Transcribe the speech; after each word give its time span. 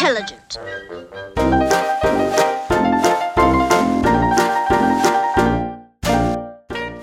intelligent. 0.00 0.58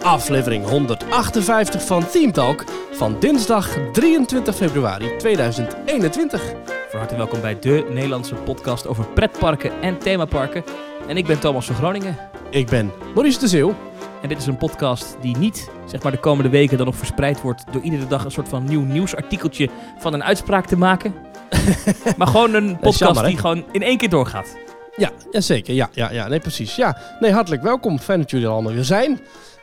Aflevering 0.02 0.66
158 0.66 1.86
van 1.86 2.08
Team 2.08 2.32
Talk 2.32 2.64
van 2.92 3.20
dinsdag 3.20 3.78
23 3.92 4.55
februari 4.55 5.18
2021. 5.18 6.42
Van 6.90 7.00
harte 7.00 7.16
welkom 7.16 7.42
bij 7.42 7.60
de 7.60 7.86
Nederlandse 7.90 8.36
podcast 8.36 8.88
over 8.88 9.05
pretparken 9.08 9.82
en 9.82 9.98
themaparken. 9.98 10.64
En 11.08 11.18
ik 11.18 11.26
ben 11.26 11.40
Thomas 11.40 11.66
van 11.66 11.76
Groningen. 11.76 12.18
Ik 12.50 12.68
ben 12.68 12.91
Maurice 13.14 13.40
de 13.40 13.48
Zeeuw. 13.48 13.76
En 14.22 14.30
dit 14.30 14.38
is 14.38 14.46
een 14.46 14.58
podcast 14.58 15.18
die 15.22 15.38
niet, 15.38 15.70
zeg 15.86 16.04
maar 16.04 16.12
de 16.12 16.18
komende 16.18 16.50
weken 16.50 16.77
dan 16.77 16.86
nog 16.86 16.96
verspreid 16.96 17.41
wordt 17.41 17.64
door 17.72 17.82
iedere 17.82 18.08
dag 18.08 18.26
een 18.26 18.32
soort 18.32 18.50
van 18.50 18.64
nieuw 18.64 18.82
nieuwsartikeltje 18.82 19.70
van 19.98 20.14
een 20.14 20.23
uitspraak 20.23 20.66
te 20.66 20.77
maken. 20.77 21.14
maar 22.17 22.27
gewoon 22.27 22.54
een 22.54 22.72
podcast 22.80 22.99
jammer, 22.99 23.23
die 23.26 23.38
gewoon 23.38 23.66
in 23.72 23.81
één 23.81 23.98
keer 23.98 24.09
doorgaat. 24.09 24.58
Ja, 24.95 25.12
jazeker. 25.31 25.73
Ja, 25.73 25.90
ja, 25.91 26.12
ja, 26.12 26.27
nee, 26.27 26.40
precies. 26.40 26.76
Ja, 26.76 26.98
nee, 27.20 27.31
hartelijk 27.31 27.62
welkom. 27.62 27.99
Fijn 27.99 28.20
dat 28.20 28.30
jullie 28.30 28.45
er 28.45 28.52
allemaal 28.52 28.73
weer 28.73 28.84
zijn. 28.84 29.20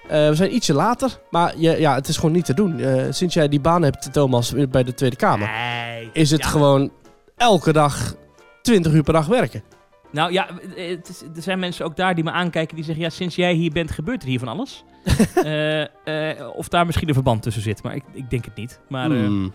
Eh, 0.09 0.29
we 0.29 0.35
zijn 0.35 0.55
ietsje 0.55 0.73
later, 0.75 1.19
maar 1.31 1.53
je, 1.57 1.81
ja, 1.81 1.95
het 1.95 2.09
is 2.09 2.17
gewoon 2.17 2.33
niet 2.33 2.45
te 2.45 2.55
doen. 2.55 2.81
Eh, 2.81 3.05
sinds 3.11 3.35
jij 3.35 3.49
die 3.49 3.61
baan 3.61 3.83
hebt, 3.83 4.13
Thomas, 4.13 4.55
bij 4.71 4.83
de 4.83 4.95
Tweede 4.95 5.17
Kamer, 5.17 5.49
Nee. 5.51 6.11
is 6.13 6.31
het 6.31 6.43
Ja. 6.43 6.49
gewoon 6.49 6.91
elke 7.37 7.73
dag 7.73 8.15
20 8.63 8.93
uur 8.93 9.03
per 9.03 9.13
dag 9.13 9.27
werken. 9.27 9.63
Nou 10.11 10.33
ja, 10.33 10.49
eh, 10.77 10.89
het 10.91 11.09
is- 11.09 11.23
er 11.37 11.43
zijn 11.43 11.59
mensen 11.59 11.85
ook 11.85 11.97
daar 11.97 12.15
die 12.15 12.25
me 12.25 12.31
aankijken 12.31 12.77
die 12.77 12.85
zeggen... 12.85 13.05
ja, 13.05 13.11
sinds 13.11 13.35
jij 13.37 13.53
hier 13.53 13.73
bent 13.73 13.91
gebeurt 13.91 14.23
er 14.23 14.29
hier 14.29 14.39
van 14.39 14.49
alles. 14.49 14.85
Of 16.57 16.69
daar 16.69 16.87
misschien 16.87 17.09
een 17.09 17.15
verband 17.15 17.43
tussen 17.43 17.63
zit, 17.63 17.83
maar 17.83 17.95
ik, 17.95 18.03
ik 18.13 18.31
denk 18.31 18.45
het 18.45 18.55
niet. 18.57 18.81
Maar, 18.89 19.07
Hmm. 19.07 19.53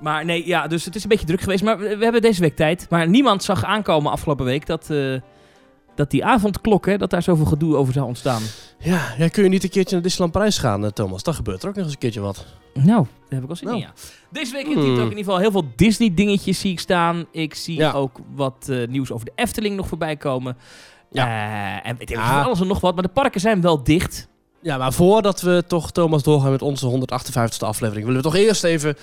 Maar 0.00 0.24
nee, 0.24 0.46
ja, 0.46 0.66
dus 0.66 0.84
het 0.84 0.94
is 0.94 1.02
een 1.02 1.08
beetje 1.08 1.26
druk 1.26 1.40
geweest. 1.40 1.62
Maar 1.64 1.78
we, 1.78 1.96
hebben 2.00 2.22
deze 2.22 2.40
week 2.40 2.56
tijd. 2.56 2.86
Maar 2.90 3.08
niemand 3.08 3.42
zag 3.42 3.64
aankomen 3.64 4.12
afgelopen 4.12 4.44
week 4.44 4.66
dat, 4.66 4.90
eh, 4.90 5.14
dat 5.94 6.10
die 6.10 6.24
avondklok, 6.24 6.86
hè, 6.86 6.98
dat 6.98 7.10
daar 7.10 7.22
zoveel 7.22 7.44
gedoe 7.44 7.76
over 7.76 7.92
zou 7.92 8.06
ontstaan. 8.06 8.42
Ja, 8.78 9.14
ja, 9.18 9.28
kun 9.28 9.42
je 9.42 9.48
niet 9.48 9.64
een 9.64 9.70
keertje 9.70 9.94
naar 9.94 10.02
Disneyland 10.02 10.32
Parijs 10.32 10.58
gaan, 10.58 10.84
eh, 10.84 10.90
Thomas? 10.90 11.22
Dan 11.22 11.34
gebeurt 11.34 11.62
er 11.62 11.68
ook 11.68 11.74
nog 11.74 11.84
eens 11.84 11.92
een 11.92 11.98
keertje 11.98 12.20
wat. 12.20 12.46
Nou, 12.74 12.86
daar 13.04 13.06
heb 13.28 13.42
ik 13.42 13.48
al 13.50 13.56
zin 13.56 13.66
Nou. 13.68 13.80
in, 13.80 13.86
ja. 13.86 13.92
Deze 14.30 14.52
week 14.52 14.66
in 14.66 14.72
Hmm. 14.72 14.84
In 14.94 15.02
ieder 15.02 15.16
geval 15.16 15.38
heel 15.38 15.50
veel 15.50 15.64
Disney-dingetjes 15.76 16.60
zie 16.60 16.72
ik 16.72 16.80
staan. 16.80 17.26
Ik 17.32 17.54
zie 17.54 17.76
Ja. 17.76 17.92
ook 17.92 18.18
wat 18.34 18.66
eh, 18.68 18.86
nieuws 18.88 19.12
over 19.12 19.26
de 19.26 19.32
Efteling 19.34 19.76
nog 19.76 19.88
voorbij 19.88 20.16
komen. 20.16 20.56
Ja. 21.10 21.82
En 21.82 21.96
ik, 21.98 22.08
Ja. 22.08 22.34
van 22.34 22.44
alles 22.44 22.60
en 22.60 22.66
nog 22.66 22.80
wat. 22.80 22.94
Maar 22.94 23.02
de 23.02 23.08
parken 23.08 23.40
zijn 23.40 23.60
wel 23.60 23.82
dicht. 23.82 24.28
Ja, 24.62 24.78
maar 24.78 24.92
voordat 24.92 25.40
we 25.40 25.64
toch, 25.66 25.90
Thomas, 25.92 26.22
doorgaan 26.22 26.50
met 26.50 26.62
onze 26.62 26.86
158e 26.86 27.66
aflevering, 27.66 28.06
willen 28.06 28.22
we 28.22 28.28
toch 28.28 28.36
eerst 28.36 28.64
even, 28.64 28.96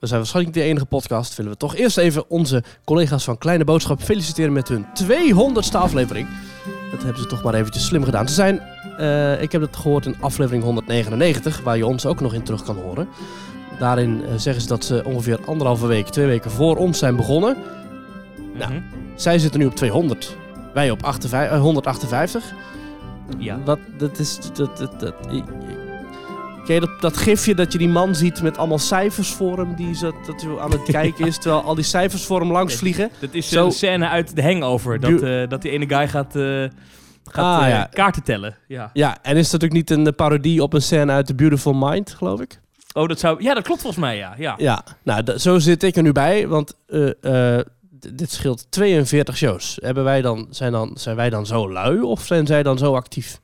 we 0.00 0.06
zijn 0.06 0.18
waarschijnlijk 0.20 0.54
niet 0.54 0.64
de 0.64 0.70
enige 0.70 0.86
podcast, 0.86 1.36
willen 1.36 1.52
we 1.52 1.58
toch 1.58 1.76
eerst 1.76 1.98
even 1.98 2.30
onze 2.30 2.62
collega's 2.84 3.24
van 3.24 3.38
Kleine 3.38 3.64
Boodschap 3.64 4.02
feliciteren 4.02 4.52
met 4.52 4.68
hun 4.68 4.86
200ste 4.86 5.76
aflevering. 5.76 6.28
Dat 6.90 7.02
hebben 7.02 7.22
ze 7.22 7.28
toch 7.28 7.42
maar 7.42 7.54
eventjes 7.54 7.84
slim 7.84 8.04
gedaan. 8.04 8.28
Ze 8.28 8.34
zijn, 8.34 8.60
eh, 8.98 9.42
ik 9.42 9.52
heb 9.52 9.60
het 9.60 9.76
gehoord 9.76 10.06
in 10.06 10.16
aflevering 10.20 10.62
199, 10.62 11.60
waar 11.60 11.76
je 11.76 11.86
ons 11.86 12.06
ook 12.06 12.20
nog 12.20 12.34
in 12.34 12.42
terug 12.42 12.62
kan 12.62 12.76
horen. 12.76 13.08
Daarin 13.78 14.24
eh, 14.24 14.34
zeggen 14.36 14.62
ze 14.62 14.68
dat 14.68 14.84
ze 14.84 15.02
ongeveer 15.04 15.38
anderhalve 15.46 15.86
week, 15.86 16.08
twee 16.08 16.26
weken 16.26 16.50
voor 16.50 16.76
ons 16.76 16.98
zijn 16.98 17.16
begonnen. 17.16 17.56
Nou. 18.54 18.72
Mhm. 18.72 18.82
Zij 19.14 19.38
zitten 19.38 19.60
nu 19.60 19.66
op 19.66 19.74
200, 19.74 20.36
wij 20.74 20.90
op 20.90 21.02
58, 21.02 21.56
eh, 21.56 21.60
158. 21.60 22.44
Ja. 23.38 23.58
Wat, 23.64 23.78
dat 23.98 24.18
is... 24.18 24.38
Dat, 24.52 24.78
dat, 24.78 25.00
dat, 25.00 25.14
Ken 26.70 26.80
dat, 26.80 27.00
dat 27.00 27.16
gifje 27.16 27.54
dat 27.54 27.72
je 27.72 27.78
die 27.78 27.88
man 27.88 28.14
ziet 28.14 28.42
met 28.42 28.58
allemaal 28.58 28.78
cijfers 28.78 29.28
voor 29.30 29.58
hem, 29.58 29.74
die 29.74 29.94
zo, 29.94 30.14
dat 30.26 30.42
hij 30.42 30.58
aan 30.58 30.70
het 30.70 30.82
kijken 31.00 31.26
is, 31.26 31.38
terwijl 31.38 31.62
al 31.62 31.74
die 31.74 31.84
cijfers 31.84 32.24
voor 32.24 32.40
hem 32.40 32.52
langs 32.52 32.74
vliegen? 32.74 33.10
Dat 33.20 33.34
is 33.34 33.48
Zo- 33.48 33.64
een 33.64 33.72
scène 33.72 34.08
uit 34.08 34.34
The 34.34 34.42
Hangover. 34.42 35.00
Dat, 35.00 35.22
eh, 35.22 35.48
dat 35.48 35.62
die 35.62 35.70
ene 35.70 35.88
guy 35.88 36.08
gaat, 36.08 36.36
eh, 36.36 36.42
gaat 37.24 37.58
Ah, 37.60 37.64
eh, 37.64 37.70
ja. 37.70 37.84
kaarten 37.92 38.22
tellen. 38.22 38.56
Ja. 38.68 38.90
Ja, 38.92 39.18
en 39.22 39.36
is 39.36 39.50
dat 39.50 39.64
ook 39.64 39.70
niet 39.72 39.90
een 39.90 40.14
parodie 40.14 40.62
op 40.62 40.72
een 40.72 40.82
scène 40.82 41.12
uit 41.12 41.26
The 41.26 41.34
Beautiful 41.34 41.72
Mind, 41.74 42.10
geloof 42.10 42.40
ik? 42.40 42.60
Oh, 42.92 43.08
dat 43.08 43.18
zou... 43.18 43.42
Ja, 43.42 43.54
dat 43.54 43.62
klopt 43.64 43.80
volgens 43.80 44.02
mij, 44.02 44.16
ja. 44.16 44.34
ja. 44.38 44.54
Ja, 44.58 44.84
nou, 45.02 45.38
zo 45.38 45.58
zit 45.58 45.82
ik 45.82 45.96
er 45.96 46.02
nu 46.02 46.12
bij, 46.12 46.48
want 46.48 46.76
dit 48.14 48.30
scheelt 48.30 48.66
42 48.70 49.36
shows. 49.36 49.78
Hebben 49.82 50.04
wij 50.04 50.22
dan, 50.22 50.46
zijn, 50.50 50.72
dan, 50.72 50.90
zijn 50.94 51.16
wij 51.16 51.30
dan 51.30 51.46
zo 51.46 51.72
lui 51.72 52.00
of 52.00 52.26
zijn 52.26 52.46
zij 52.46 52.62
dan 52.62 52.78
zo 52.78 52.94
actief? 52.94 53.40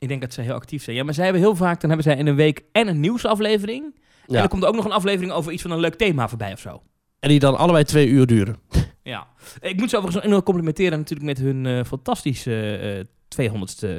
Ik 0.00 0.08
denk 0.08 0.20
dat 0.20 0.32
ze 0.32 0.40
heel 0.40 0.54
actief 0.54 0.82
zijn. 0.82 0.96
Ja, 0.96 1.04
maar 1.04 1.14
zij 1.14 1.24
hebben 1.24 1.42
heel 1.42 1.56
vaak... 1.56 1.80
Dan 1.80 1.90
hebben 1.90 2.08
zij 2.12 2.16
in 2.16 2.26
een 2.26 2.34
week 2.34 2.62
en 2.72 2.88
een 2.88 3.00
nieuwsaflevering. 3.00 3.84
En 3.84 4.34
Ja. 4.34 4.38
dan 4.40 4.48
komt 4.48 4.62
er 4.62 4.68
ook 4.68 4.74
nog 4.74 4.84
een 4.84 4.92
aflevering 4.92 5.32
over 5.32 5.52
iets 5.52 5.62
van 5.62 5.70
een 5.70 5.80
leuk 5.80 5.94
thema 5.94 6.28
voorbij 6.28 6.52
of 6.52 6.58
zo. 6.60 6.82
En 7.18 7.28
die 7.28 7.38
dan 7.38 7.56
allebei 7.58 7.84
twee 7.84 8.08
uur 8.08 8.26
duren. 8.26 8.56
Ja. 9.02 9.26
Ik 9.60 9.76
moet 9.76 9.90
ze 9.90 9.96
overigens 9.96 10.24
enorm 10.24 10.42
complimenteren 10.42 10.98
natuurlijk 10.98 11.28
met 11.28 11.38
hun 11.46 11.66
eh, 11.66 11.84
fantastische 11.84 12.76
eh 12.76 13.04
200ste 13.50 13.88
eh, 13.88 13.90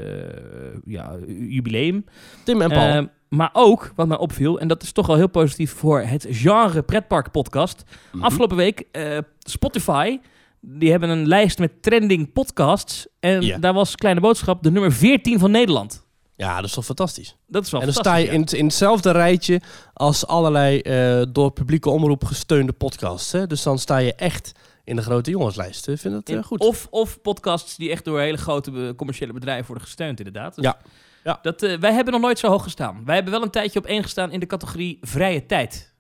ja, 0.86 1.16
jubileum. 1.28 2.06
Tim 2.44 2.62
en 2.62 2.70
Paul. 2.70 2.88
Eh, 2.88 3.04
maar 3.30 3.50
ook, 3.54 3.92
wat 3.96 4.08
mij 4.08 4.18
opviel, 4.18 4.60
en 4.60 4.68
dat 4.68 4.84
is 4.84 4.92
toch 4.92 5.08
wel 5.08 5.16
heel 5.16 5.30
positief 5.30 5.72
voor 5.72 6.02
het 6.02 6.28
genre 6.30 6.82
pretpark 6.82 7.32
podcast. 7.32 7.84
Mhm. 8.12 8.24
Afgelopen 8.24 8.58
week, 8.58 8.84
eh, 8.92 9.18
Spotify, 9.40 10.20
die 10.62 10.92
hebben 10.92 11.10
een 11.10 11.28
lijst 11.28 11.60
met 11.60 11.82
trending 11.84 12.34
podcasts. 12.34 13.08
En 13.20 13.42
Ja. 13.42 13.58
daar 13.58 13.74
was 13.74 13.96
Kleine 13.96 14.20
Boodschap 14.22 14.64
de 14.64 14.72
nummer 14.72 14.92
14 14.92 15.40
van 15.40 15.52
Nederland. 15.52 16.06
Ja, 16.36 16.56
dat 16.56 16.66
is 16.66 16.72
toch 16.74 16.86
fantastisch? 16.86 17.36
Dat 17.48 17.66
is 17.66 17.72
wel 17.72 17.80
en 17.82 17.86
dan 17.86 17.96
sta 17.96 18.16
je 18.16 18.28
in, 18.28 18.42
het- 18.42 18.54
in 18.54 18.66
hetzelfde 18.66 19.12
rijtje 19.12 19.62
als 19.94 20.28
allerlei 20.28 20.80
eh, 20.80 21.22
door 21.30 21.52
publieke 21.52 21.90
omroep 21.90 22.24
gesteunde 22.26 22.72
podcasts. 22.72 23.32
Hè? 23.32 23.48
Dus 23.48 23.64
dan 23.64 23.80
sta 23.80 23.98
je 23.98 24.14
echt 24.16 24.52
in 24.84 24.96
de 24.96 25.02
grote 25.02 25.32
jongenslijst. 25.32 25.88
Ik 25.88 26.00
vind 26.00 26.28
ja. 26.30 26.38
eh, 26.38 26.44
goed. 26.44 26.60
Of, 26.60 26.88
of 26.90 27.22
podcasts 27.22 27.76
die 27.76 27.92
echt 27.92 28.06
door 28.06 28.20
hele 28.20 28.38
grote 28.38 28.72
eh, 28.88 28.96
commerciële 28.96 29.34
bedrijven 29.34 29.66
worden 29.68 29.84
gesteund, 29.86 30.18
inderdaad. 30.20 30.56
Dus 30.56 30.64
Ja. 30.64 30.78
Ja. 31.24 31.40
Dat, 31.42 31.64
eh, 31.64 31.78
wij 31.80 31.94
hebben 31.94 32.14
nog 32.14 32.22
nooit 32.22 32.40
zo 32.40 32.48
hoog 32.48 32.64
gestaan. 32.64 33.02
Wij 33.06 33.16
hebben 33.16 33.34
wel 33.34 33.42
een 33.44 33.50
tijdje 33.50 33.80
op 33.80 33.86
één 33.86 34.04
gestaan 34.04 34.32
in 34.32 34.40
de 34.40 34.46
categorie 34.46 34.98
vrije 35.02 35.46
tijd. 35.46 35.94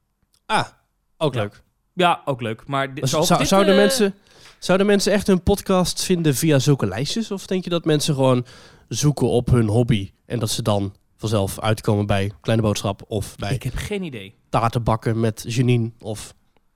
Ah, 0.46 0.68
ook 1.18 1.34
Ja. 1.34 1.42
leuk. 1.42 1.62
Ja, 1.94 2.22
ook 2.26 2.42
leuk. 2.42 2.64
Maar 2.68 2.90
zo 3.04 3.22
zou- 3.22 3.40
dit, 3.40 3.48
zouden, 3.48 3.74
eh, 3.74 3.80
mensen, 3.80 4.14
zouden 4.64 4.88
mensen 4.88 5.12
echt 5.12 5.28
hun 5.28 5.44
podcast 5.44 6.04
vinden 6.04 6.36
via 6.36 6.60
zulke 6.60 6.88
lijstjes? 6.88 7.32
Of 7.32 7.46
denk 7.46 7.64
je 7.64 7.70
dat 7.70 7.86
mensen 7.86 8.16
gewoon 8.16 8.46
zoeken 8.88 9.28
op 9.28 9.50
hun 9.50 9.68
hobby 9.68 10.12
en 10.26 10.40
dat 10.40 10.50
ze 10.50 10.62
dan 10.62 10.96
vanzelf 11.18 11.60
uitkomen 11.60 12.06
bij 12.06 12.32
Kleine 12.42 12.64
Boodschap 12.64 13.04
of 13.08 13.36
bij 13.36 13.54
Ik 13.54 13.64
heb 13.64 13.76
geen 13.76 14.04
idee. 14.04 14.36
taartenbakken 14.50 15.20
met 15.20 15.44
Janine 15.48 15.92
of... 16.00 16.34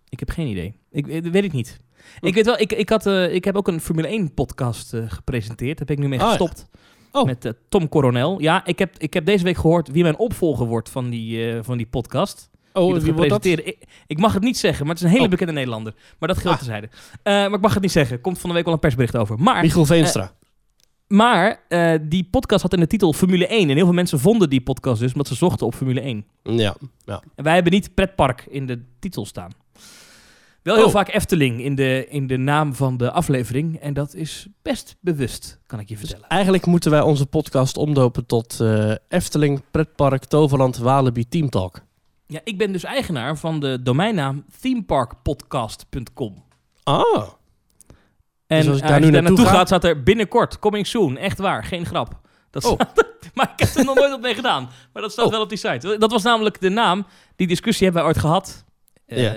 Ik 0.09 0.19
heb 0.19 0.29
geen 0.29 0.47
idee. 0.47 0.75
Ik, 0.91 1.07
eh, 1.07 1.31
weet 1.31 1.43
ik 1.43 1.51
niet. 1.51 1.79
Ik 2.19 2.33
weet 2.33 2.45
wel, 2.45 2.59
ik, 2.59 2.73
ik, 2.73 2.89
had, 2.89 3.05
eh, 3.05 3.33
ik 3.33 3.45
heb 3.45 3.55
ook 3.55 3.67
een 3.67 3.81
Formule 3.81 4.07
1 4.07 4.33
podcast 4.33 4.93
eh, 4.93 5.03
gepresenteerd. 5.07 5.77
Daar 5.77 5.85
ben 5.85 5.95
ik 5.95 6.01
nu 6.01 6.09
mee 6.09 6.19
ja. 6.19 6.27
gestopt. 6.27 6.67
Oh. 7.11 7.25
Met 7.25 7.53
Tom 7.69 7.89
Coronel. 7.89 8.41
Ja, 8.41 8.65
ik 8.65 8.79
heb, 8.79 8.97
ik 8.97 9.13
heb 9.13 9.25
deze 9.25 9.43
week 9.43 9.57
gehoord 9.57 9.91
wie 9.91 10.03
mijn 10.03 10.17
opvolger 10.17 10.65
wordt 10.65 10.89
van 10.89 11.09
die, 11.09 11.63
van 11.63 11.77
die 11.77 11.87
podcast. 11.87 12.49
Oh, 12.75 12.93
die 12.93 13.01
wie 13.03 13.13
wordt 13.13 13.29
dat? 13.29 13.45
Ik, 13.45 13.77
ik 14.07 14.17
mag 14.19 14.33
het 14.33 14.43
niet 14.43 14.57
zeggen, 14.57 14.85
maar 14.85 14.95
het 14.95 15.03
is 15.03 15.09
een 15.09 15.13
hele 15.13 15.25
Oh. 15.25 15.31
bekende 15.31 15.53
Nederlander. 15.53 15.93
Maar 16.19 16.29
dat 16.29 16.37
geldt 16.37 16.57
Ah. 16.59 16.63
terzijde. 16.63 16.89
Eh 17.23 17.33
maar 17.33 17.53
ik 17.53 17.61
mag 17.61 17.73
het 17.73 17.81
niet 17.81 17.91
zeggen. 17.91 18.21
Komt 18.21 18.39
van 18.39 18.49
de 18.49 18.55
week 18.55 18.65
wel 18.65 18.73
een 18.73 18.79
persbericht 18.79 19.17
over. 19.17 19.39
Maar, 19.39 19.61
Michiel 19.61 19.85
Veenstra. 19.85 20.31
maar 21.07 21.59
eh, 21.67 21.93
die 22.01 22.27
podcast 22.31 22.61
had 22.61 22.73
in 22.73 22.79
de 22.79 22.87
titel 22.87 23.13
Formule 23.13 23.47
1. 23.47 23.69
En 23.69 23.75
heel 23.75 23.85
veel 23.85 23.93
mensen 23.93 24.19
vonden 24.19 24.49
die 24.49 24.61
podcast 24.61 24.99
dus 24.99 25.11
omdat 25.11 25.27
ze 25.27 25.35
zochten 25.35 25.65
op 25.65 25.75
Formule 25.75 26.01
1. 26.01 26.25
ja, 26.43 26.75
ja. 27.05 27.23
En 27.35 27.43
wij 27.43 27.53
hebben 27.53 27.71
niet 27.73 27.93
pretpark 27.93 28.45
in 28.49 28.65
de 28.65 28.81
titel 28.99 29.25
staan. 29.25 29.51
Wel 30.61 30.75
heel 30.75 30.85
Oh. 30.85 30.91
vaak 30.91 31.13
Efteling 31.13 31.61
in 31.61 31.75
de, 31.75 32.05
in 32.09 32.27
de 32.27 32.37
naam 32.37 32.75
van 32.75 32.97
de 32.97 33.11
aflevering. 33.11 33.75
En 33.79 33.93
dat 33.93 34.13
is 34.13 34.47
best 34.61 34.95
bewust, 34.99 35.59
kan 35.65 35.79
ik 35.79 35.87
je 35.89 35.93
Dus 35.95 36.03
vertellen. 36.03 36.29
eigenlijk 36.29 36.65
moeten 36.65 36.91
wij 36.91 37.01
onze 37.01 37.25
podcast 37.25 37.77
omdopen 37.77 38.25
tot 38.25 38.59
eh, 38.59 38.91
Efteling, 39.07 39.61
Pretpark, 39.71 40.23
Toverland, 40.25 40.77
Walibi, 40.77 41.27
Team 41.27 41.49
Talk. 41.49 41.81
Ja, 42.27 42.39
ik 42.43 42.57
ben 42.57 42.71
dus 42.71 42.83
eigenaar 42.83 43.37
van 43.37 43.59
de 43.59 43.81
domeinnaam 43.83 44.45
themeparkpodcast.com. 44.61 46.43
Ah, 46.83 47.27
En 48.47 48.59
Dus 48.59 48.67
als 48.67 48.77
ik 48.77 48.83
eh, 48.83 48.89
daar 48.89 48.99
nu 48.99 49.05
je 49.05 49.11
naartoe 49.11 49.29
naartoe 49.29 49.45
ga- 49.45 49.57
gaat, 49.57 49.67
staat 49.67 49.83
er 49.83 50.03
binnenkort, 50.03 50.59
coming 50.59 50.87
soon. 50.87 51.17
Echt 51.17 51.37
waar, 51.37 51.63
geen 51.63 51.85
grap. 51.85 52.19
Dat 52.49 52.65
Oh. 52.65 52.73
staat 52.73 53.03
maar 53.35 53.53
ik 53.57 53.59
heb 53.65 53.75
er 53.75 53.85
nog 53.85 53.95
nooit 53.95 54.13
op 54.13 54.21
mee 54.21 54.35
gedaan. 54.35 54.69
Maar 54.93 55.01
dat 55.01 55.11
staat 55.11 55.25
Oh. 55.25 55.31
wel 55.31 55.41
op 55.41 55.49
die 55.49 55.57
site. 55.57 55.97
Dat 55.97 56.11
was 56.11 56.23
namelijk 56.23 56.61
de 56.61 56.69
naam. 56.69 57.05
Die 57.35 57.47
discussie 57.47 57.83
hebben 57.83 58.03
wij 58.03 58.11
ooit 58.11 58.21
gehad. 58.21 58.65
eh. 59.05 59.31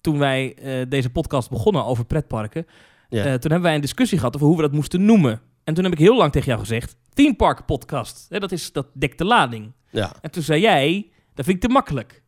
Toen 0.00 0.18
wij 0.18 0.54
eh, 0.54 0.86
deze 0.88 1.10
podcast 1.10 1.50
begonnen 1.50 1.84
over 1.84 2.04
pretparken. 2.04 2.66
Toen 3.08 3.20
hebben 3.22 3.62
wij 3.62 3.74
een 3.74 3.80
discussie 3.80 4.18
gehad 4.18 4.34
over 4.34 4.46
hoe 4.46 4.56
we 4.56 4.62
dat 4.62 4.72
moesten 4.72 5.04
noemen. 5.04 5.40
En 5.64 5.74
toen 5.74 5.84
heb 5.84 5.92
ik 5.92 5.98
heel 5.98 6.16
lang 6.16 6.32
tegen 6.32 6.48
jou 6.48 6.60
gezegd... 6.60 6.96
Theme 7.12 7.34
Park 7.34 7.64
Podcast. 7.66 8.26
Hè, 8.28 8.38
dat, 8.38 8.52
is, 8.52 8.72
dat 8.72 8.86
dekt 8.92 9.18
de 9.18 9.24
lading. 9.24 9.72
ja. 9.90 10.12
En 10.20 10.30
toen 10.30 10.42
zei 10.42 10.60
jij... 10.60 11.08
Dat 11.34 11.44
vind 11.44 11.56
ik 11.56 11.62
te 11.62 11.68
makkelijk. 11.68 12.22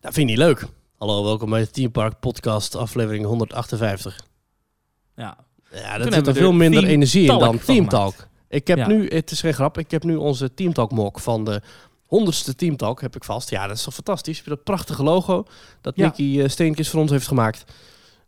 Dat 0.00 0.14
vind 0.14 0.16
ik 0.16 0.24
niet 0.26 0.36
leuk. 0.36 0.66
Hallo, 0.98 1.24
welkom 1.24 1.50
bij 1.50 1.60
de 1.60 1.70
Team 1.70 1.90
Park 1.90 2.20
podcast, 2.20 2.74
aflevering 2.74 3.24
158. 3.24 4.20
Ja. 5.14 5.36
Ja, 5.70 5.98
dat 5.98 6.12
zit 6.14 6.26
er 6.26 6.34
veel 6.34 6.52
minder 6.52 6.84
energie 6.84 7.20
in 7.20 7.26
Talk 7.28 7.40
dan 7.40 7.58
van 7.58 7.64
Team 7.64 7.88
gemaakt. 7.88 8.16
Talk. 8.16 8.28
Ik 8.48 8.66
heb 8.66 8.78
Ja. 8.78 8.86
nu, 8.86 9.08
het 9.08 9.30
is 9.30 9.40
geen 9.40 9.54
grap, 9.54 9.78
ik 9.78 9.90
heb 9.90 10.02
nu 10.02 10.16
onze 10.16 10.54
Team 10.54 10.72
Talk 10.72 10.90
mock 10.90 11.20
van 11.20 11.44
de 11.44 11.62
honderdste 12.06 12.54
Team 12.54 12.76
Talk, 12.76 13.00
heb 13.00 13.16
ik 13.16 13.24
vast. 13.24 13.50
Ja, 13.50 13.66
dat 13.66 13.76
is 13.76 13.82
toch 13.82 13.94
fantastisch. 13.94 14.42
Dat 14.44 14.64
prachtige 14.64 15.02
logo 15.02 15.44
dat 15.80 15.96
Ja. 15.96 16.04
Nicky 16.04 16.40
eh, 16.40 16.48
Steenkes 16.48 16.88
voor 16.90 17.00
ons 17.00 17.10
heeft 17.10 17.26
gemaakt. 17.26 17.64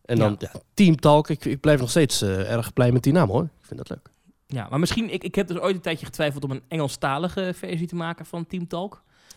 En 0.05 0.19
dan 0.19 0.37
ja. 0.39 0.51
Team 0.75 0.97
Talk. 0.97 1.29
Ik, 1.29 1.45
ik 1.45 1.61
blijf 1.61 1.81
nog 1.81 1.91
steeds 1.91 2.23
eh, 2.23 2.53
erg 2.53 2.73
blij 2.73 2.93
met 2.93 3.03
die 3.03 3.13
naam 3.13 3.29
hoor. 3.29 3.43
Ik 3.43 3.67
vind 3.67 3.79
dat 3.79 3.89
leuk. 3.89 4.09
Ja, 4.47 4.67
maar 4.71 4.79
misschien, 4.79 5.13
ik, 5.13 5.25
ik 5.25 5.35
heb 5.35 5.47
dus 5.49 5.59
ooit 5.59 5.75
een 5.75 5.81
tijdje 5.81 6.07
getwijfeld 6.07 6.45
om 6.45 6.51
een 6.51 6.63
Engelstalige 6.69 7.53
versie 7.55 7.87
te 7.87 7.95
maken 7.95 8.27
van 8.27 8.47
Team 8.47 8.67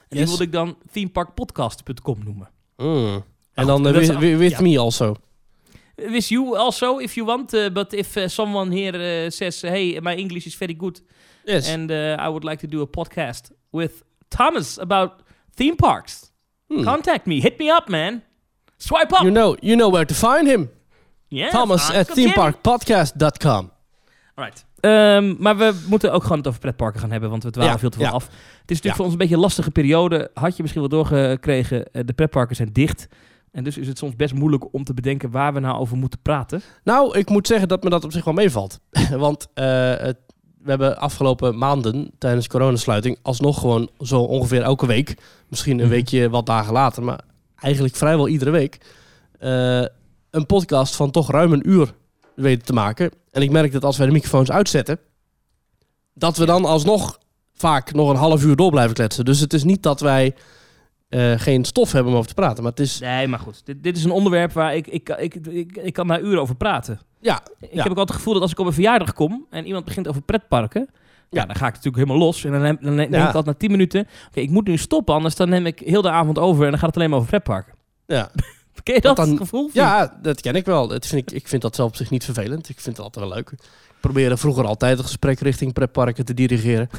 En 0.10 0.18
die 0.18 0.20
Yes. 0.20 0.28
wilde 0.28 0.44
ik 0.44 0.52
dan 0.52 0.78
themeparkpodcast.com 0.92 2.18
noemen. 2.24 2.50
Mm. 2.78 3.24
En 3.54 3.66
dan 3.68 3.88
eh, 3.88 3.96
is 4.02 4.08
with, 4.08 4.18
with- 4.20 4.38
with 4.38 4.52
ja. 4.52 4.62
me 4.62 4.80
also. 4.80 5.16
With 5.96 6.28
you 6.28 6.58
also, 6.58 6.98
if 7.00 7.14
you 7.16 7.26
want. 7.28 7.54
uh, 7.54 7.70
but 7.74 7.94
if 7.94 8.16
uh, 8.16 8.28
someone 8.28 8.76
here 8.76 9.24
uh, 9.26 9.30
says, 9.30 9.62
hey, 9.62 10.00
my 10.02 10.16
English 10.16 10.46
is 10.46 10.56
very 10.58 10.76
good. 10.78 11.02
Yes. 11.44 11.68
And 11.70 11.92
uh, 11.92 11.98
I 12.20 12.28
would 12.28 12.44
like 12.44 12.60
to 12.62 12.68
do 12.68 12.82
a 12.82 12.88
podcast 12.88 13.52
with 13.72 13.92
Thomas 14.28 14.78
about 14.80 15.12
theme 15.56 15.76
parks. 15.76 16.32
Hmm. 16.68 16.84
Contact 16.84 17.26
me. 17.26 17.42
Hit 17.42 17.58
me 17.60 17.70
up, 17.76 17.88
man. 17.90 18.22
Swipe 18.78 19.12
up. 19.14 19.24
You 19.24 19.32
know, 19.32 19.56
you 19.62 19.76
know 19.76 19.90
where 19.92 20.06
to 20.06 20.14
find 20.14 20.48
him. 20.48 20.70
Yeah, 21.28 21.52
Thomas 21.52 21.90
at 21.90 22.08
got 22.08 22.18
him. 22.18 22.30
themeparkpodcast.com. 22.30 23.72
Ehm, 24.82 25.36
maar 25.40 25.58
we 25.58 25.74
moeten 25.88 26.14
ook 26.14 26.22
gewoon 26.24 26.38
het 26.38 26.48
over 26.48 26.60
pretparken 26.60 27.00
gaan 27.00 27.12
hebben, 27.12 27.30
want 27.30 27.44
we 27.44 27.50
dwalen 27.52 27.72
Ja, 27.72 27.80
veel 27.80 27.90
te 27.90 27.98
veel 27.98 28.06
ja. 28.08 28.12
af. 28.14 28.24
Het 28.26 28.32
is 28.34 28.40
natuurlijk 28.58 28.86
Ja. 28.86 28.94
voor 28.94 29.04
ons 29.04 29.12
een 29.14 29.20
beetje 29.20 29.36
een 29.36 29.42
lastige 29.42 29.72
periode. 29.72 30.30
Had 30.34 30.56
je 30.56 30.62
misschien 30.62 30.82
wel 30.90 30.92
doorgekregen, 30.92 31.92
eh, 31.92 32.02
de 32.06 32.14
pretparken 32.14 32.56
zijn 32.56 32.70
dicht. 32.74 33.08
En 33.52 33.64
dus 33.64 33.78
is 33.78 33.88
het 33.88 33.98
soms 33.98 34.16
best 34.16 34.34
moeilijk 34.34 34.74
om 34.74 34.84
te 34.84 34.94
bedenken 34.94 35.32
waar 35.32 35.54
we 35.54 35.60
nou 35.60 35.78
over 35.80 35.98
moeten 35.98 36.20
praten. 36.22 36.62
Nou, 36.84 37.18
ik 37.18 37.30
moet 37.30 37.48
zeggen 37.48 37.68
dat 37.68 37.84
me 37.84 37.90
dat 37.90 38.04
op 38.04 38.12
zich 38.12 38.24
wel 38.26 38.34
meevalt. 38.34 38.80
Want 39.18 39.48
eh, 39.54 39.64
we 40.64 40.66
hebben 40.66 40.98
afgelopen 40.98 41.58
maanden 41.58 42.12
tijdens 42.18 42.46
de 42.48 42.52
coronasluiting 42.52 43.18
alsnog 43.22 43.60
gewoon 43.60 43.90
zo 44.00 44.20
ongeveer 44.22 44.62
elke 44.62 44.86
week, 44.86 45.16
misschien 45.48 45.78
een 45.80 45.86
Mhm. 45.86 45.94
weekje 45.94 46.30
wat 46.30 46.46
dagen 46.46 46.74
later, 46.74 47.04
maar 47.04 47.20
eigenlijk 47.56 47.96
vrijwel 47.96 48.28
iedere 48.28 48.52
week, 48.52 48.78
eh, 49.40 49.82
een 50.32 50.46
podcast 50.46 50.96
van 50.96 51.12
toch 51.12 51.32
ruim 51.32 51.54
een 51.54 51.70
uur 51.70 51.94
weten 52.36 52.66
te 52.66 52.74
maken. 52.74 53.12
En 53.32 53.42
ik 53.42 53.52
merk 53.52 53.72
dat 53.72 53.84
als 53.84 53.98
wij 53.98 54.06
de 54.08 54.14
microfoons 54.14 54.52
uitzetten, 54.52 55.00
dat 56.14 56.38
we 56.38 56.46
dan 56.46 56.66
alsnog 56.66 57.20
vaak 57.54 57.94
nog 57.94 58.10
een 58.10 58.16
half 58.16 58.44
uur 58.44 58.56
door 58.56 58.72
blijven 58.72 58.94
kletsen. 58.94 59.26
Dus 59.26 59.40
het 59.40 59.54
is 59.54 59.64
niet 59.64 59.84
dat 59.84 60.00
wij 60.00 60.36
eh, 61.10 61.34
geen 61.38 61.66
stof 61.66 61.92
hebben 61.92 62.12
om 62.12 62.18
over 62.18 62.30
te 62.30 62.36
praten, 62.36 62.64
maar 62.64 62.72
het 62.72 62.82
is... 62.82 63.00
Nee, 63.00 63.28
maar 63.28 63.40
goed. 63.40 63.66
Dit, 63.66 63.84
dit 63.84 63.98
is 63.98 64.04
een 64.04 64.12
onderwerp 64.12 64.52
waar 64.52 64.76
ik, 64.76 64.88
ik, 64.88 65.10
ik, 65.10 65.36
ik, 65.36 65.78
ik 65.78 65.94
kan 65.94 66.08
daar 66.08 66.22
uren 66.22 66.42
over 66.42 66.56
praten. 66.56 67.00
Ja, 67.22 67.42
Ik 67.60 67.68
Ja. 67.74 67.82
heb 67.84 67.92
ook 67.92 67.98
altijd 67.98 68.08
het 68.08 68.18
gevoel 68.18 68.34
dat 68.34 68.42
als 68.42 68.52
ik 68.52 68.60
op 68.60 68.66
een 68.66 68.74
verjaardag 68.74 69.14
kom 69.14 69.46
en 69.50 69.66
iemand 69.66 69.86
begint 69.86 70.08
over 70.08 70.22
pretparken, 70.22 70.88
ja, 71.30 71.42
Ja. 71.42 71.46
dan 71.46 71.56
ga 71.56 71.68
ik 71.68 71.74
natuurlijk 71.74 72.04
helemaal 72.04 72.26
los. 72.28 72.44
En 72.44 72.52
dan, 72.52 72.62
neem- 72.62 72.78
dan 72.82 72.96
neem 72.96 73.12
Ja. 73.12 73.20
ik 73.20 73.26
altijd 73.26 73.46
na 73.46 73.54
10 73.54 73.72
minuten, 73.72 74.08
oké, 74.28 74.40
ik 74.40 74.50
moet 74.50 74.68
nu 74.68 74.78
stoppen, 74.78 75.14
anders 75.16 75.36
dan 75.36 75.50
neem 75.50 75.66
ik 75.66 75.80
heel 75.80 76.02
de 76.02 76.10
avond 76.10 76.38
over 76.40 76.64
en 76.64 76.70
dan 76.70 76.80
gaat 76.80 76.88
het 76.88 76.98
alleen 76.98 77.10
maar 77.10 77.18
over 77.20 77.30
pretparken. 77.32 77.74
ja. 78.06 78.30
Ken 78.84 78.96
je 78.96 79.02
dat, 79.02 79.16
dan- 79.16 79.38
gevoel? 79.38 79.70
Ja, 79.74 80.18
dat 80.22 80.42
ken 80.42 80.56
ik 80.56 80.66
wel. 80.66 80.88
Dat 80.88 81.06
vind 81.08 81.22
ik, 81.32 81.36
ik 81.38 81.48
vind 81.48 81.62
dat 81.62 81.76
zelf 81.76 81.90
op 81.90 81.96
zich 81.96 82.10
niet 82.10 82.26
vervelend. 82.26 82.70
Ik 82.70 82.80
vind 82.80 82.98
het 82.98 83.06
altijd 83.06 83.26
wel 83.26 83.34
leuk. 83.36 83.50
Ik 83.52 83.60
probeerde 84.00 84.38
vroeger 84.38 84.66
altijd 84.66 84.98
een 84.98 85.04
gesprek 85.04 85.40
richting 85.40 85.74
pretparken 85.74 86.26
te 86.26 86.34
dirigeren. 86.34 86.90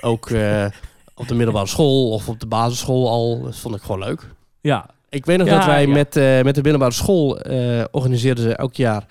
Ook 0.00 0.30
eh, 0.30 0.66
op 1.14 1.28
de 1.28 1.34
middelbare 1.34 1.66
school 1.66 2.10
of 2.10 2.28
op 2.28 2.40
de 2.40 2.46
basisschool 2.46 3.08
al. 3.08 3.42
Dat 3.42 3.56
vond 3.56 3.74
ik 3.74 3.82
gewoon 3.82 3.98
leuk. 4.00 4.26
Ja, 4.60 4.86
Ik 5.08 5.26
weet 5.26 5.38
nog 5.38 5.46
Ja, 5.46 5.56
dat 5.56 5.64
wij 5.66 5.86
ja. 5.86 5.92
met, 5.92 6.16
eh, 6.16 6.42
met 6.42 6.54
de 6.54 6.62
middelbare 6.62 6.92
school 6.92 7.40
eh, 7.40 7.84
organiseerden 7.90 8.44
ze 8.44 8.54
elk 8.54 8.74
jaar 8.74 9.06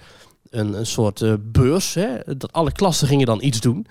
een, 0.50 0.74
een 0.74 0.86
soort 0.86 1.52
beurs. 1.52 1.94
Hè? 1.94 2.08
Dat 2.38 2.54
alle 2.54 2.72
klassen 2.72 3.08
gingen 3.08 3.26
dan 3.26 3.44
iets 3.44 3.60
doen. 3.60 3.88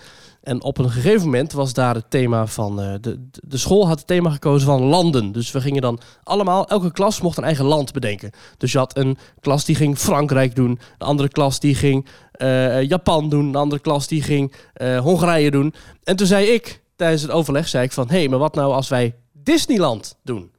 En 0.48 0.62
op 0.62 0.78
een 0.78 0.90
gegeven 0.90 1.24
moment 1.24 1.52
was 1.52 1.72
daar 1.72 1.94
het 1.94 2.10
thema 2.10 2.46
van... 2.46 2.80
eh, 2.80 2.94
de, 3.00 3.28
de 3.30 3.56
school 3.56 3.86
had 3.86 3.98
het 3.98 4.06
thema 4.06 4.30
gekozen 4.30 4.66
van 4.66 4.82
landen. 4.82 5.32
Dus 5.32 5.50
we 5.50 5.60
gingen 5.60 5.82
dan 5.82 6.00
allemaal... 6.22 6.68
Elke 6.68 6.92
klas 6.92 7.20
mocht 7.20 7.38
een 7.38 7.44
eigen 7.44 7.64
land 7.64 7.92
bedenken. 7.92 8.30
Dus 8.56 8.72
je 8.72 8.78
had 8.78 8.96
een 8.96 9.18
klas 9.40 9.64
die 9.64 9.74
ging 9.74 9.98
Frankrijk 9.98 10.54
doen. 10.54 10.78
De 10.98 11.04
andere 11.04 11.28
klas 11.28 11.60
die 11.60 11.74
ging 11.74 12.06
eh, 12.32 12.82
Japan 12.82 13.28
doen. 13.28 13.52
De 13.52 13.58
andere 13.58 13.80
klas 13.80 14.08
die 14.08 14.22
ging 14.22 14.54
eh, 14.72 14.98
Hongarije 14.98 15.50
doen. 15.50 15.74
En 16.04 16.16
toen 16.16 16.26
zei 16.26 16.46
ik, 16.46 16.82
tijdens 16.96 17.22
het 17.22 17.30
overleg, 17.30 17.68
zei 17.68 17.84
ik 17.84 17.92
van... 17.92 18.08
Hé, 18.08 18.18
hey, 18.18 18.28
maar 18.28 18.38
wat 18.38 18.54
nou 18.54 18.72
als 18.72 18.88
wij 18.88 19.14
Disneyland 19.32 20.16
doen? 20.22 20.50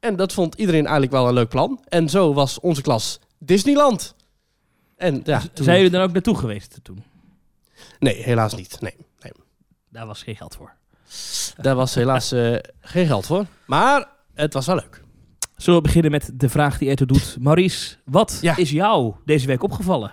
En 0.00 0.16
dat 0.16 0.32
vond 0.32 0.54
iedereen 0.54 0.82
eigenlijk 0.82 1.12
wel 1.12 1.28
een 1.28 1.34
leuk 1.34 1.48
plan. 1.48 1.80
En 1.88 2.08
zo 2.08 2.34
was 2.34 2.60
onze 2.60 2.82
klas 2.82 3.20
Disneyland. 3.38 4.14
En 4.96 5.20
ja, 5.24 5.42
toen... 5.52 5.64
zijn 5.64 5.76
jullie 5.76 5.92
dan 5.92 6.02
ook 6.02 6.12
naartoe 6.12 6.36
geweest 6.36 6.78
toen? 6.82 7.13
Nee, 7.98 8.22
helaas 8.22 8.54
niet. 8.54 8.80
Nee, 8.80 8.94
nee. 9.20 9.32
Daar 9.90 10.06
was 10.06 10.22
geen 10.22 10.36
geld 10.36 10.54
voor. 10.56 10.72
Daar 11.56 11.74
was 11.74 11.94
helaas 11.94 12.32
eh, 12.32 12.56
geen 12.80 13.06
geld 13.06 13.26
voor. 13.26 13.46
Maar 13.66 14.08
het 14.34 14.52
was 14.52 14.66
wel 14.66 14.74
leuk. 14.76 15.02
Zullen 15.56 15.78
we 15.80 15.86
beginnen 15.86 16.10
met 16.10 16.30
de 16.34 16.48
vraag 16.48 16.78
die 16.78 16.88
Eto 16.88 17.04
doet. 17.06 17.36
Maurice, 17.40 17.96
wat 18.04 18.38
Ja. 18.40 18.56
is 18.56 18.70
jou 18.70 19.14
deze 19.24 19.46
week 19.46 19.62
opgevallen 19.62 20.12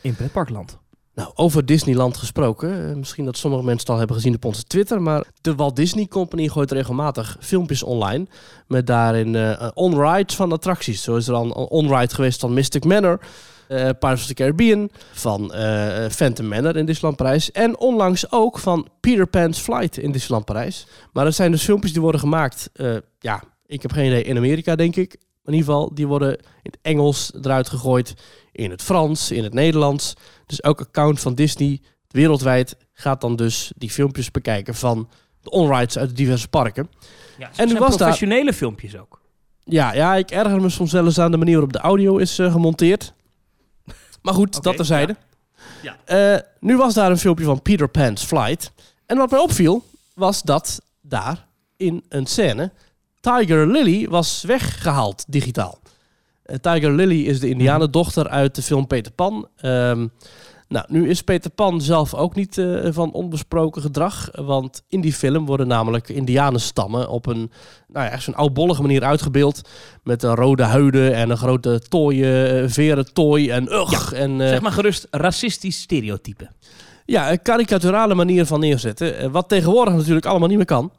in 0.00 0.14
pretparkland? 0.14 0.78
Nou, 1.14 1.30
over 1.34 1.66
Disneyland 1.66 2.16
gesproken. 2.16 2.88
eh, 2.90 2.94
misschien 2.96 3.24
dat 3.24 3.36
sommige 3.36 3.62
mensen 3.62 3.80
het 3.80 3.90
al 3.90 3.98
hebben 3.98 4.16
gezien 4.16 4.34
op 4.34 4.44
onze 4.44 4.62
Twitter. 4.64 5.02
Maar 5.02 5.24
de 5.40 5.54
Walt 5.54 5.76
Disney 5.76 6.06
Company 6.06 6.48
gooit 6.48 6.70
regelmatig 6.72 7.36
filmpjes 7.40 7.82
online. 7.82 8.26
Met 8.66 8.86
daarin 8.86 9.34
eh 9.34 9.68
on-rides 9.74 10.36
van 10.36 10.52
attracties. 10.52 11.02
Zo 11.02 11.16
is 11.16 11.28
er 11.28 11.34
al 11.34 11.44
een 11.44 11.52
on-ride 11.52 12.14
geweest 12.14 12.40
van 12.40 12.52
Mystic 12.52 12.84
Manor. 12.84 13.20
Eh 13.70 13.76
Pirates 13.98 14.20
of 14.20 14.26
the 14.26 14.34
Caribbean. 14.34 14.90
Van 15.12 15.52
eh, 15.54 16.08
Phantom 16.08 16.48
Manor 16.48 16.76
in 16.76 16.86
Disneyland 16.86 17.16
Parijs. 17.16 17.52
En 17.52 17.78
onlangs 17.78 18.32
ook 18.32 18.58
van 18.58 18.88
Peter 19.00 19.26
Pan's 19.26 19.58
Flight 19.58 19.96
in 19.98 20.12
Disneyland 20.12 20.44
Parijs. 20.44 20.86
Maar 21.12 21.24
dat 21.24 21.34
zijn 21.34 21.50
dus 21.50 21.62
filmpjes 21.64 21.92
die 21.92 22.02
worden 22.02 22.20
gemaakt. 22.20 22.70
eh, 22.72 22.96
ja, 23.18 23.42
ik 23.66 23.82
heb 23.82 23.92
geen 23.92 24.06
idee. 24.06 24.22
In 24.22 24.36
Amerika 24.36 24.76
denk 24.76 24.96
ik. 24.96 25.14
In 25.44 25.52
ieder 25.56 25.66
geval, 25.72 25.94
die 25.94 26.06
worden 26.06 26.30
in 26.38 26.70
het 26.70 26.78
Engels 26.82 27.32
eruit 27.42 27.68
gegooid. 27.68 28.14
In 28.52 28.70
het 28.70 28.82
Frans, 28.82 29.30
in 29.30 29.44
het 29.44 29.54
Nederlands. 29.54 30.14
Dus 30.46 30.60
elk 30.60 30.80
account 30.80 31.20
van 31.20 31.34
Disney 31.34 31.80
wereldwijd 32.08 32.76
gaat 32.92 33.20
dan 33.20 33.36
dus 33.36 33.72
die 33.76 33.90
filmpjes 33.90 34.30
bekijken 34.30 34.74
van 34.74 35.08
de 35.42 35.50
onrides 35.50 35.98
uit 35.98 36.08
de 36.08 36.14
diverse 36.14 36.48
parken. 36.48 36.90
Ja, 37.38 37.50
En 37.56 37.66
nu 37.68 37.72
was 37.74 37.88
daar- 37.88 37.96
professionele 37.96 38.52
filmpjes 38.52 38.96
ook. 38.98 39.20
Ja, 39.64 39.92
ja, 39.94 40.14
ik 40.14 40.30
erger 40.30 40.60
me 40.60 40.68
soms 40.68 40.92
wel 40.92 41.04
eens 41.04 41.18
aan 41.18 41.30
de 41.30 41.36
manier 41.36 41.52
waarop 41.54 41.72
de 41.72 41.78
audio 41.78 42.16
is 42.16 42.34
gemonteerd. 42.34 43.12
Maar 44.22 44.34
goed, 44.34 44.62
dat 44.62 44.76
terzijde. 44.76 45.16
Ja. 45.82 45.96
Eh, 46.04 46.40
nu 46.60 46.76
was 46.76 46.94
daar 46.94 47.10
een 47.10 47.18
filmpje 47.18 47.44
van 47.44 47.62
Peter 47.62 47.88
Pan's 47.88 48.24
Flight. 48.24 48.72
En 49.06 49.16
wat 49.16 49.30
mij 49.30 49.40
opviel, 49.40 49.84
was 50.14 50.42
dat 50.42 50.80
daar 51.00 51.46
in 51.76 52.04
een 52.08 52.26
scène 52.26 52.72
Tiger 53.20 53.66
Lily 53.66 54.08
was 54.08 54.42
weggehaald 54.42 55.24
digitaal. 55.28 55.78
Eh, 56.42 56.56
Tiger 56.56 56.92
Lily 56.92 57.26
is 57.26 57.40
de 57.40 57.48
indianendochter 57.48 58.28
uit 58.28 58.54
de 58.54 58.62
film 58.62 58.86
Peter 58.86 59.12
Pan. 59.12 59.48
Ehm, 59.56 60.06
nou, 60.70 60.84
nu 60.88 61.08
is 61.08 61.22
Peter 61.22 61.50
Pan 61.50 61.80
zelf 61.80 62.14
ook 62.14 62.34
niet 62.34 62.58
eh, 62.58 62.88
van 62.90 63.12
onbesproken 63.12 63.82
gedrag. 63.82 64.28
Want 64.32 64.82
in 64.88 65.00
die 65.00 65.12
film 65.12 65.46
worden 65.46 65.66
namelijk 65.66 66.08
indianenstammen 66.08 67.08
op 67.08 67.26
een 67.26 67.50
nou 67.88 68.06
ja, 68.06 68.10
echt 68.10 68.22
zo'n 68.22 68.34
oudbollige 68.34 68.82
manier 68.82 69.04
uitgebeeld. 69.04 69.68
Met 70.02 70.22
een 70.22 70.34
rode 70.34 70.62
huiden 70.62 71.14
en 71.14 71.30
een 71.30 71.36
grote 71.36 71.80
tooien, 71.88 72.62
eh, 72.62 72.68
veren 72.68 73.12
tooi 73.12 73.50
en 73.50 73.72
ugh. 73.72 74.12
En, 74.12 74.40
eh, 74.40 74.48
Zeg 74.48 74.60
maar 74.60 74.72
gerust 74.72 75.06
racistisch 75.10 75.80
stereotype. 75.80 76.50
ja, 77.04 77.30
een 77.30 77.42
karikaturale 77.42 78.14
manier 78.14 78.46
van 78.46 78.60
neerzetten. 78.60 79.30
Wat 79.30 79.48
tegenwoordig 79.48 79.94
natuurlijk 79.94 80.26
allemaal 80.26 80.48
niet 80.48 80.56
meer 80.56 80.66
kan. 80.66 80.92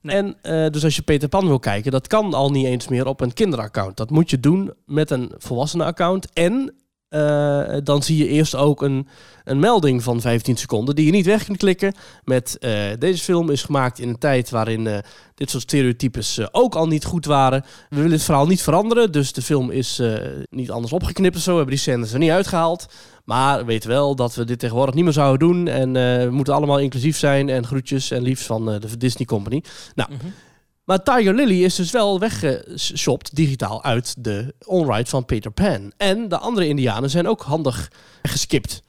Nee. 0.00 0.16
En 0.16 0.36
dus 0.72 0.84
als 0.84 0.96
je 0.96 1.02
Peter 1.02 1.28
Pan 1.28 1.46
wil 1.46 1.58
kijken, 1.58 1.92
dat 1.92 2.06
kan 2.06 2.34
al 2.34 2.50
niet 2.50 2.66
eens 2.66 2.88
meer 2.88 3.06
op 3.06 3.20
een 3.20 3.32
kinderaccount. 3.32 3.96
Dat 3.96 4.10
moet 4.10 4.30
je 4.30 4.40
doen 4.40 4.72
met 4.86 5.10
een 5.10 5.32
volwassenen-account. 5.38 6.32
En 6.32 6.74
eh, 7.08 7.76
dan 7.84 8.02
zie 8.02 8.16
je 8.16 8.28
eerst 8.28 8.54
ook 8.54 8.82
een, 8.82 9.08
een 9.44 9.58
melding 9.58 10.02
van 10.02 10.20
15 10.20 10.56
seconden 10.56 10.94
die 10.94 11.06
je 11.06 11.12
niet 11.12 11.26
weg 11.26 11.44
kunt 11.44 11.56
klikken. 11.58 11.94
Met 12.24 12.58
eh, 12.58 12.72
deze 12.98 13.22
film 13.22 13.50
is 13.50 13.62
gemaakt 13.62 13.98
in 13.98 14.08
een 14.08 14.18
tijd 14.18 14.50
waarin 14.50 14.86
eh, 14.86 14.98
dit 15.34 15.50
soort 15.50 15.62
stereotypes 15.62 16.52
ook 16.52 16.74
al 16.74 16.86
niet 16.86 17.04
goed 17.04 17.24
waren. 17.24 17.64
We 17.88 17.96
willen 17.96 18.10
het 18.12 18.22
verhaal 18.22 18.46
niet 18.46 18.62
veranderen, 18.62 19.12
dus 19.12 19.32
de 19.32 19.42
film 19.42 19.70
is 19.70 20.02
niet 20.50 20.70
anders 20.70 20.92
opgeknipt 20.92 21.36
of 21.36 21.42
zo. 21.42 21.50
We 21.50 21.56
hebben 21.56 21.74
die 21.74 21.84
scènes 21.84 22.12
er 22.12 22.18
niet 22.18 22.30
uitgehaald. 22.30 22.86
Maar 23.24 23.64
weet 23.64 23.84
wel 23.84 24.14
dat 24.14 24.34
we 24.34 24.44
dit 24.44 24.58
tegenwoordig 24.58 24.94
niet 24.94 25.04
meer 25.04 25.12
zouden 25.12 25.48
doen. 25.48 25.68
En 25.68 25.92
we 25.92 26.30
moeten 26.30 26.54
allemaal 26.54 26.78
inclusief 26.78 27.16
zijn. 27.16 27.48
En 27.48 27.66
groetjes 27.66 28.10
en 28.10 28.22
liefs 28.22 28.42
van 28.42 28.66
de 28.66 28.96
Disney 28.98 29.26
Company. 29.26 29.62
Nou, 29.94 30.10
Mhm. 30.12 30.26
Maar 30.88 31.02
Tiger 31.02 31.34
Lily 31.34 31.64
is 31.64 31.74
dus 31.74 31.90
wel 31.90 32.18
weggeshopt 32.18 33.36
digitaal 33.36 33.84
uit 33.84 34.14
de 34.18 34.54
onride 34.66 35.08
van 35.08 35.24
Peter 35.24 35.50
Pan. 35.50 35.92
En 35.96 36.28
de 36.28 36.38
andere 36.38 36.68
indianen 36.68 37.10
zijn 37.10 37.28
ook 37.28 37.42
handig 37.42 37.90
geskipt. 38.22 38.82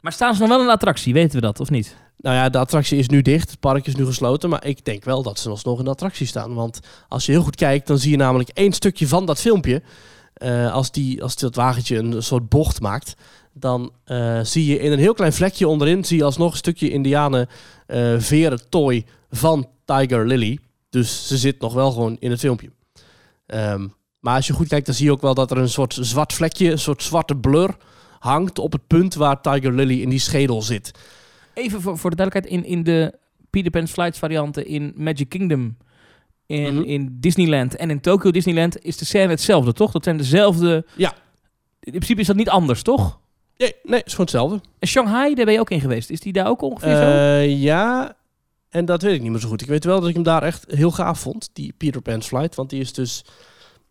Maar 0.00 0.12
staan 0.12 0.34
ze 0.34 0.40
nog 0.40 0.48
wel 0.48 0.60
in 0.60 0.66
de 0.66 0.72
attractie, 0.72 1.12
weten 1.12 1.34
we 1.34 1.46
dat 1.46 1.60
of 1.60 1.70
niet? 1.70 1.96
Nou 2.16 2.36
ja, 2.36 2.48
de 2.48 2.58
attractie 2.58 2.98
is 2.98 3.08
nu 3.08 3.22
dicht, 3.22 3.50
het 3.50 3.60
park 3.60 3.86
is 3.86 3.94
nu 3.94 4.04
gesloten, 4.04 4.50
maar 4.50 4.64
ik 4.64 4.84
denk 4.84 5.04
wel 5.04 5.22
dat 5.22 5.38
ze 5.38 5.48
alsnog 5.48 5.78
in 5.78 5.84
de 5.84 5.90
attractie 5.90 6.26
staan. 6.26 6.54
Want 6.54 6.80
als 7.08 7.26
je 7.26 7.32
heel 7.32 7.42
goed 7.42 7.56
kijkt, 7.56 7.86
dan 7.86 7.98
zie 7.98 8.10
je 8.10 8.16
namelijk 8.16 8.48
één 8.48 8.72
stukje 8.72 9.08
van 9.08 9.26
dat 9.26 9.40
filmpje. 9.40 9.82
Eh, 10.34 10.72
als, 10.72 10.90
die, 10.90 11.22
als 11.22 11.36
dat 11.36 11.54
wagentje 11.54 11.96
een 11.96 12.22
soort 12.22 12.48
bocht 12.48 12.80
maakt, 12.80 13.14
dan 13.52 13.92
eh, 14.04 14.40
zie 14.42 14.66
je 14.66 14.78
in 14.78 14.92
een 14.92 14.98
heel 14.98 15.14
klein 15.14 15.32
vlekje 15.32 15.68
onderin, 15.68 16.04
zie 16.04 16.16
je 16.16 16.24
alsnog 16.24 16.50
een 16.50 16.58
stukje 16.58 16.90
indianen 16.90 17.48
eh 17.86 18.14
veren 18.18 18.68
tooi 18.68 19.04
van 19.30 19.68
Tiger 19.84 20.26
Lily. 20.26 20.58
Dus 20.90 21.26
ze 21.28 21.36
zit 21.36 21.60
nog 21.60 21.72
wel 21.74 21.90
gewoon 21.90 22.16
in 22.20 22.30
het 22.30 22.40
filmpje. 22.40 22.70
Ehm, 23.46 23.86
Maar 24.20 24.34
als 24.36 24.46
je 24.46 24.52
goed 24.52 24.68
kijkt, 24.68 24.86
dan 24.86 24.94
zie 24.94 25.04
je 25.04 25.12
ook 25.12 25.20
wel 25.20 25.34
dat 25.34 25.50
er 25.50 25.58
een 25.58 25.68
soort 25.68 25.96
zwart 26.00 26.32
vlekje, 26.32 26.70
een 26.70 26.78
soort 26.78 27.02
zwarte 27.02 27.36
blur 27.36 27.76
hangt 28.18 28.58
op 28.58 28.72
het 28.72 28.86
punt 28.86 29.14
waar 29.14 29.40
Tiger 29.40 29.72
Lily 29.72 30.00
in 30.02 30.08
die 30.08 30.18
schedel 30.18 30.62
zit. 30.62 30.90
Even 31.54 31.80
voor, 31.80 31.98
voor 31.98 32.10
de 32.10 32.16
duidelijkheid, 32.16 32.62
in, 32.64 32.70
in 32.70 32.82
de 32.82 33.14
Peter 33.50 33.70
Pan 33.70 33.88
Flights 33.88 34.18
varianten 34.18 34.66
in 34.66 34.92
Magic 34.96 35.28
Kingdom, 35.28 35.76
in, 36.46 36.74
Mhm. 36.74 36.82
in 36.82 37.16
Disneyland 37.20 37.76
en 37.76 37.90
in 37.90 38.00
Tokyo 38.00 38.30
Disneyland 38.30 38.82
is 38.84 38.96
de 38.96 39.04
scène 39.04 39.28
hetzelfde, 39.28 39.72
toch? 39.72 39.90
Dat 39.92 40.04
zijn 40.04 40.16
dezelfde... 40.16 40.86
Ja. 40.96 41.12
In 41.80 41.92
principe 41.92 42.20
is 42.20 42.26
dat 42.26 42.36
niet 42.36 42.48
anders, 42.50 42.82
toch? 42.82 43.18
Nee, 43.56 43.72
nee, 43.82 44.02
is 44.04 44.10
gewoon 44.10 44.26
hetzelfde. 44.26 44.60
En 44.78 44.88
Shanghai, 44.88 45.34
daar 45.34 45.44
ben 45.44 45.54
je 45.54 45.60
ook 45.60 45.70
in 45.70 45.80
geweest. 45.80 46.10
Is 46.10 46.20
die 46.20 46.32
daar 46.32 46.46
ook 46.48 46.62
ongeveer 46.62 46.96
zo? 46.96 47.02
Eh, 47.02 47.60
ja, 47.62 48.16
en 48.70 48.84
dat 48.84 49.02
weet 49.02 49.14
ik 49.14 49.22
niet 49.22 49.30
meer 49.30 49.40
zo 49.40 49.48
goed. 49.48 49.60
Ik 49.62 49.68
weet 49.68 49.84
wel 49.84 50.00
dat 50.00 50.08
ik 50.08 50.14
hem 50.14 50.22
daar 50.24 50.42
echt 50.42 50.64
heel 50.70 50.90
gaaf 50.90 51.20
vond, 51.20 51.48
die 51.52 51.74
Peter 51.76 52.00
Pan's 52.02 52.26
Flight. 52.26 52.54
Want 52.54 52.70
die 52.70 52.80
is 52.80 52.92
dus 52.92 53.24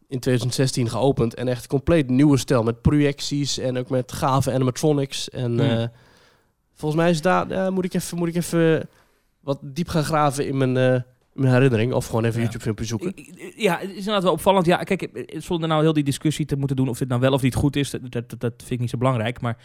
in 0.07 0.19
2016 0.19 0.89
geopend 0.89 1.34
en 1.34 1.48
echt 1.48 1.67
compleet 1.67 2.10
nieuwe 2.10 2.38
stijl. 2.38 2.63
Met 2.63 2.81
projecties 2.81 3.57
en 3.57 3.77
ook 3.77 3.89
met 3.89 4.12
gave 4.12 4.51
animatronics. 4.51 5.29
En 5.29 5.51
Hmm. 5.60 5.60
eh, 5.60 5.88
volgens 6.74 7.01
mij 7.01 7.10
is 7.10 7.22
daar, 7.22 7.74
moet, 7.74 7.86
ik 7.86 7.93
even, 7.93 8.17
moet 8.17 8.27
ik 8.27 8.36
even 8.36 8.89
wat 9.39 9.60
diep 9.62 9.88
gaan 9.88 10.03
graven 10.03 10.48
in 10.48 10.57
mijn, 10.57 10.77
eh, 10.77 11.01
mijn 11.34 11.53
herinnering. 11.53 11.93
Of 11.93 12.05
gewoon 12.05 12.24
even 12.24 12.36
Ja. 12.38 12.41
YouTube 12.43 12.63
filmpje 12.63 12.86
zoeken. 12.86 13.13
Ja, 13.55 13.77
het 13.79 13.89
is 13.89 13.96
inderdaad 13.98 14.24
wel 14.24 14.31
opvallend. 14.31 14.65
Ja, 14.65 14.77
kijk, 14.77 15.01
eh, 15.01 15.41
zonder 15.41 15.69
nou 15.69 15.81
heel 15.81 15.93
die 15.93 16.03
discussie 16.03 16.46
te 16.46 16.55
moeten 16.55 16.75
doen 16.75 16.88
of 16.89 16.98
dit 16.98 17.07
nou 17.07 17.22
wel 17.22 17.31
of 17.34 17.41
niet 17.41 17.55
goed 17.55 17.75
is, 17.75 17.89
dat, 17.89 18.01
dat, 18.12 18.29
dat 18.29 18.53
vind 18.57 18.72
ik 18.72 18.79
niet 18.79 18.89
zo 18.89 18.98
belangrijk. 18.98 19.41
Maar 19.41 19.57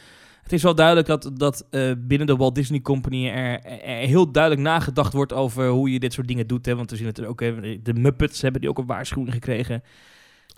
het 0.43 0.53
is 0.53 0.63
wel 0.63 0.75
duidelijk 0.75 1.07
dat, 1.07 1.31
dat 1.35 1.67
eh, 1.71 1.91
binnen 1.99 2.27
de 2.27 2.37
Walt 2.37 2.55
Disney 2.55 2.81
Company 2.81 3.29
er, 3.29 3.61
er 3.65 4.07
heel 4.07 4.33
duidelijk 4.33 4.63
nagedacht 4.63 5.13
wordt 5.13 5.33
over 5.33 5.69
hoe 5.69 5.93
je 5.93 5.99
dit 6.01 6.13
soort 6.13 6.29
dingen 6.29 6.47
doet. 6.47 6.67
Hè? 6.67 6.77
Want 6.77 6.91
we 6.91 6.97
zien 6.97 7.07
het 7.07 7.19
er 7.19 7.27
ook, 7.27 7.41
hè, 7.41 7.83
de 7.83 7.95
Muppets 7.95 8.43
hebben 8.43 8.61
die 8.61 8.71
ook 8.71 8.79
een 8.79 8.87
waarschuwing 8.87 9.33
gekregen. 9.33 9.83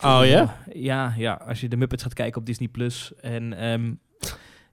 Oh 0.04 0.20
ja? 0.24 0.56
Ja, 0.72 1.14
ja, 1.16 1.32
als 1.46 1.60
je 1.60 1.68
de 1.68 1.76
Muppets 1.76 2.02
gaat 2.02 2.14
kijken 2.14 2.40
op 2.40 2.46
Disney 2.46 2.68
Plus. 2.68 3.12
En 3.20 3.52
ehm, 3.58 3.92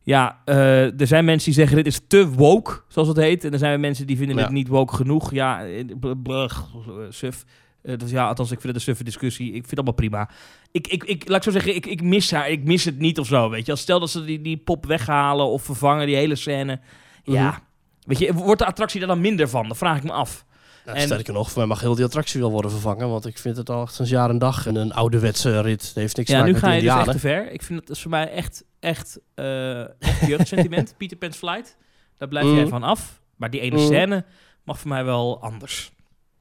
ja, 0.02 0.42
eh, 0.46 1.00
er 1.02 1.08
zijn 1.08 1.26
mensen 1.26 1.46
die 1.46 1.60
zeggen 1.60 1.76
dit 1.78 1.88
is 1.88 2.02
te 2.08 2.28
woke, 2.30 2.82
zoals 2.88 3.08
het 3.08 3.18
heet. 3.18 3.44
En 3.44 3.52
er 3.54 3.58
zijn 3.60 3.80
mensen 3.80 4.08
die 4.08 4.18
vinden 4.18 4.36
Ja. 4.36 4.42
het 4.44 4.52
niet 4.52 4.68
woke 4.68 4.96
genoeg. 4.96 5.32
Ja, 5.32 5.66
eh, 5.66 5.86
bl- 6.00 6.12
blug, 6.24 6.68
suf. 7.10 7.44
Dus 7.82 8.12
ja, 8.12 8.28
althans, 8.28 8.52
ik 8.52 8.62
vind 8.62 8.68
het 8.68 8.76
een 8.76 8.82
suffe 8.88 9.04
discussie. 9.04 9.48
Ik 9.48 9.54
vind 9.54 9.70
het 9.70 9.76
allemaal 9.76 9.94
prima. 9.94 10.30
Ik, 10.72 10.88
ik, 10.88 11.04
ik, 11.04 11.28
laat 11.28 11.38
ik 11.38 11.44
zo 11.44 11.52
zeggen, 11.52 11.76
ik, 11.76 11.86
ik 11.86 12.02
mis 12.02 12.32
haar. 12.32 12.50
Ik 12.50 12.64
mis 12.64 12.86
het 12.86 13.00
niet 13.00 13.20
of 13.20 13.28
zo, 13.28 13.50
weet 13.50 13.66
je. 13.66 13.72
Als 13.72 13.82
stel 13.82 14.00
dat 14.00 14.10
ze 14.10 14.26
die, 14.26 14.42
die 14.42 14.58
pop 14.58 14.86
weghalen 14.86 15.46
of 15.46 15.64
vervangen, 15.64 16.06
die 16.08 16.16
hele 16.16 16.36
scène. 16.36 16.80
Ja, 17.24 17.48
Mhm. 17.50 17.60
weet 18.06 18.20
je, 18.20 18.34
wordt 18.34 18.62
de 18.62 18.68
attractie 18.68 19.00
daar 19.00 19.10
dan 19.10 19.22
minder 19.22 19.50
van? 19.50 19.68
Dat 19.68 19.78
vraag 19.78 19.98
ik 19.98 20.04
me 20.04 20.12
af. 20.12 20.46
Nou, 20.86 20.98
En- 20.98 21.04
sterker 21.04 21.34
nog, 21.34 21.48
voor 21.50 21.58
mij 21.58 21.68
mag 21.68 21.80
heel 21.82 21.96
die 21.96 22.06
attractie 22.06 22.40
wel 22.40 22.52
worden 22.52 22.72
vervangen. 22.72 23.10
Want 23.10 23.26
ik 23.26 23.38
vind 23.38 23.58
het 23.58 23.70
al 23.70 23.88
sinds 23.88 24.12
jaar 24.12 24.30
en 24.30 24.38
dag 24.38 24.66
een, 24.66 24.76
een 24.76 24.94
ouderwetse 24.94 25.62
rit. 25.62 25.82
Het 25.88 25.96
heeft 25.96 26.16
niks 26.18 26.30
te 26.30 26.36
Ja, 26.36 26.40
maken 26.42 26.54
nu 26.54 26.60
ga 26.60 26.72
je 26.72 26.82
dus 26.82 26.90
echt 26.96 27.12
te 27.12 27.20
ver. 27.20 27.52
Ik 27.52 27.62
vind 27.62 27.80
het 27.80 27.90
is 27.90 28.02
voor 28.02 28.12
mij 28.12 28.32
echt, 28.32 28.64
echt, 28.80 29.20
eh 29.36 29.80
echt 29.82 30.28
jeugdsentiment. 30.28 30.94
Peter 30.98 31.18
Pan's 31.18 31.38
Flight. 31.38 31.78
Daar 32.18 32.28
blijf 32.28 32.46
jij 32.46 32.64
Mm. 32.64 32.70
van 32.70 32.84
af. 32.84 33.22
Maar 33.36 33.50
die 33.50 33.60
ene 33.60 33.78
Mm. 33.78 33.86
scène 33.86 34.26
mag 34.64 34.80
voor 34.80 34.90
mij 34.90 35.04
wel 35.06 35.42
anders. 35.42 35.92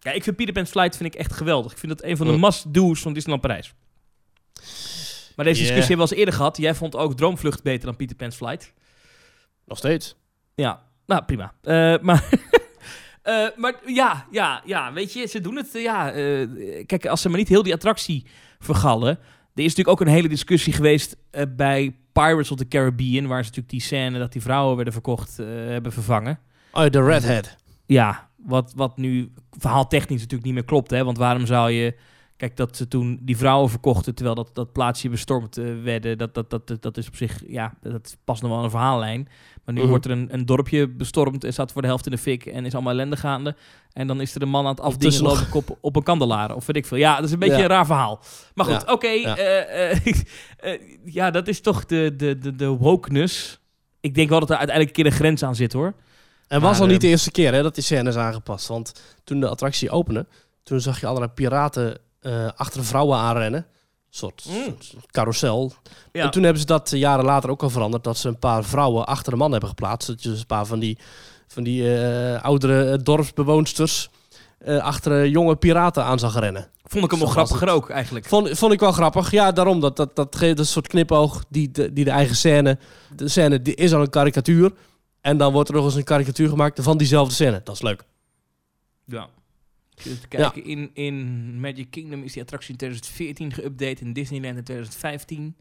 Ja, 0.01 0.11
ik 0.13 0.23
vind 0.25 0.37
Peter 0.37 0.55
Pan's 0.55 0.71
Flight 0.71 0.97
vind 0.97 1.15
ik 1.15 1.21
echt 1.21 1.33
geweldig. 1.33 1.73
Ik 1.73 1.79
vind 1.79 1.93
dat 1.99 2.05
een 2.05 2.17
van 2.17 2.27
de 2.27 2.39
must-do's 2.39 3.01
van 3.01 3.13
Disneyland 3.13 3.43
Parijs. 3.47 3.75
Maar 5.37 5.45
deze 5.45 5.61
discussie 5.61 5.97
hebben 5.97 5.97
we 5.97 6.03
al 6.03 6.11
eens 6.11 6.19
eerder 6.19 6.35
gehad. 6.35 6.57
Jij 6.57 6.75
vond 6.75 6.97
ook 6.97 7.17
Droomvlucht 7.17 7.63
beter 7.63 7.87
dan 7.87 7.97
Peter 7.97 8.17
Pan's 8.17 8.37
Flight. 8.37 8.73
Nog 9.65 9.79
steeds. 9.79 10.17
Ja, 10.55 10.83
nou 11.07 11.25
prima. 11.25 11.53
Eh, 11.63 11.95
maar, 12.01 12.29
eh, 13.23 13.47
maar 13.57 13.75
ja, 13.87 14.27
ja, 14.31 14.63
ja, 14.65 14.93
weet 14.93 15.13
je, 15.13 15.27
ze 15.27 15.41
doen 15.41 15.57
het. 15.57 15.75
eh, 15.75 15.83
ja, 15.83 16.11
kijk, 16.87 17.07
als 17.07 17.21
ze 17.21 17.29
maar 17.29 17.39
niet 17.39 17.49
heel 17.49 17.63
die 17.63 17.75
attractie 17.75 18.27
vergallen. 18.59 19.19
Er 19.55 19.67
is 19.67 19.75
natuurlijk 19.75 19.89
ook 19.89 20.07
een 20.07 20.15
hele 20.15 20.29
discussie 20.29 20.73
geweest 20.73 21.17
bij 21.49 21.97
Pirates 22.13 22.51
of 22.51 22.59
the 22.59 22.69
Caribbean, 22.69 23.27
waar 23.27 23.39
ze 23.39 23.49
natuurlijk 23.49 23.69
die 23.71 23.81
scène 23.81 24.19
dat 24.19 24.33
die 24.33 24.43
vrouwen 24.43 24.77
werden 24.77 24.93
verkocht 24.93 25.37
hebben 25.37 25.93
vervangen. 25.93 26.39
Oh, 26.73 26.87
de 26.91 27.05
Redhead. 27.05 27.57
Ja, 27.87 28.30
wat, 28.47 28.73
wat 28.77 28.97
nu 28.97 29.33
verhaaltechnisch 29.51 30.19
natuurlijk 30.21 30.45
niet 30.45 30.55
meer 30.55 30.65
klopt, 30.65 30.91
hè? 30.91 31.05
Want 31.05 31.19
waarom 31.19 31.47
zou 31.47 31.71
je... 31.71 31.95
Kijk, 32.37 32.57
dat 32.57 32.77
ze 32.77 32.89
toen 32.89 33.19
die 33.23 33.37
vrouwen 33.37 33.71
verkochten 33.71 34.15
terwijl 34.15 34.37
dat, 34.37 34.51
dat 34.55 34.73
plaatsje 34.73 35.09
bestormd 35.09 35.57
eh, 35.59 35.65
werden, 35.83 36.19
dat, 36.19 36.35
dat, 36.35 36.51
dat, 36.51 36.77
dat 36.81 36.97
is 36.97 37.07
op 37.09 37.17
zich, 37.17 37.43
ja, 37.47 37.75
dat 37.81 38.17
past 38.25 38.43
nog 38.43 38.51
wel 38.51 38.65
een 38.65 38.71
verhaallijn. 38.71 39.29
Maar 39.65 39.75
nu 39.75 39.81
Mhm. 39.81 39.89
wordt 39.91 40.05
er 40.05 40.11
een, 40.11 40.29
een 40.35 40.47
dorpje 40.47 40.89
bestormd 40.89 41.45
en 41.45 41.53
staat 41.53 41.73
voor 41.73 41.83
de 41.83 41.89
helft 41.89 42.05
in 42.05 42.11
de 42.13 42.19
fik 42.19 42.47
en 42.47 42.65
is 42.67 42.75
allemaal 42.75 42.93
ellende 42.93 43.17
gaande. 43.17 43.57
En 43.93 44.07
dan 44.07 44.21
is 44.21 44.35
er 44.35 44.43
een 44.43 44.49
man 44.49 44.65
aan 44.65 44.71
het 44.71 44.81
afdingen 44.81 45.41
ik, 45.47 45.55
op, 45.55 45.79
op 45.81 45.97
een 45.97 46.03
kandelaar, 46.03 46.55
of 46.55 46.67
weet 46.67 46.77
ik 46.77 46.87
veel. 46.87 46.99
Ja, 46.99 47.17
dat 47.17 47.25
is 47.25 47.33
een 47.33 47.39
beetje 47.39 47.57
Ja. 47.57 47.63
een 47.63 47.69
raar 47.69 47.87
verhaal. 47.87 48.21
Maar 48.55 48.67
goed, 48.67 48.83
Ja. 48.87 48.93
oké. 48.93 49.09
Ja. 49.09 49.37
eh, 49.37 50.07
eh, 50.59 50.81
ja, 51.05 51.31
dat 51.31 51.49
is 51.49 51.61
toch 51.61 51.85
de, 51.87 52.15
de, 52.17 52.39
de, 52.39 52.55
de 52.57 52.69
wokeness. 52.69 53.61
Ik 54.01 54.15
denk 54.15 54.29
wel 54.29 54.41
dat 54.41 54.51
er 54.51 54.57
uiteindelijk 54.57 54.97
een 54.97 55.03
keer 55.05 55.13
een 55.13 55.19
grens 55.19 55.43
aan 55.43 55.55
zit, 55.55 55.73
hoor. 55.73 55.95
En 56.51 56.61
was 56.61 56.73
Maar, 56.73 56.81
al 56.81 56.87
niet 56.87 57.01
de 57.01 57.07
eerste 57.07 57.31
keer 57.31 57.53
hè, 57.53 57.63
dat 57.63 57.75
die 57.75 57.85
scène 57.85 58.09
is 58.09 58.17
aangepast. 58.17 58.67
Want 58.69 58.93
toen 59.25 59.41
de 59.41 59.49
attractie 59.49 59.91
opende, 59.91 60.27
toen 60.63 60.81
zag 60.81 61.01
je 61.01 61.07
allerlei 61.07 61.33
piraten 61.33 61.99
eh, 62.21 62.49
achter 62.57 62.85
vrouwen 62.85 63.19
aanrennen. 63.19 63.61
Een 63.61 64.17
soort, 64.17 64.45
Mm. 64.49 64.75
soort 64.79 65.07
carousel. 65.11 65.73
Ja. 66.13 66.23
En 66.25 66.31
toen 66.31 66.43
hebben 66.43 66.61
ze 66.61 66.67
dat 66.67 66.93
eh, 66.93 66.99
jaren 67.01 67.25
later 67.25 67.51
ook 67.51 67.63
al 67.63 67.71
veranderd. 67.71 68.05
Dat 68.05 68.19
ze 68.19 68.29
een 68.29 68.39
paar 68.39 68.65
vrouwen 68.65 69.07
achter 69.07 69.33
de 69.33 69.39
man 69.39 69.51
hebben 69.51 69.69
geplaatst. 69.69 70.09
Dat 70.09 70.23
je 70.23 70.29
dus 70.29 70.41
een 70.41 70.47
paar 70.47 70.67
van 70.67 70.79
die, 70.79 70.99
van 71.49 71.63
die 71.63 71.97
eh, 71.99 72.43
oudere 72.43 72.97
dorpsbewoonsters 73.03 74.11
achter 74.81 75.29
jonge 75.29 75.57
piraten 75.57 76.05
aan 76.05 76.19
zag 76.19 76.39
rennen. 76.39 76.69
Vond 76.85 77.05
ik 77.05 77.11
hem 77.11 77.21
wel 77.21 77.29
grappiger 77.29 77.67
het. 77.67 77.77
ook, 77.77 77.91
eigenlijk. 77.91 78.27
Vond, 78.27 78.59
vond 78.59 78.73
ik 78.73 78.81
wel 78.81 78.93
grappig. 78.93 79.31
Ja, 79.31 79.53
daarom. 79.53 79.81
Dat, 79.81 79.97
dat, 79.97 80.17
dat 80.17 80.37
geeft 80.37 80.59
een 80.59 80.67
soort 80.67 80.87
knipoog 80.89 81.45
die 81.49 81.71
die 81.93 82.05
de 82.05 82.11
eigen 82.11 82.37
scène... 82.37 82.79
De 83.17 83.29
scène 83.29 83.63
die 83.63 83.75
is 83.75 83.93
al 83.95 84.01
een 84.01 84.11
karikatuur. 84.11 84.73
En 85.21 85.37
dan 85.37 85.53
wordt 85.53 85.69
er 85.69 85.75
nog 85.75 85.85
eens 85.85 85.95
een 85.95 86.05
karikatuur 86.05 86.49
gemaakt 86.49 86.83
van 86.83 86.99
diezelfde 86.99 87.35
scène. 87.35 87.61
Dat 87.65 87.75
is 87.75 87.83
leuk. 87.83 88.05
Ja. 89.05 89.29
Even 90.05 90.29
kijken, 90.29 90.65
in, 90.65 90.91
in 90.95 91.61
Magic 91.61 91.91
Kingdom 91.91 92.23
is 92.23 92.33
die 92.33 92.43
attractie 92.43 92.71
in 92.71 92.77
2014 92.77 93.53
geüpdate, 93.53 94.01
in 94.05 94.13
Disneyland 94.13 94.57
in 94.57 94.65
2015, 94.65 95.57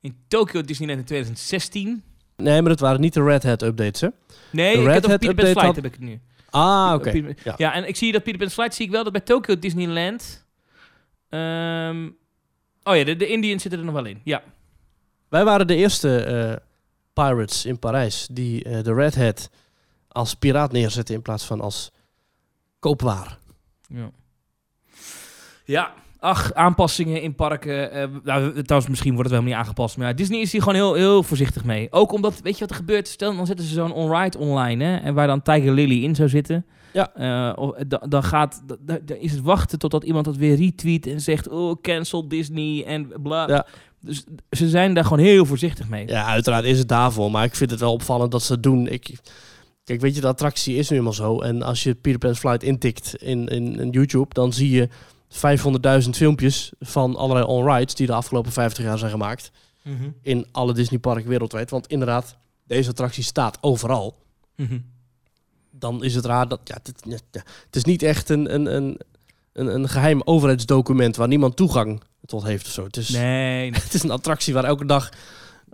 in 0.00 0.16
Tokyo 0.28 0.62
Disneyland 0.62 0.98
in 1.00 1.04
2016. 1.06 2.02
Nee, 2.36 2.60
maar 2.60 2.70
dat 2.70 2.80
waren 2.80 3.00
niet 3.00 3.14
de 3.14 3.22
Red 3.24 3.42
Hat 3.42 3.62
updates, 3.62 4.00
hè? 4.00 4.08
Nee, 4.50 4.74
De 4.74 4.80
ik 4.80 4.86
Red 4.86 4.96
over 4.96 5.10
Hat 5.10 5.18
Peter 5.20 5.34
Pan's 5.34 5.48
update 5.48 5.60
Flight 5.60 5.66
had- 5.66 5.74
heb 5.74 5.84
ik 5.84 5.92
het 5.92 6.00
nu. 6.00 6.20
Ah, 6.50 6.92
oké. 6.94 7.34
Ja. 7.44 7.54
Ja, 7.56 7.74
en 7.74 7.88
ik 7.88 7.96
zie 7.96 8.12
dat 8.12 8.22
Peter 8.22 8.38
Pan's 8.38 8.54
Flight 8.54 8.74
zie 8.74 8.86
ik 8.86 8.90
wel 8.92 9.02
dat 9.04 9.12
bij 9.12 9.20
Tokyo 9.20 9.58
Disneyland. 9.58 10.44
ehm, 11.28 12.08
oh 12.82 12.96
ja, 12.96 13.04
de, 13.04 13.16
de 13.16 13.26
Indians 13.26 13.62
zitten 13.62 13.80
er 13.80 13.86
nog 13.86 13.94
wel 13.94 14.04
in. 14.06 14.20
Ja. 14.24 14.42
Wij 15.28 15.44
waren 15.44 15.66
de 15.66 15.76
eerste 15.76 16.18
eh, 16.18 16.56
pirates 17.24 17.64
in 17.66 17.78
Parijs 17.78 18.28
die 18.30 18.64
eh, 18.64 18.82
de 18.82 18.94
Red 18.94 19.16
Hat 19.16 19.50
als 20.08 20.34
piraat 20.34 20.72
neerzetten 20.72 21.14
in 21.14 21.22
plaats 21.22 21.44
van 21.44 21.60
als 21.60 21.90
koopwaar. 22.78 23.38
Ja. 23.88 24.10
Ja, 25.64 25.92
ach, 26.18 26.52
aanpassingen 26.54 27.22
in 27.22 27.34
parken. 27.34 27.90
eh, 27.92 28.08
nou, 28.24 28.62
trouwens, 28.62 28.90
misschien 28.90 29.14
wordt 29.14 29.30
het 29.30 29.38
wel 29.38 29.48
niet 29.48 29.58
aangepast. 29.58 29.96
Maar 29.96 30.08
ja, 30.08 30.14
Disney 30.14 30.40
is 30.40 30.52
hier 30.52 30.60
gewoon 30.60 30.74
heel, 30.74 30.94
heel 30.94 31.22
voorzichtig 31.22 31.64
mee. 31.64 31.92
Ook 31.92 32.12
omdat, 32.12 32.40
weet 32.40 32.54
je 32.54 32.60
wat 32.60 32.70
er 32.70 32.76
gebeurt? 32.76 33.08
Stel, 33.08 33.36
dan 33.36 33.46
zetten 33.46 33.66
ze 33.66 33.74
zo'n 33.74 33.92
on-ride 33.92 34.38
online, 34.38 34.84
hè. 34.84 34.96
En 34.96 35.14
waar 35.14 35.26
dan 35.26 35.42
Tiger 35.42 35.72
Lily 35.72 36.04
in 36.04 36.14
zou 36.14 36.28
zitten. 36.28 36.66
Ja. 36.92 37.14
Eh, 37.14 37.70
dan 38.08 38.22
gaat, 38.22 38.62
dan 38.80 39.00
is 39.18 39.32
het 39.32 39.40
wachten 39.40 39.78
totdat 39.78 40.04
iemand 40.04 40.24
dat 40.24 40.36
weer 40.36 40.56
retweet 40.56 41.06
en 41.06 41.20
zegt, 41.20 41.48
oh, 41.48 41.80
cancel 41.82 42.28
Disney 42.28 42.84
en 42.84 43.12
bla. 43.22 43.48
Ja. 43.48 43.66
Dus 44.00 44.24
ze 44.50 44.68
zijn 44.68 44.94
daar 44.94 45.04
gewoon 45.04 45.24
heel 45.24 45.46
voorzichtig 45.46 45.88
mee. 45.88 46.06
Ja, 46.06 46.24
uiteraard 46.24 46.64
is 46.64 46.78
het 46.78 46.88
daarvoor, 46.88 47.30
maar 47.30 47.44
ik 47.44 47.54
vind 47.54 47.70
het 47.70 47.80
wel 47.80 47.92
opvallend 47.92 48.30
dat 48.30 48.42
ze 48.42 48.52
het 48.52 48.62
doen. 48.62 48.86
Ik, 48.86 49.18
kijk, 49.84 50.00
weet 50.00 50.14
je, 50.14 50.20
de 50.20 50.26
attractie 50.26 50.76
is 50.76 50.88
nu 50.88 50.96
eenmaal 50.96 51.12
zo. 51.12 51.40
En 51.40 51.62
als 51.62 51.82
je 51.82 51.94
Peter 51.94 52.18
Pan's 52.18 52.38
Flight 52.38 52.62
intikt 52.62 53.16
in, 53.16 53.48
in, 53.48 53.80
in 53.80 53.90
YouTube, 53.90 54.34
dan 54.34 54.52
zie 54.52 54.70
je 54.70 54.88
500.000 56.04 56.10
filmpjes 56.10 56.72
van 56.80 57.16
allerlei 57.16 57.46
on-rides 57.46 57.94
die 57.94 58.06
de 58.06 58.12
afgelopen 58.12 58.52
50 58.52 58.84
jaar 58.84 58.98
zijn 58.98 59.10
gemaakt. 59.10 59.50
Mhm. 59.82 60.10
In 60.22 60.46
alle 60.52 60.74
Disneyparken 60.74 61.28
wereldwijd. 61.28 61.70
Want 61.70 61.86
inderdaad, 61.86 62.36
deze 62.66 62.90
attractie 62.90 63.22
staat 63.22 63.58
overal. 63.60 64.18
Mhm. 64.56 64.78
dan 65.70 66.04
is 66.04 66.14
het 66.14 66.24
raar 66.24 66.48
dat. 66.48 66.60
Ja, 66.64 66.78
het, 66.82 67.02
ja, 67.04 67.42
het 67.64 67.76
is 67.76 67.84
niet 67.84 68.02
echt 68.02 68.28
een, 68.28 68.54
een, 68.54 68.74
een, 68.74 69.00
een, 69.52 69.74
een 69.74 69.88
geheim 69.88 70.22
overheidsdocument 70.24 71.16
waar 71.16 71.28
niemand 71.28 71.56
toegang 71.56 72.02
tot 72.30 72.42
heeft 72.44 72.66
of 72.66 72.72
zo. 72.72 72.84
Het 72.84 72.96
is, 72.96 73.08
Nee, 73.08 73.20
nee. 73.70 73.80
het 73.82 73.94
is 73.94 74.02
een 74.02 74.10
attractie 74.10 74.54
waar 74.54 74.64
elke 74.64 74.84
dag 74.86 75.08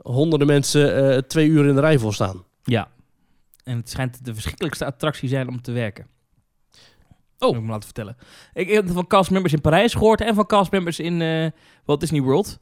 honderden 0.02 0.46
mensen 0.46 1.12
eh, 1.12 1.18
twee 1.18 1.48
uur 1.48 1.66
in 1.66 1.74
de 1.74 1.80
rij 1.80 1.98
voor 1.98 2.14
staan. 2.14 2.44
Ja. 2.64 2.88
En 3.64 3.76
het 3.76 3.90
schijnt 3.90 4.24
de 4.24 4.32
verschrikkelijkste 4.34 4.84
attractie 4.84 5.28
zijn 5.28 5.48
om 5.48 5.62
te 5.62 5.72
werken. 5.72 6.06
Oh. 7.38 7.48
Moet 7.48 7.56
ik 7.56 7.62
me 7.62 7.68
laten 7.68 7.84
vertellen. 7.84 8.16
Ik 8.54 8.68
heb 8.70 8.88
van 8.90 9.06
castmembers 9.06 9.52
in 9.52 9.60
Parijs 9.60 9.92
gehoord 9.92 10.20
en 10.20 10.34
van 10.34 10.46
castmembers 10.46 10.98
in 11.00 11.52
Walt 11.84 12.00
Disney 12.00 12.20
World. 12.20 12.58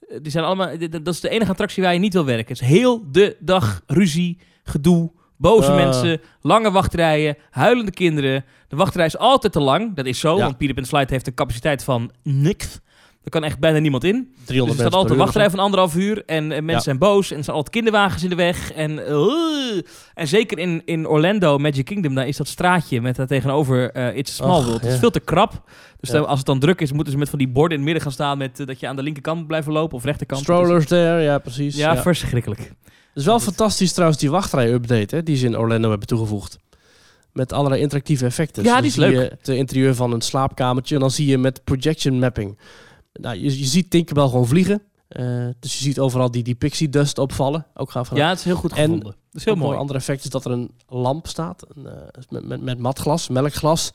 Eh, 0.00 0.18
Die 0.22 0.32
zijn 0.32 0.44
allemaal, 0.44 0.70
dat 0.90 1.06
is 1.14 1.20
de 1.20 1.28
enige 1.28 1.50
attractie 1.50 1.82
waar 1.82 1.92
je 1.92 1.98
niet 1.98 2.12
wil 2.12 2.24
werken. 2.24 2.52
Het 2.54 2.62
is 2.62 2.68
heel 2.68 3.10
de 3.12 3.36
dag 3.40 3.82
ruzie, 3.86 4.38
gedoe, 4.62 5.12
boze 5.36 5.70
Ah. 5.70 5.76
mensen, 5.76 6.20
lange 6.40 6.70
wachtrijen, 6.70 7.36
huilende 7.50 7.90
kinderen. 7.90 8.44
De 8.68 8.76
wachtrij 8.76 9.06
is 9.06 9.18
altijd 9.18 9.52
te 9.52 9.60
lang. 9.60 9.94
Dat 9.96 10.06
is 10.06 10.18
zo, 10.20 10.36
Ja. 10.36 10.42
want 10.44 10.56
Peter 10.58 10.74
Pan's 10.74 10.88
Flight 10.88 11.10
heeft 11.10 11.26
een 11.26 11.34
capaciteit 11.34 11.84
van 11.84 12.12
niks. 12.22 12.78
Er 13.28 13.34
kan 13.40 13.44
echt 13.48 13.58
bijna 13.58 13.78
niemand 13.78 14.04
in. 14.04 14.12
300 14.44 14.46
Dus 14.46 14.68
er 14.68 14.74
staat 14.74 14.92
altijd 14.92 15.12
een 15.12 15.24
wachtrij 15.24 15.50
van 15.50 15.58
anderhalf 15.58 15.96
uur. 15.96 16.22
En, 16.26 16.36
en 16.36 16.48
mensen 16.48 16.72
Ja. 16.72 16.80
zijn 16.80 16.98
boos. 16.98 17.30
En 17.30 17.36
er 17.36 17.42
staan 17.42 17.54
altijd 17.54 17.74
kinderwagens 17.74 18.22
in 18.22 18.28
de 18.28 18.34
weg. 18.36 18.72
En, 18.72 19.06
eh, 19.06 19.80
en 20.14 20.28
zeker 20.28 20.58
in, 20.58 20.82
in 20.84 21.06
Orlando, 21.08 21.58
Magic 21.58 21.84
Kingdom, 21.84 22.14
daar 22.14 22.26
is 22.26 22.36
dat 22.36 22.48
straatje 22.48 23.00
met 23.00 23.16
daar 23.16 23.26
tegenover 23.26 23.90
eh 23.90 24.16
It's 24.16 24.34
Small 24.34 24.62
World. 24.64 24.80
Het 24.82 24.92
is 24.92 24.98
veel 24.98 25.10
te 25.10 25.20
krap. 25.20 25.62
Dus 26.00 26.10
Ja. 26.10 26.18
als 26.18 26.38
het 26.38 26.46
dan 26.46 26.58
druk 26.58 26.80
is, 26.80 26.92
moeten 26.92 27.12
ze 27.12 27.18
met 27.18 27.28
van 27.28 27.38
die 27.38 27.48
borden 27.48 27.70
in 27.70 27.76
het 27.76 27.84
midden 27.84 28.02
gaan 28.02 28.12
staan. 28.12 28.38
Met, 28.38 28.60
eh, 28.60 28.66
dat 28.66 28.80
je 28.80 28.86
aan 28.88 28.96
de 28.96 29.02
linkerkant 29.02 29.46
blijven 29.46 29.72
lopen 29.72 29.96
of 29.96 30.04
rechterkant. 30.04 30.40
Strollers 30.42 30.86
there, 30.86 31.20
ja 31.22 31.38
precies. 31.38 31.76
Ja, 31.76 31.96
verschrikkelijk. 32.02 32.60
Het 32.60 32.70
is 33.14 33.24
wel 33.24 33.40
fantastisch 33.40 33.92
trouwens 33.92 34.20
die 34.20 34.30
wachtrij-update 34.30 35.14
hè, 35.16 35.22
die 35.22 35.36
ze 35.36 35.46
in 35.46 35.58
Orlando 35.58 35.88
hebben 35.90 36.06
toegevoegd. 36.08 36.58
Met 37.32 37.52
allerlei 37.52 37.80
interactieve 37.82 38.24
effecten. 38.24 38.62
Ja, 38.64 38.72
Dan 38.72 38.78
die 38.80 38.88
is 38.90 38.94
zie 38.96 39.02
leuk. 39.02 39.12
je 39.14 39.36
het 39.38 39.48
interieur 39.48 39.94
van 39.94 40.12
een 40.12 40.20
slaapkamertje 40.20 40.94
en 40.94 41.00
dan 41.00 41.10
zie 41.10 41.26
je 41.26 41.38
met 41.38 41.64
projection 41.64 42.18
mapping. 42.18 42.58
Nou, 43.18 43.36
je, 43.36 43.58
je 43.58 43.64
ziet 43.64 43.90
Tinkerbell 43.90 44.28
gewoon 44.28 44.46
vliegen. 44.46 44.82
Eh, 45.08 45.48
dus 45.58 45.78
je 45.78 45.84
ziet 45.84 45.98
overal 45.98 46.30
die, 46.30 46.42
die 46.42 46.54
pixie 46.54 46.88
dust 46.88 47.18
opvallen. 47.18 47.66
Ook 47.74 47.90
gaaf 47.90 48.08
gedaan. 48.08 48.24
Ja, 48.24 48.28
het 48.30 48.38
is 48.38 48.44
heel 48.44 48.56
goed 48.56 48.72
En 48.72 48.76
gevonden. 48.76 49.04
Dat 49.04 49.16
is 49.40 49.44
heel 49.44 49.54
mooi. 49.54 49.72
Een 49.72 49.78
ander 49.80 49.96
effect 49.96 50.24
is 50.24 50.30
dat 50.30 50.44
er 50.44 50.50
een 50.50 50.70
lamp 50.88 51.26
staat 51.26 51.64
een, 51.68 51.86
eh, 51.86 52.22
met, 52.28 52.44
met, 52.44 52.62
met 52.62 52.78
matglas, 52.78 53.28
melkglas. 53.28 53.92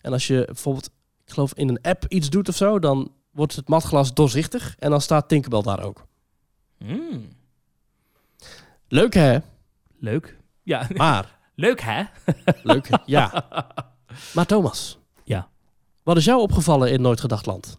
En 0.00 0.12
als 0.12 0.26
je 0.26 0.42
bijvoorbeeld, 0.46 0.90
ik 1.24 1.32
geloof 1.32 1.54
in 1.54 1.68
een 1.68 1.80
app 1.82 2.04
iets 2.08 2.30
doet 2.30 2.48
of 2.48 2.56
zo, 2.56 2.78
dan 2.78 3.12
wordt 3.30 3.56
het 3.56 3.68
matglas 3.68 4.14
doorzichtig 4.14 4.76
en 4.78 4.90
dan 4.90 5.00
staat 5.00 5.28
Tinkerbell 5.28 5.62
daar 5.62 5.82
ook. 5.84 6.06
Mm, 6.78 7.28
Leuk 8.88 9.14
hè? 9.14 9.38
leuk. 9.98 10.36
Ja, 10.62 10.88
Maar, 10.94 11.38
leuk 11.54 11.80
hè? 11.80 12.02
leuk? 12.62 12.88
Ja. 13.06 13.32
Maar 14.34 14.46
Thomas. 14.46 14.98
Ja. 15.24 15.48
Wat 16.02 16.16
is 16.16 16.24
jou 16.24 16.40
opgevallen 16.40 16.92
in 16.92 17.00
Nooit 17.00 17.20
Gedacht 17.20 17.46
Land? 17.46 17.78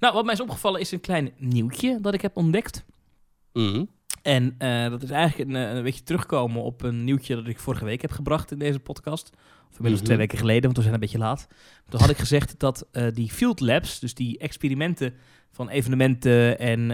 Nou, 0.00 0.14
wat 0.14 0.24
mij 0.24 0.34
is 0.34 0.40
opgevallen 0.40 0.80
is 0.80 0.92
een 0.92 1.00
klein 1.00 1.32
nieuwtje 1.38 1.98
dat 2.00 2.14
ik 2.14 2.20
heb 2.22 2.36
ontdekt. 2.36 2.84
Mhm. 3.52 3.84
En 4.22 4.54
eh, 4.58 4.90
dat 4.90 5.02
is 5.02 5.10
eigenlijk 5.10 5.50
een, 5.50 5.56
eh, 5.56 5.74
een 5.76 5.82
beetje 5.82 6.02
terugkomen 6.02 6.62
op 6.62 6.82
een 6.82 7.04
nieuwtje 7.04 7.34
dat 7.34 7.46
ik 7.46 7.58
vorige 7.58 7.84
week 7.84 8.00
heb 8.02 8.10
gebracht 8.10 8.50
in 8.50 8.58
deze 8.58 8.78
podcast. 8.78 9.30
Of 9.70 9.76
inmiddels 9.76 9.96
Mhm. 10.00 10.04
twee 10.04 10.16
weken 10.16 10.38
geleden, 10.38 10.62
want 10.62 10.76
we 10.76 10.82
zijn 10.82 10.94
een 10.94 11.00
beetje 11.00 11.18
laat. 11.18 11.46
Toen 11.88 12.00
had 12.00 12.10
ik 12.10 12.18
gezegd 12.18 12.58
dat 12.58 12.86
eh, 12.92 13.06
die 13.12 13.30
field 13.30 13.60
labs, 13.60 14.00
dus 14.00 14.14
die 14.14 14.38
experimenten 14.38 15.14
van 15.50 15.68
evenementen 15.68 16.58
en 16.58 16.88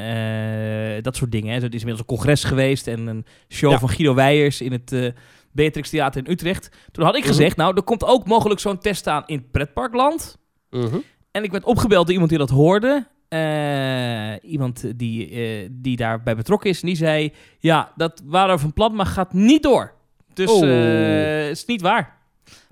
dat 1.02 1.16
soort 1.16 1.32
dingen. 1.32 1.48
Hè. 1.54 1.56
Er 1.56 1.64
is 1.64 1.80
inmiddels 1.80 1.98
een 1.98 2.04
congres 2.16 2.44
geweest 2.44 2.86
en 2.86 3.06
een 3.06 3.24
show 3.48 3.70
Ja. 3.70 3.78
van 3.78 3.88
Guido 3.88 4.14
Weijers 4.14 4.60
in 4.60 4.72
het 4.72 5.12
Beatrix 5.52 5.90
Theater 5.90 6.24
in 6.26 6.32
Utrecht. 6.32 6.68
Toen 6.90 7.04
had 7.04 7.14
ik 7.14 7.20
Mhm. 7.20 7.30
gezegd, 7.30 7.56
nou, 7.56 7.76
er 7.76 7.82
komt 7.82 8.04
ook 8.04 8.26
mogelijk 8.26 8.60
zo'n 8.60 8.78
test 8.78 9.06
aan 9.06 9.22
in 9.26 9.36
het 9.36 9.50
pretparkland. 9.50 10.38
Mhm. 10.70 10.96
En 11.34 11.42
ik 11.44 11.50
werd 11.50 11.64
opgebeld 11.64 12.02
door 12.04 12.12
iemand 12.12 12.30
die 12.30 12.38
dat 12.38 12.50
hoorde. 12.50 13.06
Eh, 13.28 14.50
iemand 14.50 14.98
die, 14.98 15.30
eh, 15.30 15.68
die 15.72 15.96
daarbij 15.96 16.36
betrokken 16.36 16.70
is. 16.70 16.80
En 16.80 16.86
die 16.86 16.96
zei: 16.96 17.32
Ja, 17.58 17.92
dat 17.96 18.22
waren 18.24 18.54
we 18.54 18.60
van 18.60 18.72
plan, 18.72 18.94
maar 18.94 19.06
gaat 19.06 19.32
niet 19.32 19.62
door. 19.62 19.92
Dus 20.34 20.50
Oh. 20.50 20.62
eh, 20.62 21.42
het 21.48 21.56
is 21.56 21.64
niet 21.64 21.80
waar. 21.80 22.18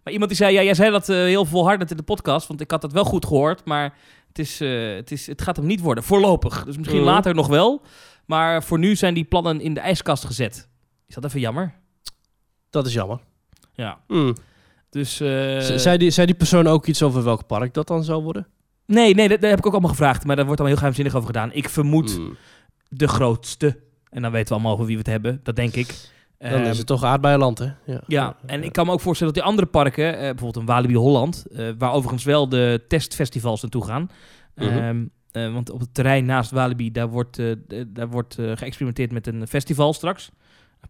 Maar 0.02 0.12
iemand 0.12 0.30
die 0.30 0.38
zei: 0.38 0.54
Ja, 0.54 0.62
jij 0.62 0.74
zei 0.74 0.90
dat 0.90 1.06
heel 1.06 1.44
volhardend 1.44 1.90
in 1.90 1.96
de 1.96 2.02
podcast. 2.02 2.46
Want 2.46 2.60
ik 2.60 2.70
had 2.70 2.80
dat 2.80 2.92
wel 2.92 3.04
goed 3.04 3.26
gehoord. 3.26 3.64
Maar 3.64 3.94
het, 4.28 4.38
is, 4.38 4.58
het, 4.58 5.10
is, 5.10 5.26
het 5.26 5.42
gaat 5.42 5.56
hem 5.56 5.66
niet 5.66 5.80
worden. 5.80 6.04
Voorlopig. 6.04 6.64
Dus 6.64 6.76
misschien 6.76 6.98
Mhm. 7.00 7.08
later 7.08 7.34
nog 7.34 7.46
wel. 7.46 7.82
Maar 8.26 8.62
voor 8.62 8.78
nu 8.78 8.96
zijn 8.96 9.14
die 9.14 9.24
plannen 9.24 9.60
in 9.60 9.74
de 9.74 9.80
ijskast 9.80 10.24
gezet. 10.24 10.68
Is 11.08 11.14
dat 11.14 11.24
even 11.24 11.40
jammer? 11.40 11.74
Dat 12.70 12.86
is 12.86 12.92
jammer. 12.92 13.18
Ja. 13.74 13.98
Mm. 14.08 14.34
Dus. 14.92 15.20
eh, 15.20 15.60
zei, 15.60 15.98
die, 15.98 16.10
zei 16.10 16.26
die 16.26 16.36
persoon 16.36 16.66
ook 16.66 16.86
iets 16.86 17.02
over 17.02 17.24
welk 17.24 17.46
park 17.46 17.74
dat 17.74 17.86
dan 17.86 18.04
zou 18.04 18.22
worden? 18.22 18.46
nee, 18.86 19.14
nee, 19.14 19.28
dat, 19.28 19.40
dat 19.40 19.50
heb 19.50 19.58
ik 19.58 19.66
ook 19.66 19.72
allemaal 19.72 19.90
gevraagd. 19.90 20.24
Maar 20.24 20.36
daar 20.36 20.44
wordt 20.44 20.58
dan 20.58 20.68
heel 20.68 20.76
geheimzinnig 20.76 21.14
over 21.14 21.26
gedaan. 21.26 21.52
Ik 21.52 21.68
vermoed. 21.68 22.18
Mm. 22.18 22.36
de 22.88 23.08
grootste. 23.08 23.78
En 24.10 24.22
dan 24.22 24.32
weten 24.32 24.48
we 24.48 24.54
allemaal 24.54 24.72
over 24.72 24.84
wie 24.86 24.94
we 24.94 25.02
het 25.02 25.10
hebben. 25.10 25.40
Dat 25.42 25.56
denk 25.56 25.74
ik. 25.74 25.94
Dan 26.38 26.50
Ehm, 26.50 26.70
is 26.70 26.78
het 26.78 26.86
toch 26.86 27.04
aardbeienland, 27.04 27.58
hè? 27.58 27.68
Ja. 27.84 28.00
ja, 28.06 28.36
en 28.46 28.64
ik 28.64 28.72
kan 28.72 28.86
me 28.86 28.92
ook 28.92 29.00
voorstellen 29.00 29.34
dat 29.34 29.42
die 29.42 29.52
andere 29.52 29.70
parken, 29.70 30.14
eh, 30.14 30.20
bijvoorbeeld 30.20 30.56
een 30.56 30.66
Walibi 30.66 30.94
Holland, 30.94 31.44
eh, 31.52 31.68
waar 31.78 31.92
overigens 31.92 32.24
wel 32.24 32.48
de 32.48 32.84
testfestivals 32.88 33.62
naartoe 33.62 33.84
gaan. 33.84 34.10
Mhm. 34.54 34.68
Ehm, 34.68 35.04
eh, 35.30 35.52
want 35.52 35.70
op 35.70 35.80
het 35.80 35.94
terrein 35.94 36.24
naast 36.24 36.50
Walibi, 36.50 36.92
daar 36.92 37.08
wordt, 37.08 37.40
daar 37.86 38.08
wordt 38.08 38.34
geëxperimenteerd 38.34 39.12
met 39.12 39.26
een 39.26 39.46
festival 39.46 39.92
straks. 39.92 40.30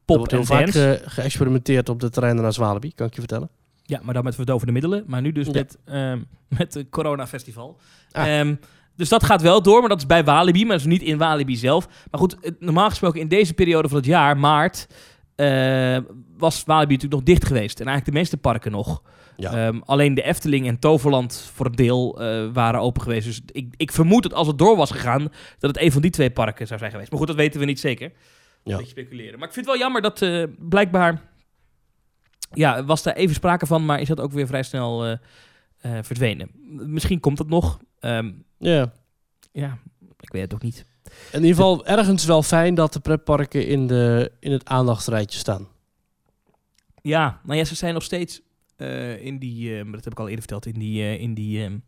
Pop 0.05 0.17
wordt 0.17 0.33
en 0.33 0.39
heel 0.39 0.47
vaak 0.47 1.03
geëxperimenteerd 1.05 1.89
op 1.89 2.01
de 2.01 2.11
terreinen 2.11 2.43
naar 2.43 2.53
Zwalibi, 2.53 2.93
kan 2.95 3.07
ik 3.07 3.15
je 3.15 3.21
vertellen. 3.21 3.51
Ja, 3.83 4.01
maar 4.03 4.15
dan 4.15 4.25
met 4.25 4.35
verdovende 4.35 4.73
middelen. 4.73 5.05
Maar 5.07 5.21
nu 5.21 5.33
dus 5.33 5.47
Ja. 5.47 5.53
met, 5.53 5.79
ehm 5.85 6.21
met 6.59 6.75
het 6.75 6.89
Corona 6.91 7.27
Festival. 7.27 7.81
Ah. 8.13 8.39
Ehm, 8.39 8.55
dus 8.97 9.09
dat 9.09 9.25
gaat 9.25 9.43
wel 9.43 9.63
door, 9.63 9.81
maar 9.81 9.89
dat 9.89 9.99
is 9.99 10.07
bij 10.07 10.25
Walibi, 10.25 10.61
maar 10.61 10.77
dat 10.77 10.87
is 10.87 10.93
niet 10.93 11.03
in 11.03 11.19
Walibi 11.19 11.57
zelf. 11.57 11.87
Maar 12.11 12.21
goed, 12.21 12.37
normaal 12.59 12.89
gesproken 12.89 13.21
in 13.21 13.29
deze 13.29 13.55
periode 13.55 13.89
van 13.89 13.97
het 13.97 14.07
jaar, 14.07 14.37
maart, 14.37 14.87
eh, 15.35 15.99
was 16.39 16.65
Walibi 16.65 16.93
natuurlijk 16.95 17.13
nog 17.13 17.23
dicht 17.37 17.47
geweest. 17.47 17.81
En 17.81 17.87
eigenlijk 17.87 18.15
de 18.15 18.21
meeste 18.21 18.37
parken 18.37 18.71
nog. 18.73 19.03
Ja. 19.37 19.53
Ehm, 19.67 19.81
alleen 19.85 20.15
de 20.15 20.23
Efteling 20.23 20.67
en 20.67 20.79
Toverland 20.79 21.51
voor 21.55 21.67
een 21.67 21.73
deel 21.75 22.21
eh, 22.21 22.49
waren 22.53 22.81
open 22.81 23.03
geweest. 23.03 23.27
Dus 23.27 23.41
ik, 23.53 23.75
ik 23.77 23.93
vermoed 23.93 24.23
dat 24.23 24.35
als 24.35 24.47
het 24.47 24.59
door 24.59 24.77
was 24.77 24.91
gegaan, 24.91 25.23
dat 25.59 25.71
het 25.75 25.81
een 25.81 25.93
van 25.93 26.03
die 26.03 26.11
twee 26.11 26.31
parken 26.31 26.67
zou 26.67 26.79
zijn 26.79 26.91
geweest. 26.91 27.11
Maar 27.11 27.19
goed, 27.19 27.29
dat 27.29 27.37
weten 27.37 27.61
we 27.61 27.67
niet 27.67 27.81
zeker. 27.81 28.13
Ja. 28.65 28.73
Een 28.73 28.77
beetje 28.77 28.91
speculeren. 28.91 29.39
Maar 29.39 29.49
ik 29.49 29.55
vind 29.55 29.67
het 29.67 29.75
wel 29.75 29.85
jammer 29.85 30.03
dat 30.03 30.23
eh, 30.23 30.45
blijkbaar... 30.59 31.23
Ja, 32.55 32.85
was 32.85 33.03
daar 33.03 33.15
even 33.15 33.35
sprake 33.35 33.67
van, 33.67 33.85
maar 33.85 34.01
is 34.01 34.09
dat 34.09 34.21
ook 34.21 34.33
weer 34.33 34.47
vrij 34.47 34.63
snel 34.63 35.05
eh, 35.07 35.13
eh, 35.81 35.99
verdwenen. 36.05 36.51
Misschien 36.87 37.21
komt 37.21 37.37
dat 37.37 37.49
nog. 37.49 37.79
Ehm, 38.01 38.31
ja. 38.59 38.93
ja, 39.53 39.79
ik 40.21 40.33
weet 40.33 40.43
het 40.43 40.55
ook 40.55 40.63
niet. 40.63 40.85
In 41.33 41.41
ieder 41.41 41.55
geval 41.57 41.87
ergens 41.87 42.25
wel 42.25 42.43
fijn 42.43 42.75
dat 42.75 42.93
de 42.93 43.01
pretparken 43.01 43.67
in, 43.67 43.87
de, 43.87 44.33
in 44.41 44.53
het 44.53 44.69
aandachtsrijtje 44.69 45.39
staan. 45.39 45.69
Ja, 47.03 47.41
nou 47.45 47.59
ja, 47.59 47.65
ze 47.65 47.75
zijn 47.75 47.95
nog 47.95 48.03
steeds 48.03 48.41
eh, 48.77 49.25
in 49.25 49.39
die, 49.39 49.85
maar 49.85 49.93
dat 49.93 50.05
heb 50.05 50.13
ik 50.13 50.19
al 50.19 50.25
eerder 50.29 50.45
verteld, 50.49 50.67
in 50.67 50.79
die, 50.81 51.19
in 51.19 51.35
die 51.35 51.65
ehm, 51.65 51.79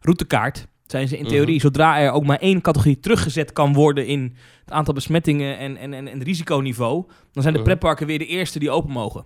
routekaart. 0.00 0.66
Zijn 0.86 1.08
ze 1.08 1.16
in 1.16 1.22
Mhm. 1.24 1.32
theorie, 1.32 1.60
zodra 1.60 1.98
er 2.00 2.10
ook 2.10 2.24
maar 2.24 2.38
één 2.38 2.60
categorie 2.60 3.00
teruggezet 3.00 3.52
kan 3.52 3.72
worden 3.72 4.06
in 4.06 4.36
het 4.64 4.72
aantal 4.72 4.94
besmettingen 4.94 5.58
en, 5.58 5.76
en, 5.76 5.94
en, 5.94 6.08
en 6.08 6.22
risiconiveau, 6.22 7.04
dan 7.32 7.42
zijn 7.42 7.54
de 7.54 7.60
Mhm. 7.60 7.68
pretparken 7.68 8.06
weer 8.06 8.18
de 8.18 8.26
eerste 8.26 8.58
die 8.58 8.70
open 8.70 8.90
mogen. 8.92 9.24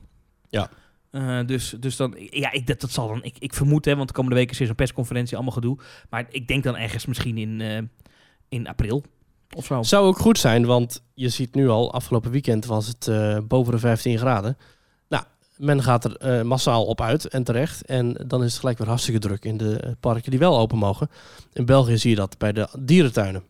Ja. 0.48 0.70
Eh, 1.14 1.38
dus, 1.46 1.74
dus 1.80 1.96
dan, 1.96 2.14
ja, 2.30 2.52
ik, 2.52 2.66
dat, 2.66 2.80
dat 2.80 2.90
zal 2.90 3.08
dan, 3.08 3.22
ik, 3.22 3.36
ik 3.38 3.54
vermoed, 3.54 3.84
hè, 3.84 3.96
want 3.96 4.08
de 4.08 4.14
komende 4.14 4.36
weken 4.36 4.52
is 4.52 4.60
er 4.60 4.66
zo'n 4.66 4.74
persconferentie, 4.74 5.34
allemaal 5.34 5.54
gedoe. 5.54 5.78
Maar 6.10 6.26
ik 6.30 6.48
denk 6.48 6.64
dan 6.64 6.76
ergens 6.76 7.06
misschien 7.06 7.38
in, 7.38 7.60
eh, 7.60 7.78
in 8.48 8.68
april 8.68 9.04
of 9.56 9.64
zo. 9.64 9.82
Zou 9.82 10.06
ook 10.06 10.18
goed 10.18 10.38
zijn, 10.38 10.66
want 10.66 11.02
je 11.14 11.28
ziet 11.28 11.54
nu 11.54 11.68
al, 11.68 11.92
afgelopen 11.92 12.30
weekend 12.30 12.66
was 12.66 12.86
het 12.86 13.08
eh, 13.08 13.38
boven 13.48 13.72
de 13.72 13.78
15 13.78 14.18
graden. 14.18 14.56
Nou, 15.08 15.24
men 15.56 15.82
gaat 15.82 16.04
er 16.04 16.46
massaal 16.46 16.84
op 16.84 17.00
uit 17.00 17.28
en 17.28 17.44
terecht. 17.44 17.84
En 17.84 18.12
dan 18.26 18.44
is 18.44 18.50
het 18.50 18.60
gelijk 18.60 18.78
weer 18.78 18.88
hartstikke 18.88 19.20
druk 19.20 19.44
in 19.44 19.56
de 19.56 19.96
parken 20.00 20.30
die 20.30 20.40
wel 20.40 20.58
open 20.58 20.78
mogen. 20.78 21.10
In 21.52 21.64
België 21.64 21.98
zie 21.98 22.10
je 22.10 22.16
dat 22.16 22.38
bij 22.38 22.52
de 22.52 22.68
dierentuinen. 22.78 23.42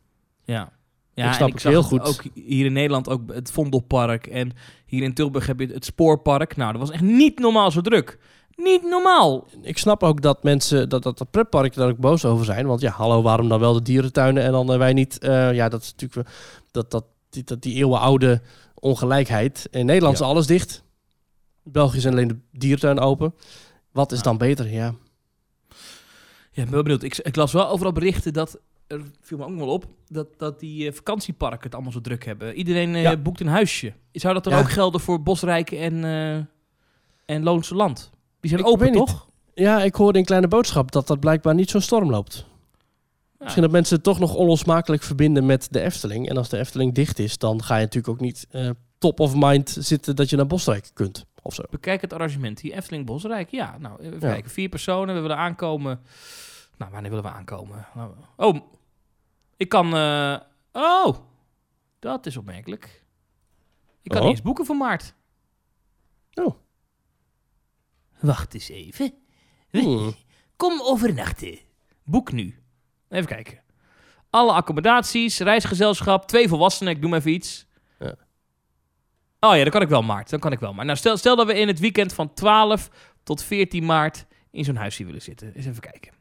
Ja. 0.45 0.73
Ja, 1.15 1.29
Ik 1.29 1.35
snap 1.35 1.49
en 1.49 1.55
het 1.55 1.63
heel 1.63 1.83
goed. 1.83 2.01
Ook 2.01 2.23
hier 2.35 2.65
in 2.67 2.73
Nederland 2.73 3.09
ook 3.09 3.21
het 3.33 3.51
Vondelpark. 3.51 4.27
En 4.27 4.53
hier 4.87 5.03
in 5.03 5.15
Tilburg 5.15 5.47
heb 5.47 5.61
je 5.61 5.67
het 5.67 5.85
Spoorpark. 5.85 6.57
Nou, 6.57 6.73
dat 6.73 6.81
was 6.81 6.91
echt 6.91 7.03
niet 7.03 7.39
normaal 7.39 7.71
zo 7.71 7.81
druk. 7.81 8.19
Niet 8.57 8.83
normaal. 8.83 9.47
Ik 9.63 9.79
snap 9.79 10.03
ook 10.03 10.23
dat 10.23 10.43
mensen, 10.43 10.89
dat, 10.89 11.03
dat 11.03 11.19
de 11.19 11.25
pretparken 11.25 11.81
daar 11.81 11.89
ook 11.91 11.99
boos 11.99 12.25
over 12.25 12.45
zijn. 12.45 12.67
Want 12.67 12.81
ja, 12.81 12.91
hallo, 12.91 13.23
waarom 13.23 13.49
dan 13.49 13.61
wel 13.61 13.73
de 13.73 13.83
dierentuinen 13.83 14.43
en 14.43 14.53
dan 14.53 14.73
eh, 14.73 14.79
wij 14.79 14.93
niet? 14.93 15.19
Eh, 15.19 15.53
ja, 15.55 15.69
dat 15.69 15.83
is 15.83 15.91
natuurlijk 15.97 16.29
dat, 16.71 16.91
dat, 16.91 17.05
die, 17.31 17.45
dat 17.45 17.63
die 17.63 17.75
eeuwenoude 17.75 18.43
ongelijkheid. 18.75 19.69
In 19.71 19.87
Nederland 19.87 20.19
Ja. 20.19 20.25
is 20.25 20.31
alles 20.31 20.47
dicht. 20.47 20.83
In 21.65 21.73
België 21.73 22.01
zijn 22.01 22.15
alleen 22.15 22.29
de 22.29 22.39
dierentuinen 22.53 23.03
open. 23.03 23.35
Wat 23.93 24.13
is 24.13 24.23
dan 24.23 24.39
beter? 24.39 24.71
Ja. 24.73 24.95
Ja, 26.51 26.63
ik 26.63 26.65
ben 26.65 26.71
wel 26.71 26.83
benieuwd. 26.83 27.03
Ik, 27.03 27.19
ik 27.19 27.37
las 27.37 27.53
wel 27.53 27.69
overal 27.69 27.93
berichten 27.93 28.33
dat... 28.33 28.59
Er 28.87 29.03
viel 29.21 29.39
me 29.39 29.45
ook 29.45 29.57
wel 29.57 29.69
op 29.69 29.85
dat, 30.09 30.27
dat 30.39 30.61
die 30.61 30.89
eh, 30.89 30.95
vakantieparken 30.95 31.63
het 31.63 31.75
allemaal 31.75 31.93
zo 31.93 32.01
druk 32.01 32.25
hebben. 32.25 32.55
Iedereen 32.55 32.95
eh, 32.95 33.03
Ja. 33.03 33.17
boekt 33.17 33.41
een 33.41 33.47
huisje. 33.47 33.93
Zou 34.13 34.35
dat 34.35 34.45
dan 34.45 34.53
ook 34.53 34.71
gelden 34.71 35.01
voor 35.01 35.23
Bosrijk 35.23 35.71
en, 35.71 36.05
eh 36.05 36.35
en 37.37 37.43
Loonse 37.43 37.75
Land? 37.75 38.11
Die 38.41 38.51
zijn 38.51 38.63
Ik 38.63 38.69
open, 38.69 38.87
niet. 38.91 38.97
toch? 39.07 39.29
ja, 39.55 39.83
ik 39.83 39.95
hoorde 39.95 40.19
in 40.19 40.25
Kleine 40.25 40.49
Boodschap 40.49 40.93
dat 40.93 41.07
dat 41.07 41.21
blijkbaar 41.21 41.55
niet 41.55 41.71
zo'n 41.71 41.81
storm 41.81 42.11
loopt. 42.11 42.47
Misschien 43.39 43.63
dat 43.63 43.73
mensen 43.73 43.95
het 43.95 44.05
toch 44.05 44.19
nog 44.19 44.35
onlosmakelijk 44.35 45.03
verbinden 45.03 45.47
met 45.47 45.69
de 45.71 45.81
Efteling. 45.81 46.29
En 46.29 46.37
als 46.37 46.49
de 46.49 46.59
Efteling 46.59 46.95
dicht 46.95 47.19
is, 47.19 47.39
dan 47.39 47.63
ga 47.63 47.75
je 47.77 47.83
natuurlijk 47.83 48.15
ook 48.15 48.21
niet 48.21 48.47
top 48.99 49.21
of 49.21 49.35
mind 49.37 49.77
zitten 49.81 50.17
dat 50.17 50.31
je 50.31 50.37
naar 50.37 50.47
Bosrijk 50.47 50.91
kunt. 50.95 51.25
Of 51.43 51.55
zo. 51.55 51.63
Bekijk 51.71 52.01
het 52.01 52.13
arrangement. 52.13 52.61
Die 52.61 52.75
Efteling 52.75 53.07
Bosrijk. 53.07 53.51
Ja, 53.51 53.77
nou, 53.79 54.01
even 54.01 54.13
Ja. 54.21 54.33
kijken. 54.33 54.51
Vier 54.51 54.69
personen. 54.69 55.15
We 55.15 55.21
willen 55.21 55.37
aankomen. 55.37 56.01
Nou, 56.79 56.91
wanneer 56.93 57.11
willen 57.11 57.25
we 57.25 57.31
aankomen? 57.31 57.87
Nou, 57.95 58.11
oh, 58.37 58.61
ik 59.57 59.69
kan... 59.69 59.95
eh, 59.97 60.37
oh, 60.73 61.17
dat 61.99 62.27
is 62.27 62.37
opmerkelijk. 62.37 63.05
Ik 64.03 64.11
kan 64.11 64.23
Oh. 64.23 64.29
eens 64.29 64.43
boeken 64.43 64.65
voor 64.67 64.77
maart. 64.77 65.15
Oh. 66.35 66.55
Wacht 68.21 68.55
eens 68.55 68.69
even. 68.69 69.15
Hmm. 69.71 70.15
Kom 70.57 70.81
overnachten. 70.83 71.59
Boek 72.05 72.33
nu. 72.33 72.63
Even 73.09 73.27
kijken. 73.27 73.63
Alle 74.31 74.53
accommodaties, 74.53 75.39
reisgezelschap, 75.39 76.27
twee 76.29 76.49
volwassenen, 76.49 76.93
ik 76.93 77.01
doe 77.01 77.11
maar 77.11 77.19
even 77.19 77.33
iets. 77.33 77.67
Ja. 77.99 78.15
Oh 79.41 79.57
ja, 79.57 79.63
dan 79.63 79.71
kan 79.71 79.83
ik 79.83 79.89
wel 79.89 80.03
maart. 80.03 80.31
Dan 80.31 80.41
kan 80.41 80.53
ik 80.53 80.59
wel 80.59 80.73
maar. 80.75 80.85
Nou, 80.85 80.99
stel, 80.99 81.17
stel 81.17 81.37
dat 81.37 81.47
we 81.47 81.55
in 81.59 81.69
het 81.69 81.79
weekend 81.79 82.13
van 82.13 82.35
12 82.35 82.91
tot 83.23 83.43
14 83.43 83.85
maart 83.85 84.27
in 84.51 84.65
zo'n 84.65 84.77
huisje 84.77 85.05
willen 85.05 85.23
zitten. 85.23 85.55
Eens 85.55 85.67
even 85.67 85.81
kijken. 85.81 86.13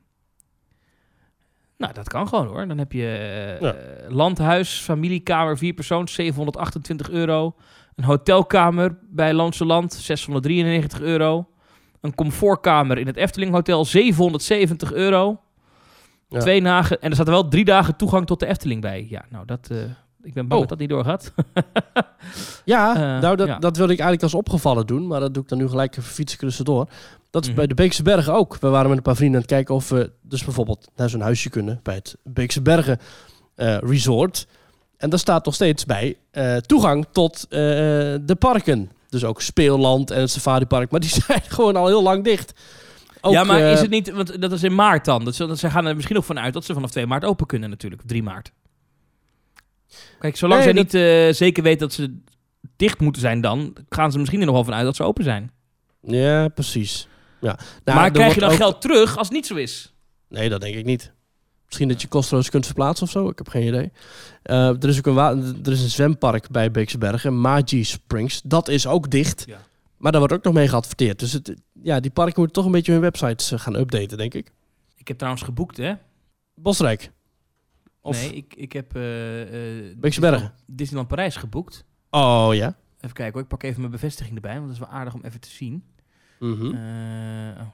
Nou, 1.83 1.93
dat 1.95 2.09
kan 2.09 2.27
gewoon 2.27 2.47
hoor. 2.47 2.67
Dan 2.67 2.77
heb 2.77 2.91
je 2.91 3.07
eh, 3.07 3.61
Ja. 3.61 3.75
landhuis, 4.07 4.79
familiekamer, 4.79 5.57
vier 5.57 5.73
persoons, 5.73 6.13
728 6.13 7.09
euro. 7.09 7.55
Een 7.95 8.03
hotelkamer 8.03 8.97
bij 9.09 9.33
Loonse 9.33 9.65
Land, 9.65 9.93
693 9.93 11.01
euro. 11.01 11.47
Een 12.01 12.15
comfortkamer 12.15 12.97
in 12.97 13.07
het 13.07 13.15
Efteling 13.15 13.51
Hotel, 13.51 13.85
770 13.85 14.93
euro. 14.93 15.39
Ja. 16.29 16.39
Twee 16.39 16.61
dagen, 16.61 17.01
en 17.01 17.07
er 17.09 17.13
staat 17.15 17.27
er 17.27 17.33
wel 17.33 17.47
drie 17.47 17.65
dagen 17.65 17.95
toegang 17.95 18.25
tot 18.25 18.39
de 18.39 18.45
Efteling 18.45 18.81
bij. 18.81 19.05
Ja, 19.09 19.25
nou, 19.29 19.45
dat, 19.45 19.67
eh, 19.71 19.77
ik 20.23 20.33
ben 20.33 20.47
bang 20.47 20.51
Oh. 20.51 20.59
dat 20.59 20.69
dat 20.69 20.77
niet 20.79 20.89
doorgaat. 20.89 21.31
Ja, 22.65 22.95
Eh, 22.95 23.21
nou 23.21 23.35
dat, 23.35 23.47
ja. 23.47 23.59
dat 23.59 23.77
wilde 23.77 23.93
ik 23.93 23.99
eigenlijk 23.99 24.33
als 24.33 24.41
opgevallen 24.43 24.87
doen, 24.87 25.07
maar 25.07 25.19
dat 25.19 25.33
doe 25.33 25.43
ik 25.43 25.49
dan 25.49 25.57
nu 25.57 25.67
gelijk 25.67 25.97
even 25.97 26.11
fietsen 26.13 26.39
tussendoor. 26.39 26.87
Dat 27.29 27.41
is 27.41 27.47
Mhm. 27.47 27.57
bij 27.57 27.67
de 27.67 27.73
Beekse 27.73 28.03
Bergen 28.03 28.33
ook. 28.33 28.57
We 28.59 28.67
waren 28.67 28.87
met 28.87 28.97
een 28.97 29.03
paar 29.03 29.15
vrienden 29.15 29.35
aan 29.35 29.41
het 29.41 29.51
kijken 29.51 29.75
of 29.75 29.89
we 29.89 30.11
dus 30.21 30.43
bijvoorbeeld 30.43 30.87
naar 30.95 31.09
zo'n 31.09 31.21
huisje 31.21 31.49
kunnen 31.49 31.79
bij 31.83 31.95
het 31.95 32.15
Beekse 32.23 32.61
Bergen 32.61 32.99
eh, 33.55 33.77
Resort. 33.77 34.47
En 34.97 35.09
daar 35.09 35.19
staat 35.19 35.45
nog 35.45 35.53
steeds 35.53 35.85
bij 35.85 36.17
eh, 36.31 36.55
toegang 36.57 37.05
tot 37.11 37.45
de 37.49 38.35
parken. 38.39 38.91
Dus 39.09 39.23
ook 39.23 39.41
Speelland 39.41 40.11
en 40.11 40.19
het 40.19 40.31
Safaripark, 40.31 40.91
maar 40.91 40.99
die 40.99 41.09
zijn 41.27 41.41
gewoon 41.47 41.75
al 41.75 41.87
heel 41.87 42.03
lang 42.03 42.23
dicht. 42.23 42.53
Ook, 43.21 43.33
ja, 43.33 43.43
maar 43.43 43.59
is 43.59 43.81
het 43.81 43.89
niet, 43.89 44.11
want 44.11 44.41
dat 44.41 44.51
is 44.51 44.63
in 44.63 44.75
maart 44.75 45.05
dan. 45.05 45.25
Dat, 45.25 45.35
ze- 45.35 45.45
dat, 45.47 45.59
ze 45.59 45.69
gaan 45.69 45.85
er 45.85 45.95
misschien 45.95 46.15
nog 46.15 46.25
vanuit 46.25 46.53
dat 46.53 46.65
ze 46.65 46.73
vanaf 46.73 46.91
2 46.91 47.05
maart 47.07 47.25
open 47.25 47.45
kunnen 47.45 47.69
natuurlijk, 47.69 48.01
of 48.01 48.07
3 48.07 48.23
maart. 48.23 48.51
Kijk, 50.19 50.37
zolang 50.37 50.63
Nee, 50.65 50.73
zij 50.73 50.83
dat- 50.83 50.93
niet 50.93 51.01
eh, 51.01 51.33
zeker 51.33 51.63
weten 51.63 51.79
dat 51.79 51.93
ze 51.93 52.17
dicht 52.75 52.99
moeten 52.99 53.21
zijn 53.21 53.41
dan, 53.41 53.75
gaan 53.89 54.11
ze 54.11 54.17
misschien 54.17 54.39
er 54.39 54.45
nog 54.45 54.55
wel 54.55 54.63
vanuit 54.63 54.85
dat 54.85 54.95
ze 54.95 55.03
open 55.03 55.23
zijn. 55.23 55.51
Ja, 56.01 56.47
precies. 56.47 57.07
Ja. 57.41 57.57
Nou, 57.83 57.97
maar 57.99 58.11
krijg 58.11 58.33
je 58.33 58.39
dan 58.39 58.49
ook- 58.49 58.55
geld 58.55 58.81
terug 58.81 59.17
als 59.17 59.27
het 59.27 59.35
niet 59.35 59.45
zo 59.45 59.55
is? 59.55 59.93
Nee, 60.29 60.49
dat 60.49 60.61
denk 60.61 60.75
ik 60.75 60.85
niet. 60.85 61.11
Misschien 61.65 61.87
dat 61.87 62.01
je 62.01 62.07
kosteloos 62.07 62.49
kunt 62.49 62.65
verplaatsen 62.65 63.05
of 63.05 63.11
zo. 63.11 63.29
Ik 63.29 63.37
heb 63.37 63.47
geen 63.49 63.67
idee. 63.67 63.91
Eh, 64.43 64.67
er 64.67 64.87
is 64.87 64.97
ook 64.97 65.05
een, 65.05 65.17
er 65.65 65.71
is 65.71 65.81
een 65.83 65.89
zwempark 65.89 66.49
bij 66.49 66.71
Beekse 66.71 66.97
Bergen, 66.97 67.39
Magi 67.39 67.83
Springs. 67.83 68.41
Dat 68.43 68.67
is 68.67 68.87
ook 68.87 69.09
dicht. 69.09 69.43
Ja. 69.47 69.57
Maar 69.97 70.11
daar 70.11 70.21
wordt 70.21 70.35
ook 70.35 70.43
nog 70.43 70.53
mee 70.53 70.67
geadverteerd. 70.67 71.19
Dus 71.19 71.31
het, 71.33 71.53
ja, 71.83 71.99
die 71.99 72.11
parken 72.11 72.33
moeten 72.37 72.55
toch 72.55 72.65
een 72.65 72.71
beetje 72.71 72.91
hun 72.91 73.01
websites 73.01 73.51
eh, 73.51 73.59
gaan 73.59 73.75
updaten, 73.75 74.17
denk 74.17 74.33
ik. 74.33 74.51
Ik 74.97 75.07
heb 75.07 75.17
trouwens 75.17 75.43
geboekt, 75.43 75.77
hè? 75.77 75.93
Bosrijk. 76.55 77.11
Of 78.05 78.21
nee, 78.21 78.33
ik, 78.33 78.53
ik 78.55 78.73
heb 78.73 78.95
eh 78.95 79.41
eh, 79.41 79.95
Disneyland-. 79.97 80.51
Disneyland 80.65 81.07
Parijs 81.07 81.35
geboekt. 81.35 81.85
Oh 82.09 82.49
ja. 82.51 82.77
Even 82.95 83.15
kijken 83.15 83.33
hoor, 83.33 83.41
ik 83.41 83.47
pak 83.47 83.63
even 83.63 83.79
mijn 83.79 83.91
bevestiging 83.91 84.35
erbij, 84.35 84.53
want 84.53 84.65
dat 84.65 84.73
is 84.73 84.79
wel 84.79 84.89
aardig 84.89 85.13
om 85.13 85.21
even 85.23 85.39
te 85.39 85.49
zien. 85.49 85.83
Mhm. 86.39 86.65
Eh, 86.75 87.61
oh, 87.61 87.67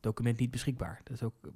document 0.00 0.38
niet 0.38 0.50
beschikbaar. 0.50 1.00
Dat 1.04 1.12
is 1.14 1.22
ook. 1.22 1.34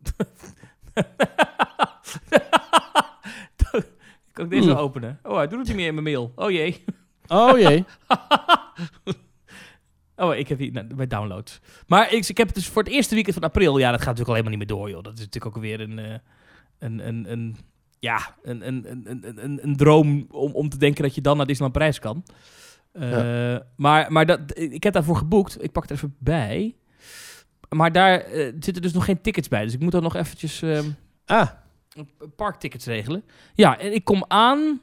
kan 4.33 4.45
ik 4.45 4.51
deze 4.51 4.67
wel 4.67 4.79
openen? 4.79 5.19
Oh, 5.23 5.37
hij 5.37 5.49
doet 5.49 5.59
het 5.59 5.67
niet 5.67 5.77
meer 5.77 5.87
in 5.87 5.95
mijn 5.95 6.07
mail. 6.07 6.33
Oh 6.35 6.51
jee. 6.51 6.85
Oh 7.27 7.59
jee. 7.59 7.85
Oh, 10.17 10.35
ik 10.35 10.49
heb 10.49 10.59
hier 10.59 10.73
nou, 10.73 10.95
bij 10.95 11.07
downloads. 11.07 11.61
Maar 11.87 12.13
ik, 12.13 12.29
ik 12.29 12.37
heb 12.37 12.47
het 12.47 12.57
dus 12.57 12.69
voor 12.69 12.83
het 12.83 12.93
eerste 12.93 13.15
weekend 13.15 13.35
van 13.35 13.45
april. 13.45 13.79
Ja, 13.79 13.91
dat 13.91 14.01
gaat 14.03 14.17
natuurlijk 14.17 14.29
al 14.29 14.35
helemaal 14.35 14.59
niet 14.59 14.69
meer 14.69 14.77
door, 14.77 14.91
joh. 14.91 15.03
Dat 15.03 15.13
is 15.13 15.25
natuurlijk 15.25 15.57
ook 15.57 15.63
weer 15.63 15.81
een. 15.81 16.21
een, 16.79 17.09
een, 17.09 17.33
een 17.33 17.57
ja, 18.03 18.37
een, 18.43 18.67
een, 18.69 18.85
een, 18.91 19.45
een, 19.45 19.59
een, 19.63 19.77
droom 19.77 20.27
om, 20.31 20.53
om 20.53 20.69
te 20.69 20.77
denken 20.77 21.03
dat 21.03 21.15
je 21.15 21.21
dan 21.21 21.37
naar 21.37 21.47
Disneyland 21.47 21.79
Parijs 21.79 21.99
kan. 21.99 22.25
Eh, 22.93 23.57
Maar, 23.77 24.13
maar 24.13 24.27
dat, 24.27 24.41
ik 24.59 24.83
heb 24.83 24.93
daarvoor 24.93 25.17
geboekt. 25.17 25.65
Ik 25.65 25.73
pak 25.73 25.85
er 25.85 25.91
even 25.93 26.17
bij. 26.19 26.77
Maar 27.69 27.93
daar 27.93 28.21
eh, 28.21 28.53
zitten 28.59 28.83
dus 28.83 28.93
nog 28.93 29.05
geen 29.05 29.21
tickets 29.21 29.49
bij. 29.49 29.65
Dus 29.65 29.73
ik 29.75 29.81
moet 29.81 29.93
dan 29.93 30.03
nog 30.03 30.15
eventjes 30.17 30.63
ehm, 30.63 30.89
Ah, 31.27 31.49
parktickets 32.37 32.87
regelen. 32.87 33.25
Ja, 33.55 33.79
en 33.79 33.95
ik 33.95 34.05
kom 34.05 34.25
aan 34.29 34.81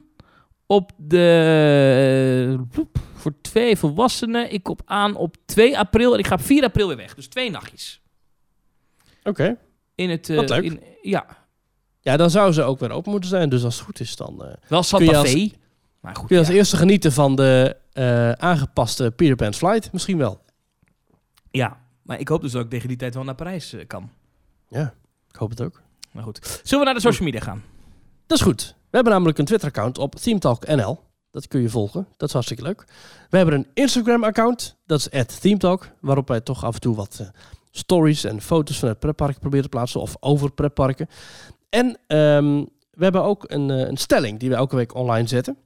op 0.66 0.92
de... 0.96 2.58
eh, 2.72 2.80
voor 3.14 3.34
twee 3.40 3.76
volwassenen. 3.76 4.52
Ik 4.52 4.62
kom 4.62 4.76
aan 4.84 5.14
op 5.16 5.36
2 5.44 5.78
april 5.78 6.12
en 6.12 6.18
ik 6.18 6.26
ga 6.26 6.34
op 6.34 6.40
4 6.42 6.64
april 6.64 6.88
weer 6.88 6.96
weg. 6.96 7.14
Dus 7.14 7.28
twee 7.28 7.50
nachtjes. 7.50 8.00
oké. 9.22 9.56
In 9.94 10.10
het... 10.10 10.28
Wat 10.28 10.48
leuk. 10.48 10.62
In, 10.64 10.80
ja, 11.02 11.26
Ja, 12.00 12.16
dan 12.16 12.30
zou 12.30 12.52
ze 12.52 12.62
ook 12.62 12.78
weer 12.78 12.90
open 12.90 13.10
moeten 13.10 13.30
zijn. 13.30 13.48
Dus 13.48 13.64
als 13.64 13.74
het 13.74 13.84
goed 13.84 14.00
is, 14.00 14.16
dan 14.16 14.44
eh, 14.44 14.52
wel 14.68 14.82
Santa 14.82 15.24
Fe. 15.24 15.52
Maar 16.00 16.16
goed, 16.16 16.26
kun 16.26 16.36
je 16.36 16.42
als 16.42 16.50
ja. 16.50 16.56
eerste 16.56 16.76
genieten 16.76 17.12
van 17.12 17.36
de 17.36 17.76
eh, 17.92 18.32
aangepaste 18.32 19.12
Peter 19.16 19.36
Pan's 19.36 19.56
Flight. 19.56 19.92
Misschien 19.92 20.18
wel. 20.18 20.40
ja, 21.50 21.80
maar 22.02 22.20
ik 22.20 22.28
hoop 22.28 22.40
dus 22.40 22.52
dat 22.52 22.64
ik 22.64 22.70
tegen 22.70 22.88
die 22.88 22.96
tijd 22.96 23.14
wel 23.14 23.24
naar 23.24 23.34
Parijs 23.34 23.72
eh, 23.72 23.86
kan. 23.86 24.10
Ja, 24.68 24.94
ik 25.28 25.36
hoop 25.36 25.50
het 25.50 25.62
ook. 25.62 25.82
Maar 26.10 26.22
goed. 26.22 26.60
Zullen 26.62 26.78
we 26.78 26.84
naar 26.84 26.94
de 26.94 27.00
social 27.00 27.24
media 27.24 27.40
gaan? 27.40 27.62
Dat 28.26 28.38
is 28.38 28.44
goed. 28.44 28.66
We 28.66 28.96
hebben 28.96 29.12
namelijk 29.12 29.38
een 29.38 29.44
Twitter-account 29.44 29.98
op 29.98 30.14
ThemeTalkNL. 30.14 31.00
Dat 31.30 31.48
kun 31.48 31.60
je 31.60 31.68
volgen. 31.68 32.06
Dat 32.16 32.28
is 32.28 32.34
hartstikke 32.34 32.62
leuk. 32.62 32.84
We 33.30 33.36
hebben 33.36 33.54
een 33.54 33.66
Instagram-account. 33.74 34.76
Dat 34.86 35.08
is 35.10 35.26
@themetalk, 35.40 35.88
waarop 36.00 36.28
wij 36.28 36.40
toch 36.40 36.64
af 36.64 36.74
en 36.74 36.80
toe 36.80 36.96
wat 36.96 37.30
stories 37.70 38.24
en 38.24 38.40
foto's 38.40 38.78
van 38.78 38.88
het 38.88 38.98
pretpark 38.98 39.38
proberen 39.38 39.64
te 39.64 39.68
plaatsen 39.68 40.00
of 40.00 40.16
over 40.20 40.52
pretparken. 40.52 41.08
En 41.70 41.98
ehm, 42.06 42.64
we 42.90 43.02
hebben 43.02 43.22
ook 43.22 43.44
een, 43.46 43.70
eh, 43.70 43.78
een 43.78 43.96
stelling 43.96 44.38
die 44.38 44.48
we 44.48 44.54
elke 44.54 44.76
week 44.76 44.94
online 44.94 45.28
zetten. 45.28 45.56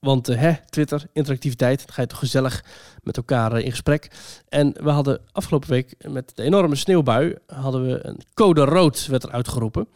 Want 0.00 0.28
eh, 0.28 0.38
hè, 0.38 0.52
Twitter, 0.68 1.06
interactiviteit, 1.12 1.78
dan 1.78 1.94
ga 1.94 2.00
je 2.00 2.08
toch 2.08 2.18
gezellig 2.18 2.64
met 3.02 3.16
elkaar 3.16 3.52
eh, 3.52 3.64
in 3.64 3.70
gesprek. 3.70 4.10
En 4.48 4.72
we 4.82 4.90
hadden 4.90 5.20
afgelopen 5.32 5.68
week 5.68 5.94
met 6.08 6.32
de 6.36 6.42
enorme 6.42 6.74
sneeuwbui, 6.74 7.36
hadden 7.46 7.86
we 7.86 8.06
een 8.06 8.20
code 8.34 8.64
rood 8.64 9.06
werd 9.06 9.22
er 9.22 9.30
uitgeroepen. 9.30 9.88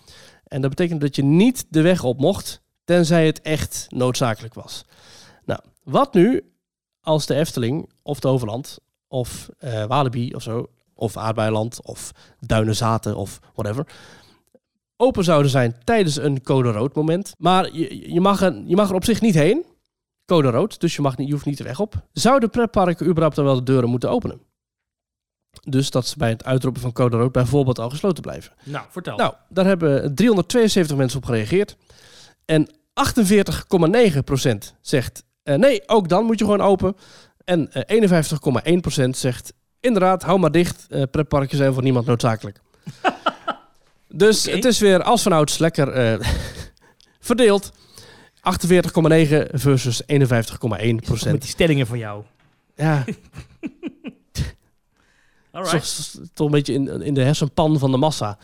En 0.45 0.61
dat 0.61 0.71
betekent 0.71 1.01
dat 1.01 1.17
je 1.17 1.25
niet 1.25 1.67
de 1.69 1.83
weg 1.83 2.05
op 2.05 2.19
mocht, 2.19 2.63
tenzij 2.85 3.27
het 3.27 3.41
echt 3.41 3.87
noodzakelijk 3.89 4.55
was. 4.55 4.85
Nou, 5.45 5.61
wat 5.83 6.15
nu 6.15 6.53
als 7.01 7.27
de 7.27 7.35
Efteling 7.35 7.91
of 8.03 8.21
de 8.21 8.29
Overland 8.29 8.79
of 9.09 9.49
eh 9.59 9.85
Walibi 9.85 10.35
of 10.35 10.43
zo, 10.43 10.69
of 10.95 11.17
Aardbeiland 11.17 11.83
of 11.83 12.13
Duinenzaten 12.41 13.17
of 13.17 13.41
whatever, 13.55 13.87
open 14.97 15.25
zouden 15.25 15.51
zijn 15.51 15.77
tijdens 15.85 16.17
een 16.17 16.43
code 16.43 16.71
rood 16.71 16.95
moment. 16.95 17.33
Maar 17.39 17.73
je, 17.73 18.13
je, 18.13 18.21
mag 18.21 18.43
er, 18.43 18.63
je 18.67 18.77
mag 18.77 18.89
er 18.89 18.95
op 18.95 19.05
zich 19.05 19.21
niet 19.21 19.35
heen, 19.35 19.65
code 20.27 20.51
rood, 20.51 20.81
dus 20.81 20.97
je, 20.97 21.03
mag 21.03 21.17
niet, 21.17 21.27
je 21.27 21.33
hoeft 21.33 21.47
niet 21.47 21.59
de 21.59 21.65
weg 21.65 21.81
op. 21.81 21.95
Zouden 22.13 22.51
pretparken 22.51 23.07
überhaupt 23.07 23.37
dan 23.37 23.45
wel 23.45 23.55
de 23.55 23.63
deuren 23.63 23.91
moeten 23.91 24.11
openen? 24.11 24.41
Dus 25.69 25.91
dat 25.91 26.07
ze 26.07 26.19
bij 26.19 26.29
het 26.29 26.45
uitroepen 26.45 26.83
van 26.83 26.93
code 26.93 27.17
rood 27.17 27.33
bijvoorbeeld 27.33 27.79
al 27.79 27.91
gesloten 27.91 28.23
blijven. 28.23 28.53
Nou, 28.63 28.87
vertel. 28.91 29.17
Nou, 29.17 29.35
daar 29.49 29.67
hebben 29.67 30.15
372 30.15 30.97
mensen 30.97 31.19
op 31.19 31.25
gereageerd. 31.25 31.77
En 32.45 32.69
48,9% 32.69 32.75
zegt 34.81 35.25
eh, 35.45 35.55
nee, 35.55 35.89
ook 35.89 36.09
dan 36.09 36.25
moet 36.25 36.39
je 36.39 36.45
gewoon 36.45 36.61
open. 36.61 36.97
En 37.45 37.73
eh 37.73 39.05
51,1% 39.05 39.11
zegt 39.11 39.53
inderdaad, 39.81 40.23
hou 40.23 40.39
maar 40.39 40.51
dicht. 40.51 40.87
eh 40.89 41.03
pretparken 41.11 41.57
zijn 41.57 41.73
voor 41.73 41.83
niemand 41.83 42.07
noodzakelijk. 42.07 42.61
Dus 44.17 44.45
het 44.45 44.65
is 44.65 44.79
weer 44.79 45.03
als 45.03 45.23
vanouds 45.23 45.59
lekker 45.59 45.89
eh, 45.89 46.29
verdeeld. 47.21 47.73
48,9 47.73 47.81
versus 49.53 50.03
51,1% 50.03 50.09
Met 50.11 51.41
die 51.41 51.41
stellingen 51.51 51.87
van 51.87 51.99
jou. 51.99 52.25
Ja, 52.77 53.05
Alright. 55.53 56.21
toch, 56.35 56.47
een 56.47 56.53
beetje 56.53 56.73
in, 56.73 57.03
in 57.03 57.15
de 57.15 57.23
hersenpan 57.23 57.79
van 57.79 57.91
de 57.91 57.97
massa. 57.97 58.31
Ik 58.31 58.37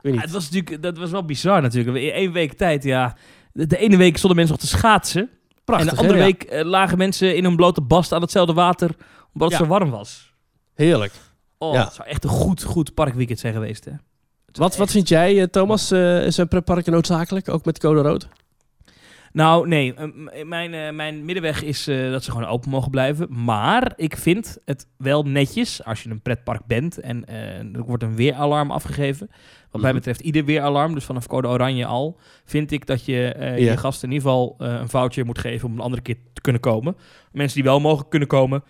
weet 0.00 0.02
Ja, 0.02 0.10
niet. 0.10 0.20
het 0.20 0.30
was 0.30 0.50
natuurlijk, 0.50 0.82
dat 0.82 0.98
was 0.98 1.10
wel 1.10 1.24
bizar 1.24 1.62
natuurlijk. 1.62 1.96
In 1.96 2.10
één 2.12 2.32
week 2.32 2.52
tijd, 2.52 2.82
ja. 2.84 3.16
De, 3.52 3.66
de 3.66 3.76
ene 3.78 3.96
week 3.96 4.16
stonden 4.16 4.38
mensen 4.38 4.56
nog 4.60 4.64
te 4.70 4.76
schaatsen. 4.76 5.30
Prachtig, 5.64 5.88
en 5.88 5.94
de 5.94 6.00
andere 6.00 6.18
hè? 6.18 6.24
Week 6.24 6.42
eh, 6.42 6.64
lagen 6.64 6.98
mensen 6.98 7.36
in 7.36 7.44
hun 7.44 7.56
blote 7.56 7.80
bast 7.80 8.12
aan 8.12 8.20
hetzelfde 8.20 8.52
water. 8.52 8.90
Omdat 9.32 9.50
het 9.50 9.58
Ja. 9.58 9.64
zo 9.64 9.70
warm 9.70 9.90
was. 9.90 10.32
Heerlijk. 10.74 11.12
Oh, 11.58 11.74
Ja. 11.74 11.84
het 11.84 11.94
zou 11.94 12.08
echt 12.08 12.24
een 12.24 12.30
goed, 12.30 12.62
goed 12.62 12.94
parkweekend 12.94 13.38
zijn 13.38 13.52
geweest, 13.52 13.84
hè. 13.84 13.92
Wat, 14.52 14.76
wat 14.76 14.90
vind 14.90 15.08
jij, 15.08 15.40
eh, 15.40 15.46
Thomas? 15.46 15.90
eh, 15.90 16.26
is 16.26 16.36
een 16.36 16.48
pretparken 16.48 16.92
noodzakelijk, 16.92 17.48
ook 17.48 17.64
met 17.64 17.78
code 17.78 18.00
rood? 18.00 18.28
Nou, 19.32 19.68
nee. 19.68 19.94
eh, 19.94 20.04
m- 20.04 20.48
mijn, 20.48 20.74
eh, 20.74 20.90
mijn 20.92 21.24
middenweg 21.24 21.62
is 21.62 21.84
dat 21.84 22.24
ze 22.24 22.30
gewoon 22.30 22.46
open 22.46 22.70
mogen 22.70 22.90
blijven. 22.90 23.44
Maar 23.44 23.92
ik 23.96 24.16
vind 24.16 24.58
het 24.64 24.86
wel 24.96 25.22
netjes 25.22 25.84
als 25.84 26.02
je 26.02 26.10
een 26.10 26.22
pretpark 26.22 26.66
bent 26.66 26.98
en 26.98 27.24
er 27.74 27.82
wordt 27.86 28.02
een 28.02 28.16
weeralarm 28.16 28.70
afgegeven. 28.70 29.30
Wat 29.70 29.80
mij 29.80 29.90
Mhm. 29.90 29.98
betreft 29.98 30.20
ieder 30.20 30.44
weeralarm, 30.44 30.94
dus 30.94 31.04
vanaf 31.04 31.26
code 31.26 31.48
oranje 31.48 31.86
al, 31.86 32.18
vind 32.44 32.70
ik 32.72 32.86
dat 32.86 33.04
je 33.04 33.34
Ja. 33.38 33.54
je 33.54 33.76
gasten 33.76 34.08
in 34.08 34.14
ieder 34.14 34.28
geval 34.30 34.54
een 34.58 34.88
voucher 34.88 35.24
moet 35.26 35.38
geven 35.38 35.68
om 35.68 35.74
een 35.74 35.80
andere 35.80 36.02
keer 36.02 36.16
te 36.32 36.40
kunnen 36.40 36.60
komen. 36.60 36.96
Mensen 37.32 37.54
die 37.54 37.64
wel 37.70 37.80
mogen 37.80 38.08
kunnen 38.08 38.28
komen, 38.28 38.62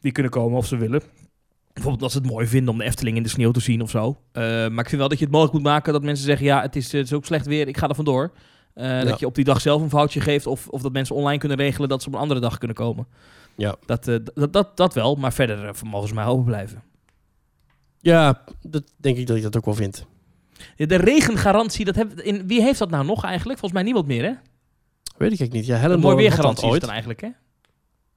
die 0.00 0.12
kunnen 0.12 0.32
komen 0.32 0.58
of 0.58 0.66
ze 0.66 0.76
willen. 0.76 1.02
Bijvoorbeeld 1.78 2.02
als 2.02 2.12
ze 2.12 2.18
het 2.18 2.36
mooi 2.36 2.46
vinden 2.46 2.72
om 2.72 2.78
de 2.78 2.84
Efteling 2.84 3.16
in 3.16 3.22
de 3.22 3.28
sneeuw 3.28 3.50
te 3.50 3.60
zien 3.60 3.82
of 3.82 3.90
zo. 3.90 4.18
Eh, 4.32 4.42
maar 4.42 4.78
ik 4.78 4.88
vind 4.88 4.96
wel 4.96 5.08
dat 5.08 5.18
je 5.18 5.24
het 5.24 5.32
mogelijk 5.32 5.54
moet 5.56 5.66
maken 5.66 5.92
dat 5.92 6.02
mensen 6.02 6.24
zeggen... 6.24 6.46
ja, 6.46 6.62
het 6.62 6.76
is, 6.76 6.92
het 6.92 7.04
is 7.04 7.12
ook 7.12 7.24
slecht 7.24 7.46
weer, 7.46 7.68
ik 7.68 7.76
ga 7.76 7.88
er 7.88 7.94
vandoor. 7.94 8.32
Eh 8.74 8.84
Ja. 8.84 9.04
Dat 9.04 9.20
je 9.20 9.26
op 9.26 9.34
die 9.34 9.44
dag 9.44 9.60
zelf 9.60 9.82
een 9.82 9.88
foutje 9.88 10.20
geeft... 10.20 10.46
Of, 10.46 10.68
of 10.68 10.82
dat 10.82 10.92
mensen 10.92 11.16
online 11.16 11.38
kunnen 11.38 11.58
regelen 11.58 11.88
dat 11.88 12.02
ze 12.02 12.08
op 12.08 12.14
een 12.14 12.20
andere 12.20 12.40
dag 12.40 12.58
kunnen 12.58 12.76
komen. 12.76 13.06
Ja. 13.56 13.76
Dat, 13.86 14.08
eh, 14.08 14.16
dat, 14.34 14.52
dat, 14.52 14.76
dat 14.76 14.94
wel, 14.94 15.14
maar 15.14 15.32
verder 15.32 15.64
eh, 15.64 15.82
mogen 15.82 16.08
ze 16.08 16.14
mij 16.14 16.24
open 16.24 16.44
blijven. 16.44 16.82
Ja, 18.00 18.44
dat 18.62 18.82
denk 18.96 19.16
ik 19.16 19.26
dat 19.26 19.36
ik 19.36 19.42
dat 19.42 19.56
ook 19.56 19.64
wel 19.64 19.74
vind. 19.74 20.06
Ja, 20.76 20.86
De 20.86 20.96
regengarantie, 20.96 21.84
dat 21.84 21.94
heb, 21.94 22.20
in, 22.20 22.46
wie 22.46 22.62
heeft 22.62 22.78
dat 22.78 22.90
nou 22.90 23.04
nog 23.04 23.24
eigenlijk? 23.24 23.58
Volgens 23.58 23.80
mij 23.80 23.82
niemand 23.82 24.06
meer, 24.06 24.22
hè? 24.22 24.32
Weet 25.18 25.32
ik 25.32 25.38
eigenlijk 25.38 25.52
niet. 25.52 25.66
Ja, 25.66 25.76
Helen 25.76 26.00
mooi 26.00 26.16
weergarantie 26.16 26.44
dat 26.44 26.56
is 26.56 26.62
het 26.62 26.70
ooit. 26.70 26.80
dan 26.80 26.90
eigenlijk, 26.90 27.20
hè? 27.20 27.28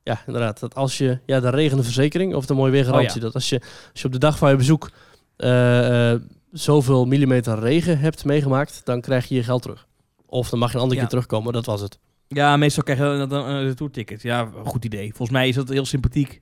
Ja, 0.03 0.21
inderdaad. 0.27 0.59
Dat 0.59 0.75
als 0.75 0.97
je, 0.97 1.19
ja, 1.25 1.39
de 1.39 1.49
regende 1.49 1.83
verzekering 1.83 2.35
of 2.35 2.45
de 2.45 2.53
mooie 2.53 2.71
weergarantie. 2.71 3.09
Oh, 3.09 3.15
ja. 3.15 3.21
Dat 3.21 3.33
als 3.33 3.49
je, 3.49 3.59
als 3.91 4.01
je 4.01 4.05
op 4.05 4.11
de 4.11 4.19
dag 4.19 4.37
van 4.37 4.49
je 4.49 4.55
bezoek 4.55 4.91
eh, 5.37 6.11
eh, 6.11 6.21
zoveel 6.51 7.05
millimeter 7.05 7.59
regen 7.59 7.99
hebt 7.99 8.25
meegemaakt, 8.25 8.81
dan 8.83 9.01
krijg 9.01 9.27
je 9.27 9.35
je 9.35 9.43
geld 9.43 9.61
terug. 9.61 9.87
Of 10.25 10.49
dan 10.49 10.59
mag 10.59 10.69
je 10.69 10.75
een 10.75 10.81
andere 10.81 10.99
Ja. 10.99 11.07
keer 11.07 11.17
terugkomen, 11.17 11.53
dat 11.53 11.65
was 11.65 11.81
het. 11.81 11.99
Ja, 12.27 12.57
meestal 12.57 12.83
krijg 12.83 12.99
je 12.99 13.27
dan 13.27 13.45
een, 13.45 13.63
retourticket. 13.63 14.21
Ja, 14.21 14.51
goed 14.63 14.85
idee. 14.85 15.07
Volgens 15.07 15.29
mij 15.29 15.47
is 15.47 15.55
dat 15.55 15.69
heel 15.69 15.85
sympathiek. 15.85 16.41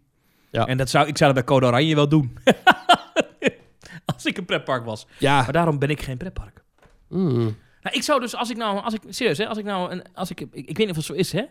Ja. 0.52 0.66
En 0.66 0.78
dat 0.78 0.90
zou, 0.90 1.08
ik 1.08 1.18
zou 1.18 1.34
dat 1.34 1.46
bij 1.46 1.56
Code 1.56 1.66
Oranje 1.66 1.96
wel 1.96 2.10
doen. 2.10 2.38
als 4.16 4.26
ik 4.26 4.38
een 4.38 4.46
pretpark 4.46 4.86
was. 4.86 5.08
Ja. 5.18 5.42
Maar 5.42 5.52
daarom 5.52 5.80
ben 5.80 5.90
ik 5.90 6.02
geen 6.02 6.18
pretpark. 6.18 6.64
Mm. 7.08 7.58
Nou, 7.82 7.96
ik 7.96 8.04
zou 8.04 8.20
dus, 8.20 8.36
als 8.36 8.50
ik 8.50 8.58
nou, 8.58 8.84
als 8.84 8.94
ik, 8.94 9.02
serieus 9.10 9.38
hè, 9.38 9.48
als 9.48 9.58
ik 9.58 9.66
nou, 9.66 9.92
een, 9.92 10.04
als 10.14 10.30
ik, 10.32 10.40
ik, 10.42 10.48
ik 10.52 10.78
weet 10.78 10.78
niet 10.78 10.90
of 10.90 10.96
het 10.96 11.06
zo 11.06 11.14
is 11.14 11.32
hè, 11.32 11.44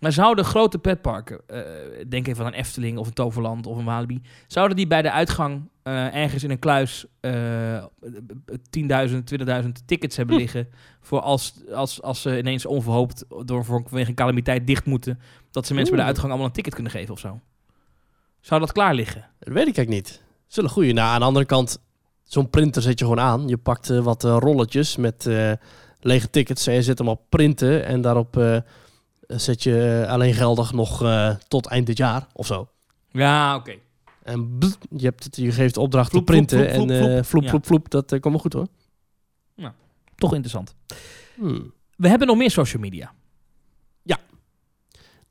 maar 0.00 0.12
zouden 0.12 0.44
grote 0.44 0.78
pretparken, 0.78 1.40
eh, 1.46 1.60
denk 2.08 2.26
even 2.26 2.44
aan 2.44 2.52
een 2.52 2.58
Efteling 2.58 2.98
of 2.98 3.06
een 3.06 3.12
Toverland 3.12 3.66
of 3.66 3.78
een 3.78 3.84
Walibi, 3.84 4.22
zouden 4.46 4.76
die 4.76 4.86
bij 4.86 5.02
de 5.02 5.10
uitgang 5.10 5.68
eh, 5.82 6.14
ergens 6.14 6.44
in 6.44 6.50
een 6.50 6.58
kluis 6.58 7.06
eh 7.20 7.84
10.000, 8.70 9.24
20.000 9.24 9.86
tickets 9.86 10.16
hebben 10.16 10.34
Hm. 10.34 10.40
liggen 10.40 10.68
voor 11.00 11.20
als, 11.20 11.54
als, 11.72 12.02
als 12.02 12.22
ze 12.22 12.38
ineens 12.38 12.66
onverhoopt 12.66 13.24
door 13.44 13.64
vanwege 13.64 14.08
een 14.08 14.14
calamiteit 14.14 14.66
dicht 14.66 14.84
moeten, 14.84 15.20
dat 15.50 15.66
ze 15.66 15.74
mensen 15.74 15.94
bij 15.94 16.02
de 16.02 16.08
uitgang 16.08 16.28
allemaal 16.28 16.46
een 16.48 16.52
ticket 16.54 16.74
kunnen 16.74 16.92
geven 16.92 17.12
of 17.12 17.18
zo? 17.18 17.40
Zou 18.40 18.60
dat 18.60 18.72
klaar 18.72 18.94
liggen? 18.94 19.20
Dat 19.38 19.52
weet 19.52 19.68
ik 19.68 19.76
eigenlijk 19.76 19.90
niet. 19.90 20.22
Zullen 20.46 20.70
goeie. 20.70 20.92
Nou, 20.92 21.08
aan 21.08 21.20
de 21.20 21.26
andere 21.26 21.44
kant, 21.44 21.78
zo'n 22.22 22.50
printer 22.50 22.82
zet 22.82 22.98
je 22.98 23.04
gewoon 23.04 23.20
aan. 23.20 23.48
Je 23.48 23.56
pakt 23.56 23.90
eh, 23.90 24.00
wat 24.00 24.22
rolletjes 24.22 24.96
met 24.96 25.28
lege 26.00 26.30
tickets 26.30 26.66
en 26.66 26.74
je 26.74 26.82
zet 26.82 26.98
hem 26.98 27.08
op 27.08 27.20
printen. 27.28 27.84
En 27.84 28.00
daarop 28.00 28.62
zet 29.26 29.62
je 29.62 30.02
eh, 30.04 30.12
alleen 30.12 30.34
geldig 30.34 30.72
nog 30.72 31.02
eh, 31.02 31.34
tot 31.48 31.66
eind 31.66 31.86
dit 31.86 31.96
jaar 31.96 32.26
of 32.32 32.46
zo. 32.46 32.68
Ja, 33.10 33.56
oké. 33.56 33.74
En 34.22 34.58
bzz, 34.58 34.76
je, 34.96 35.04
hebt 35.04 35.24
het, 35.24 35.36
je 35.36 35.52
geeft 35.52 35.74
de 35.74 35.80
opdracht 35.80 36.10
Vloep, 36.10 36.26
te 36.26 36.32
printen 36.32 36.58
vloep, 36.58 36.74
vloep, 36.74 36.90
en 36.90 36.96
vloep, 36.96 37.08
eh, 37.08 37.14
vloep. 37.14 37.24
vloep, 37.24 37.42
Ja. 37.42 37.48
vloep, 37.48 37.66
vloep. 37.66 37.90
Dat 37.90 38.12
eh, 38.12 38.20
komt 38.20 38.32
wel 38.34 38.42
goed 38.42 38.52
hoor. 38.52 38.66
Toch 40.16 40.30
interessant. 40.30 40.74
Hmm. 41.34 41.72
We 41.96 42.08
hebben 42.08 42.26
nog 42.26 42.36
meer 42.36 42.50
social 42.50 42.82
media. 42.82 43.12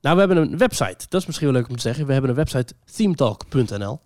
Nou, 0.05 0.17
we 0.17 0.23
hebben 0.23 0.37
een 0.37 0.57
website. 0.57 1.05
Dat 1.09 1.21
is 1.21 1.27
misschien 1.27 1.47
wel 1.47 1.55
leuk 1.55 1.69
om 1.69 1.75
te 1.75 1.81
zeggen. 1.81 2.05
We 2.05 2.11
hebben 2.11 2.29
een 2.29 2.35
website 2.35 2.73
themetalk.nl. 2.95 3.99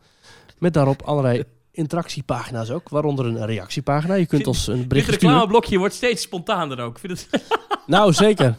Met 0.58 0.74
daarop 0.74 1.02
allerlei 1.02 1.44
interactiepagina's 1.80 2.70
ook. 2.70 2.90
Waaronder 2.90 3.26
een 3.26 3.46
reactiepagina. 3.46 4.14
Je 4.14 4.26
kunt 4.26 4.48
ons 4.48 4.68
een 4.68 4.88
bericht 4.88 5.08
sturen. 5.08 5.28
reclameblokje 5.30 5.78
wordt 5.78 5.94
steeds 5.94 6.22
spontaner 6.22 6.80
ook. 6.80 7.00
Vind 7.00 7.28
het... 7.30 7.30
Nou, 7.86 8.14
zeker. 8.14 8.56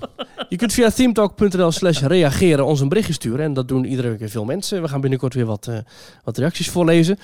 Je 0.49 0.57
kunt 0.57 0.73
via 0.73 0.91
themetalk.nl 0.91 1.71
slash 1.71 2.01
reageren 2.01 2.67
ons 2.67 2.81
een 2.81 2.89
berichtje 2.89 3.13
sturen. 3.13 3.45
En 3.45 3.53
dat 3.53 3.69
doen 3.69 3.85
iedere 3.85 4.17
keer 4.17 4.29
veel 4.29 4.45
mensen. 4.45 4.83
We 4.83 4.89
gaan 4.89 5.01
binnenkort 5.01 5.35
weer 5.35 5.47
wat, 5.47 5.67
eh, 5.67 5.79
wat 6.25 6.39
reacties 6.39 6.71
voorlezen. 6.71 7.19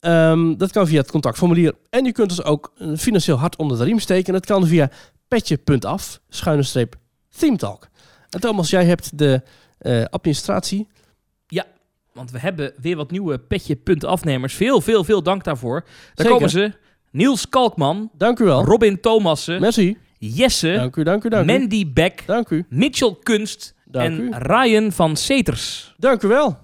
Ehm, 0.00 0.56
dat 0.56 0.72
kan 0.72 0.86
via 0.86 1.00
het 1.00 1.10
contactformulier. 1.10 1.74
En 1.90 2.04
je 2.04 2.12
kunt 2.12 2.30
ons 2.30 2.44
ook 2.44 2.72
een 2.76 2.98
financieel 2.98 3.36
hart 3.36 3.56
onder 3.56 3.78
de 3.78 3.84
riem 3.84 3.98
steken. 3.98 4.32
Dat 4.32 4.46
kan 4.46 4.66
via 4.66 4.90
petje.af, 5.28 6.20
schuine 6.28 6.62
streep, 6.62 6.94
themetalk. 7.36 7.88
En 8.30 8.40
Thomas, 8.40 8.70
jij 8.70 8.84
hebt 8.84 9.18
de 9.18 9.42
eh, 9.78 10.04
administratie. 10.10 10.88
Want 12.14 12.30
we 12.30 12.38
hebben 12.38 12.72
weer 12.80 12.96
wat 12.96 13.10
nieuwe 13.10 13.38
petje.afnemers. 13.38 14.54
Veel, 14.54 14.80
veel, 14.80 15.04
veel 15.04 15.22
dank 15.22 15.44
daarvoor. 15.44 15.80
Daar 15.80 15.90
Zeker. 16.14 16.32
komen 16.32 16.50
ze. 16.50 16.72
Niels 17.10 17.48
Kalkman, 17.48 18.10
Dank 18.16 18.38
u 18.38 18.44
wel. 18.44 18.64
Robin 18.64 19.00
Thomassen, 19.00 19.60
Merci. 19.60 19.96
Jesse, 20.18 20.72
Dank 20.72 20.96
u, 20.96 21.02
dank 21.02 21.24
u, 21.24 21.28
dank 21.28 21.50
u. 21.50 21.52
Mandy 21.58 21.92
Beck, 21.92 22.22
Dank 22.26 22.48
u. 22.50 22.64
Mitchell 22.68 23.16
Kunst 23.22 23.74
Dank 23.84 24.06
en 24.06 24.20
u. 24.20 24.30
Ryan 24.38 24.92
van 24.92 25.16
Seters. 25.16 25.94
Dank 25.96 26.22
u 26.22 26.28
wel. 26.28 26.58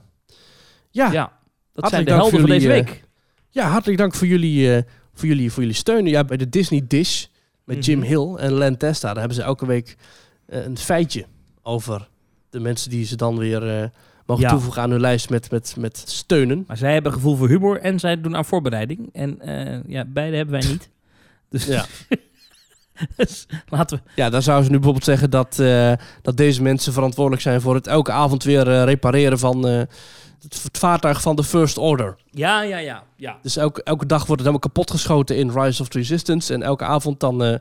Ja, 0.90 1.12
Ja, 1.12 1.22
dat 1.22 1.32
Hartelijk 1.74 1.90
zijn 1.90 2.04
de 2.04 2.10
helden 2.10 2.40
van 2.40 2.48
deze 2.50 2.68
week. 2.68 3.04
Ja, 3.50 3.68
hartelijk 3.68 3.98
dank 3.98 4.14
voor 4.14 4.26
jullie, 4.26 4.74
eh, 4.74 4.82
voor 5.14 5.28
jullie, 5.28 5.52
voor 5.52 5.62
jullie 5.62 5.76
steun. 5.78 6.06
Ja, 6.06 6.24
bij 6.24 6.36
de 6.36 6.48
Disney 6.48 6.84
Dish 6.88 7.24
met 7.64 7.84
Jim 7.84 7.98
Mhm. 7.98 8.08
Hill 8.08 8.34
en 8.34 8.52
Len 8.54 8.78
Testa, 8.78 9.08
daar 9.08 9.18
hebben 9.18 9.36
ze 9.36 9.42
elke 9.42 9.66
week 9.66 9.96
eh, 10.46 10.64
een 10.64 10.78
feitje 10.78 11.24
over 11.62 12.08
de 12.50 12.60
mensen 12.60 12.90
die 12.90 13.04
ze 13.04 13.16
dan 13.16 13.38
weer 13.38 13.80
eh, 13.82 13.88
mogen 14.28 14.44
Ja. 14.44 14.50
toevoegen 14.50 14.82
aan 14.82 14.90
hun 14.90 15.00
lijst 15.00 15.30
met, 15.30 15.50
met, 15.50 15.74
met 15.78 16.02
steunen. 16.06 16.64
Maar 16.66 16.76
zij 16.76 16.92
hebben 16.92 17.12
gevoel 17.12 17.36
voor 17.36 17.48
humor 17.48 17.80
en 17.80 17.98
zij 17.98 18.20
doen 18.20 18.36
aan 18.36 18.44
voorbereiding. 18.44 19.08
En 19.12 19.40
eh, 19.40 19.80
ja, 19.86 20.04
beide 20.04 20.36
hebben 20.36 20.60
wij 20.60 20.70
niet. 20.70 20.88
Dus, 21.50 21.66
Ja. 21.66 21.84
dus 23.16 23.46
laten 23.68 23.96
we... 23.96 24.10
Ja, 24.14 24.30
dan 24.30 24.42
zouden 24.42 24.64
ze 24.64 24.70
nu 24.70 24.76
bijvoorbeeld 24.76 25.06
zeggen 25.06 25.30
dat, 25.30 25.58
eh, 25.58 25.92
dat 26.22 26.36
deze 26.36 26.62
mensen 26.62 26.92
verantwoordelijk 26.92 27.42
zijn 27.42 27.60
voor 27.60 27.74
het 27.74 27.86
elke 27.86 28.12
avond 28.12 28.44
weer 28.44 28.68
eh, 28.68 28.84
repareren 28.84 29.38
van 29.38 29.62
het, 29.62 30.62
het 30.62 30.78
vaartuig 30.78 31.22
van 31.22 31.36
de 31.36 31.44
First 31.44 31.78
Order. 31.78 32.16
Ja, 32.30 32.62
ja, 32.62 32.78
ja. 32.78 33.02
ja. 33.16 33.38
Dus 33.42 33.56
elke, 33.56 33.82
elke 33.82 34.06
dag 34.06 34.18
wordt 34.18 34.42
het 34.42 34.50
helemaal 34.50 34.58
kapot 34.58 34.90
geschoten 34.90 35.36
in 35.36 35.50
Rise 35.50 35.82
of 35.82 35.88
the 35.88 35.98
Resistance. 35.98 36.54
En 36.54 36.62
elke 36.62 36.84
avond 36.84 37.20
dan, 37.20 37.58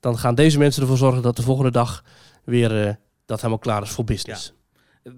dan 0.00 0.18
gaan 0.18 0.34
deze 0.34 0.58
mensen 0.58 0.82
ervoor 0.82 0.96
zorgen 0.96 1.22
dat 1.22 1.36
de 1.36 1.42
volgende 1.42 1.70
dag 1.70 2.04
weer 2.44 2.98
dat 3.26 3.38
helemaal 3.38 3.58
klaar 3.58 3.82
is 3.82 3.90
voor 3.90 4.04
business. 4.04 4.52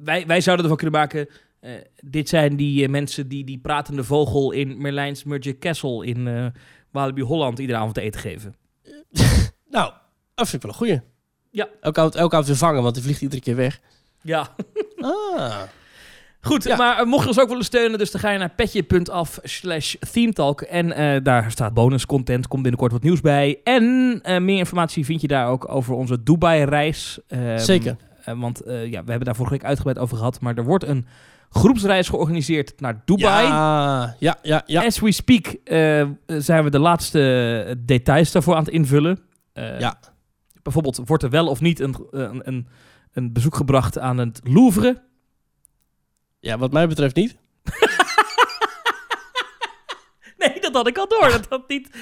Wij, 0.05 0.27
wij 0.27 0.41
zouden 0.41 0.65
ervan 0.65 0.81
kunnen 0.81 1.01
maken... 1.01 1.29
eh, 1.61 1.71
dit 2.01 2.29
zijn 2.29 2.57
die 2.57 2.85
eh, 2.85 2.89
mensen 2.91 3.29
die 3.29 3.45
die 3.45 3.59
pratende 3.59 4.05
vogel 4.05 4.53
in 4.53 4.81
Merlijn's 4.81 5.25
Magic 5.25 5.59
Castle 5.61 6.07
in 6.07 6.29
eh 6.29 6.47
Walibi 6.91 7.23
Holland 7.23 7.59
iedere 7.59 7.79
avond 7.79 7.95
te 7.95 8.01
eten 8.01 8.21
geven. 8.21 8.55
Nou, 9.71 9.93
dat 10.35 10.49
vind 10.49 10.53
ik 10.55 10.63
wel 10.63 10.71
een 10.71 10.77
goeie. 10.77 11.01
Ja. 11.51 11.69
Elke 11.81 11.99
avond, 12.01 12.15
elke 12.15 12.33
avond 12.35 12.47
weer 12.49 12.57
vangen, 12.59 12.83
want 12.83 12.95
die 12.95 13.03
vliegt 13.05 13.21
iedere 13.23 13.41
keer 13.43 13.57
weg. 13.57 13.81
Ja. 14.23 14.49
Ah. 15.01 15.61
Goed, 16.41 16.65
Ja. 16.65 16.77
maar 16.77 17.07
mocht 17.07 17.23
je 17.23 17.29
ons 17.29 17.41
ook 17.41 17.49
willen 17.49 17.65
steunen, 17.65 17.99
dus 17.99 18.11
dan 18.11 18.21
ga 18.21 18.31
je 18.31 18.39
naar 18.39 18.51
petje.af 18.55 19.39
slash 19.43 19.95
themetalk. 20.13 20.61
En 20.61 21.23
daar 21.23 21.51
staat 21.51 21.75
bonus 21.75 22.07
content, 22.07 22.47
komt 22.49 22.63
binnenkort 22.63 22.93
wat 22.93 23.03
nieuws 23.03 23.21
bij. 23.21 23.61
En 23.65 24.21
meer 24.45 24.59
informatie 24.59 25.05
vind 25.05 25.21
je 25.21 25.29
daar 25.29 25.49
ook 25.49 25.69
over 25.73 25.95
onze 25.95 26.23
Dubai-reis. 26.23 27.19
Ehm, 27.29 27.59
Zeker. 27.59 27.97
Eh, 28.29 28.41
want 28.41 28.61
eh, 28.61 28.87
ja, 28.91 29.05
we 29.05 29.11
hebben 29.11 29.25
daar 29.25 29.37
vorige 29.37 29.55
week 29.55 29.65
uitgebreid 29.65 29.99
over 29.99 30.17
gehad. 30.17 30.41
Maar 30.41 30.57
er 30.57 30.65
wordt 30.65 30.85
een 30.85 31.07
groepsreis 31.51 32.09
georganiseerd 32.09 32.81
naar 32.81 33.03
Dubai. 33.05 33.47
Ja, 33.47 34.17
ja, 34.19 34.39
ja, 34.43 34.63
ja. 34.67 34.85
As 34.85 34.99
we 34.99 35.13
speak 35.13 35.47
eh, 35.47 36.09
zijn 36.27 36.65
we 36.65 36.71
de 36.71 36.79
laatste 36.79 37.77
details 37.79 38.33
daarvoor 38.33 38.55
aan 38.55 38.65
het 38.65 38.73
invullen. 38.73 39.19
Ja. 39.79 39.99
Bijvoorbeeld, 40.63 41.01
wordt 41.05 41.23
er 41.23 41.31
wel 41.31 41.47
of 41.47 41.61
niet 41.61 41.81
een, 41.81 41.95
een, 42.11 42.49
een, 42.49 42.69
een 43.13 43.33
bezoek 43.33 43.57
gebracht 43.57 43.99
aan 43.99 44.19
het 44.19 44.41
Louvre? 44.45 45.03
Ja, 46.41 46.59
wat 46.59 46.73
mij 46.73 46.89
betreft 46.89 47.15
niet. 47.15 47.37
Nee, 50.39 50.61
dat 50.61 50.75
had 50.75 50.87
ik 50.87 50.99
al 50.99 51.09
door. 51.09 51.29
Dat 51.31 51.47
had 51.49 51.69
niet... 51.69 51.91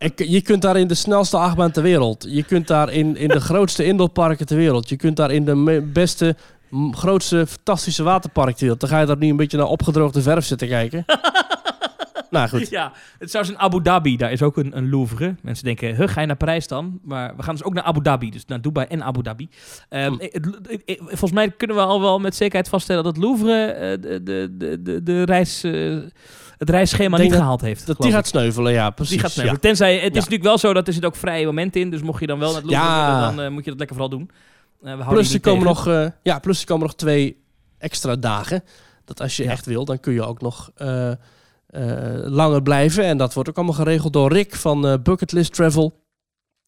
Ik, 0.00 0.18
je 0.24 0.40
kunt 0.40 0.62
daar 0.62 0.76
in 0.76 0.86
de 0.86 0.94
snelste 0.94 1.36
achtbaan 1.36 1.70
ter 1.70 1.82
wereld. 1.82 2.26
Je 2.28 2.42
kunt 2.42 2.66
daar 2.66 2.92
in, 2.92 3.16
in 3.16 3.28
de 3.28 3.40
grootste 3.40 3.84
indoorparken 3.84 4.46
ter 4.46 4.56
wereld. 4.56 4.88
Je 4.88 4.96
kunt 4.96 5.16
daar 5.16 5.30
in 5.30 5.44
de 5.44 5.88
beste, 5.92 6.36
grootste, 6.90 7.46
fantastische 7.46 8.02
waterpark 8.02 8.50
ter 8.50 8.60
wereld. 8.60 8.80
Dan 8.80 8.88
ga 8.88 9.00
je 9.00 9.06
daar 9.06 9.16
nu 9.18 9.28
een 9.28 9.36
beetje 9.36 9.56
naar 9.56 9.66
opgedroogde 9.66 10.22
verf 10.22 10.44
zitten 10.44 10.68
kijken. 10.68 11.04
nou 12.30 12.48
goed. 12.48 12.68
Ja, 12.68 12.92
het 13.18 13.30
zou 13.30 13.44
zijn 13.44 13.58
Abu 13.58 13.82
Dhabi. 13.82 14.16
Daar 14.16 14.32
is 14.32 14.42
ook 14.42 14.56
een, 14.56 14.76
een 14.76 14.90
Louvre. 14.90 15.34
Mensen 15.42 15.64
denken, 15.64 15.96
huh, 15.96 16.08
ga 16.08 16.20
je 16.20 16.26
naar 16.26 16.36
Parijs 16.36 16.66
dan? 16.66 16.98
Maar 17.04 17.36
we 17.36 17.42
gaan 17.42 17.54
dus 17.54 17.64
ook 17.64 17.74
naar 17.74 17.84
Abu 17.84 18.02
Dhabi. 18.02 18.30
Dus 18.30 18.44
naar 18.46 18.60
Dubai 18.60 18.86
en 18.88 19.02
Abu 19.02 19.22
Dhabi. 19.22 19.48
Ehm, 19.88 20.12
Hm. 20.12 20.18
het- 20.20 20.32
het- 20.32 20.82
het- 20.86 20.98
volgens 21.06 21.32
mij 21.32 21.50
kunnen 21.50 21.76
we 21.76 21.82
al 21.82 22.00
wel 22.00 22.18
met 22.18 22.34
zekerheid 22.34 22.68
vaststellen 22.68 23.04
dat 23.04 23.14
het 23.16 23.24
Louvre 23.24 23.64
eh, 23.64 23.90
de, 24.00 24.22
de, 24.22 24.48
de, 24.58 24.82
de, 24.82 25.02
de 25.02 25.22
reis, 25.22 25.64
eh, 25.64 25.96
het 26.60 26.70
reisschema 26.70 27.18
niet 27.18 27.30
dat- 27.30 27.38
gehaald 27.38 27.60
heeft. 27.60 27.86
Dat 27.86 28.00
die 28.00 28.12
gaat 28.12 28.26
sneuvelen, 28.26 28.72
ja, 28.72 28.90
precies. 28.90 29.12
Die 29.12 29.20
gaat 29.22 29.30
sneuvelen. 29.30 29.60
ja. 29.62 29.68
Tenzij, 29.68 29.94
het 29.94 30.10
is 30.10 30.14
natuurlijk 30.14 30.42
wel 30.42 30.58
zo 30.58 30.72
dat 30.72 30.86
er 30.86 30.92
zit 30.92 31.04
ook 31.04 31.16
vrije 31.16 31.46
momenten 31.46 31.80
in. 31.80 31.90
Dus 31.90 32.02
mocht 32.02 32.20
je 32.20 32.26
dan 32.26 32.38
wel 32.38 32.52
naar 32.52 32.60
het 32.60 32.70
willen, 32.70 33.36
dan 33.36 33.40
eh, 33.44 33.50
moet 33.50 33.64
je 33.64 33.70
dat 33.70 33.78
lekker 33.78 33.96
vooral 33.96 34.18
doen. 34.18 34.30
Eh, 34.30 34.36
we 34.82 34.88
houden 34.88 35.14
Plus 35.14 35.34
er, 35.34 35.40
komen 35.40 35.66
tegen. 35.74 35.92
nog, 35.92 36.04
eh, 36.04 36.10
ja, 36.22 36.38
plus 36.38 36.60
er 36.60 36.66
komen 36.66 36.86
nog 36.86 36.94
twee 36.96 37.42
extra 37.78 38.16
dagen. 38.16 38.64
Dat 39.04 39.20
als 39.20 39.36
je 39.36 39.44
echt 39.44 39.66
wil, 39.66 39.84
dan 39.84 40.00
kun 40.00 40.12
je 40.12 40.22
ook 40.22 40.40
nog 40.40 40.70
langer 42.24 42.62
blijven. 42.62 43.04
En 43.04 43.16
dat 43.16 43.34
wordt 43.34 43.48
ook 43.48 43.56
allemaal 43.56 43.74
geregeld 43.74 44.12
door 44.12 44.32
Rick 44.32 44.54
van 44.54 45.00
Bucketlist 45.02 45.54
Travel. 45.54 45.98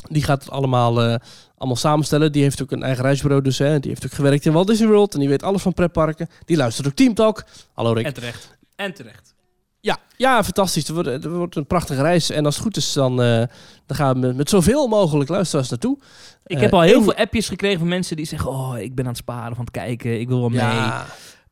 Die 0.08 0.22
gaat 0.22 0.42
het 0.42 0.52
allemaal, 0.52 1.18
allemaal 1.56 1.76
samenstellen. 1.76 2.32
Die 2.32 2.42
heeft 2.42 2.62
ook 2.62 2.70
een 2.70 2.82
eigen 2.82 3.04
reisbureau 3.04 3.42
dus. 3.42 3.58
Hè. 3.58 3.78
Die 3.80 3.90
heeft 3.90 4.04
ook 4.04 4.12
gewerkt 4.12 4.46
in 4.46 4.52
Walt 4.52 4.66
Disney 4.66 4.88
World. 4.88 5.14
En 5.14 5.20
die 5.20 5.28
weet 5.28 5.42
alles 5.42 5.62
van 5.62 5.72
pretparken. 5.72 6.28
Die 6.44 6.56
luistert 6.56 6.86
ook 6.86 6.94
Team 6.94 7.14
Talk. 7.14 7.44
Hallo 7.72 7.92
Rick. 7.92 8.06
En 8.06 8.14
terecht. 8.14 8.56
En 8.76 8.94
terecht. 8.94 9.34
Ja, 9.84 9.98
ja, 10.16 10.44
fantastisch. 10.44 10.86
Het 10.86 10.94
wordt, 10.94 11.08
het 11.08 11.24
wordt 11.24 11.56
een 11.56 11.66
prachtige 11.66 12.02
reis. 12.02 12.30
En 12.30 12.44
als 12.44 12.54
het 12.54 12.64
goed 12.64 12.76
is, 12.76 12.92
dan, 12.92 13.22
eh, 13.22 13.36
dan 13.86 13.96
gaan 13.96 14.14
we 14.14 14.26
met, 14.26 14.36
met 14.36 14.48
zoveel 14.50 14.86
mogelijk 14.88 15.30
luisteraars 15.30 15.68
naartoe. 15.68 15.98
Ik 16.46 16.56
Eh, 16.56 16.62
heb 16.62 16.72
al 16.74 16.80
heel 16.80 16.94
één- 16.94 17.02
veel 17.02 17.14
appjes 17.14 17.48
gekregen 17.48 17.78
van 17.78 17.88
mensen 17.88 18.16
die 18.16 18.26
zeggen... 18.26 18.50
Oh, 18.50 18.78
ik 18.78 18.94
ben 18.94 19.04
aan 19.04 19.10
het 19.10 19.20
sparen 19.20 19.54
van 19.56 19.64
het 19.64 19.72
kijken. 19.74 20.20
Ik 20.20 20.28
wil 20.28 20.40
wel 20.40 20.48
mee. 20.48 20.58
Ja, 20.60 21.06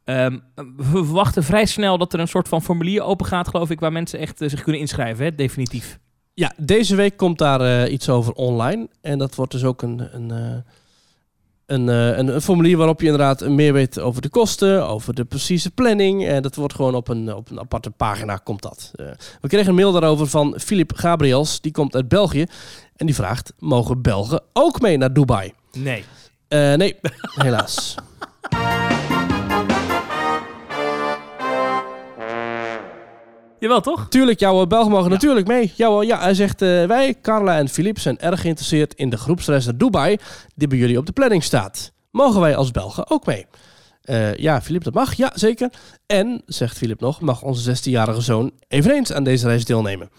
Ehm, 0.04 0.38
we 0.76 0.84
verwachten 1.04 1.44
vrij 1.44 1.66
snel 1.66 1.98
dat 1.98 2.12
er 2.12 2.20
een 2.20 2.28
soort 2.28 2.48
van 2.48 2.62
formulier 2.62 3.02
open 3.02 3.26
gaat, 3.26 3.48
geloof 3.48 3.70
ik, 3.70 3.80
waar 3.80 3.92
mensen 3.92 4.18
echt 4.18 4.40
eh, 4.40 4.48
zich 4.48 4.62
kunnen 4.62 4.80
inschrijven, 4.80 5.24
hè? 5.24 5.34
definitief. 5.34 5.98
ja, 6.34 6.52
deze 6.56 6.94
week 6.96 7.16
komt 7.16 7.38
daar 7.38 7.60
eh, 7.60 7.92
iets 7.92 8.08
over 8.08 8.32
online. 8.32 8.88
En 9.00 9.18
dat 9.18 9.34
wordt 9.34 9.52
dus 9.52 9.64
ook 9.64 9.82
een, 9.82 10.08
een, 10.12 10.30
eh, 10.30 10.72
een, 11.70 11.88
eh, 11.88 12.18
een, 12.18 12.34
een 12.34 12.40
formulier 12.40 12.76
waarop 12.76 13.00
je 13.00 13.06
inderdaad 13.06 13.48
meer 13.48 13.72
weet 13.72 13.98
over 13.98 14.22
de 14.22 14.28
kosten, 14.28 14.86
over 14.86 15.14
de 15.14 15.24
precieze 15.24 15.70
planning. 15.70 16.26
En 16.26 16.42
dat 16.42 16.54
wordt 16.54 16.74
gewoon 16.74 16.94
op 16.94 17.08
een, 17.08 17.34
op 17.34 17.50
een 17.50 17.60
aparte 17.60 17.90
pagina 17.90 18.36
komt 18.36 18.62
dat. 18.62 18.90
Eh, 18.94 19.06
we 19.40 19.48
kregen 19.48 19.68
een 19.68 19.74
mail 19.74 19.92
daarover 19.92 20.26
van 20.26 20.54
Philip 20.58 20.92
Gabriels. 20.94 21.60
Die 21.60 21.72
komt 21.72 21.94
uit 21.94 22.08
België. 22.08 22.46
En 22.96 23.06
die 23.06 23.14
vraagt, 23.14 23.52
mogen 23.58 24.02
Belgen 24.02 24.42
ook 24.52 24.80
mee 24.80 24.96
naar 24.96 25.12
Dubai? 25.12 25.52
Nee. 25.72 26.04
Eh, 26.48 26.74
nee, 26.74 26.96
helaas. 27.44 27.94
Jawel, 33.60 33.80
toch? 33.80 34.06
Tuurlijk, 34.08 34.40
jouw 34.40 34.66
Belgen 34.66 34.90
mogen 34.90 35.06
Ja. 35.06 35.12
natuurlijk 35.12 35.46
mee. 35.46 35.72
Jouw, 35.76 36.02
ja, 36.02 36.20
hij 36.20 36.34
zegt, 36.34 36.62
eh, 36.62 36.84
wij, 36.84 37.14
Carla 37.22 37.56
en 37.58 37.68
Filip, 37.68 37.98
zijn 37.98 38.18
erg 38.18 38.40
geïnteresseerd 38.40 38.94
in 38.94 39.10
de 39.10 39.16
groepsreis 39.16 39.64
naar 39.64 39.76
Dubai, 39.76 40.16
die 40.54 40.68
bij 40.68 40.78
jullie 40.78 40.98
op 40.98 41.06
de 41.06 41.12
planning 41.12 41.44
staat. 41.44 41.92
Mogen 42.10 42.40
wij 42.40 42.56
als 42.56 42.70
Belgen 42.70 43.10
ook 43.10 43.26
mee? 43.26 43.46
Eh, 44.02 44.34
ja, 44.34 44.62
Filip, 44.62 44.84
dat 44.84 44.94
mag. 44.94 45.14
Ja, 45.14 45.32
zeker. 45.34 45.70
En, 46.06 46.42
zegt 46.46 46.76
Filip 46.76 47.00
nog, 47.00 47.20
mag 47.20 47.42
onze 47.42 47.76
16-jarige 47.76 48.20
zoon 48.20 48.50
eveneens 48.68 49.12
aan 49.12 49.24
deze 49.24 49.46
reis 49.46 49.64
deelnemen. 49.64 50.10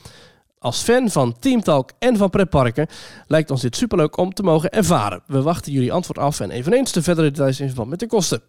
Als 0.59 0.81
fan 0.81 1.09
van 1.09 1.35
Teamtalk 1.39 1.91
en 1.99 2.17
van 2.17 2.29
pretparken 2.29 2.87
lijkt 3.27 3.51
ons 3.51 3.61
dit 3.61 3.75
superleuk 3.75 4.17
om 4.17 4.33
te 4.33 4.43
mogen 4.43 4.69
ervaren. 4.69 5.21
We 5.27 5.41
wachten 5.41 5.71
jullie 5.71 5.91
antwoord 5.93 6.17
af 6.19 6.39
en 6.39 6.51
eveneens 6.51 6.91
de 6.91 7.01
verdere 7.01 7.31
details 7.31 7.59
in 7.59 7.67
verband 7.67 7.89
met 7.89 7.99
de 7.99 8.07
kosten. 8.07 8.41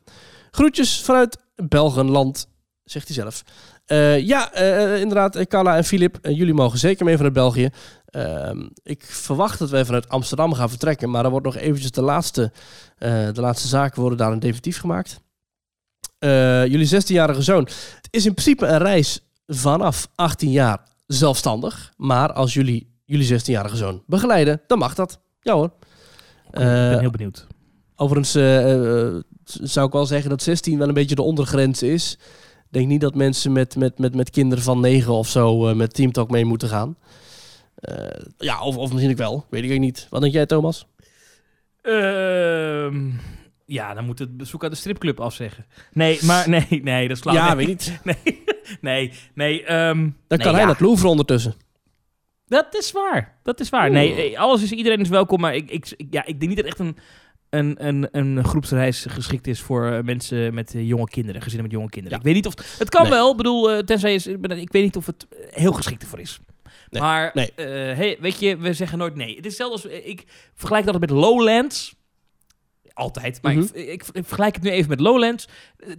Groetjes 0.51 1.01
vanuit 1.03 1.39
Belgenland, 1.69 2.49
zegt 2.85 3.07
hij 3.07 3.17
zelf. 3.17 3.43
Eh, 3.87 4.27
ja, 4.27 4.53
eh, 4.53 5.01
inderdaad, 5.01 5.37
eh, 5.37 5.45
Carla 5.45 5.77
en 5.77 5.85
Filip, 5.85 6.19
jullie 6.23 6.55
mogen 6.55 6.79
zeker 6.79 7.05
mee 7.05 7.17
vanuit 7.17 7.35
België. 7.35 7.69
Ehm, 8.05 8.69
ik 8.83 9.05
verwacht 9.05 9.59
dat 9.59 9.71
wij 9.71 9.85
vanuit 9.85 10.09
Amsterdam 10.09 10.53
gaan 10.53 10.69
vertrekken, 10.69 11.11
maar 11.11 11.25
er 11.25 11.31
wordt 11.31 11.47
nog 11.47 11.57
eventjes 11.57 11.91
de 11.91 12.03
laatste, 12.03 12.53
de 12.99 13.41
laatste 13.41 13.69
zaken 13.69 14.01
worden 14.01 14.19
daar 14.19 14.33
een 14.33 14.39
definitief 14.39 14.79
gemaakt. 14.79 15.21
Jullie 16.69 16.87
16-jarige 16.87 17.43
zoon. 17.43 17.63
Het 17.63 18.09
is 18.11 18.27
in 18.27 18.35
principe 18.35 18.67
een 18.67 18.79
reis 18.79 19.21
vanaf 19.47 20.09
18 20.15 20.51
jaar 20.51 20.79
zelfstandig, 21.07 21.93
maar 21.97 22.33
als 22.33 22.55
jullie 22.55 22.91
jullie 23.05 23.41
16-jarige 23.41 23.77
zoon 23.77 24.03
begeleiden, 24.07 24.61
dan 24.67 24.79
mag 24.79 24.95
dat. 24.95 25.21
Ja 25.41 25.55
hoor. 25.55 25.73
ik 26.45 26.53
ben 26.53 26.99
heel 26.99 27.11
benieuwd. 27.11 27.47
Overigens 27.97 28.33
zou 29.45 29.87
ik 29.87 29.93
wel 29.93 30.07
zeggen 30.07 30.31
dat 30.31 30.43
16 30.43 30.79
wel 30.79 30.89
een 30.89 30.95
beetje 30.95 31.15
de 31.15 31.23
ondergrens 31.23 31.83
is. 31.83 32.19
Ik 32.73 32.79
denk 32.79 32.91
niet 32.91 33.01
dat 33.01 33.15
mensen 33.15 33.53
met, 33.53 33.77
met, 33.77 33.99
met, 33.99 34.15
met 34.15 34.31
kinderen 34.31 34.65
van 34.65 34.81
9 34.81 35.13
of 35.13 35.29
zo 35.29 35.69
eh, 35.69 35.75
met 35.75 35.95
Teamtalk 35.95 36.31
mee 36.31 36.45
moeten 36.45 36.69
gaan. 36.69 36.97
Eh, 37.75 37.95
ja, 38.39 38.63
of, 38.63 38.77
of 38.77 38.91
misschien 38.91 39.11
ook 39.11 39.17
wel. 39.19 39.47
Weet 39.51 39.65
ik 39.65 39.73
ook 39.73 39.79
niet. 39.79 40.07
Wat 40.11 40.21
denk 40.21 40.33
jij, 40.33 40.47
Thomas? 40.47 40.87
Ehm, 41.83 43.11
ja, 43.67 43.95
dan 43.95 44.05
moet 44.05 44.19
het 44.19 44.37
bezoek 44.37 44.65
aan 44.65 44.71
de 44.71 44.77
stripclub 44.77 45.21
afzeggen. 45.21 45.67
Nee, 45.93 46.19
maar 46.25 46.49
nee, 46.49 46.67
nee, 46.83 47.09
dat 47.09 47.17
is 47.17 47.23
klaar. 47.23 47.35
ja, 47.35 47.55
nee, 47.55 47.67
weet 47.67 47.67
niet. 47.67 48.01
Nee, 48.05 48.43
nee, 48.81 49.13
nee. 49.35 49.65
ehm, 49.65 49.97
Dan 49.99 50.15
nee, 50.29 50.39
kan 50.39 50.55
hij 50.55 50.63
ja. 50.63 50.69
het 50.69 50.81
Louvre 50.81 51.09
ondertussen. 51.09 51.55
Dat 52.47 52.75
is 52.75 52.93
waar. 52.93 53.39
Dat 53.43 53.61
is 53.61 53.69
waar. 53.69 53.91
Nee, 53.91 54.33
eh, 54.33 54.39
alles 54.41 54.63
is 54.63 54.73
iedereen 54.73 55.01
is 55.01 55.09
welkom, 55.09 55.41
maar 55.41 55.55
ik, 55.55 55.71
ik, 55.71 55.93
ik- 55.97 56.07
ja, 56.11 56.25
ik 56.27 56.39
denk 56.39 56.49
niet 56.49 56.57
dat 56.57 56.67
echt 56.67 56.79
een, 56.79 56.97
een, 57.53 57.87
een, 57.87 58.09
een 58.13 58.45
groepsreis 58.45 59.07
geschikt 59.09 59.47
is 59.47 59.61
voor 59.61 59.87
eh, 59.93 60.03
mensen 60.03 60.55
met 60.55 60.75
eh, 60.75 60.87
jonge 60.89 61.09
kinderen, 61.09 61.43
gezinnen 61.43 61.67
met 61.67 61.77
jonge 61.77 61.91
kinderen. 61.91 62.19
Ja. 62.19 62.25
Ik 62.25 62.33
weet 62.35 62.45
niet 62.45 62.47
of 62.57 62.79
het 62.79 62.89
kan 62.89 63.03
Nee. 63.03 63.11
wel. 63.11 63.31
Ik 63.31 63.37
bedoel, 63.37 63.71
eh, 63.71 63.79
tenzij 63.79 64.15
is, 64.15 64.27
ik 64.27 64.39
weet 64.73 64.73
niet 64.83 64.97
of 64.97 65.07
het 65.07 65.27
heel 65.51 65.73
geschikt 65.73 66.03
ervoor 66.03 66.21
is. 66.21 66.39
Nee, 66.91 67.03
Maar 67.03 67.31
nee. 67.35 67.53
hey, 67.95 68.17
weet 68.21 68.39
je, 68.41 68.57
we 68.57 68.73
zeggen 68.73 68.99
nooit 68.99 69.15
nee. 69.15 69.37
Het 69.37 69.47
is 69.47 69.61
als 69.61 69.87
eh, 69.87 70.07
ik 70.09 70.25
vergelijk 70.55 70.87
dat 70.87 71.01
met 71.01 71.11
Lowlands. 71.11 71.95
Altijd, 72.95 73.39
maar 73.43 73.53
Mhm. 73.55 73.63
ik, 73.63 73.75
ik, 73.89 74.05
ik 74.13 74.25
vergelijk 74.27 74.55
het 74.55 74.65
nu 74.65 74.71
even 74.71 74.89
met 74.89 75.01
Lowlands. 75.01 75.49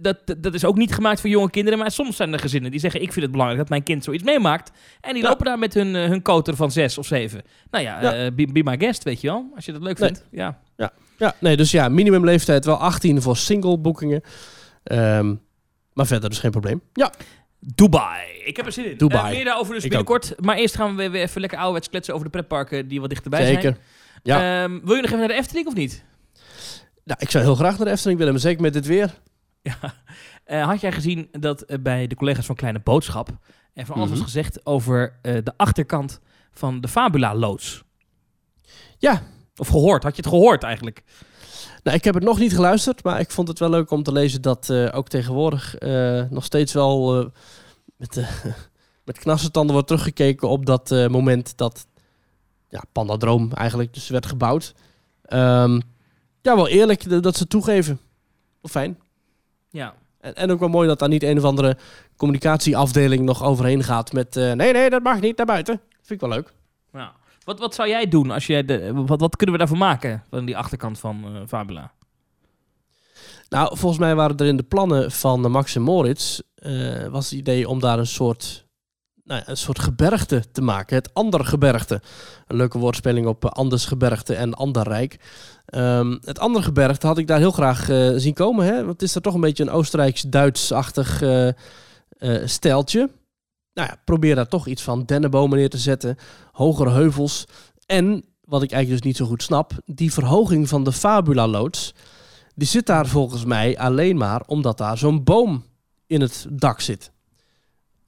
Dat, 0.00 0.18
dat, 0.38 0.54
is 0.54 0.64
ook 0.64 0.76
niet 0.76 0.94
gemaakt 0.94 1.20
voor 1.20 1.30
jonge 1.30 1.50
kinderen, 1.50 1.78
maar 1.78 1.90
soms 1.90 2.16
zijn 2.16 2.32
er 2.32 2.38
gezinnen 2.38 2.70
die 2.70 2.80
zeggen: 2.80 3.02
Ik 3.02 3.12
vind 3.12 3.22
het 3.22 3.30
belangrijk 3.30 3.60
dat 3.60 3.70
mijn 3.70 3.82
kind 3.82 4.04
zoiets 4.04 4.24
meemaakt. 4.24 4.70
En 5.00 5.12
die 5.14 5.22
Ja. 5.22 5.28
lopen 5.28 5.44
daar 5.44 5.58
met 5.58 5.74
hun, 5.74 5.94
hun 5.94 6.22
koter 6.22 6.56
van 6.56 6.70
zes 6.70 6.98
of 6.98 7.06
zeven. 7.06 7.42
Nou 7.70 7.84
ja, 7.84 8.02
Ja. 8.02 8.30
be, 8.30 8.46
be 8.52 8.62
my 8.62 8.78
guest, 8.78 9.02
weet 9.04 9.20
je 9.20 9.26
wel. 9.26 9.50
Als 9.54 9.64
je 9.64 9.72
dat 9.72 9.82
leuk 9.82 9.98
vindt. 9.98 10.24
Ja. 10.30 10.60
Ja, 10.76 10.92
nee, 11.40 11.56
dus 11.56 11.70
ja, 11.70 11.88
minimumleeftijd 11.88 12.64
wel 12.64 12.76
18 12.76 13.22
voor 13.22 13.36
single 13.36 13.78
boekingen. 13.78 14.22
Ehm, 14.82 15.34
maar 15.92 16.06
verder 16.06 16.28
dus 16.30 16.38
geen 16.38 16.50
probleem. 16.50 16.82
Ja, 16.92 17.12
Dubai. 17.60 18.26
Ik 18.44 18.56
heb 18.56 18.66
er 18.66 18.72
zin 18.72 18.90
in. 18.90 18.96
Dubai. 18.96 19.24
Eh, 19.28 19.30
meer 19.30 19.44
daarover 19.44 19.74
dus 19.74 19.82
Ik 19.84 19.88
binnenkort. 19.88 20.34
Maar 20.40 20.56
eerst 20.56 20.74
gaan 20.74 20.96
we 20.96 21.10
weer, 21.10 21.22
even 21.22 21.40
lekker 21.40 21.58
ouderwets 21.58 21.88
kletsen 21.88 22.14
over 22.14 22.26
de 22.26 22.32
pretparken 22.32 22.88
die 22.88 23.00
wat 23.00 23.08
dichterbij 23.08 23.42
zijn. 23.42 23.54
zeker. 23.54 23.78
Ja. 24.22 24.62
Ehm, 24.62 24.80
wil 24.84 24.94
je 24.94 25.00
nog 25.00 25.04
even 25.10 25.18
naar 25.18 25.28
de 25.28 25.34
Efteling 25.34 25.66
of 25.66 25.74
niet? 25.74 26.04
Nou, 27.04 27.18
ik 27.22 27.30
zou 27.30 27.44
heel 27.44 27.54
graag 27.54 27.76
naar 27.76 27.86
de 27.86 27.92
Efteling 27.92 28.18
willen, 28.18 28.32
maar 28.32 28.42
zeker 28.42 28.62
met 28.62 28.72
dit 28.72 28.86
weer. 28.86 29.14
Ja. 29.62 29.94
Eh, 30.44 30.66
had 30.66 30.80
jij 30.80 30.92
gezien 30.92 31.28
dat 31.32 31.62
eh, 31.62 31.78
bij 31.80 32.06
de 32.06 32.14
collega's 32.14 32.46
van 32.46 32.54
Kleine 32.54 32.80
Boodschap 32.80 33.28
er 33.74 33.86
van 33.86 33.94
alles 33.96 34.08
Mhm. 34.08 34.16
was 34.18 34.26
gezegd 34.26 34.66
over 34.66 35.18
eh, 35.22 35.34
de 35.42 35.52
achterkant 35.56 36.20
van 36.52 36.80
de 36.80 36.88
Fabula-loods? 36.88 37.82
Ja. 38.98 39.22
Of 39.56 39.68
gehoord? 39.68 40.02
Had 40.02 40.16
je 40.16 40.22
het 40.22 40.30
gehoord 40.30 40.62
eigenlijk? 40.62 41.02
Nou, 41.84 41.96
ik 41.96 42.04
heb 42.04 42.14
het 42.14 42.24
nog 42.24 42.38
niet 42.38 42.54
geluisterd, 42.54 43.02
maar 43.02 43.20
ik 43.20 43.30
vond 43.30 43.48
het 43.48 43.58
wel 43.58 43.70
leuk 43.70 43.90
om 43.90 44.02
te 44.02 44.12
lezen 44.12 44.42
dat 44.42 44.70
eh, 44.70 44.88
ook 44.92 45.08
tegenwoordig 45.08 45.76
eh, 45.76 46.22
nog 46.30 46.44
steeds 46.44 46.72
wel 46.72 47.20
eh, 47.20 47.26
met, 47.96 48.24
met 49.04 49.18
knarsetanden 49.18 49.72
wordt 49.72 49.88
teruggekeken 49.88 50.48
op 50.48 50.66
dat 50.66 50.90
moment 50.90 51.56
dat 51.56 51.86
ja, 52.68 52.82
Pandadroom 52.92 53.52
eigenlijk 53.52 53.94
dus 53.94 54.08
werd 54.08 54.26
gebouwd. 54.26 54.74
Ehm, 55.22 55.80
ja, 56.42 56.56
wel 56.56 56.68
eerlijk 56.68 57.22
dat 57.22 57.36
ze 57.36 57.46
toegeven. 57.46 58.00
Fijn. 58.62 58.98
Ja. 59.70 59.94
En, 60.20 60.34
en 60.34 60.50
ook 60.50 60.60
wel 60.60 60.68
mooi 60.68 60.88
dat 60.88 60.98
daar 60.98 61.08
niet 61.08 61.22
een 61.22 61.38
of 61.38 61.44
andere 61.44 61.76
communicatieafdeling 62.16 63.22
nog 63.24 63.42
overheen 63.42 63.82
gaat 63.82 64.12
met... 64.12 64.34
nee, 64.34 64.72
nee, 64.72 64.90
dat 64.90 65.02
mag 65.02 65.20
niet 65.20 65.36
naar 65.36 65.46
buiten. 65.46 65.80
Vind 65.90 66.22
ik 66.22 66.28
wel 66.28 66.36
leuk. 66.36 66.52
Wat, 67.44 67.58
wat 67.58 67.74
zou 67.74 67.88
jij 67.88 68.08
doen 68.08 68.30
als 68.30 68.46
jij 68.46 68.64
de, 68.64 68.92
wat, 68.92 69.20
wat 69.20 69.36
kunnen 69.36 69.54
we 69.54 69.60
daarvan 69.60 69.78
maken 69.78 70.24
van 70.30 70.44
die 70.44 70.56
achterkant 70.56 70.98
van 70.98 71.24
eh, 71.24 71.40
Fabula? 71.46 71.92
Nou, 73.48 73.76
volgens 73.76 74.00
mij 74.00 74.14
waren 74.14 74.36
er 74.36 74.46
in 74.46 74.56
de 74.56 74.62
plannen 74.62 75.10
van 75.10 75.50
Max 75.50 75.76
en 75.76 75.82
Moritz... 75.82 76.40
eh, 76.54 77.06
was 77.06 77.30
het 77.30 77.38
idee 77.38 77.68
om 77.68 77.80
daar 77.80 77.98
een 77.98 78.06
soort, 78.06 78.66
nou 79.24 79.42
een 79.44 79.56
soort 79.56 79.78
gebergte 79.78 80.44
te 80.52 80.62
maken. 80.62 80.96
Het 80.96 81.14
Andergebergte. 81.14 82.00
Een 82.46 82.56
leuke 82.56 82.78
woordspeling 82.78 83.26
op 83.26 83.44
eh, 83.44 83.50
Andersgebergte 83.50 84.34
en 84.34 84.54
Anderrijk. 84.54 85.16
Ehm, 85.66 86.16
het 86.20 86.38
Andergebergte 86.38 87.06
had 87.06 87.18
ik 87.18 87.26
daar 87.26 87.38
heel 87.38 87.50
graag 87.50 87.84
zien 88.20 88.34
komen. 88.34 88.64
Hè? 88.66 88.76
Want 88.76 88.92
het 88.92 89.02
is 89.02 89.14
er 89.14 89.22
toch 89.22 89.34
een 89.34 89.40
beetje 89.40 89.62
een 89.62 89.70
Oostenrijks-Duits-achtig 89.70 91.22
stijltje. 92.44 93.10
Nou 93.74 93.88
ja, 93.88 93.96
probeer 94.04 94.34
daar 94.34 94.48
toch 94.48 94.66
iets 94.66 94.82
van 94.82 95.04
dennenbomen 95.04 95.58
neer 95.58 95.70
te 95.70 95.78
zetten. 95.78 96.16
Hogere 96.52 96.90
heuvels. 96.90 97.44
En, 97.86 98.24
wat 98.44 98.62
ik 98.62 98.70
eigenlijk 98.72 99.02
dus 99.02 99.12
niet 99.12 99.20
zo 99.20 99.26
goed 99.26 99.42
snap... 99.42 99.72
die 99.84 100.12
verhoging 100.12 100.68
van 100.68 100.84
de 100.84 100.92
Fabula-loods... 100.92 101.94
die 102.54 102.68
zit 102.68 102.86
daar 102.86 103.06
volgens 103.06 103.44
mij 103.44 103.78
alleen 103.78 104.16
maar 104.16 104.42
omdat 104.46 104.78
daar 104.78 104.98
zo'n 104.98 105.24
boom 105.24 105.64
in 106.06 106.20
het 106.20 106.46
dak 106.50 106.80
zit. 106.80 107.12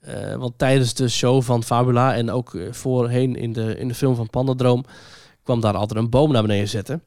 Eh, 0.01 0.35
want 0.35 0.59
tijdens 0.59 0.95
de 0.95 1.09
show 1.09 1.43
van 1.43 1.63
Fabula 1.63 2.15
en 2.15 2.31
ook 2.31 2.55
eh, 2.55 2.73
voorheen 2.73 3.37
in 3.37 3.53
de, 3.53 3.77
in 3.77 3.89
de 3.89 3.95
film 3.95 4.15
van 4.15 4.31
Pandadroom... 4.31 4.85
kwam 5.43 5.61
daar 5.61 5.77
altijd 5.77 6.01
een 6.01 6.11
boom 6.11 6.33
naar 6.33 6.43
beneden 6.43 6.69
zetten. 6.69 7.03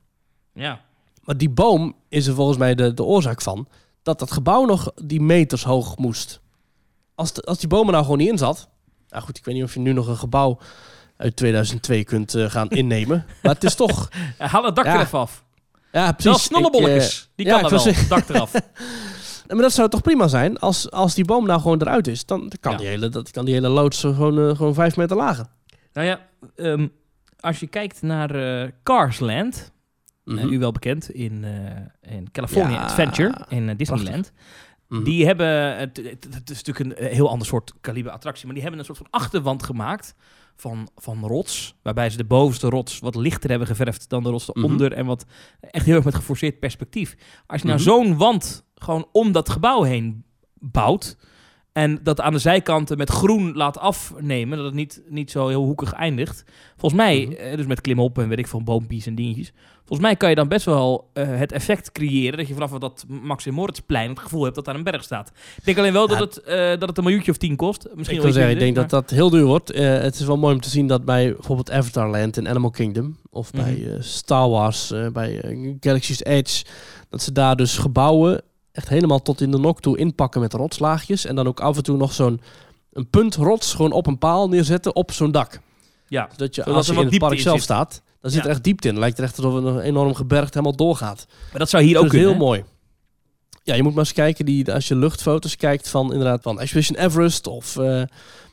Ja. 0.53 0.81
Maar 1.23 1.37
die 1.37 1.49
boom 1.49 1.95
is 2.09 2.27
er 2.27 2.33
volgens 2.33 2.57
mij 2.57 2.75
de, 2.75 2.93
de 2.93 3.03
oorzaak 3.03 3.41
van... 3.41 3.67
dat 4.03 4.19
dat 4.19 4.31
gebouw 4.31 4.65
nog 4.65 4.91
die 5.03 5.21
meters 5.21 5.63
hoog 5.63 5.97
moest. 5.97 6.41
Als, 7.19 7.33
de, 7.33 7.41
als 7.41 7.59
die 7.59 7.67
boom 7.67 7.85
er 7.85 7.91
nou 7.91 8.03
gewoon 8.03 8.17
niet 8.17 8.29
in 8.29 8.37
zat... 8.37 8.69
Nou 9.09 9.23
goed, 9.23 9.37
ik 9.37 9.45
weet 9.45 9.55
niet 9.55 9.63
of 9.63 9.73
je 9.73 9.79
nu 9.79 9.93
nog 9.93 10.07
een 10.07 10.17
gebouw 10.17 10.59
uit 11.17 11.35
2002 11.35 12.03
kunt 12.03 12.33
eh, 12.35 12.49
gaan 12.49 12.69
innemen. 12.69 13.25
maar 13.43 13.53
het 13.53 13.63
is 13.63 13.75
toch... 13.75 14.09
Eh, 14.37 14.51
Haal 14.51 14.63
het 14.63 14.75
dak 14.75 14.85
Ja. 14.85 14.93
er 14.93 14.99
even 15.01 15.19
af. 15.19 15.43
Ja, 15.91 16.11
precies. 16.11 16.43
snollebolletjes. 16.43 17.29
Die 17.35 17.45
ja, 17.45 17.59
kan 17.59 17.71
er 17.71 17.83
wel. 17.83 17.93
Dak 18.09 18.29
eraf. 18.29 18.53
Eh, 19.47 19.55
maar 19.55 19.63
dat 19.63 19.73
zou 19.73 19.89
toch 19.89 20.01
prima 20.01 20.27
zijn 20.27 20.57
als, 20.59 20.91
als 20.91 21.13
die 21.15 21.25
boom 21.25 21.45
nou 21.45 21.61
gewoon 21.61 21.81
eruit 21.81 22.07
is. 22.07 22.25
Dan 22.25 22.51
kan, 22.59 22.77
die, 22.77 22.87
hele, 22.87 23.09
dat 23.09 23.31
kan 23.31 23.45
die 23.45 23.53
hele 23.53 23.67
loods 23.67 23.99
gewoon, 23.99 24.49
eh, 24.49 24.55
gewoon 24.55 24.73
vijf 24.73 24.95
meter 24.97 25.17
lager. 25.17 25.45
nou 25.93 26.07
ja, 26.07 26.19
ehm, 26.55 26.87
als 27.39 27.59
je 27.59 27.67
kijkt 27.67 28.01
naar 28.01 28.35
eh 28.35 28.69
Carsland... 28.83 29.71
Eh, 30.37 30.51
u 30.51 30.59
wel 30.59 30.71
bekend 30.71 31.09
in, 31.09 31.43
eh, 31.43 32.15
in 32.17 32.31
California 32.31 32.75
Ja. 32.75 32.83
Adventure 32.83 33.33
in 33.47 33.69
eh, 33.69 33.77
Disneyland. 33.77 34.31
Mhm. 34.89 35.03
Die 35.03 35.25
hebben, 35.25 35.77
het, 35.77 35.97
het, 36.29 36.49
is 36.49 36.63
natuurlijk 36.63 36.99
een 36.99 37.07
heel 37.07 37.29
ander 37.29 37.47
soort 37.47 37.73
kaliber 37.81 38.11
attractie, 38.11 38.45
maar 38.45 38.53
die 38.53 38.61
hebben 38.63 38.79
een 38.79 38.85
soort 38.87 38.97
van 38.97 39.07
achterwand 39.09 39.63
gemaakt 39.63 40.15
van, 40.55 40.89
van 40.95 41.19
rots. 41.25 41.75
Waarbij 41.81 42.09
ze 42.09 42.17
de 42.17 42.23
bovenste 42.25 42.69
rots 42.69 42.99
wat 42.99 43.15
lichter 43.15 43.49
hebben 43.49 43.67
geverfd 43.67 44.09
dan 44.09 44.23
de 44.23 44.29
rots 44.29 44.47
Mhm. 44.47 44.59
eronder. 44.59 44.93
En 44.93 45.05
wat 45.05 45.25
echt 45.59 45.85
heel 45.85 45.95
erg 45.95 46.05
met 46.05 46.15
geforceerd 46.15 46.59
perspectief. 46.59 47.15
Als 47.47 47.61
je 47.61 47.67
nou 47.67 47.79
Mhm. 47.79 47.89
zo'n 47.89 48.17
wand 48.17 48.65
gewoon 48.75 49.07
om 49.11 49.31
dat 49.31 49.49
gebouw 49.49 49.81
heen 49.81 50.23
bouwt. 50.53 51.17
En 51.71 51.99
dat 52.03 52.21
aan 52.21 52.33
de 52.33 52.39
zijkanten 52.39 52.97
met 52.97 53.09
groen 53.09 53.53
laat 53.53 53.77
afnemen. 53.77 54.57
Dat 54.57 54.65
het 54.65 54.75
niet, 54.75 55.01
niet 55.07 55.31
zo 55.31 55.47
heel 55.47 55.63
hoekig 55.63 55.93
eindigt. 55.93 56.43
Volgens 56.77 57.01
mij, 57.01 57.37
eh, 57.37 57.55
dus 57.57 57.65
met 57.65 57.81
klimop 57.81 58.17
en 58.17 58.29
weet 58.29 58.39
ik 58.39 58.47
veel, 58.47 58.63
boompjes 58.63 59.05
en 59.05 59.15
dingetjes. 59.15 59.51
Volgens 59.89 60.09
mij 60.09 60.17
kan 60.17 60.29
je 60.29 60.35
dan 60.35 60.47
best 60.47 60.65
wel 60.65 61.09
eh, 61.13 61.27
het 61.27 61.51
effect 61.51 61.91
creëren. 61.91 62.37
Dat 62.37 62.47
je 62.47 62.53
vanaf 62.53 62.71
dat 62.71 63.05
Max 63.07 63.45
en 63.45 63.53
Moritzplein 63.53 64.09
het 64.09 64.19
gevoel 64.19 64.43
hebt 64.43 64.55
dat 64.55 64.65
daar 64.65 64.75
een 64.75 64.83
berg 64.83 65.03
staat. 65.03 65.31
Ik 65.57 65.65
denk 65.65 65.77
alleen 65.77 65.93
wel 65.93 66.07
dat, 66.07 66.19
het, 66.19 66.41
eh, 66.43 66.69
dat 66.79 66.89
het 66.89 66.97
een 66.97 67.03
miljoentje 67.03 67.31
of 67.31 67.37
tien 67.37 67.55
kost. 67.55 67.87
Misschien 67.93 68.17
Ik 68.17 68.23
wil 68.23 68.31
zeggen, 68.33 68.51
ik 68.51 68.59
denk 68.59 68.75
dat 68.75 68.89
dat 68.89 69.09
heel 69.09 69.29
duur 69.29 69.45
wordt. 69.45 69.71
Eh, 69.71 69.99
het 70.01 70.15
is 70.19 70.25
wel 70.25 70.37
mooi 70.37 70.53
om 70.55 70.61
te 70.61 70.69
zien 70.69 70.87
dat 70.87 71.05
bij 71.05 71.33
bijvoorbeeld 71.33 71.71
Avatarland 71.71 72.37
in 72.37 72.47
Animal 72.49 72.69
Kingdom... 72.69 73.17
of 73.29 73.51
bij 73.51 73.73
Mhm. 73.79 73.89
eh, 73.91 74.01
Star 74.01 74.49
Wars, 74.49 74.93
bij 75.13 75.41
Galaxy's 75.79 76.23
Edge... 76.23 76.65
dat 77.09 77.21
ze 77.21 77.31
daar 77.31 77.55
dus 77.55 77.77
gebouwen 77.77 78.41
echt 78.71 78.89
helemaal 78.89 79.21
tot 79.21 79.41
in 79.41 79.51
de 79.51 79.57
nok 79.59 79.81
toe 79.81 79.97
inpakken 79.97 80.41
met 80.41 80.53
rotslaagjes... 80.53 81.25
en 81.25 81.35
dan 81.35 81.47
ook 81.47 81.59
af 81.59 81.77
en 81.77 81.83
toe 81.83 81.97
nog 81.97 82.13
zo'n 82.13 82.41
een 82.93 83.09
punt 83.09 83.35
rots 83.35 83.73
gewoon 83.73 83.91
op 83.91 84.07
een 84.07 84.17
paal 84.17 84.49
neerzetten 84.49 84.95
op 84.95 85.11
zo'n 85.11 85.31
dak. 85.31 85.59
Ja, 86.07 86.27
Zodat 86.31 86.55
je 86.55 86.61
Zodat 86.61 86.77
als 86.77 86.87
je 86.87 86.93
in 86.93 87.07
het 87.07 87.17
park 87.17 87.39
zelf 87.39 87.55
zit. 87.55 87.63
staat... 87.63 88.01
dan 88.21 88.31
zit 88.31 88.39
Ja. 88.39 88.45
er 88.45 88.51
echt 88.51 88.63
diepte 88.63 88.87
in. 88.87 88.99
Lijkt 88.99 89.17
er 89.17 89.23
echt 89.23 89.37
alsof 89.37 89.53
een 89.53 89.79
enorm 89.79 90.15
gebergte 90.15 90.57
helemaal 90.57 90.75
doorgaat. 90.77 91.25
maar 91.49 91.59
dat 91.59 91.69
zou 91.69 91.83
hier 91.83 91.95
ook 91.97 92.03
dat 92.03 92.13
is 92.13 92.19
kunnen. 92.19 92.37
heel 92.37 92.39
hè? 92.39 92.45
mooi. 92.45 92.63
Ja, 93.63 93.75
je 93.75 93.83
moet 93.83 93.93
maar 93.93 94.03
eens 94.03 94.13
kijken 94.13 94.45
die, 94.45 94.73
als 94.73 94.87
je 94.87 94.95
luchtfoto's 94.95 95.55
kijkt 95.55 95.89
van 95.89 96.11
inderdaad 96.11 96.41
van 96.41 96.59
Expedition 96.59 96.97
Everest 96.99 97.47
of, 97.47 97.77
eh, 97.77 98.01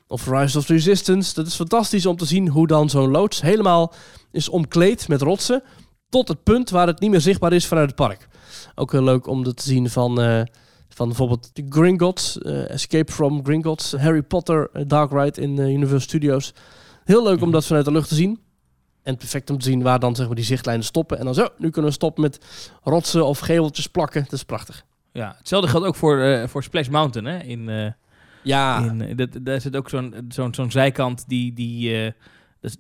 of 0.09 0.27
Rise 0.29 0.59
of 0.59 0.65
the 0.67 0.73
Resistance. 0.73 1.35
Dat 1.35 1.47
is 1.47 1.55
fantastisch 1.55 2.07
om 2.07 2.17
te 2.17 2.25
zien 2.25 2.49
hoe 2.49 2.67
dan 2.67 2.91
zo'n 2.91 3.11
loods 3.11 3.41
helemaal 3.41 3.93
is 4.33 4.49
omkleed 4.49 5.09
met 5.09 5.23
rotsen 5.23 5.63
tot 6.09 6.29
het 6.29 6.43
punt 6.43 6.71
waar 6.71 6.87
het 6.87 7.01
niet 7.01 7.11
meer 7.11 7.21
zichtbaar 7.21 7.53
is 7.53 7.67
vanuit 7.67 7.87
het 7.87 7.97
park. 7.97 8.29
Ook 8.75 8.93
heel 8.93 9.03
leuk 9.03 9.27
om 9.27 9.45
dat 9.45 9.57
te 9.57 9.63
zien 9.63 9.91
van, 9.91 10.21
eh, 10.21 10.43
van 10.89 11.07
bijvoorbeeld 11.09 11.51
de 11.53 11.67
Gringotts, 11.69 12.39
eh, 12.39 12.71
Escape 12.71 13.13
from 13.13 13.45
Gringotts, 13.45 13.93
Harry 13.93 14.23
Potter 14.23 14.71
Dark 14.87 15.11
Ride 15.13 15.41
in 15.41 15.59
Universal 15.59 16.01
Studios. 16.01 16.53
Heel 17.05 17.23
leuk 17.23 17.37
om 17.37 17.43
Mhm. 17.43 17.51
dat 17.51 17.67
vanuit 17.67 17.85
de 17.85 17.93
lucht 17.93 18.09
te 18.09 18.15
zien. 18.15 18.41
En 19.07 19.17
perfect 19.17 19.51
om 19.51 19.59
te 19.59 19.65
zien 19.65 19.83
waar 19.83 19.99
dan 19.99 20.17
zeg 20.17 20.27
maar, 20.27 20.35
die 20.35 20.45
zichtlijnen 20.45 20.85
stoppen. 20.85 21.19
En 21.19 21.25
dan 21.25 21.35
zo, 21.35 21.49
nu 21.59 21.71
kunnen 21.71 21.91
we 21.91 21.97
stoppen 21.97 22.23
met 22.23 22.39
rotsen 22.83 23.27
of 23.27 23.39
geveltjes 23.39 23.87
plakken. 23.87 24.23
Dat 24.23 24.33
is 24.33 24.43
prachtig. 24.43 24.85
Ja, 25.13 25.35
hetzelfde 25.39 25.71
geldt 25.71 25.87
ook 25.87 25.95
voor, 25.95 26.21
eh, 26.21 26.49
voor 26.49 26.63
Splash 26.63 26.89
Mountain. 26.89 27.35
Hè? 27.35 27.45
In, 27.45 27.69
eh, 27.69 27.91
Ja, 28.43 28.79
in, 28.79 29.03
eh, 29.03 29.17
dat, 29.17 29.29
daar 29.41 29.61
zit 29.61 29.77
ook 29.77 29.89
zo'n 29.89 30.15
zo'n 30.29 30.55
zo'n 30.55 30.71
zijkant 30.71 31.25
die... 31.29 31.53
die 31.53 32.15
dus 32.61 32.77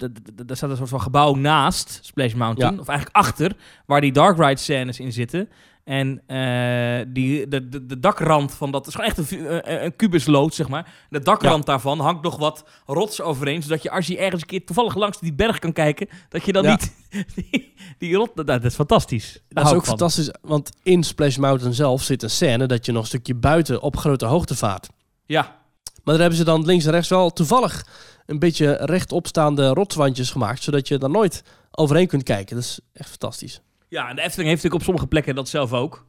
daar 0.46 0.56
staat 0.56 0.70
een 0.70 0.76
soort 0.76 0.88
van 0.88 1.00
gebouw 1.00 1.34
naast 1.34 1.98
Splash 2.02 2.34
Mountain. 2.34 2.74
Ja. 2.74 2.80
Of 2.80 2.88
eigenlijk 2.88 3.18
achter, 3.18 3.56
waar 3.86 4.00
die 4.00 4.12
Dark 4.12 4.38
Ride 4.38 4.60
scènes 4.60 5.00
in 5.00 5.12
zitten. 5.12 5.48
En 5.86 6.22
eh, 6.26 7.06
die, 7.08 7.48
de, 7.48 7.68
de, 7.68 7.86
de 7.86 8.00
dakrand 8.00 8.54
van 8.54 8.70
dat... 8.70 8.86
is 8.86 8.94
gewoon 8.94 9.10
echt 9.10 9.18
een, 9.32 9.84
een 9.84 9.96
kubuslood, 9.96 10.54
zeg 10.54 10.68
maar. 10.68 10.94
De 11.08 11.20
dakrand 11.20 11.66
daarvan 11.66 12.00
hangt 12.00 12.22
nog 12.22 12.36
wat 12.36 12.64
rots 12.86 13.20
overheen. 13.20 13.62
Zodat 13.62 13.82
je 13.82 13.90
als 13.90 14.06
je 14.06 14.18
ergens 14.18 14.40
een 14.42 14.48
keer 14.48 14.64
toevallig 14.64 14.94
langs 14.94 15.18
die 15.20 15.34
berg 15.34 15.58
kan 15.58 15.72
kijken... 15.72 16.08
dat 16.28 16.44
je 16.44 16.52
dan 16.52 16.62
Ja. 16.62 16.70
niet 16.70 16.92
die, 17.34 17.74
die 17.98 18.14
rot... 18.16 18.30
Dat, 18.34 18.46
dat 18.46 18.64
is 18.64 18.74
fantastisch. 18.74 19.32
Daar 19.32 19.64
dat 19.64 19.72
is 19.72 19.78
ook 19.78 19.84
van. 19.84 19.98
fantastisch. 19.98 20.30
Want 20.40 20.70
in 20.82 21.02
Splash 21.02 21.36
Mountain 21.36 21.74
zelf 21.74 22.02
zit 22.02 22.22
een 22.22 22.30
scène 22.30 22.66
dat 22.66 22.86
je 22.86 22.92
nog 22.92 23.00
een 23.02 23.08
stukje 23.08 23.34
buiten 23.34 23.82
op 23.82 23.96
grote 23.96 24.26
hoogte 24.26 24.54
vaart. 24.56 24.88
Ja, 25.26 25.42
Maar 25.42 26.14
daar 26.14 26.18
hebben 26.18 26.38
ze 26.38 26.44
dan 26.44 26.64
links 26.64 26.84
en 26.84 26.90
rechts 26.90 27.08
wel 27.08 27.32
toevallig 27.32 27.86
een 28.26 28.38
beetje 28.38 28.72
rechtopstaande 28.80 29.68
rotswandjes 29.68 30.30
gemaakt. 30.30 30.62
Zodat 30.62 30.88
je 30.88 30.98
daar 30.98 31.10
nooit 31.10 31.42
overheen 31.70 32.06
kunt 32.06 32.22
kijken. 32.22 32.56
Dat 32.56 32.64
is 32.64 32.80
echt 32.92 33.08
fantastisch. 33.08 33.60
Ja, 33.88 34.08
en 34.08 34.16
de 34.16 34.22
Efteling 34.22 34.48
heeft 34.48 34.62
natuurlijk 34.62 34.74
op 34.74 34.82
sommige 34.82 35.06
plekken 35.06 35.34
dat 35.34 35.48
zelf 35.48 35.72
ook. 35.72 36.06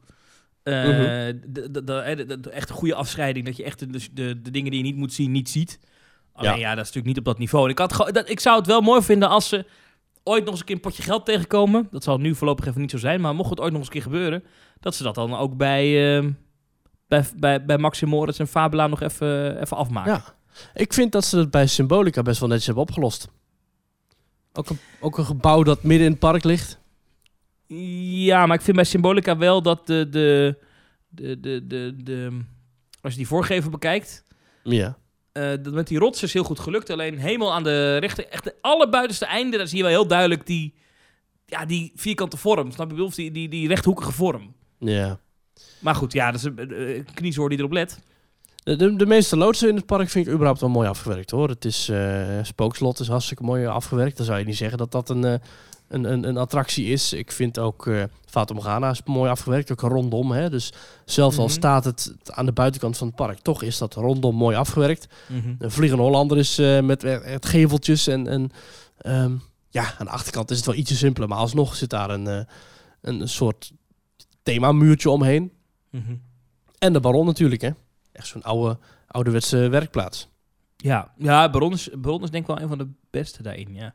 Eh, 0.62 0.82
Mhm. 0.84 1.36
de, 1.46 1.84
de, 1.84 2.50
echt 2.50 2.68
een 2.70 2.74
goede 2.76 2.94
afscheiding, 2.94 3.46
dat 3.46 3.56
je 3.56 3.64
echt 3.64 3.78
de, 3.92 4.12
de, 4.12 4.50
dingen 4.50 4.70
die 4.70 4.80
je 4.80 4.86
niet 4.86 4.96
moet 4.96 5.12
zien, 5.12 5.30
niet 5.30 5.48
ziet. 5.48 5.78
Alleen 6.32 6.50
ja, 6.50 6.56
Ja. 6.56 6.68
dat 6.74 6.84
is 6.84 6.92
natuurlijk 6.92 7.06
niet 7.06 7.18
op 7.18 7.24
dat 7.24 7.38
niveau. 7.38 7.64
En 7.64 7.70
ik, 7.70 7.78
had, 7.78 8.14
dat, 8.14 8.30
ik 8.30 8.40
zou 8.40 8.56
het 8.58 8.66
wel 8.66 8.80
mooi 8.80 9.02
vinden 9.02 9.28
als 9.28 9.48
ze 9.48 9.66
ooit 10.22 10.40
nog 10.42 10.50
eens 10.50 10.60
een 10.60 10.66
keer 10.66 10.74
een 10.74 10.80
potje 10.80 11.02
geld 11.02 11.24
tegenkomen. 11.26 11.88
Dat 11.90 12.04
zal 12.04 12.18
nu 12.18 12.34
voorlopig 12.34 12.66
even 12.66 12.80
niet 12.80 12.90
zo 12.90 12.98
zijn, 12.98 13.20
maar 13.20 13.34
mocht 13.34 13.50
het 13.50 13.60
ooit 13.60 13.70
nog 13.72 13.78
eens 13.78 13.86
een 13.88 13.94
keer 13.94 14.02
gebeuren, 14.02 14.44
dat 14.80 14.94
ze 14.94 15.02
dat 15.02 15.14
dan 15.14 15.36
ook 15.36 15.56
bij, 15.56 16.16
eh, 16.18 16.26
bij, 17.08 17.24
bij, 17.36 17.64
bij 17.64 17.78
Maxim 17.78 18.08
Moritz 18.08 18.40
en 18.40 18.46
Fabula 18.48 18.86
nog 18.86 19.00
even, 19.00 19.60
even 19.60 19.76
afmaken. 19.76 20.12
Ja. 20.12 20.24
Ik 20.74 20.92
vind 20.92 21.12
dat 21.12 21.24
ze 21.24 21.38
het 21.38 21.50
bij 21.50 21.66
Symbolica 21.66 22.22
best 22.22 22.38
wel 22.40 22.48
netjes 22.48 22.66
hebben 22.66 22.84
opgelost. 22.84 23.28
Ook 24.52 24.68
een, 24.70 24.78
ook 25.00 25.18
een 25.18 25.24
gebouw 25.24 25.62
dat 25.62 25.82
midden 25.82 26.04
in 26.06 26.10
het 26.12 26.20
park 26.20 26.44
ligt. 26.44 26.78
Ja, 28.26 28.46
maar 28.46 28.56
ik 28.56 28.62
vind 28.62 28.76
bij 28.76 28.84
Symbolica 28.84 29.36
wel 29.36 29.62
dat 29.62 29.86
de, 29.86 30.08
de, 30.08 30.58
de, 31.08 31.40
de, 31.40 31.66
de, 31.66 31.94
de 32.02 32.40
als 33.00 33.12
je 33.12 33.18
die 33.18 33.28
voorgever 33.28 33.70
bekijkt, 33.70 34.24
Ja. 34.62 34.98
Eh, 35.32 35.50
dat 35.62 35.72
met 35.72 35.86
die 35.86 35.98
rots 35.98 36.22
is 36.22 36.32
heel 36.32 36.44
goed 36.44 36.58
gelukt. 36.58 36.90
Alleen 36.90 37.18
helemaal 37.18 37.52
aan 37.52 37.62
de 37.62 37.96
rechter, 37.96 38.28
echt 38.28 38.44
de 38.44 38.54
allerbuitenste 38.60 39.26
einde, 39.26 39.56
daar 39.56 39.68
zie 39.68 39.76
je 39.76 39.82
wel 39.82 39.92
heel 39.92 40.06
duidelijk 40.06 40.46
die, 40.46 40.74
ja, 41.46 41.66
die 41.66 41.92
vierkante 41.94 42.36
vorm. 42.36 42.70
Snap 42.70 42.90
je? 42.90 43.02
Of 43.02 43.14
die, 43.14 43.30
die, 43.30 43.48
die 43.48 43.68
rechthoekige 43.68 44.12
vorm. 44.12 44.54
Ja. 44.78 45.20
Maar 45.78 45.94
goed, 45.94 46.12
ja, 46.12 46.30
dat 46.30 46.40
is 46.40 46.44
een 46.44 46.72
uh, 46.72 47.04
kniezoor 47.14 47.48
die 47.48 47.58
erop 47.58 47.72
let. 47.72 47.98
De, 48.62 48.96
de, 48.96 49.06
meeste 49.06 49.36
loodsen 49.36 49.68
in 49.68 49.76
het 49.76 49.86
park 49.86 50.08
vind 50.08 50.26
ik 50.26 50.32
überhaupt 50.32 50.60
wel 50.60 50.70
mooi 50.70 50.88
afgewerkt 50.88 51.30
hoor. 51.30 51.48
Het 51.48 51.64
is 51.64 51.88
eh 51.88 52.38
Spookslot 52.42 53.00
is 53.00 53.08
hartstikke 53.08 53.42
mooi 53.42 53.66
afgewerkt. 53.66 54.16
Dan 54.16 54.26
zou 54.26 54.38
je 54.38 54.44
niet 54.44 54.56
zeggen 54.56 54.78
dat 54.78 54.92
dat 54.92 55.10
een, 55.10 55.24
eh, 55.24 55.34
een, 55.88 56.04
een, 56.12 56.24
een 56.28 56.36
attractie 56.36 56.86
is. 56.86 57.12
Ik 57.12 57.32
vind 57.32 57.58
ook 57.58 57.86
eh 57.86 58.02
Fata 58.26 58.54
Morgana 58.54 58.90
is 58.90 59.02
mooi 59.04 59.30
afgewerkt, 59.30 59.72
ook 59.72 59.80
rondom. 59.80 60.30
Hè? 60.32 60.50
Dus 60.50 60.72
zelfs 61.04 61.38
al 61.38 61.44
Mhm. 61.44 61.52
staat 61.52 61.84
het 61.84 62.14
aan 62.24 62.46
de 62.46 62.52
buitenkant 62.52 62.96
van 62.96 63.06
het 63.06 63.16
park, 63.16 63.38
toch 63.38 63.62
is 63.62 63.78
dat 63.78 63.94
rondom 63.94 64.34
mooi 64.34 64.56
afgewerkt. 64.56 65.06
Mhm. 65.28 65.54
Een 65.58 65.70
Vliegende 65.70 66.02
Hollander 66.02 66.38
is 66.38 66.58
eh, 66.58 66.80
met 66.80 67.04
eh, 67.04 67.18
het 67.22 67.46
geveltjes 67.46 68.06
en, 68.06 68.26
en 68.26 68.50
ehm, 68.98 69.32
ja, 69.68 69.94
aan 69.98 70.06
de 70.06 70.12
achterkant 70.12 70.50
is 70.50 70.56
het 70.56 70.66
wel 70.66 70.74
ietsje 70.74 70.96
simpeler. 70.96 71.28
Maar 71.28 71.38
alsnog 71.38 71.76
zit 71.76 71.90
daar 71.90 72.10
een, 72.10 72.26
eh, 72.26 72.40
een, 73.00 73.20
een 73.20 73.28
soort 73.28 73.72
themamuurtje 74.42 75.10
omheen. 75.10 75.52
Mhm. 75.90 76.14
En 76.78 76.92
de 76.92 77.00
Baron 77.00 77.26
natuurlijk, 77.26 77.60
hè. 77.60 77.70
Echt 78.12 78.26
zo'n 78.26 78.42
oude, 78.42 78.78
ouderwetse 79.06 79.68
werkplaats. 79.68 80.28
Ja, 80.76 81.12
ja 81.16 81.50
Baron, 81.50 81.72
is, 81.72 81.88
Baron 81.98 82.22
is 82.22 82.30
denk 82.30 82.42
ik 82.48 82.54
wel 82.54 82.60
een 82.62 82.68
van 82.68 82.78
de 82.78 82.88
beste 83.10 83.42
daarin. 83.42 83.74
Ja, 83.74 83.94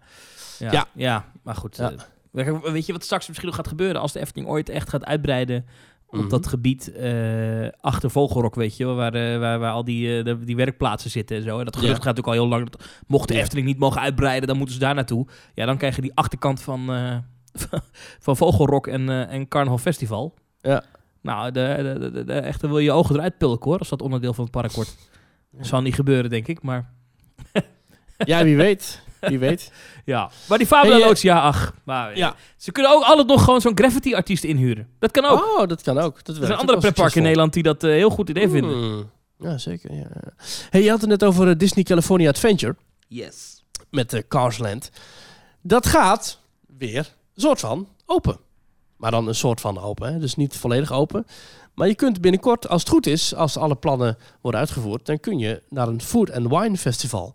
ja, 0.59 0.71
ja. 0.71 0.87
Ja. 0.93 1.25
maar 1.43 1.55
goed. 1.55 1.77
Ja. 1.77 1.91
eh, 2.33 2.61
weet 2.61 2.85
je 2.85 2.91
wat 2.91 3.03
straks 3.03 3.27
misschien 3.27 3.47
nog 3.47 3.57
gaat 3.57 3.67
gebeuren 3.67 4.01
als 4.01 4.11
de 4.11 4.19
Efteling 4.19 4.47
ooit 4.49 4.69
echt 4.69 4.89
gaat 4.89 5.05
uitbreiden 5.05 5.65
op 6.07 6.19
Mhm. 6.19 6.29
dat 6.29 6.47
gebied 6.47 6.91
eh, 6.91 7.67
achter 7.81 8.09
Vogelrok, 8.11 8.55
weet 8.55 8.77
je, 8.77 8.85
waar, 8.85 9.13
eh, 9.13 9.39
waar, 9.39 9.59
waar 9.59 9.71
al 9.71 9.83
die, 9.83 10.35
die 10.45 10.55
werkplaatsen 10.55 11.09
zitten 11.11 11.37
en 11.37 11.43
zo. 11.43 11.59
En 11.59 11.65
dat 11.65 11.75
gerucht 11.75 11.97
Ja. 11.97 12.03
gaat 12.03 12.15
natuurlijk 12.15 12.37
al 12.37 12.43
heel 12.43 12.57
lang. 12.57 12.69
dat 12.69 12.83
Mocht 13.07 13.27
de. 13.27 13.33
Efteling 13.35 13.67
niet 13.67 13.77
mogen 13.79 14.01
uitbreiden, 14.01 14.47
dan 14.47 14.57
moeten 14.57 14.75
ze 14.75 14.81
daar 14.81 14.95
naartoe. 14.95 15.27
Ja, 15.53 15.65
dan 15.65 15.77
krijg 15.77 15.95
je 15.95 16.01
die 16.01 16.11
achterkant 16.15 16.61
van, 16.61 16.85
van 18.25 18.37
Vogelrok 18.37 18.87
en, 18.87 19.09
en 19.29 19.47
Carnaval 19.47 19.77
Festival. 19.77 20.33
Ja. 20.61 20.83
Nou, 21.21 21.51
de, 21.51 21.97
de, 22.13 22.23
de, 22.25 22.67
wil 22.67 22.77
je 22.77 22.83
je 22.83 22.91
ogen 22.91 23.15
eruit 23.15 23.37
pulken 23.37 23.69
hoor, 23.69 23.79
als 23.79 23.89
dat 23.89 24.01
onderdeel 24.01 24.33
van 24.33 24.43
het 24.43 24.53
park 24.53 24.71
wordt. 24.71 25.09
Ja. 25.57 25.63
Zal 25.63 25.81
niet 25.81 25.95
gebeuren, 25.95 26.29
denk 26.29 26.47
ik, 26.47 26.61
maar 26.61 26.89
Ja, 28.17 28.43
wie 28.43 28.57
weet. 28.57 29.01
Wie 29.27 29.39
weet. 29.39 29.71
ja. 30.05 30.29
Maar 30.49 30.57
die 30.57 30.67
Fabula 30.67 30.91
Hey, 30.93 31.01
eh, 31.01 31.07
loods, 31.07 31.21
ja, 31.21 31.41
ach. 31.41 31.73
Maar, 31.83 32.17
Ja. 32.17 32.35
Ze 32.57 32.71
kunnen 32.71 32.91
ook 32.91 33.03
altijd 33.03 33.27
nog 33.27 33.43
gewoon 33.43 33.61
zo'n 33.61 33.77
graffiti-artiest 33.77 34.43
inhuren. 34.43 34.87
Dat 34.99 35.11
kan 35.11 35.25
ook. 35.25 35.57
Oh, 35.59 35.67
dat 35.67 35.81
kan 35.81 35.97
ook. 35.99 36.23
Dat 36.25 36.37
er 36.37 36.45
zijn 36.45 36.57
andere 36.57 36.77
pretparken 36.79 37.17
in 37.17 37.23
Nederland 37.23 37.53
die 37.53 37.63
dat 37.63 37.83
eh, 37.83 37.89
heel 37.91 38.09
goed 38.09 38.29
idee 38.29 38.49
vinden. 38.49 38.77
Hmm. 38.77 39.09
Ja, 39.39 39.57
zeker. 39.57 39.93
Ja. 39.93 40.07
Hey, 40.69 40.83
je 40.83 40.89
had 40.89 41.01
het 41.01 41.09
net 41.09 41.23
over 41.23 41.49
eh, 41.49 41.55
Disney 41.57 41.83
California 41.83 42.29
Adventure 42.29 42.75
Yes. 43.07 43.63
met 43.89 44.13
uh, 44.13 44.21
Carsland. 44.27 44.89
Dat 45.61 45.85
gaat 45.85 46.39
weer 46.77 46.97
een 47.35 47.41
soort 47.41 47.59
van 47.59 47.87
open. 48.05 48.37
Maar 48.97 49.11
dan 49.11 49.27
een 49.27 49.35
soort 49.35 49.61
van 49.61 49.79
open, 49.79 50.13
hè? 50.13 50.19
dus 50.19 50.35
niet 50.35 50.55
volledig 50.57 50.91
open. 50.91 51.25
Maar 51.73 51.87
je 51.87 51.95
kunt 51.95 52.21
binnenkort, 52.21 52.67
als 52.69 52.81
het 52.81 52.91
goed 52.91 53.07
is, 53.07 53.35
als 53.35 53.57
alle 53.57 53.75
plannen 53.75 54.17
worden 54.41 54.59
uitgevoerd, 54.59 55.05
dan 55.05 55.19
kun 55.19 55.39
je 55.39 55.61
naar 55.69 55.87
een 55.87 56.01
Food 56.01 56.31
and 56.31 56.47
Wine 56.49 56.77
Festival 56.77 57.33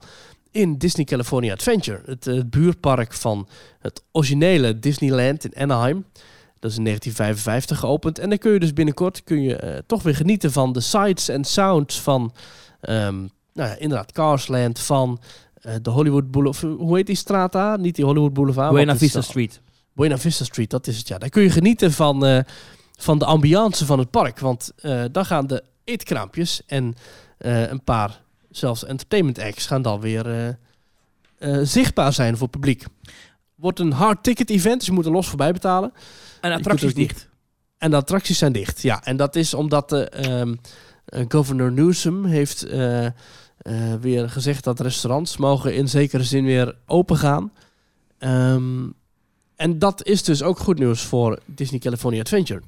in 0.58 0.78
Disney 0.78 1.04
California 1.04 1.52
Adventure. 1.52 2.02
Het, 2.04 2.26
eh, 2.26 2.34
het 2.34 2.50
buurpark 2.50 3.12
van 3.12 3.48
het 3.78 4.02
originele 4.12 4.78
Disneyland 4.78 5.44
in 5.44 5.62
Anaheim. 5.62 6.04
Dat 6.58 6.70
is 6.70 6.76
in 6.76 6.82
1955 6.82 7.78
geopend. 7.78 8.18
En 8.18 8.28
dan 8.28 8.38
kun 8.38 8.52
je 8.52 8.58
dus 8.58 8.72
binnenkort 8.72 9.24
kun 9.24 9.42
je, 9.42 9.56
eh, 9.56 9.78
toch 9.86 10.02
weer 10.02 10.14
genieten 10.14 10.52
van 10.52 10.72
de 10.72 10.80
sights 10.80 11.28
en 11.28 11.44
sounds 11.44 12.00
van, 12.00 12.32
ehm, 12.80 13.16
nou 13.52 13.68
ja, 13.68 13.74
inderdaad, 13.74 14.12
Carsland, 14.12 14.78
van 14.78 15.20
eh, 15.58 15.74
de 15.82 15.90
Hollywood 15.90 16.30
Boulevard. 16.30 16.78
Hoe 16.78 16.96
heet 16.96 17.06
die 17.06 17.16
straat 17.16 17.52
daar? 17.52 17.78
Niet 17.78 17.94
die 17.94 18.04
Hollywood 18.04 18.32
Boulevard. 18.32 18.72
Buena 18.72 18.96
Vista 18.96 19.20
Street. 19.20 19.60
Buena 19.92 20.18
Vista 20.18 20.44
Street, 20.44 20.70
dat 20.70 20.86
is 20.86 20.98
het 20.98 21.08
ja. 21.08 21.18
Daar 21.18 21.28
kun 21.28 21.42
je 21.42 21.50
genieten 21.50 21.92
van, 21.92 22.44
van 22.98 23.18
de 23.18 23.24
ambiance 23.24 23.86
van 23.86 23.98
het 23.98 24.10
park. 24.10 24.38
Want 24.38 24.72
dan 25.12 25.24
gaan 25.24 25.46
de 25.46 25.62
eetkraampjes 25.84 26.62
en 26.66 26.94
een 27.38 27.84
paar 27.84 28.20
zelfs 28.58 28.84
entertainment 28.84 29.38
acts 29.38 29.66
gaan 29.66 29.82
dan 29.82 30.00
weer 30.00 30.26
eh, 30.26 30.48
eh, 31.38 31.66
zichtbaar 31.66 32.12
zijn 32.12 32.32
voor 32.32 32.42
het 32.42 32.50
publiek. 32.50 32.84
Wordt 33.54 33.78
een 33.78 33.92
hard 33.92 34.22
ticket 34.22 34.50
event, 34.50 34.78
dus 34.78 34.86
je 34.86 34.92
moet 34.92 35.06
er 35.06 35.12
los 35.12 35.28
voorbij 35.28 35.52
betalen. 35.52 35.92
En 36.40 36.52
attracties 36.52 36.94
dicht. 36.94 37.28
En 37.78 37.90
de 37.90 37.96
attracties 37.96 38.38
zijn 38.38 38.52
dicht, 38.52 38.82
ja. 38.82 39.04
En 39.04 39.16
dat 39.16 39.36
is 39.36 39.54
omdat 39.54 39.88
de 39.88 40.08
eh, 40.08 41.24
governor 41.28 41.72
Newsom 41.72 42.24
heeft 42.24 42.66
weer 44.00 44.30
gezegd 44.30 44.64
dat 44.64 44.80
restaurants 44.80 45.36
mogen 45.36 45.74
in 45.74 45.88
zekere 45.88 46.24
zin 46.24 46.44
weer 46.44 46.76
open 46.86 47.16
gaan. 47.16 47.52
Ehm, 48.18 48.86
en 49.56 49.78
dat 49.78 50.04
is 50.04 50.22
dus 50.22 50.42
ook 50.42 50.58
goed 50.58 50.78
nieuws 50.78 51.02
voor 51.02 51.38
Disney 51.46 51.80
California 51.80 52.20
Adventure. 52.20 52.62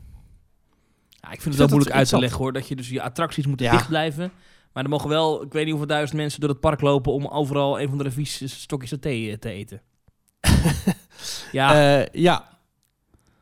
Ja, 1.08 1.30
ik 1.32 1.40
vind 1.40 1.44
het 1.44 1.56
wel 1.56 1.68
moeilijk 1.68 1.96
uit 1.96 2.08
te 2.08 2.18
leggen 2.18 2.38
hoor. 2.38 2.52
Dat 2.52 2.68
je 2.68 2.76
dus 2.76 2.88
je 2.88 3.02
attracties 3.02 3.46
moeten 3.46 3.66
Ja. 3.66 3.72
dicht 3.72 3.88
blijven. 3.88 4.32
Maar 4.72 4.84
er 4.84 4.90
mogen 4.90 5.08
wel, 5.08 5.42
ik 5.42 5.52
weet 5.52 5.62
niet 5.62 5.70
hoeveel 5.74 5.88
duizend 5.90 6.18
mensen 6.18 6.40
door 6.40 6.48
het 6.48 6.60
park 6.60 6.80
lopen 6.80 7.12
om 7.12 7.26
overal 7.26 7.80
een 7.80 7.88
van 7.88 7.98
de 7.98 8.10
vies 8.10 8.60
stokjes 8.60 8.92
thee 9.00 9.38
te 9.38 9.50
eten. 9.50 9.80
ja, 11.52 11.80
Ja. 11.82 12.06
ja. 12.12 12.48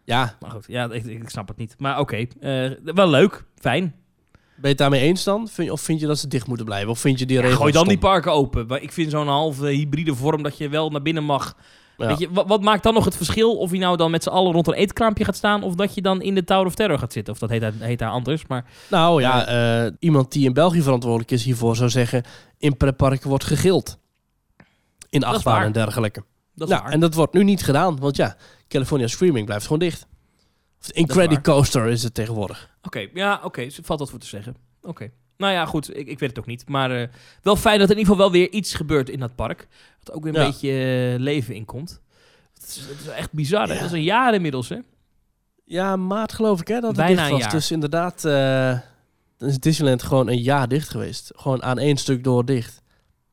Ja, 0.05 0.37
maar 0.41 0.51
goed. 0.51 0.65
Ja, 0.69 0.91
ik, 0.93 1.05
ik 1.05 1.29
snap 1.31 1.49
het 1.49 1.57
niet. 1.57 1.75
Maar 1.79 1.99
oké, 1.99 2.27
eh, 2.41 2.71
wel 2.85 3.09
leuk. 3.09 3.45
Fijn. 3.57 3.83
ben 3.83 4.45
je 4.63 4.69
het 4.69 4.79
daarmee 4.79 5.01
eens 5.01 5.25
dan? 5.25 5.49
Vind 5.49 5.67
je- 5.67 5.73
Of 5.73 5.81
vind 5.81 6.01
je 6.01 6.07
dat 6.07 6.19
ze 6.19 6.29
dicht 6.29 6.47
moeten 6.47 6.67
blijven? 6.67 6.91
Of 6.91 6.99
vind 6.99 7.19
je 7.19 7.27
die 7.27 7.37
Ja, 7.37 7.43
regels 7.43 7.59
gooi 7.61 7.73
dan 7.73 7.83
stom? 7.85 7.95
die 7.95 8.03
parken 8.03 8.33
open. 8.33 8.67
Maar 8.67 8.83
Ik 8.83 8.93
vind 8.93 9.11
zo'n 9.11 9.27
halve 9.29 9.67
hybride 9.67 10.15
vorm 10.15 10.43
dat 10.43 10.59
je 10.59 10.69
wel 10.69 10.91
naar 10.91 11.03
binnen 11.03 11.25
mag. 11.25 11.57
Ja. 11.99 12.07
Weet 12.07 12.19
je, 12.19 12.31
wat, 12.33 12.47
wat 12.47 12.63
maakt 12.63 12.83
dan 12.83 12.95
nog 12.95 13.05
het 13.05 13.17
verschil 13.17 13.57
of 13.57 13.71
je 13.71 13.79
nou 13.79 13.97
dan 13.97 14.11
met 14.11 14.23
z'n 14.23 14.29
allen 14.29 14.53
rond 14.53 14.67
een 14.67 14.75
eetkraampje 14.75 15.25
gaat 15.25 15.37
staan 15.37 15.63
of 15.63 15.75
dat 15.75 15.95
je 15.95 16.03
dan 16.03 16.23
in 16.23 16.35
de 16.35 16.45
Tower 16.45 16.67
of 16.67 16.75
Terror 16.75 16.99
gaat 16.99 17.13
zitten? 17.13 17.33
Of 17.33 17.39
dat 17.39 17.51
heet, 17.51 17.61
daar- 17.61 17.73
heet 17.79 17.99
daar 17.99 18.11
anders, 18.11 18.47
maar 18.47 18.65
Nou 18.91 19.21
ja, 19.21 19.47
eh, 19.47 19.93
iemand 19.99 20.33
die 20.33 20.47
in 20.47 20.53
België 20.53 20.83
verantwoordelijk 20.83 21.31
is 21.31 21.45
hiervoor 21.45 21.77
zou 21.77 21.91
zeggen... 21.91 22.23
in 22.59 22.77
pretparken 22.77 23.29
wordt 23.29 23.45
gegild. 23.45 23.99
In 25.11 25.21
is 25.21 25.27
achtbaan 25.27 25.63
en 25.63 25.73
dergelijke. 25.73 26.25
dat 26.55 26.69
is 26.69 26.75
Nou, 26.75 26.91
en 26.91 27.01
dat 27.01 27.15
wordt 27.15 27.33
nu 27.33 27.45
niet 27.45 27.63
gedaan, 27.63 27.99
want 27.99 28.17
ja, 28.17 28.37
California 28.69 29.07
Screaming 29.07 29.47
blijft 29.47 29.65
gewoon 29.65 29.79
dicht. 29.79 30.07
Of 30.81 30.91
Incredicoaster 30.91 31.87
is 31.87 32.03
het 32.03 32.15
tegenwoordig. 32.15 32.71
Oké, 32.83 33.07
ja, 33.15 33.41
oké, 33.43 33.67
valt 33.83 33.99
wat 33.99 34.11
voor 34.11 34.19
te 34.19 34.27
zeggen. 34.27 34.57
Oké. 34.83 35.11
Nou 35.39 35.53
ja, 35.53 35.67
goed, 35.67 35.97
ik, 35.97 36.07
ik 36.07 36.19
weet 36.19 36.29
het 36.31 36.39
ook 36.39 36.47
niet. 36.47 36.69
Maar 36.69 36.91
eh, 37.01 37.09
wel 37.43 37.57
fijn 37.57 37.79
dat 37.79 37.89
er 37.89 37.95
in 37.95 37.99
ieder 38.01 38.15
geval 38.15 38.31
wel 38.31 38.41
weer 38.41 38.51
iets 38.51 38.75
gebeurt 38.75 39.09
in 39.11 39.19
dat 39.21 39.35
park. 39.35 39.69
Dat 40.03 40.15
ook 40.15 40.23
weer 40.25 40.35
een 40.35 40.41
Ja. 40.41 40.47
beetje 40.47 40.71
eh, 41.15 41.21
leven 41.21 41.55
in 41.55 41.65
komt. 41.65 42.01
Het 42.55 42.65
is, 42.69 42.77
het 42.89 43.01
is 43.01 43.07
echt 43.07 43.33
bizar, 43.33 43.67
hè? 43.67 43.73
Ja. 43.73 43.79
Dat 43.79 43.87
is 43.89 43.93
een 43.95 44.03
jaar 44.03 44.35
inmiddels, 44.35 44.69
hè? 44.69 44.79
Ja, 45.65 45.97
maart 45.97 46.33
geloof 46.33 46.61
ik 46.61 46.69
hè, 46.69 46.75
dat 46.81 46.97
het 46.97 46.97
Bijna 46.97 47.15
dicht 47.29 47.31
een 47.35 47.43
was. 47.43 47.53
Dus 47.53 47.71
inderdaad, 47.71 48.25
eh, 48.25 48.79
dan 49.37 49.49
is 49.49 49.59
Disneyland 49.59 50.03
gewoon 50.03 50.29
een 50.29 50.43
jaar 50.43 50.69
dicht 50.69 50.89
geweest. 50.89 51.33
Gewoon 51.37 51.63
aan 51.63 51.79
één 51.79 51.97
stuk 51.97 52.25
door 52.25 52.45
dicht. 52.45 52.83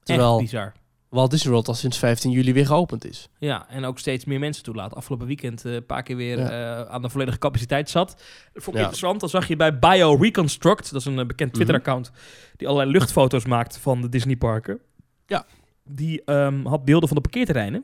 Terwijl 0.03 0.31
Echt 0.39 0.41
bizar. 0.51 0.73
Walt 1.15 1.31
Disney 1.31 1.51
World 1.51 1.67
al 1.67 1.73
sinds 1.73 1.97
15 1.97 2.31
juli 2.31 2.53
weer 2.53 2.65
geopend 2.65 3.05
is. 3.05 3.29
Ja, 3.37 3.69
en 3.69 3.85
ook 3.85 3.99
steeds 3.99 4.25
meer 4.25 4.39
mensen 4.39 4.63
toelaat. 4.63 4.95
Afgelopen 4.95 5.27
weekend 5.27 5.65
eh, 5.65 5.73
een 5.73 5.85
paar 5.85 6.03
keer 6.03 6.15
weer 6.15 6.37
Ja. 6.39 6.49
eh, 6.83 6.93
aan 6.93 7.01
de 7.01 7.09
volledige 7.09 7.37
capaciteit 7.37 7.89
zat. 7.89 8.07
Dat 8.53 8.63
vond 8.63 8.67
ik 8.67 8.73
Ja. 8.73 8.79
interessant. 8.79 9.19
Dan 9.19 9.29
zag 9.29 9.47
je 9.47 9.55
bij 9.55 9.79
BioReconstruct, 9.79 10.91
dat 10.91 10.99
is 11.01 11.07
een 11.07 11.19
eh, 11.19 11.25
bekend 11.25 11.47
Mhm. 11.49 11.55
Twitter-account, 11.55 12.11
die 12.57 12.67
allerlei 12.67 12.91
luchtfoto's 12.97 13.45
maakt 13.45 13.77
van 13.77 14.01
de 14.01 14.09
Disneyparken. 14.09 14.79
Ja. 15.25 15.45
Die 15.83 16.23
ehm, 16.23 16.65
had 16.65 16.85
beelden 16.85 17.07
van 17.07 17.17
de 17.17 17.23
parkeerterreinen. 17.23 17.83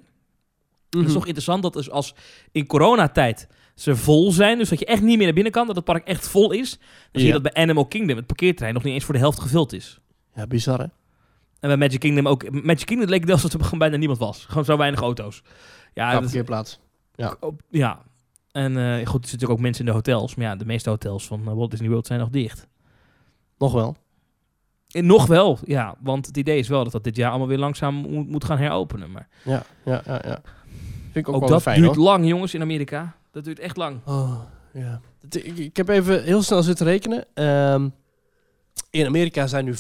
Het 0.90 1.00
Mhm. 1.00 1.06
is 1.08 1.14
toch 1.14 1.26
interessant 1.26 1.64
dat 1.64 1.74
dus 1.74 1.90
als 1.90 2.16
in 2.52 2.66
coronatijd 2.68 3.48
ze 3.76 3.96
vol 3.96 4.32
zijn, 4.32 4.58
dus 4.58 4.70
dat 4.70 4.80
je 4.80 4.86
echt 4.86 5.02
niet 5.02 5.16
meer 5.18 5.26
naar 5.26 5.34
binnen 5.34 5.52
kan, 5.52 5.68
dat 5.68 5.76
het 5.76 5.86
park 5.86 6.08
echt 6.08 6.28
vol 6.28 6.52
is. 6.52 6.70
Dan 6.80 7.22
zie 7.22 7.26
je 7.26 7.32
dat 7.32 7.42
bij 7.42 7.54
Animal 7.64 7.86
Kingdom 7.86 8.18
het 8.18 8.28
parkeerterrein 8.28 8.74
nog 8.74 8.84
niet 8.84 8.94
eens 8.94 9.04
voor 9.04 9.14
de 9.14 9.20
helft 9.20 9.40
gevuld 9.40 9.74
is. 9.74 10.00
Ja, 10.36 10.48
bizar 10.48 10.80
hè? 10.80 10.86
En 11.62 11.68
bij 11.70 11.78
Magic 11.78 12.00
Kingdom 12.00 12.28
ook. 12.28 12.52
Magic 12.64 12.86
Kingdom 12.86 13.10
leek 13.10 13.20
het 13.20 13.28
wel 13.28 13.36
alsof 13.36 13.54
er 13.54 13.64
gewoon 13.64 13.80
bijna 13.80 13.96
niemand 13.98 14.20
was. 14.20 14.46
Gewoon 14.46 14.66
zo 14.66 14.78
weinig 14.78 15.02
auto's. 15.02 15.42
Ja, 15.94 16.06
Ja, 16.06 16.12
dat 16.12 16.20
is- 16.20 16.26
parkeerplaats. 16.26 16.80
op- 17.40 17.62
ja. 17.70 18.02
En 18.52 18.78
eh, 18.78 18.84
goed, 18.84 18.96
er 18.96 19.02
zitten 19.04 19.22
natuurlijk 19.22 19.52
ook 19.52 19.60
mensen 19.60 19.86
in 19.86 19.90
de 19.92 19.96
hotels. 19.98 20.36
Maar 20.36 20.46
ja, 20.46 20.56
de 20.56 20.66
meeste 20.66 20.90
hotels 20.90 21.28
van 21.28 21.48
eh, 21.48 21.54
Walt 21.54 21.72
Disney 21.72 21.90
World 21.90 22.08
zijn 22.08 22.20
nog 22.20 22.30
dicht. 22.30 22.68
Nog 23.58 23.74
wel. 23.74 23.96
En 24.92 25.06
nog 25.06 25.26
wel, 25.28 25.58
ja. 25.66 25.96
Want 26.00 26.26
het 26.26 26.38
idee 26.38 26.58
is 26.58 26.68
wel 26.68 26.84
dat 26.84 26.92
dat 26.92 27.04
dit 27.04 27.16
jaar 27.16 27.30
allemaal 27.30 27.48
weer 27.48 27.58
langzaam 27.58 27.96
moet, 27.96 28.28
moet 28.30 28.46
gaan 28.46 28.58
heropenen. 28.58 29.12
Maar 29.12 29.28
Ja, 29.44 29.64
ja, 29.86 30.02
ja. 30.06 30.22
ja. 30.26 30.42
Vind 31.12 31.16
ik 31.16 31.28
ook, 31.28 31.36
ook, 31.36 31.42
wel 31.42 31.50
dat 31.50 31.62
fijn 31.62 31.82
duurt 31.82 31.96
hoor. 31.96 32.04
lang, 32.04 32.28
jongens, 32.28 32.54
in 32.54 32.62
Amerika. 32.62 33.16
Dat 33.32 33.44
duurt 33.44 33.60
echt 33.60 33.78
lang. 33.78 34.00
Oh, 34.06 34.40
ja. 34.74 35.02
Ik 35.44 35.78
heb 35.78 35.88
even 35.88 36.24
heel 36.24 36.42
snel 36.42 36.64
zitten 36.64 36.86
rekenen. 36.86 37.26
Ehm, 37.34 37.90
in 38.90 39.06
Amerika 39.06 39.48
zijn 39.48 39.66
nu 39.66 39.74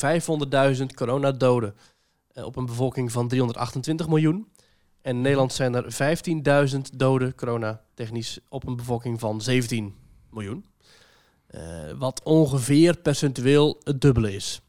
500.000 0.77 0.85
coronadoden 0.95 1.75
eh, 2.27 2.45
op 2.45 2.55
een 2.55 2.65
bevolking 2.65 3.11
van 3.11 3.27
328 3.27 4.07
miljoen. 4.07 4.47
En 5.01 5.15
in 5.15 5.21
Nederland 5.21 5.53
zijn 5.53 5.75
er 5.75 6.15
15.000 6.73 6.79
doden 6.95 7.35
coronatechnisch 7.35 8.39
op 8.49 8.67
een 8.67 8.75
bevolking 8.75 9.19
van 9.19 9.41
17 9.41 9.95
miljoen. 10.29 10.65
Eh, 11.47 11.61
wat 11.97 12.23
ongeveer 12.23 12.97
percentueel 12.97 13.81
het 13.83 14.01
dubbele 14.01 14.33
is 14.33 14.61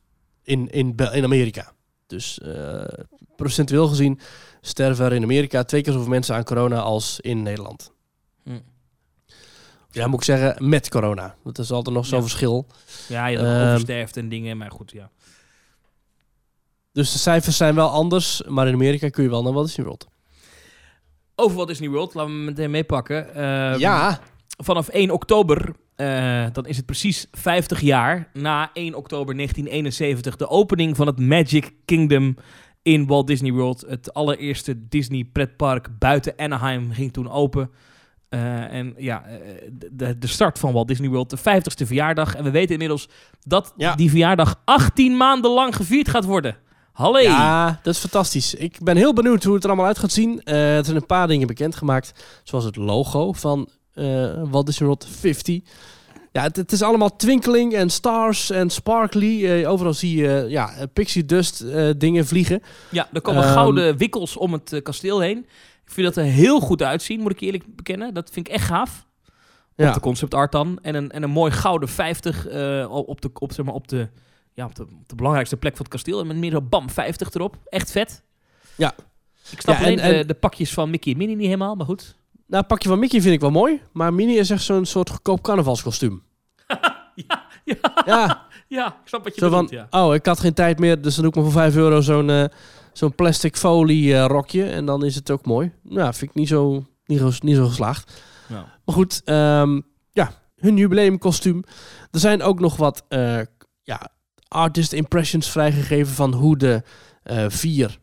in, 0.43 0.71
in, 0.71 0.95
in 0.97 1.25
Amerika. 1.25 1.73
Dus 2.07 2.41
eh, 2.41 2.85
procentueel 3.37 3.89
gezien 3.89 4.21
sterven 4.61 5.05
er 5.05 5.13
in 5.13 5.23
Amerika 5.23 5.65
twee 5.65 5.83
keer 5.83 5.93
zoveel 5.93 6.09
mensen 6.09 6.35
aan 6.35 6.45
corona 6.45 6.81
als 6.81 7.21
in 7.21 7.43
Nederland. 7.43 7.93
Ja, 9.93 10.07
moet 10.07 10.19
ik 10.19 10.25
zeggen, 10.25 10.69
met 10.69 10.89
corona. 10.89 11.35
Dat 11.45 11.59
is 11.59 11.71
altijd 11.71 11.97
nog 11.97 12.07
zo'n 12.07 12.17
Ja. 12.19 12.23
verschil. 12.25 12.67
Ja, 13.09 13.27
je 13.27 13.39
Ehm, 13.39 13.47
oversterft 13.71 14.17
en 14.17 14.29
dingen. 14.29 14.57
Maar 14.57 14.71
goed, 14.71 14.91
ja. 14.91 15.11
Dus 16.93 17.13
de 17.13 17.19
cijfers 17.19 17.57
zijn 17.57 17.75
wel 17.75 17.89
anders, 17.89 18.43
maar 18.49 18.67
in 18.69 18.75
Amerika 18.75 19.09
kun 19.09 19.23
je 19.23 19.31
wel 19.31 19.43
naar 19.43 19.53
Walt 19.53 19.67
Disney 19.67 19.87
World. 19.87 20.07
Over 21.35 21.57
Walt 21.57 21.69
Disney 21.69 21.89
World, 21.89 22.15
laten 22.15 22.31
we 22.31 22.37
hem 22.37 22.45
meteen 22.47 22.71
meepakken. 22.71 23.35
Ehm, 23.35 23.79
ja, 23.79 24.21
Vanaf 24.57 24.89
1 24.93 25.11
oktober, 25.11 25.75
eh, 25.95 26.47
dan 26.53 26.67
is 26.67 26.77
het 26.77 26.87
precies 26.87 27.27
50 27.33 27.81
jaar 27.81 28.31
na 28.33 28.71
1 28.75 28.95
oktober 28.95 29.35
1971, 29.35 30.37
de 30.37 30.49
opening 30.49 30.97
van 30.97 31.07
het 31.07 31.19
Magic 31.19 31.73
Kingdom 31.85 32.37
in 32.83 33.07
Walt 33.07 33.27
Disney 33.27 33.53
World. 33.53 33.85
Het 33.89 34.15
allereerste 34.15 34.89
Disney 34.89 35.25
pretpark 35.25 35.89
buiten 35.99 36.33
Anaheim 36.37 36.91
ging 36.93 37.13
toen 37.13 37.31
open. 37.31 37.71
Eh, 38.33 38.73
en 38.73 38.95
ja, 38.97 39.25
eh, 39.25 39.39
de, 39.91 40.19
de 40.19 40.27
start 40.27 40.59
van 40.59 40.73
Walt 40.73 40.89
Disney 40.89 41.09
World, 41.09 41.31
de 41.31 41.39
50ste 41.39 41.87
verjaardag. 41.87 42.35
En 42.35 42.45
we 42.45 42.51
weten 42.51 42.73
inmiddels 42.73 43.09
dat 43.45 43.73
Ja. 43.77 43.95
die 43.95 44.11
verjaardag 44.11 44.61
18 44.65 45.17
maanden 45.17 45.51
lang 45.51 45.77
gevierd 45.77 46.09
gaat 46.09 46.25
worden. 46.25 46.57
Hallo! 46.93 47.19
ja, 47.19 47.81
dat 47.83 47.95
is 47.95 48.01
fantastisch. 48.01 48.55
Ik 48.55 48.77
ben 48.83 48.97
heel 48.97 49.13
benieuwd 49.13 49.43
hoe 49.45 49.55
het 49.55 49.63
er 49.63 49.69
allemaal 49.69 49.87
uit 49.89 49.99
gaat 49.99 50.13
zien. 50.13 50.41
Eh, 50.45 50.77
er 50.77 50.85
zijn 50.85 50.97
een 50.97 51.07
paar 51.07 51.27
dingen 51.27 51.47
bekendgemaakt, 51.47 52.13
zoals 52.43 52.65
het 52.65 52.77
logo 52.77 53.33
van 53.33 53.69
eh 53.95 54.43
Walt 54.51 54.67
Disney 54.67 54.89
World 54.89 55.07
50. 55.21 55.61
Ja, 56.33 56.43
het, 56.43 56.57
het 56.57 56.73
is 56.73 56.83
allemaal 56.83 57.17
twinkeling 57.17 57.75
en 57.75 57.91
stars 57.91 58.51
en 58.51 58.71
sparkly. 58.71 59.47
Eh, 59.47 59.71
overal 59.71 59.95
zie 59.95 60.17
je 60.17 60.47
ja, 60.49 60.71
pixie 60.93 61.25
dust 61.25 61.61
eh, 61.61 61.89
dingen 61.97 62.27
vliegen. 62.27 62.63
Ja, 62.91 63.09
er 63.13 63.21
komen 63.21 63.43
Ehm, 63.43 63.53
gouden 63.53 63.97
wikkels 63.97 64.37
om 64.37 64.53
het 64.53 64.73
eh, 64.73 64.83
kasteel 64.83 65.21
heen. 65.21 65.47
Ik 65.85 65.91
vind 65.93 66.07
dat 66.15 66.25
er 66.25 66.31
heel 66.31 66.61
goed 66.61 66.83
uitzien, 66.83 67.21
moet 67.21 67.33
ik 67.33 67.41
eerlijk 67.41 67.77
bekennen. 67.77 68.15
Dat 68.15 68.31
vind 68.31 68.47
ik 68.49 68.53
echt 68.55 68.65
gaaf. 68.67 69.07
Ja. 69.75 69.89
Op 69.89 69.95
de 69.95 70.01
concept 70.01 70.35
art 70.35 70.53
dan. 70.53 70.79
En 70.83 70.95
een, 70.95 71.11
en 71.11 71.23
een 71.23 71.31
mooi 71.31 71.53
gouden 71.53 71.89
50 71.89 72.47
eh, 72.47 72.87
op, 72.91 73.21
de, 73.21 73.31
op, 73.35 73.53
zeg 73.53 73.65
maar, 73.65 73.75
op, 73.75 73.89
de, 73.89 74.09
ja, 74.55 74.65
op, 74.65 74.75
de, 74.75 74.83
op 74.83 75.09
de 75.09 75.15
belangrijkste 75.15 75.57
plek 75.57 75.73
van 75.77 75.85
het 75.85 75.95
kasteel. 75.95 76.21
En 76.21 76.27
met 76.27 76.37
meer 76.37 76.51
zo 76.51 76.61
bam 76.63 76.91
50 76.91 77.33
erop. 77.35 77.57
Echt 77.65 77.91
vet. 77.91 78.23
Ja. 78.77 78.93
Ik 79.51 79.61
snap 79.61 79.77
Ja, 79.79 79.83
alleen 79.85 79.99
en- 79.99 80.13
en- 80.13 80.19
De, 80.21 80.27
de 80.27 80.35
pakjes 80.35 80.73
van 80.73 80.91
Mickey 80.91 81.13
en 81.13 81.19
Minnie 81.19 81.37
niet 81.37 81.45
helemaal, 81.47 81.75
maar 81.75 81.87
goed. 81.87 82.17
Nou, 82.47 82.59
het 82.65 82.67
pakje 82.67 82.89
van 82.89 82.99
Mickey 82.99 83.21
vind 83.21 83.35
ik 83.35 83.41
wel 83.41 83.51
mooi, 83.51 83.81
maar 83.93 84.15
Minnie 84.15 84.39
is 84.39 84.51
echt 84.51 84.63
zo'n 84.63 84.85
soort 84.85 85.11
goedkoop 85.11 85.43
carnavalskostuum. 85.43 86.23
ja, 87.15 87.43
ja, 87.65 87.77
Ja, 88.07 88.47
ja, 88.69 88.87
ik 88.87 89.09
snap 89.09 89.25
wat 89.25 89.35
je 89.35 89.41
Zo 89.41 89.51
van, 89.51 89.65
bedoelt, 89.67 89.89
ja. 89.91 90.05
oh, 90.07 90.15
ik 90.15 90.27
had 90.27 90.41
geen 90.41 90.55
tijd 90.55 90.79
meer, 90.79 91.03
dus 91.03 91.15
dan 91.15 91.23
doe 91.25 91.31
ik 91.33 91.37
maar 91.37 91.45
voor 91.53 91.61
5 91.63 91.77
euro 91.77 92.01
zo'n 92.01 92.31
eh, 92.31 92.45
zo'n 92.93 93.15
plastic 93.15 93.57
folie 93.57 94.15
eh, 94.17 94.25
rokje. 94.27 94.65
En 94.65 94.85
dan 94.85 95.05
is 95.05 95.15
het 95.15 95.31
ook 95.31 95.47
mooi. 95.47 95.73
Nou, 95.83 96.15
vind 96.15 96.31
ik 96.31 96.37
niet 96.37 96.49
zo, 96.49 96.85
niet, 97.07 97.19
zo- 97.19 97.31
niet 97.41 97.57
zo 97.57 97.67
geslaagd. 97.67 98.23
Nou, 98.49 98.65
Maar 98.85 98.95
goed, 98.95 99.23
ehm, 99.25 99.81
ja, 100.11 100.33
hun 100.57 100.77
jubileumkostuum. 100.77 101.63
Er 102.11 102.21
zijn 102.21 102.43
ook 102.43 102.61
nog 102.61 102.77
wat 102.77 103.05
eh, 103.09 103.41
ja, 103.83 104.09
artist 104.49 104.93
impressions 104.93 105.51
vrijgegeven 105.51 106.15
van 106.15 106.35
hoe 106.35 106.57
de 106.57 106.83
eh, 107.23 107.45
vier 107.49 107.99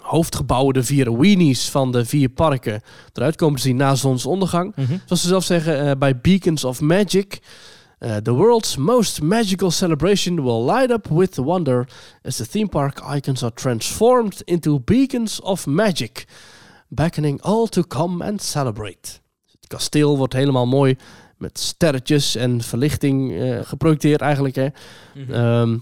hoofdgebouwen, 0.00 0.74
de 0.74 0.82
vier 0.84 1.18
weenies 1.18 1.68
van 1.70 1.92
de 1.92 2.04
vier 2.04 2.28
parken 2.28 2.82
eruit 3.12 3.36
komen 3.36 3.56
te 3.56 3.62
zien 3.62 3.76
na 3.76 3.94
zonsondergang. 3.94 4.76
mhm. 4.76 4.96
Zoals 5.04 5.22
ze 5.22 5.28
zelf 5.28 5.44
zeggen, 5.44 5.98
bij 5.98 6.20
Beacons 6.20 6.64
of 6.64 6.80
Magic. 6.80 7.38
Eh, 7.98 8.16
the 8.16 8.34
world's 8.34 8.76
most 8.76 9.20
magical 9.22 9.70
celebration 9.70 10.42
will 10.42 10.64
light 10.64 10.90
up 10.90 11.08
with 11.08 11.36
wonder 11.36 11.88
as 12.22 12.36
the 12.36 12.46
theme 12.46 12.68
park 12.68 13.00
icons 13.16 13.42
are 13.42 13.54
transformed 13.54 14.42
into 14.44 14.80
beacons 14.80 15.40
of 15.40 15.66
magic, 15.66 16.26
beckoning 16.88 17.40
all 17.42 17.66
to 17.66 17.82
come 17.82 18.24
and 18.24 18.42
celebrate. 18.42 19.20
Het 19.50 19.66
kasteel 19.66 20.16
wordt 20.16 20.32
helemaal 20.32 20.66
mooi 20.66 20.96
met 21.36 21.58
sterretjes 21.58 22.34
en 22.34 22.60
verlichting 22.60 23.32
eh, 23.32 23.58
geprojecteerd 23.62 24.20
eigenlijk. 24.20 24.54
Hè. 24.54 24.68
Mhm. 25.14 25.32
Ehm, 25.32 25.72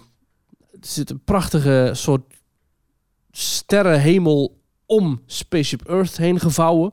er 0.70 0.78
zit 0.80 1.10
een 1.10 1.24
prachtige 1.24 1.90
soort 1.94 2.22
sterrenhemel 3.30 4.60
om 4.86 5.22
Spaceship 5.26 5.88
Earth 5.88 6.16
heen 6.16 6.40
gevouwen. 6.40 6.92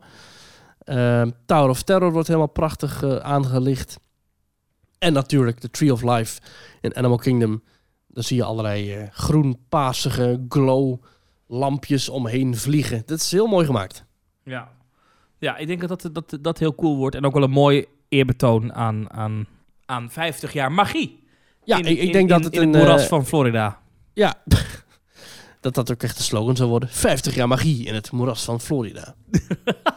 Ehm, 0.79 1.29
Tower 1.45 1.69
of 1.69 1.83
Terror 1.83 2.11
wordt 2.11 2.27
helemaal 2.27 2.49
prachtig 2.49 3.03
eh, 3.03 3.15
aangelicht. 3.15 3.99
En 5.03 5.13
natuurlijk 5.13 5.61
de 5.61 5.69
Tree 5.69 5.91
of 5.91 6.01
Life 6.01 6.41
in 6.81 6.95
Animal 6.95 7.17
Kingdom. 7.17 7.63
Daar 8.07 8.23
zie 8.23 8.37
je 8.37 8.43
allerlei 8.43 8.93
eh, 8.95 9.07
groen-pasige 9.11 10.45
glow 10.49 11.03
lampjes 11.47 12.09
omheen 12.09 12.57
vliegen. 12.57 13.03
Dat 13.05 13.19
is 13.19 13.31
heel 13.31 13.47
mooi 13.47 13.65
gemaakt. 13.65 14.05
Ja. 14.43 14.71
ja, 15.37 15.57
ik 15.57 15.67
denk 15.67 15.87
dat 15.87 16.01
dat, 16.01 16.13
dat 16.13 16.37
dat 16.41 16.59
heel 16.59 16.75
cool 16.75 16.97
wordt. 16.97 17.15
En 17.15 17.25
ook 17.25 17.33
wel 17.33 17.43
een 17.43 17.49
mooi 17.51 17.85
eerbetoon 18.09 18.73
aan, 18.73 19.11
aan, 19.11 19.47
aan 19.85 20.09
50 20.11 20.53
jaar 20.53 20.71
magie. 20.71 21.23
Ja, 21.63 21.77
In- 21.77 21.85
ik, 21.85 21.97
ik 21.97 22.03
in- 22.03 22.11
denk 22.11 22.29
dat 22.29 22.39
in- 22.39 22.45
het 22.45 22.53
in 22.55 22.61
een... 22.61 22.69
het 22.73 22.77
moeras 22.77 23.01
eh, 23.03 23.07
van 23.07 23.25
Florida. 23.25 23.79
Ja, 24.13 24.33
dat 25.61 25.75
dat 25.75 25.91
ook 25.91 26.03
echt 26.03 26.17
de 26.17 26.23
slogan 26.23 26.55
zou 26.55 26.69
worden. 26.69 26.89
50 26.89 27.35
jaar 27.35 27.47
magie 27.47 27.85
in 27.85 27.93
het 27.93 28.11
moeras 28.11 28.43
van 28.43 28.61
Florida. 28.61 29.15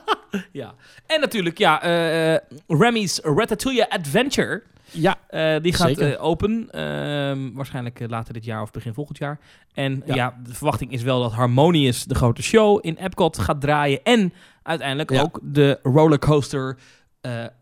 Ja. 0.52 0.74
En 1.06 1.20
natuurlijk, 1.20 1.58
ja, 1.58 1.82
eh, 1.82 2.38
Remy's 2.66 3.18
Ratatouille 3.22 3.90
Adventure. 3.90 4.62
Ja, 4.96 5.16
Eh, 5.28 5.62
die 5.62 5.72
gaat 5.72 5.98
eh, 5.98 6.24
open. 6.24 6.70
ehm, 6.70 7.52
waarschijnlijk 7.52 8.00
eh, 8.00 8.08
later 8.08 8.32
dit 8.34 8.44
jaar 8.44 8.62
of 8.62 8.70
begin 8.70 8.94
volgend 8.94 9.18
jaar. 9.18 9.40
En 9.72 10.02
ja. 10.06 10.14
Ja. 10.14 10.38
de 10.42 10.54
verwachting 10.54 10.92
is 10.92 11.02
wel 11.02 11.20
dat 11.22 11.32
Harmonious 11.32 12.04
de 12.04 12.14
grote 12.14 12.42
show 12.42 12.78
in 12.86 12.96
Epcot 12.96 13.38
gaat 13.38 13.60
draaien. 13.60 14.02
En 14.02 14.32
uiteindelijk 14.62 15.10
Ja. 15.10 15.20
ook 15.22 15.40
de 15.42 15.78
rollercoaster 15.82 16.78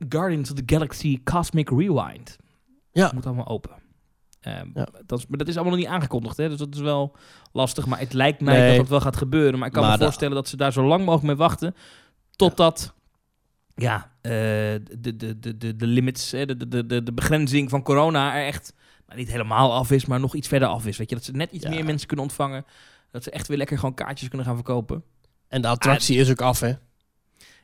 Guardians 0.09 0.51
of 0.51 0.57
the 0.57 0.62
Galaxy 0.74 1.20
Cosmic 1.22 1.70
Rewind. 1.70 2.37
Ja. 2.93 3.11
Moet 3.14 3.26
allemaal 3.26 3.49
open. 3.49 3.70
Ehm, 4.41 4.68
Ja. 4.74 4.89
dat 5.07 5.18
is, 5.18 5.26
maar 5.26 5.39
dat 5.39 5.49
is 5.49 5.55
allemaal 5.55 5.72
nog 5.76 5.82
niet 5.82 5.93
aangekondigd, 5.93 6.37
hè? 6.37 6.49
dus 6.49 6.59
dat 6.59 6.74
is 6.74 6.80
wel 6.80 7.16
lastig. 7.53 7.87
Maar 7.87 7.99
het 7.99 8.12
lijkt 8.12 8.41
mij 8.41 8.59
Nee. 8.59 8.68
dat 8.68 8.76
dat 8.76 8.89
wel 8.89 9.01
gaat 9.01 9.16
gebeuren. 9.16 9.59
Maar 9.59 9.68
ik 9.68 9.74
kan 9.74 9.82
Maar 9.82 9.99
me 9.99 10.05
voorstellen 10.05 10.35
dat 10.35 10.49
ze 10.49 10.57
daar 10.57 10.72
zo 10.72 10.82
lang 10.87 11.01
mogelijk 11.05 11.26
mee 11.26 11.37
wachten. 11.37 11.74
Totdat 12.37 12.95
ja, 13.74 14.10
eh, 14.20 14.30
de, 14.32 15.16
de, 15.16 15.38
de, 15.38 15.56
de, 15.56 15.76
de 15.76 15.86
limits, 15.86 16.30
de, 16.30 16.56
de, 16.68 16.86
de, 16.86 17.02
de 17.02 17.12
begrenzing 17.12 17.70
van 17.70 17.82
corona 17.82 18.36
er 18.36 18.46
echt 18.46 18.72
nou, 19.06 19.18
niet 19.18 19.30
helemaal 19.30 19.72
af 19.72 19.90
is, 19.90 20.06
maar 20.06 20.20
nog 20.20 20.34
iets 20.34 20.48
verder 20.48 20.68
af 20.68 20.86
is. 20.86 20.96
Weet 20.96 21.08
je, 21.08 21.14
dat 21.16 21.24
ze 21.24 21.32
net 21.32 21.52
iets 21.52 21.64
Ja. 21.64 21.70
meer 21.70 21.84
mensen 21.84 22.06
kunnen 22.06 22.24
ontvangen. 22.26 22.64
Dat 23.10 23.22
ze 23.22 23.30
echt 23.30 23.48
weer 23.48 23.56
lekker 23.56 23.78
gewoon 23.78 23.94
kaartjes 23.94 24.28
kunnen 24.28 24.46
gaan 24.46 24.56
verkopen. 24.56 25.02
en 25.48 25.62
de 25.62 25.68
attractie 25.68 26.18
is 26.18 26.30
ook 26.30 26.40
af, 26.40 26.60
hè? 26.60 26.68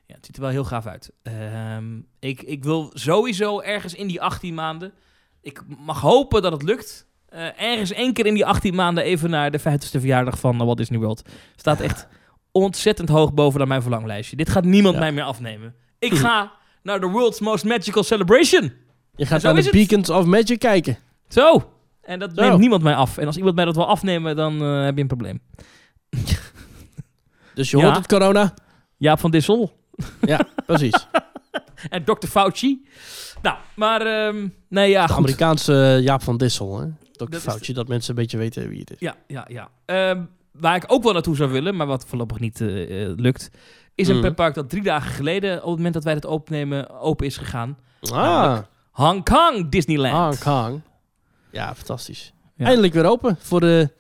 Ja, 0.07 0.17
het 0.17 0.27
ziet 0.27 0.37
er 0.37 0.43
wel 0.43 0.51
heel 0.51 0.65
gaaf 0.65 0.87
uit. 0.87 1.11
Ehm, 1.23 1.99
ik, 2.19 2.43
ik 2.43 2.65
wil 2.65 2.91
sowieso 2.95 3.61
ergens 3.61 3.95
in 3.95 4.07
die 4.07 4.21
18 4.23 4.55
maanden. 4.55 4.93
Ik 5.41 5.63
mag 5.79 6.01
hopen 6.01 6.43
dat 6.43 6.53
het 6.53 6.63
lukt. 6.63 7.07
eh, 7.29 7.61
ergens 7.63 7.93
één 7.93 8.13
keer 8.13 8.27
in 8.27 8.35
die 8.35 8.47
18 8.47 8.75
maanden 8.75 9.05
even 9.05 9.31
naar 9.31 9.51
de 9.51 9.61
50ste 9.61 9.99
verjaardag 10.01 10.39
van 10.39 10.55
uh, 10.61 10.65
Walt 10.65 10.77
Disney 10.77 10.99
World. 10.99 11.29
Staat 11.57 11.81
echt 11.81 12.07
ontzettend 12.53 13.09
hoog 13.09 13.35
bovenaan 13.35 13.69
mijn 13.69 13.83
verlanglijstje. 13.83 14.37
Dit 14.37 14.51
gaat 14.51 14.65
niemand 14.65 14.95
Ja. 14.95 15.01
mij 15.01 15.13
meer 15.13 15.25
afnemen. 15.25 15.75
Ik 16.01 16.15
ga 16.15 16.53
naar 16.83 17.01
de 17.01 17.07
World's 17.07 17.41
Most 17.41 17.65
Magical 17.65 18.03
Celebration. 18.03 18.73
Je 19.17 19.27
gaat 19.27 19.43
naar 19.43 19.55
de 19.55 19.63
het. 19.63 19.71
Beacons 19.71 20.11
of 20.11 20.25
Magic 20.25 20.59
kijken. 20.59 20.99
Zo. 21.29 21.73
En 22.03 22.19
dat 22.19 22.31
Zo. 22.35 22.43
neemt 22.43 22.59
niemand 22.59 22.83
mij 22.83 22.95
af. 22.95 23.19
En 23.19 23.27
als 23.27 23.37
iemand 23.37 23.55
mij 23.55 23.65
dat 23.65 23.75
wil 23.75 23.87
afnemen, 23.87 24.37
dan 24.37 24.63
eh, 24.63 24.85
heb 24.85 24.95
je 24.95 25.01
een 25.01 25.07
probleem. 25.07 25.41
Dus 27.55 27.71
je 27.71 27.77
Ja. 27.77 27.83
hoort 27.85 27.97
het 27.97 28.07
corona. 28.07 28.55
Jaap 28.97 29.21
van 29.21 29.31
Dissel 29.31 29.73
Ja, 30.21 30.41
precies. 30.67 31.07
en 31.91 32.05
Dr. 32.05 32.27
Fauci. 32.27 32.87
Nou, 33.43 33.57
maar 33.75 34.01
ehm, 34.01 34.49
nee, 34.69 34.91
ja, 34.91 35.03
De 35.07 35.09
goed. 35.13 35.19
Amerikaanse 35.19 35.99
Jaap 36.03 36.23
van 36.23 36.37
Dissel, 36.37 36.81
hè? 36.81 36.87
Dr. 37.13 37.37
Foutje, 37.37 37.73
dat 37.73 37.89
mensen 37.89 38.11
een 38.11 38.21
beetje 38.21 38.39
weten 38.39 38.69
wie 38.69 38.81
het 38.81 38.91
is. 38.91 38.97
Ja, 38.99 39.17
ja, 39.27 39.47
ja. 39.49 39.69
Ehm, 39.85 40.23
waar 40.53 40.77
ik 40.77 40.85
ook 40.87 41.03
wel 41.03 41.13
naartoe 41.13 41.37
zou 41.37 41.51
willen, 41.51 41.77
maar 41.77 41.87
wat 41.87 42.05
voorlopig 42.07 42.39
niet 42.39 42.61
eh, 42.61 43.03
eh, 43.05 43.13
lukt, 43.17 43.51
is 44.01 44.07
een 44.09 44.13
Mhm. 44.13 44.23
pretpark 44.23 44.55
dat 44.55 44.71
drie 44.71 44.83
dagen 44.83 45.11
geleden, 45.11 45.57
op 45.57 45.67
het 45.69 45.77
moment 45.77 45.95
dat 45.95 46.05
wij 46.05 46.15
het 46.15 46.25
opnemen, 46.25 47.01
open 47.01 47.27
is 47.27 47.37
gegaan. 47.37 47.79
Ah, 48.13 48.59
Hong 48.91 49.25
Kong 49.25 49.69
Disneyland. 49.71 50.17
Hong 50.17 50.39
Kong. 50.39 50.81
Ja, 51.53 51.75
fantastisch. 51.75 52.33
Ja. 52.57 52.65
Eindelijk 52.67 52.93
weer 52.93 53.05
open. 53.07 53.37
Voor 53.41 53.61
de, 53.61 53.91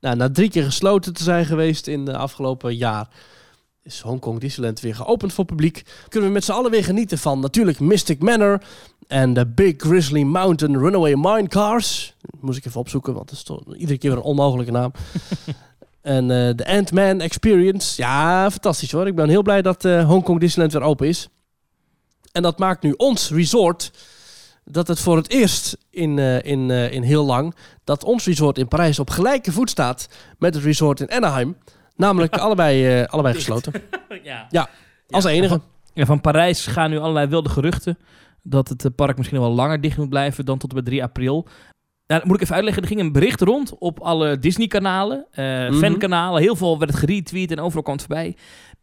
nou, 0.00 0.16
na 0.16 0.30
drie 0.30 0.50
keer 0.50 0.64
gesloten 0.64 1.12
te 1.12 1.22
zijn 1.22 1.44
geweest 1.46 1.86
in 1.86 2.04
de 2.04 2.16
afgelopen 2.16 2.76
jaar, 2.76 3.08
is 3.82 4.00
Hongkong 4.00 4.40
Disneyland 4.40 4.80
weer 4.80 4.94
geopend 4.94 5.32
voor 5.32 5.44
publiek. 5.44 5.82
Kunnen 6.08 6.28
we 6.28 6.34
met 6.34 6.44
z'n 6.44 6.52
allen 6.52 6.70
weer 6.70 6.84
genieten 6.84 7.18
van 7.18 7.40
natuurlijk 7.40 7.80
Mystic 7.80 8.22
Manor 8.22 8.60
en 9.06 9.34
de 9.34 9.46
Big 9.46 9.74
Grizzly 9.76 10.22
Mountain 10.22 10.78
Runaway 10.78 11.14
Minecars. 11.14 12.14
Moest 12.40 12.58
ik 12.58 12.64
even 12.66 12.80
opzoeken, 12.80 13.14
want 13.14 13.28
dat 13.28 13.36
is 13.36 13.44
toch 13.44 13.74
iedere 13.76 13.98
keer 13.98 14.10
weer 14.10 14.18
een 14.18 14.24
onmogelijke 14.24 14.72
naam. 14.72 14.92
en 16.00 16.30
eh, 16.30 16.54
de 16.54 16.66
Ant-Man 16.66 17.20
Experience. 17.20 18.02
Ja, 18.02 18.50
fantastisch 18.50 18.92
hoor. 18.92 19.06
Ik 19.06 19.14
ben 19.14 19.28
heel 19.28 19.42
blij 19.42 19.62
dat 19.62 19.84
eh 19.84 20.06
Hongkong 20.06 20.40
Disneyland 20.40 20.72
weer 20.72 20.82
open 20.82 21.08
is. 21.08 21.28
En 22.32 22.42
dat 22.42 22.58
maakt 22.58 22.82
nu 22.82 22.94
ons 22.96 23.30
resort 23.30 23.90
dat 24.70 24.88
het 24.88 25.00
voor 25.00 25.16
het 25.16 25.30
eerst 25.30 25.76
in, 25.90 26.18
eh, 26.18 26.42
in, 26.42 26.70
eh, 26.70 26.92
in 26.92 27.02
heel 27.02 27.24
lang 27.24 27.54
dat 27.84 28.04
ons 28.04 28.26
resort 28.26 28.58
in 28.58 28.68
Parijs 28.68 28.98
op 28.98 29.10
gelijke 29.10 29.52
voet 29.52 29.70
staat 29.70 30.08
met 30.38 30.54
het 30.54 30.64
resort 30.64 31.00
in 31.00 31.10
Anaheim. 31.10 31.56
Namelijk 31.96 32.36
allebei, 32.36 33.00
eh, 33.00 33.06
allebei 33.06 33.34
gesloten. 33.34 33.72
ja. 34.22 34.46
Ja, 34.50 34.68
Als 35.10 35.24
enige. 35.24 35.60
Ja, 35.94 36.06
van 36.06 36.20
Parijs 36.20 36.66
gaan 36.66 36.90
nu 36.90 36.98
allerlei 36.98 37.26
wilde 37.26 37.48
geruchten 37.48 37.98
dat 38.42 38.68
het 38.68 38.94
park 38.94 39.16
misschien 39.16 39.40
wel 39.40 39.54
langer 39.54 39.80
dicht 39.80 39.96
moet 39.96 40.08
blijven 40.08 40.44
dan 40.44 40.58
tot 40.58 40.70
en 40.70 40.76
met 40.76 40.84
3 40.84 41.02
april. 41.02 41.46
Nou, 42.08 42.20
dat 42.20 42.24
moet 42.24 42.36
ik 42.36 42.42
even 42.42 42.54
uitleggen. 42.54 42.82
Er 42.82 42.88
ging 42.88 43.00
een 43.00 43.12
bericht 43.12 43.40
rond 43.40 43.78
op 43.78 44.00
alle 44.00 44.38
Disney-kanalen, 44.38 45.26
eh, 45.30 45.44
Mhm. 45.44 45.72
fankanalen. 45.78 46.42
Heel 46.42 46.56
veel 46.56 46.78
werd 46.78 46.90
het 46.90 47.00
geretweet 47.00 47.50
en 47.50 47.60
overal 47.60 47.82
kwam 47.82 47.94
het 47.96 48.04
voorbij. 48.06 48.36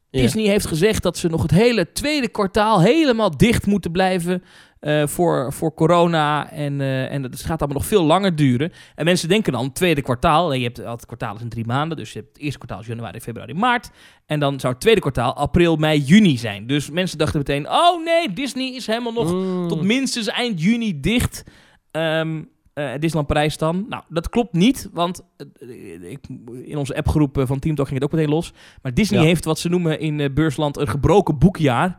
Disney 0.10 0.46
heeft 0.46 0.66
gezegd 0.68 1.04
dat 1.04 1.18
ze 1.18 1.28
nog 1.30 1.42
het 1.42 1.52
hele 1.52 1.92
tweede 1.92 2.28
kwartaal 2.28 2.82
helemaal 2.82 3.38
dicht 3.38 3.66
moeten 3.66 3.92
blijven 3.92 4.44
eh, 4.80 5.08
voor, 5.08 5.54
voor 5.54 5.74
corona. 5.74 6.52
En, 6.52 6.82
eh, 6.82 7.12
en 7.12 7.24
het 7.24 7.40
gaat 7.42 7.60
allemaal 7.60 7.78
nog 7.78 7.86
veel 7.88 8.04
langer 8.04 8.36
duren. 8.36 8.72
En 8.96 9.06
mensen 9.06 9.30
denken 9.30 9.52
dan, 9.54 9.72
tweede 9.72 10.02
kwartaal. 10.02 10.54
Je 10.54 10.64
hebt 10.64 10.78
het 10.78 11.06
kwartaal 11.06 11.36
is 11.36 11.42
in 11.42 11.50
drie 11.50 11.66
maanden. 11.66 11.98
Dus 11.98 12.14
je 12.14 12.20
hebt 12.20 12.34
het 12.34 12.42
eerste 12.42 12.58
kwartaal 12.58 12.80
is 12.80 12.88
januari, 12.88 13.20
februari, 13.22 13.54
maart. 13.54 13.90
En 14.26 14.40
dan 14.40 14.60
zou 14.60 14.74
het 14.74 14.82
tweede 14.82 15.02
kwartaal 15.02 15.34
april, 15.36 15.76
mei, 15.76 16.00
juni 16.00 16.38
zijn. 16.38 16.68
Dus 16.68 16.90
mensen 16.90 17.18
dachten 17.18 17.38
meteen, 17.38 17.70
oh 17.70 18.04
nee, 18.06 18.34
Disney 18.34 18.76
is 18.76 18.88
helemaal 18.88 19.14
nog 19.14 19.34
Mm. 19.34 19.68
tot 19.68 19.82
minstens 19.82 20.28
eind 20.28 20.62
juni 20.62 21.00
dicht. 21.00 21.44
Ehm 21.92 22.42
eh, 22.76 22.92
Disneyland 22.92 23.28
Parijs 23.28 23.58
dan. 23.58 23.86
Nou, 23.90 24.04
dat 24.10 24.30
klopt 24.30 24.54
niet, 24.54 24.90
want 24.94 25.22
eh, 25.38 26.12
ik, 26.12 26.20
in 26.64 26.78
onze 26.78 26.96
appgroep 26.96 27.38
eh, 27.38 27.46
van 27.48 27.60
Team 27.60 27.76
Talk 27.76 27.88
ging 27.88 28.00
het 28.02 28.10
ook 28.12 28.16
meteen 28.18 28.34
los. 28.34 28.54
Maar 28.82 28.94
Disney 28.94 29.20
Ja. 29.20 29.26
heeft 29.26 29.46
wat 29.46 29.60
ze 29.60 29.70
noemen 29.70 30.00
in 30.00 30.34
Beursland 30.34 30.78
een 30.78 30.88
gebroken 30.88 31.38
boekjaar. 31.38 31.98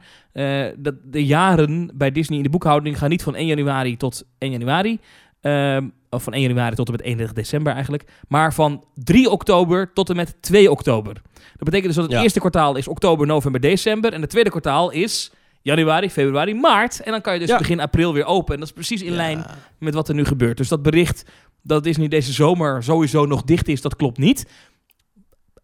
Dat 0.76 0.94
de 1.04 1.24
jaren 1.26 1.90
bij 1.94 2.12
Disney 2.12 2.36
in 2.38 2.44
de 2.44 2.50
boekhouding 2.50 2.98
gaan 2.98 3.10
niet 3.10 3.22
van 3.22 3.34
1 3.34 3.46
januari 3.46 3.96
tot 3.96 4.24
1 4.38 4.50
januari. 4.50 4.98
Of 6.10 6.22
van 6.22 6.32
1 6.32 6.42
januari 6.42 6.74
tot 6.74 6.86
en 6.86 6.92
met 6.92 7.02
31 7.02 7.34
december 7.36 7.72
eigenlijk. 7.72 8.04
Maar 8.28 8.54
van 8.54 8.84
3 8.94 9.30
oktober 9.30 9.92
tot 9.92 10.10
en 10.10 10.16
met 10.16 10.36
2 10.42 10.70
oktober. 10.70 11.14
Dat 11.34 11.64
betekent 11.64 11.86
dus 11.86 11.94
dat 11.94 12.04
het 12.04 12.12
Ja. 12.14 12.22
eerste 12.22 12.38
kwartaal 12.38 12.76
is 12.76 12.88
oktober, 12.88 13.26
november, 13.26 13.60
december. 13.60 14.12
En 14.12 14.20
het 14.20 14.30
tweede 14.30 14.50
kwartaal 14.50 14.90
is 14.90 15.32
januari, 15.66 16.10
februari, 16.10 16.54
maart. 16.54 17.00
En 17.00 17.10
dan 17.12 17.20
kan 17.20 17.32
je 17.32 17.38
dus 17.38 17.48
Ja. 17.48 17.58
begin 17.58 17.80
april 17.80 18.12
weer 18.12 18.24
open. 18.24 18.54
En 18.54 18.60
dat 18.60 18.68
is 18.68 18.74
precies 18.74 19.02
in 19.02 19.10
Ja. 19.10 19.16
lijn 19.16 19.44
met 19.78 19.94
wat 19.94 20.08
er 20.08 20.14
nu 20.14 20.24
gebeurt. 20.24 20.56
Dus 20.56 20.68
dat 20.68 20.82
bericht 20.82 21.24
dat 21.62 21.84
Disney 21.84 22.08
deze 22.08 22.32
zomer 22.32 22.82
sowieso 22.82 23.26
nog 23.26 23.42
dicht 23.42 23.68
is, 23.68 23.80
dat 23.80 23.96
klopt 23.96 24.18
niet. 24.18 24.46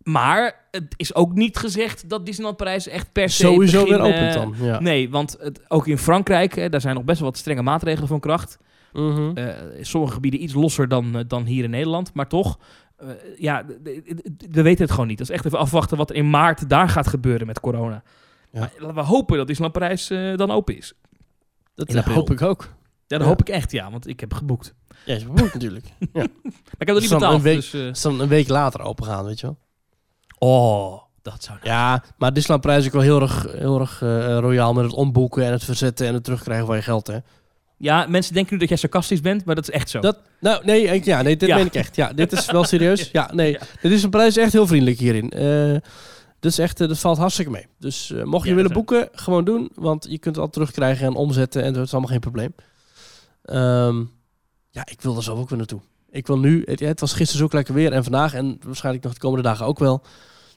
Maar 0.03 0.67
het 0.71 0.95
is 0.97 1.15
ook 1.15 1.33
niet 1.35 1.57
gezegd 1.57 2.09
dat 2.09 2.27
Disneyland 2.27 2.57
Parijs 2.57 2.89
echt 2.89 3.13
per 3.13 3.29
se 3.31 3.43
Sowieso 3.43 3.85
begin, 3.85 4.03
weer 4.03 4.07
eh, 4.13 4.17
opent 4.17 4.35
dan. 4.35 4.67
Ja. 4.69 4.81
Nee, 4.81 5.11
want 5.11 5.37
het, 5.41 5.61
ook 5.69 5.87
in 5.87 5.99
Frankrijk, 5.99 6.55
hè, 6.55 6.69
daar 6.69 6.81
zijn 6.81 6.95
nog 6.95 7.05
best 7.05 7.21
wel 7.21 7.29
wat 7.29 7.39
strenge 7.39 7.63
maatregelen 7.63 8.09
van 8.09 8.21
kracht. 8.21 8.59
Mhm. 8.93 9.31
Eh, 9.35 9.49
sommige 9.81 10.13
gebieden 10.13 10.43
iets 10.43 10.55
losser 10.55 10.89
dan, 10.89 11.17
eh, 11.17 11.25
dan 11.27 11.45
hier 11.45 11.65
in 11.65 11.71
Nederland. 11.71 12.15
Maar 12.15 12.29
toch, 12.29 12.59
eh, 12.97 13.09
ja, 13.39 13.65
we 14.51 14.63
weten 14.63 14.83
het 14.85 14.91
gewoon 14.91 15.07
niet. 15.07 15.19
Dat 15.19 15.29
is 15.29 15.35
echt 15.35 15.45
even 15.45 15.59
afwachten 15.59 15.97
wat 15.97 16.11
er 16.11 16.17
in 16.17 16.31
maart 16.31 16.69
daar 16.69 16.89
gaat 16.89 17.07
gebeuren 17.09 17.47
met 17.47 17.61
corona. 17.61 18.03
Ja. 18.53 18.61
Maar 18.61 18.71
laten 18.79 18.95
we 18.95 19.01
hopen 19.01 19.37
dat 19.37 19.47
Disneyland 19.47 19.79
Parijs 19.79 20.11
eh, 20.11 20.37
dan 20.37 20.51
open 20.51 20.77
is. 20.77 20.93
dat 21.75 22.05
hoop 22.05 22.31
ik 22.31 22.43
ook. 22.43 22.63
Ja, 22.63 22.69
dat 23.07 23.21
Ja. 23.21 23.27
hoop 23.27 23.41
ik 23.41 23.49
echt, 23.49 23.71
ja. 23.73 23.91
Want 23.91 24.07
ik 24.07 24.21
heb 24.21 24.35
geboekt. 24.35 24.75
Ja, 25.05 25.15
is 25.15 25.25
goed 25.25 25.53
natuurlijk. 25.53 25.85
Maar 26.13 26.25
ik 26.79 26.87
heb 26.87 26.89
er 26.89 27.01
niet 27.01 27.09
betaald. 27.11 27.35
een 27.35 27.43
week- 27.43 27.57
Dus, 27.57 27.73
Het 27.73 27.97
is 27.97 28.03
dan 28.03 28.21
een 28.21 28.29
week 28.29 28.49
later 28.49 28.81
open 28.83 29.05
gaan, 29.05 29.25
weet 29.25 29.41
je 29.41 29.47
wel. 29.47 29.59
oh, 30.39 31.03
dat 31.23 31.45
zou... 31.45 31.59
Ja, 31.63 32.03
maar 32.19 32.33
Disneyland 32.33 32.63
Parijs 32.63 32.81
is 32.81 32.87
ook 32.87 32.93
wel 32.93 33.03
heel 33.03 33.21
erg, 33.21 33.47
heel 33.53 33.81
erg 33.81 34.03
eh, 34.03 34.39
royaal 34.39 34.73
met 34.73 34.85
het 34.85 34.93
omboeken 34.93 35.45
en 35.45 35.53
het 35.53 35.65
verzetten 35.65 36.07
en 36.07 36.15
het 36.15 36.25
terugkrijgen 36.25 36.67
van 36.67 36.77
je 36.77 36.83
geld, 36.83 37.07
hè. 37.07 37.19
Ja, 37.77 38.07
mensen 38.09 38.35
denken 38.35 38.53
nu 38.53 38.59
dat 38.59 38.69
jij 38.69 38.77
sarcastisch 38.79 39.21
bent, 39.21 39.45
maar 39.45 39.55
dat 39.55 39.69
is 39.69 39.75
echt 39.75 39.91
zo. 39.91 40.01
Dat, 40.01 40.19
nou, 40.41 40.65
nee, 40.65 40.83
ik- 40.85 41.05
ja, 41.05 41.23
nee 41.23 41.37
dit 41.37 41.49
Ja. 41.49 41.57
meen 41.57 41.67
ik 41.67 41.75
echt. 41.75 41.97
Ja, 41.97 42.13
dit 42.13 42.33
is 42.33 42.51
wel 42.51 42.65
serieus. 42.65 43.09
Ja, 43.13 43.31
nee, 43.35 43.53
Ja. 43.53 43.59
de 43.59 43.67
Disneyland 43.81 44.11
Parijs 44.11 44.37
is 44.37 44.43
echt 44.43 44.53
heel 44.53 44.67
vriendelijk 44.67 44.99
hierin. 44.99 45.31
Eh, 45.31 45.77
Dus 46.43 46.59
echt, 46.59 46.81
eh, 46.81 46.89
dat 46.89 46.99
valt 46.99 47.19
hartstikke 47.19 47.51
mee. 47.51 47.67
Dus 47.79 48.11
eh, 48.11 48.23
mocht 48.25 48.45
je 48.45 48.51
Ja, 48.51 48.57
willen 48.57 48.73
boeken, 48.73 49.09
gewoon 49.13 49.45
doen. 49.45 49.71
Want 49.75 50.07
je 50.11 50.19
kunt 50.19 50.37
het 50.37 50.45
al 50.45 50.51
terugkrijgen 50.51 51.07
en 51.07 51.15
omzetten. 51.15 51.63
En 51.63 51.73
dat 51.73 51.85
is 51.87 51.93
allemaal 51.93 52.11
geen 52.11 52.21
probleem. 52.21 52.55
Ehm, 53.43 54.05
ja, 54.71 54.87
ik 54.91 55.01
wil 55.01 55.17
er 55.17 55.23
zo 55.23 55.35
ook 55.37 55.49
weer 55.49 55.59
naartoe. 55.59 55.81
Ik 56.11 56.27
wil 56.27 56.39
nu, 56.39 56.63
het, 56.65 56.81
het 56.81 57.01
was 57.01 57.13
gisteren 57.13 57.49
zo 57.49 57.57
lekker 57.57 57.75
weer 57.75 57.93
en 57.93 58.03
vandaag 58.03 58.35
en 58.35 58.59
waarschijnlijk 58.65 59.05
nog 59.05 59.13
de 59.15 59.21
komende 59.21 59.43
dagen 59.49 59.67
ook 59.67 59.79
wel. 59.79 60.03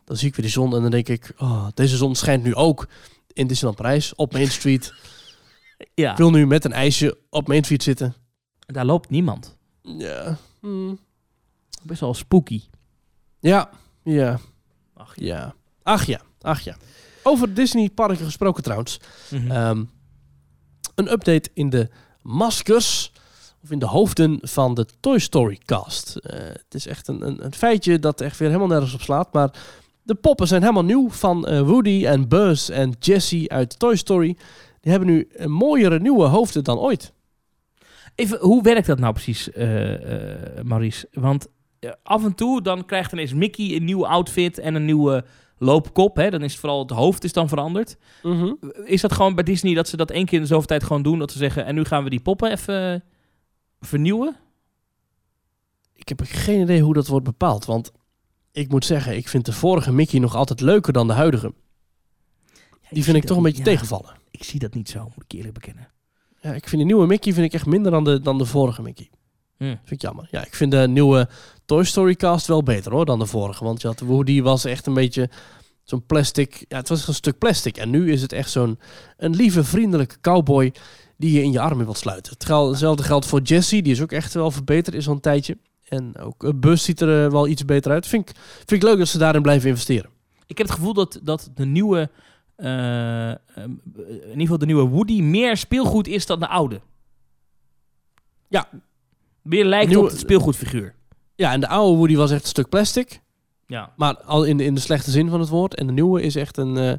Dan 0.03 0.17
zie 0.17 0.27
ik 0.27 0.35
weer 0.35 0.45
die 0.45 0.53
zon 0.53 0.75
en 0.75 0.81
dan 0.81 0.91
denk 0.91 1.07
ik, 1.07 1.33
oh, 1.37 1.67
deze 1.73 1.97
zon 1.97 2.15
schijnt 2.15 2.43
nu 2.43 2.55
ook 2.55 2.87
in 3.33 3.47
Disneyland 3.47 3.81
Parijs 3.81 4.15
op 4.15 4.33
Main 4.33 4.51
Street. 4.51 4.93
Ja, 5.93 6.11
Ik 6.11 6.17
wil 6.17 6.31
nu 6.31 6.47
met 6.47 6.65
een 6.65 6.73
ijsje 6.73 7.17
op 7.29 7.47
Main 7.47 7.63
Street 7.63 7.83
zitten. 7.83 8.15
daar 8.59 8.85
loopt 8.85 9.09
niemand. 9.09 9.57
Ja. 9.81 10.37
Hmm. 10.59 10.99
Best 11.83 11.99
wel 11.99 12.13
spooky. 12.13 12.61
Ja, 13.39 13.69
ja, 14.03 14.39
Ach, 14.93 15.13
ja. 15.15 15.55
Ach 15.85 16.05
ja, 16.05 16.21
ach 16.41 16.61
ja. 16.61 16.75
Over 17.23 17.53
Disney 17.53 17.89
parken 17.89 18.25
gesproken 18.25 18.63
trouwens. 18.63 18.99
Mhm. 19.29 19.51
Ehm, 19.51 19.83
een 20.95 21.11
update 21.11 21.49
in 21.53 21.69
de 21.69 21.89
maskers 22.21 23.11
of 23.63 23.71
in 23.71 23.79
de 23.79 23.85
hoofden 23.85 24.37
van 24.41 24.73
de 24.73 24.85
Toy 24.99 25.19
Story 25.19 25.59
cast. 25.65 26.15
Eh, 26.15 26.39
het 26.39 26.73
is 26.73 26.87
echt 26.87 27.07
een, 27.07 27.27
een, 27.27 27.45
een 27.45 27.53
feitje 27.53 27.99
dat 27.99 28.21
echt 28.21 28.37
weer 28.37 28.47
helemaal 28.47 28.67
nergens 28.67 28.93
op 28.93 29.01
slaat. 29.01 29.33
Maar 29.33 29.51
de 30.03 30.15
poppen 30.15 30.47
zijn 30.47 30.61
helemaal 30.61 30.83
nieuw 30.83 31.09
van 31.09 31.47
eh, 31.47 31.61
Woody 31.61 32.05
en 32.05 32.27
Buzz 32.27 32.69
en 32.69 32.93
Jessie 32.99 33.51
uit 33.51 33.79
Toy 33.79 33.95
Story. 33.95 34.37
Die 34.81 34.91
hebben 34.91 35.09
nu 35.09 35.27
een 35.33 35.51
mooiere 35.51 35.99
nieuwe 35.99 36.25
hoofden 36.25 36.63
dan 36.63 36.77
ooit. 36.77 37.13
Even, 38.15 38.39
hoe 38.39 38.63
werkt 38.63 38.87
dat 38.87 38.99
nou 38.99 39.13
precies, 39.13 39.51
eh, 39.51 39.67
Maurice? 40.63 41.07
Want 41.11 41.47
af 42.03 42.23
en 42.23 42.35
toe 42.35 42.61
dan 42.61 42.85
krijgt 42.85 43.11
ineens 43.11 43.33
Mickey 43.33 43.75
een 43.75 43.83
nieuwe 43.83 44.07
outfit 44.07 44.57
en 44.57 44.75
een 44.75 44.85
nieuwe 44.85 45.25
loopkop. 45.57 46.15
Hè? 46.15 46.29
Dan 46.29 46.43
is 46.43 46.51
het 46.51 46.59
vooral 46.59 46.79
het 46.79 46.89
hoofd 46.89 47.23
is 47.23 47.33
dan 47.33 47.47
veranderd. 47.47 47.97
Is 48.85 49.01
dat 49.01 49.13
gewoon 49.13 49.35
bij 49.35 49.43
Disney 49.43 49.73
dat 49.73 49.87
ze 49.87 49.97
dat 49.97 50.11
één 50.11 50.25
keer 50.25 50.35
in 50.35 50.41
de 50.41 50.47
zoveel 50.47 50.67
tijd 50.67 50.83
gewoon 50.83 51.01
doen? 51.01 51.19
Dat 51.19 51.31
ze 51.31 51.37
zeggen, 51.37 51.65
en 51.65 51.75
nu 51.75 51.83
gaan 51.83 52.03
we 52.03 52.09
die 52.09 52.21
poppen 52.21 52.51
even 52.51 53.03
vernieuwen? 53.79 54.35
Ik 55.93 56.09
heb 56.09 56.21
geen 56.23 56.61
idee 56.61 56.81
hoe 56.81 56.93
dat 56.93 57.07
wordt 57.07 57.25
bepaald. 57.25 57.65
Want 57.65 57.91
ik 58.51 58.69
moet 58.69 58.85
zeggen, 58.85 59.15
ik 59.15 59.27
vind 59.27 59.45
de 59.45 59.53
vorige 59.53 59.91
Mickey 59.91 60.19
nog 60.19 60.35
altijd 60.35 60.61
leuker 60.61 60.93
dan 60.93 61.07
de 61.07 61.13
huidige. 61.13 61.53
Die 62.89 63.03
vind 63.03 63.17
ik 63.17 63.23
toch 63.23 63.37
een 63.37 63.43
beetje 63.43 63.63
tegenvallen. 63.63 64.15
Ik 64.31 64.43
zie 64.43 64.59
dat 64.59 64.73
niet 64.73 64.89
zo, 64.89 65.03
moet 65.03 65.23
ik 65.27 65.31
eerlijk 65.31 65.53
bekennen. 65.53 65.87
Ja, 66.41 66.53
ik 66.53 66.69
vind 66.69 66.81
de 66.81 66.87
nieuwe 66.87 67.07
Mickey 67.07 67.33
vind 67.33 67.45
ik 67.45 67.53
echt 67.53 67.65
minder 67.65 67.91
dan 67.91 68.03
de, 68.03 68.19
dan 68.19 68.37
de 68.37 68.45
vorige 68.45 68.81
Mickey. 68.81 69.09
Hm. 69.57 69.63
Vind 69.63 69.91
ik 69.91 70.01
jammer. 70.01 70.27
Ja, 70.31 70.45
ik 70.45 70.55
vind 70.55 70.71
de 70.71 70.87
nieuwe 70.87 71.29
Toy 71.65 71.83
Story 71.83 72.15
cast 72.15 72.47
wel 72.47 72.63
beter 72.63 72.91
hoor 72.91 73.05
dan 73.05 73.19
de 73.19 73.25
vorige. 73.25 73.63
Want 73.63 73.81
je 73.81 73.87
had 73.87 73.99
Woody 73.99 74.41
was 74.41 74.65
echt 74.65 74.87
een 74.87 74.93
beetje 74.93 75.29
zo'n 75.83 76.05
plastic. 76.05 76.65
Ja, 76.67 76.77
het 76.77 76.89
was 76.89 77.07
een 77.07 77.13
stuk 77.13 77.37
plastic. 77.37 77.77
En 77.77 77.89
nu 77.89 78.11
is 78.11 78.21
het 78.21 78.31
echt 78.31 78.51
zo'n 78.51 78.79
een 79.17 79.35
lieve, 79.35 79.63
vriendelijke 79.63 80.21
cowboy 80.21 80.73
die 81.17 81.31
je 81.31 81.43
in 81.43 81.51
je 81.51 81.59
armen 81.59 81.85
wilt 81.85 81.97
sluiten. 81.97 82.33
Hetzelfde 82.37 83.03
geldt 83.03 83.25
voor 83.25 83.41
Jessie. 83.41 83.81
Die 83.81 83.91
is 83.91 84.01
ook 84.01 84.11
echt 84.11 84.33
wel 84.33 84.51
verbeterd 84.51 84.95
in 84.95 85.01
zo'n 85.01 85.19
tijdje. 85.19 85.57
En 85.87 86.17
ook 86.17 86.43
uh, 86.43 86.51
Bus 86.55 86.83
ziet 86.83 87.01
er 87.01 87.25
eh, 87.25 87.31
wel 87.31 87.47
iets 87.47 87.65
beter 87.65 87.91
uit. 87.91 88.07
Vind 88.07 88.29
ik, 88.29 88.35
vind 88.55 88.71
ik 88.71 88.83
leuk 88.83 88.97
dat 88.97 89.07
ze 89.07 89.17
daarin 89.17 89.41
blijven 89.41 89.69
investeren. 89.69 90.09
Ik 90.45 90.57
heb 90.57 90.67
het 90.67 90.75
gevoel 90.75 90.93
dat, 90.93 91.19
dat 91.23 91.49
de 91.55 91.65
nieuwe, 91.65 92.09
eh, 92.55 93.31
eh, 93.31 93.37
in 93.55 94.29
ieder 94.29 94.39
geval 94.39 94.57
de 94.57 94.65
nieuwe 94.65 94.89
Woody, 94.89 95.21
meer 95.21 95.57
speelgoed 95.57 96.07
is 96.07 96.25
dan 96.25 96.39
de 96.39 96.47
oude. 96.47 96.81
Ja. 98.47 98.69
Meer 99.41 99.65
lijkt 99.65 99.87
Nieuwe- 99.87 100.03
op 100.03 100.09
het 100.09 100.19
speelgoedfiguur. 100.19 100.94
Ja, 101.35 101.51
en 101.51 101.59
de 101.59 101.67
oude 101.67 101.97
Woody 101.97 102.15
was 102.15 102.31
echt 102.31 102.41
een 102.41 102.47
stuk 102.47 102.69
plastic. 102.69 103.19
Ja. 103.67 103.93
Maar 103.95 104.17
al 104.17 104.43
in, 104.43 104.59
in 104.59 104.73
de 104.75 104.81
slechte 104.81 105.11
zin 105.11 105.29
van 105.29 105.39
het 105.39 105.49
woord. 105.49 105.75
En 105.75 105.87
de 105.87 105.93
nieuwe 105.93 106.21
is 106.21 106.35
echt 106.35 106.57
een, 106.57 106.77
eh, 106.77 106.93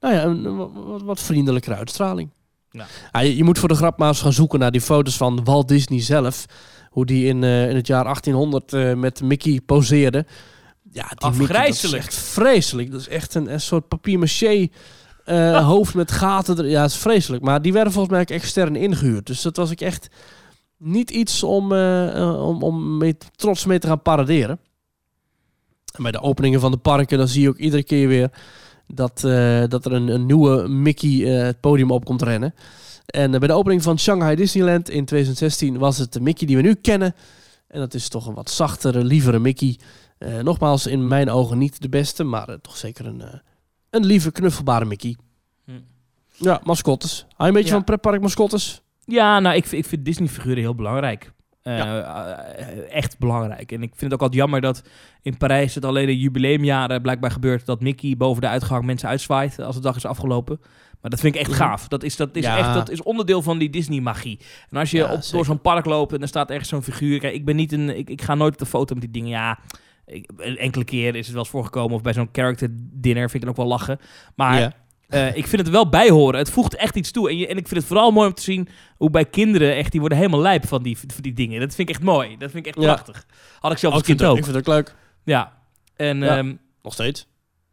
nou 0.00 0.14
ja, 0.14 0.24
een, 0.24 0.56
wat, 0.56 1.02
wat 1.02 1.20
vriendelijkere 1.20 1.74
uitstraling. 1.76 2.30
Ja. 2.70 3.20
je, 3.20 3.36
je 3.36 3.44
moet 3.44 3.58
voor 3.58 3.68
de 3.68 3.74
grap 3.74 3.98
maar 3.98 4.08
eens 4.08 4.20
gaan 4.20 4.32
zoeken 4.32 4.58
naar 4.58 4.70
die 4.70 4.80
foto's 4.80 5.16
van 5.16 5.44
Walt 5.44 5.68
Disney 5.68 6.00
zelf. 6.02 6.46
Hoe 6.90 7.06
die 7.06 7.26
in, 7.26 7.44
eh, 7.44 7.68
in 7.70 7.76
het 7.76 7.86
jaar 7.86 8.04
1800 8.04 8.72
eh, 8.72 8.94
met 8.94 9.22
Mickey 9.22 9.60
poseerde. 9.66 10.26
Ja, 10.92 11.06
die 11.08 11.30
Mickey, 11.30 11.30
dat 11.30 11.34
is 11.34 11.40
Afgrijselijk. 11.40 12.02
echt 12.02 12.14
vreselijk. 12.14 12.90
Dat 12.90 13.00
is 13.00 13.08
echt 13.08 13.34
een, 13.34 13.52
een 13.52 13.60
soort 13.60 13.88
papier-maché 13.88 14.68
eh, 15.24 15.66
hoofd 15.66 15.94
met 15.94 16.10
gaten. 16.12 16.58
er- 16.58 16.68
Ja, 16.68 16.82
het 16.82 16.90
is 16.90 16.96
vreselijk. 16.96 17.42
Maar 17.42 17.62
die 17.62 17.72
werden 17.72 17.92
volgens 17.92 18.12
mij 18.12 18.22
ook 18.22 18.30
extern 18.30 18.76
ingehuurd. 18.76 19.26
Dus 19.26 19.42
dat 19.42 19.56
was 19.56 19.70
ik 19.70 19.80
echt 19.80 20.08
niet 20.78 21.10
iets 21.10 21.42
om, 21.42 21.72
eh, 21.72 22.16
eh, 22.16 22.46
om, 22.46 22.62
om 22.62 22.96
mee, 22.96 23.16
trots 23.36 23.64
mee 23.64 23.78
te 23.78 23.86
gaan 23.86 24.02
paraderen. 24.02 24.58
En 25.92 26.02
bij 26.02 26.12
de 26.12 26.20
openingen 26.20 26.60
van 26.60 26.70
de 26.70 26.76
parken, 26.76 27.18
dan 27.18 27.28
zie 27.28 27.42
je 27.42 27.48
ook 27.48 27.56
iedere 27.56 27.82
keer 27.82 28.08
weer 28.08 28.30
dat, 28.86 29.24
eh, 29.24 29.64
dat 29.68 29.84
er 29.84 29.92
een, 29.92 30.08
een 30.08 30.26
nieuwe 30.26 30.68
Mickey 30.68 31.10
het 31.28 31.60
podium 31.60 31.90
op 31.90 32.04
komt 32.04 32.22
rennen. 32.22 32.54
En 33.06 33.30
bij 33.30 33.48
de 33.48 33.52
opening 33.52 33.82
van 33.82 33.98
Shanghai 33.98 34.36
Disneyland 34.36 34.88
in 34.88 35.04
2016 35.04 35.78
was 35.78 35.98
het 35.98 36.12
de 36.12 36.20
Mickey 36.20 36.46
die 36.46 36.56
we 36.56 36.62
nu 36.62 36.74
kennen. 36.74 37.14
En 37.68 37.80
dat 37.80 37.94
is 37.94 38.08
toch 38.08 38.26
een 38.26 38.34
wat 38.34 38.50
zachtere, 38.50 39.04
lievere 39.04 39.38
Mickey. 39.38 39.78
Nogmaals, 40.42 40.86
in 40.86 41.08
mijn 41.08 41.30
ogen 41.30 41.58
niet 41.58 41.82
de 41.82 41.88
beste, 41.88 42.24
maar 42.24 42.60
toch 42.60 42.76
zeker 42.76 43.06
een, 43.06 43.22
een 43.90 44.04
lieve, 44.04 44.30
knuffelbare 44.32 44.84
Mickey. 44.84 45.16
Hm. 45.64 45.72
Ja, 46.32 46.60
mascottes. 46.64 47.20
Hou 47.20 47.32
je 47.36 47.46
een 47.46 47.52
beetje 47.52 47.68
Ja. 47.68 47.74
van 47.74 47.84
pretpark 47.84 48.20
mascottes? 48.20 48.82
Ja, 49.06 49.40
nou, 49.40 49.56
ik, 49.56 49.66
vind- 49.66 49.82
ik 49.82 49.88
vind 49.88 50.04
Disney-figuren 50.04 50.58
heel 50.62 50.74
belangrijk. 50.74 51.32
Eh, 51.62 51.98
eh, 51.98 52.92
echt 52.94 53.18
belangrijk. 53.18 53.72
En 53.72 53.82
ik 53.82 53.88
vind 53.88 54.00
het 54.00 54.12
ook 54.12 54.20
altijd 54.20 54.40
jammer 54.40 54.60
dat 54.60 54.82
in 55.22 55.36
Parijs 55.36 55.74
het 55.74 55.84
alleen 55.84 56.08
in 56.08 56.18
jubileumjaren 56.18 57.02
blijkbaar 57.02 57.30
gebeurt 57.30 57.66
dat 57.66 57.80
Mickey 57.80 58.16
boven 58.16 58.42
de 58.42 58.48
uitgang 58.48 58.84
mensen 58.84 59.08
uitzwaait 59.08 59.58
als 59.60 59.74
de 59.74 59.80
dag 59.82 59.96
is 59.96 60.04
afgelopen. 60.06 60.58
Maar 61.00 61.10
dat 61.10 61.20
vind 61.20 61.34
ik 61.34 61.40
echt 61.40 61.50
Mhm. 61.50 61.58
gaaf. 61.58 61.88
Dat 61.88 62.02
is, 62.02 62.16
dat 62.16 62.36
is 62.36 62.44
Ja. 62.44 62.58
echt 62.58 62.74
dat 62.74 62.90
is 62.90 63.02
onderdeel 63.02 63.42
van 63.42 63.58
die 63.58 63.70
Disney-magie. 63.70 64.40
En 64.70 64.78
als 64.78 64.90
je 64.90 64.96
Ja, 64.98 65.12
op, 65.12 65.20
door 65.30 65.44
zo'n 65.44 65.60
park 65.60 65.84
loopt 65.84 66.12
en 66.12 66.22
er 66.22 66.28
staat 66.28 66.50
ergens 66.50 66.68
zo'n 66.68 66.82
figuur. 66.82 67.18
Kijk, 67.18 67.34
ik 67.34 67.44
ben 67.44 67.56
niet 67.56 67.72
een. 67.72 67.98
Ik, 67.98 68.10
ik 68.10 68.22
ga 68.22 68.34
nooit 68.34 68.52
op 68.52 68.58
de 68.58 68.66
foto 68.66 68.94
met 68.94 69.02
die 69.02 69.12
dingen. 69.12 69.28
Ja, 69.30 69.58
ik, 70.06 70.30
enkele 70.36 70.84
keer 70.84 71.14
is 71.14 71.24
het 71.24 71.34
wel 71.34 71.42
eens 71.42 71.50
voorgekomen. 71.52 71.96
Of 71.96 72.02
bij 72.02 72.12
zo'n 72.12 72.28
character 72.32 72.68
dinner 72.72 73.30
vind 73.30 73.34
ik 73.34 73.40
het 73.40 73.50
ook 73.50 73.56
wel 73.64 73.66
lachen. 73.78 73.98
Maar 74.34 74.60
eh, 75.08 75.36
ik 75.36 75.46
vind 75.46 75.62
het 75.62 75.70
wel 75.70 75.88
bij 75.88 76.08
horen. 76.10 76.38
Het 76.38 76.50
voegt 76.50 76.74
echt 76.76 76.96
iets 76.96 77.10
toe. 77.10 77.28
En, 77.28 77.36
je, 77.38 77.46
en 77.46 77.56
ik 77.56 77.68
vind 77.68 77.80
het 77.80 77.88
vooral 77.88 78.10
mooi 78.10 78.28
om 78.28 78.34
te 78.34 78.42
zien 78.42 78.68
hoe 78.96 79.10
bij 79.10 79.24
kinderen 79.24 79.74
echt, 79.76 79.90
die 79.90 80.00
worden 80.00 80.18
helemaal 80.18 80.40
lijp 80.40 80.66
van 80.66 80.82
die, 80.82 80.98
van 80.98 81.08
die 81.20 81.32
dingen. 81.32 81.60
Dat 81.60 81.74
vind 81.74 81.88
ik 81.88 81.94
echt 81.94 82.04
mooi. 82.04 82.28
Dat 82.38 82.50
vind 82.50 82.66
ik 82.66 82.74
echt 82.74 82.84
Ja. 82.84 82.92
prachtig. 82.94 83.26
Had 83.60 83.72
ik 83.72 83.78
zelf 83.78 83.92
als 83.92 84.02
ik, 84.02 84.08
kind 84.08 84.22
ook. 84.30 84.36
ik 84.38 84.44
vind 84.44 84.56
het 84.56 84.68
ook 84.68 84.74
leuk. 84.74 84.94
Ja. 85.24 85.52
En 85.96 86.18
Ja. 86.18 86.36
ehm, 86.36 86.54
Nog 86.82 86.92
steeds. 86.92 87.26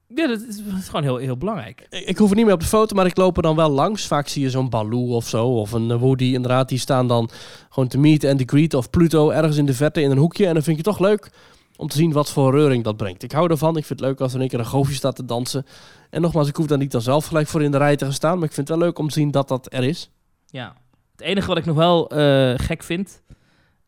ja, 0.07 0.27
dat 0.27 0.41
is, 0.41 0.57
dat 0.63 0.79
is 0.79 0.85
gewoon 0.85 1.03
heel, 1.03 1.17
heel 1.17 1.37
belangrijk. 1.37 1.87
Ik, 1.89 2.05
ik 2.07 2.17
hoef 2.17 2.29
er 2.29 2.35
niet 2.35 2.45
meer 2.45 2.53
op 2.53 2.59
de 2.59 2.65
foto, 2.65 2.95
maar 2.95 3.05
ik 3.05 3.17
loop 3.17 3.37
er 3.37 3.43
dan 3.43 3.55
wel 3.55 3.69
langs. 3.69 4.07
Vaak 4.07 4.27
zie 4.27 4.41
je 4.41 4.49
zo'n 4.49 4.69
Baloo 4.69 5.15
of 5.15 5.27
zo, 5.27 5.47
of 5.47 5.71
een 5.71 5.91
eh, 5.91 5.97
Woody 5.97 6.23
inderdaad. 6.33 6.69
Die 6.69 6.79
staan 6.79 7.07
dan 7.07 7.29
gewoon 7.69 7.89
te 7.89 7.97
meet 7.97 8.21
to 8.21 8.35
greet 8.45 8.73
of 8.73 8.89
Pluto 8.89 9.29
ergens 9.29 9.57
in 9.57 9.65
de 9.65 9.73
verte 9.73 10.01
in 10.01 10.11
een 10.11 10.17
hoekje. 10.17 10.45
En 10.47 10.53
dan 10.53 10.63
vind 10.63 10.77
je 10.77 10.89
het 10.89 10.97
toch 10.97 11.07
leuk 11.07 11.31
om 11.75 11.87
te 11.87 11.97
zien 11.97 12.11
wat 12.11 12.31
voor 12.31 12.51
reuring 12.55 12.83
dat 12.83 12.97
brengt. 12.97 13.23
Ik 13.23 13.31
hou 13.31 13.49
ervan. 13.51 13.77
Ik 13.77 13.85
vind 13.85 13.99
het 13.99 14.09
leuk 14.09 14.19
als 14.21 14.33
er 14.33 14.41
een 14.41 14.47
keer 14.47 14.59
een 14.59 14.65
goofje 14.65 14.93
staat 14.95 15.15
te 15.15 15.25
dansen. 15.25 15.65
En 16.13 16.21
nogmaals, 16.21 16.47
ik 16.47 16.55
hoef 16.55 16.65
daar 16.67 16.77
niet 16.77 16.91
dan 16.91 17.01
zelf 17.01 17.25
gelijk 17.25 17.47
voor 17.47 17.63
in 17.63 17.71
de 17.71 17.77
rij 17.77 17.95
te 17.95 18.03
gaan 18.05 18.13
staan. 18.13 18.35
Maar 18.39 18.47
ik 18.47 18.53
vind 18.53 18.67
het 18.67 18.77
wel 18.77 18.87
leuk 18.87 18.99
om 18.99 19.07
te 19.07 19.13
zien 19.13 19.31
dat 19.31 19.47
dat 19.47 19.73
er 19.73 19.83
is. 19.83 20.11
Ja. 20.45 20.75
Het 21.11 21.21
enige 21.21 21.47
wat 21.47 21.57
ik 21.57 21.65
nog 21.65 21.75
wel 21.75 22.09
eh, 22.09 22.53
gek 22.59 22.83
vind, 22.83 23.23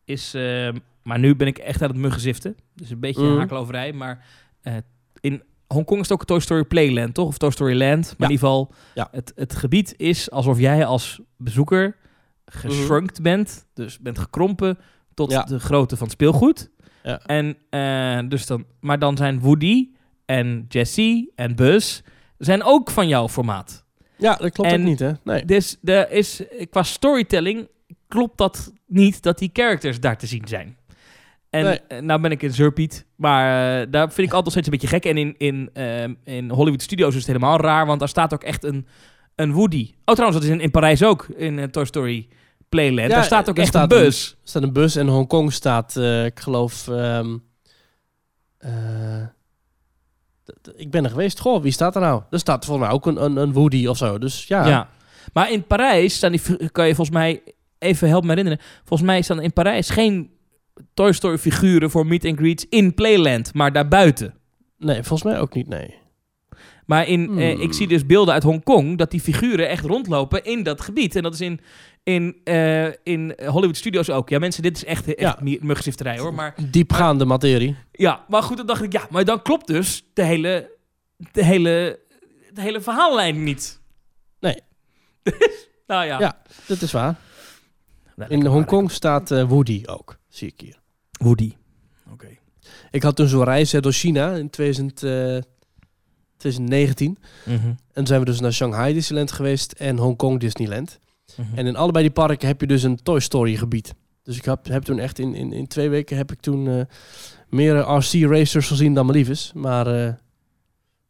is... 0.04 0.34
ehm, 0.34 0.76
maar 1.02 1.18
nu 1.18 1.36
ben 1.36 1.46
ik 1.46 1.58
echt 1.58 1.82
aan 1.82 1.88
het 1.88 1.96
muggenziften. 1.98 2.56
Dus 2.74 2.90
een 2.90 3.00
beetje 3.00 3.22
Mhm. 3.22 3.38
hakeloverij. 3.38 3.92
Maar 3.92 4.24
eh, 4.62 4.74
in 5.20 5.42
Hongkong 5.66 6.00
is 6.00 6.08
het 6.08 6.18
ook 6.20 6.24
Toy 6.26 6.40
Story 6.40 6.64
Playland, 6.64 7.14
toch? 7.14 7.26
Of 7.26 7.38
Toy 7.38 7.50
Story 7.50 7.78
Land. 7.78 8.04
Maar 8.04 8.14
Ja. 8.18 8.24
in 8.26 8.30
ieder 8.30 8.38
geval, 8.48 8.72
Ja. 8.94 9.08
het, 9.10 9.32
het 9.34 9.54
gebied 9.56 9.94
is 9.96 10.30
alsof 10.30 10.58
jij 10.58 10.84
als 10.86 11.20
bezoeker 11.36 11.96
geshrunkt 12.44 13.22
bent. 13.22 13.66
Dus 13.74 13.98
bent 13.98 14.18
gekrompen 14.18 14.78
tot 15.14 15.30
Ja. 15.30 15.42
de 15.42 15.58
grootte 15.60 15.96
van 15.96 16.04
het 16.06 16.14
speelgoed. 16.14 16.70
Ja. 17.02 17.18
En, 17.18 17.56
eh, 17.70 18.28
dus 18.28 18.46
dan, 18.46 18.64
maar 18.80 18.98
dan 18.98 19.16
zijn 19.16 19.40
Woody 19.40 19.88
en 20.24 20.64
Jessie 20.68 21.32
en 21.34 21.54
Buzz 21.56 22.00
zijn 22.38 22.62
ook 22.62 22.90
van 22.90 23.08
jouw 23.08 23.28
formaat. 23.28 23.84
Ja, 24.16 24.34
dat 24.34 24.50
klopt 24.52 24.70
En- 24.70 24.80
ook 24.80 24.86
niet, 24.86 24.98
hè? 24.98 25.12
Nee. 25.24 25.44
Dus 25.44 25.76
er 25.84 26.10
is, 26.10 26.42
qua 26.70 26.82
storytelling 26.82 27.68
klopt 28.08 28.38
dat 28.38 28.72
niet 28.86 29.22
dat 29.22 29.38
die 29.38 29.50
characters 29.52 30.00
daar 30.00 30.18
te 30.18 30.26
zien 30.26 30.42
zijn. 30.48 30.76
En 31.50 31.64
Nee. 31.64 31.80
eh, 31.88 32.00
nou 32.00 32.20
ben 32.20 32.30
ik 32.30 32.42
een 32.42 32.52
zeurpiet, 32.52 33.06
maar 33.16 33.80
eh, 33.80 33.86
daar 33.90 34.12
vind 34.12 34.28
ik 34.28 34.34
altijd 34.34 34.52
steeds 34.52 34.66
een 34.66 34.72
beetje 34.72 34.86
gek. 34.88 35.04
En 35.04 35.16
in, 35.16 35.34
in, 35.38 35.70
ehm, 35.72 36.14
in 36.24 36.50
Hollywood 36.50 36.82
Studios 36.82 37.08
is 37.08 37.16
het 37.16 37.26
helemaal 37.26 37.60
raar, 37.60 37.86
want 37.86 37.98
daar 37.98 38.08
staat 38.08 38.34
ook 38.34 38.42
echt 38.44 38.64
een, 38.64 38.86
een 39.34 39.52
Woody. 39.52 39.94
Oh 40.04 40.14
trouwens, 40.14 40.40
dat 40.40 40.50
is 40.50 40.54
in, 40.56 40.62
in 40.62 40.70
Parijs 40.70 41.02
ook, 41.02 41.26
in 41.36 41.58
eh, 41.58 41.64
Toy 41.64 41.84
Story 41.84 42.28
Playland. 42.68 43.08
Ja, 43.08 43.14
daar 43.14 43.24
staat 43.24 43.48
ook 43.48 43.58
echt 43.58 43.68
staat 43.68 43.92
een 43.92 43.98
bus. 43.98 44.30
Er 44.30 44.36
staat 44.48 44.62
een 44.62 44.72
bus 44.72 44.96
en 44.96 45.06
Hongkong 45.08 45.52
staat, 45.52 45.96
ik 46.24 46.40
geloof... 46.40 46.88
ehm, 46.88 47.36
eh, 48.58 48.70
ik 50.76 50.90
ben 50.90 51.04
er 51.04 51.10
geweest. 51.10 51.40
Goh, 51.40 51.62
wie 51.62 51.72
staat 51.72 51.94
er 51.94 52.00
nou? 52.00 52.22
Er 52.30 52.38
staat 52.38 52.64
volgens 52.64 52.86
mij 52.86 52.96
ook 52.96 53.06
een, 53.06 53.24
een, 53.24 53.36
een 53.36 53.52
Woody 53.52 53.86
of 53.86 53.96
zo. 53.96 54.18
Dus 54.18 54.46
ja, 54.46 54.66
Ja. 54.66 54.88
Maar 55.32 55.52
in 55.52 55.64
Parijs 55.66 56.14
staan 56.14 56.32
die, 56.32 56.70
kan 56.72 56.86
je 56.86 56.94
volgens 56.94 57.16
mij, 57.16 57.42
even 57.78 58.08
helpen 58.08 58.26
me 58.28 58.34
herinneren, 58.34 58.64
volgens 58.84 59.08
mij 59.08 59.22
staan 59.22 59.40
in 59.40 59.52
Parijs 59.52 59.90
geen 59.90 60.30
Toy 60.94 61.12
Story 61.12 61.38
figuren 61.38 61.90
voor 61.90 62.06
meet 62.06 62.24
and 62.24 62.38
greets 62.38 62.66
in 62.68 62.94
Playland, 62.94 63.54
maar 63.54 63.72
daarbuiten. 63.72 64.34
nee, 64.78 65.02
volgens 65.02 65.22
mij 65.22 65.40
ook 65.40 65.54
niet, 65.54 65.68
nee. 65.68 65.94
Maar 66.86 67.08
in, 67.08 67.38
eh, 67.38 67.52
Hmm. 67.52 67.60
ik 67.62 67.72
zie 67.72 67.88
dus 67.88 68.06
beelden 68.06 68.34
uit 68.34 68.42
Hongkong 68.42 68.98
dat 68.98 69.10
die 69.10 69.20
figuren 69.20 69.68
echt 69.68 69.84
rondlopen 69.84 70.44
in 70.44 70.62
dat 70.62 70.80
gebied. 70.80 71.16
En 71.16 71.22
dat 71.22 71.34
is 71.34 71.40
in, 71.40 71.60
in, 72.06 72.36
eh, 72.44 72.86
in 73.02 73.34
Hollywood 73.46 73.76
Studios 73.76 74.10
ook. 74.10 74.28
Ja, 74.28 74.38
mensen, 74.38 74.62
dit 74.62 74.76
is 74.76 74.84
echt, 74.84 75.14
echt 75.14 75.18
Ja. 75.20 75.38
muggenzifterij 75.60 76.18
hoor. 76.18 76.34
Maar 76.34 76.54
Diepgaande 76.70 77.24
materie. 77.24 77.76
ja, 77.92 78.24
maar 78.28 78.42
goed, 78.42 78.56
dan 78.56 78.66
dacht 78.66 78.82
ik, 78.82 78.92
ja, 78.92 79.06
maar 79.10 79.24
dan 79.24 79.42
klopt 79.42 79.66
dus 79.66 80.04
de 80.14 80.22
hele, 80.22 80.70
de 81.32 81.44
hele, 81.44 82.00
de 82.52 82.60
hele 82.60 82.80
verhaallijn 82.80 83.42
niet. 83.42 83.80
Nee. 84.40 84.56
nou 85.86 86.04
ja. 86.06 86.18
Ja. 86.18 86.42
Dat 86.66 86.80
is 86.82 86.92
waar. 86.92 87.14
Nou, 88.16 88.30
In 88.30 88.46
Hongkong 88.46 88.90
staat 88.90 89.30
eh, 89.30 89.48
Woody 89.48 89.82
ook, 89.86 90.18
zie 90.28 90.48
ik 90.48 90.60
hier. 90.60 90.80
Woody. 91.10 91.52
Oké. 92.12 92.28
Ik 92.90 93.02
had 93.02 93.16
toen 93.16 93.28
zo'n 93.28 93.44
reis 93.44 93.70
door 93.70 93.92
China 93.92 94.32
in 94.34 94.50
2000, 94.50 95.02
eh, 95.02 95.38
2019. 96.36 97.18
Mhm. 97.44 97.54
En 97.66 97.76
toen 97.92 98.06
zijn 98.06 98.20
we 98.20 98.26
dus 98.26 98.40
naar 98.40 98.52
Shanghai 98.52 98.92
Disneyland 98.92 99.32
geweest 99.32 99.72
en 99.72 99.96
Hongkong 99.98 100.40
Disneyland. 100.40 100.98
Mhm. 101.36 101.58
En 101.58 101.66
in 101.66 101.76
allebei 101.76 102.04
die 102.04 102.12
parken 102.12 102.46
heb 102.48 102.60
je 102.60 102.66
dus 102.66 102.82
een 102.82 103.02
Toy 103.02 103.20
Story 103.20 103.56
gebied. 103.56 103.94
Dus 104.22 104.36
ik 104.36 104.44
heb, 104.44 104.66
heb 104.66 104.82
toen 104.82 104.98
echt 104.98 105.18
in, 105.18 105.34
in, 105.34 105.52
in 105.52 105.66
twee 105.66 105.88
weken 105.88 106.16
heb 106.16 106.32
ik 106.32 106.40
toen 106.40 106.68
eh, 106.68 106.80
meer 107.48 107.76
RC 107.76 108.12
racers 108.12 108.66
gezien 108.66 108.94
dan 108.94 109.06
mijn 109.06 109.18
lief 109.18 109.28
is. 109.28 109.50
Maar 109.54 109.86
eh, 109.86 110.12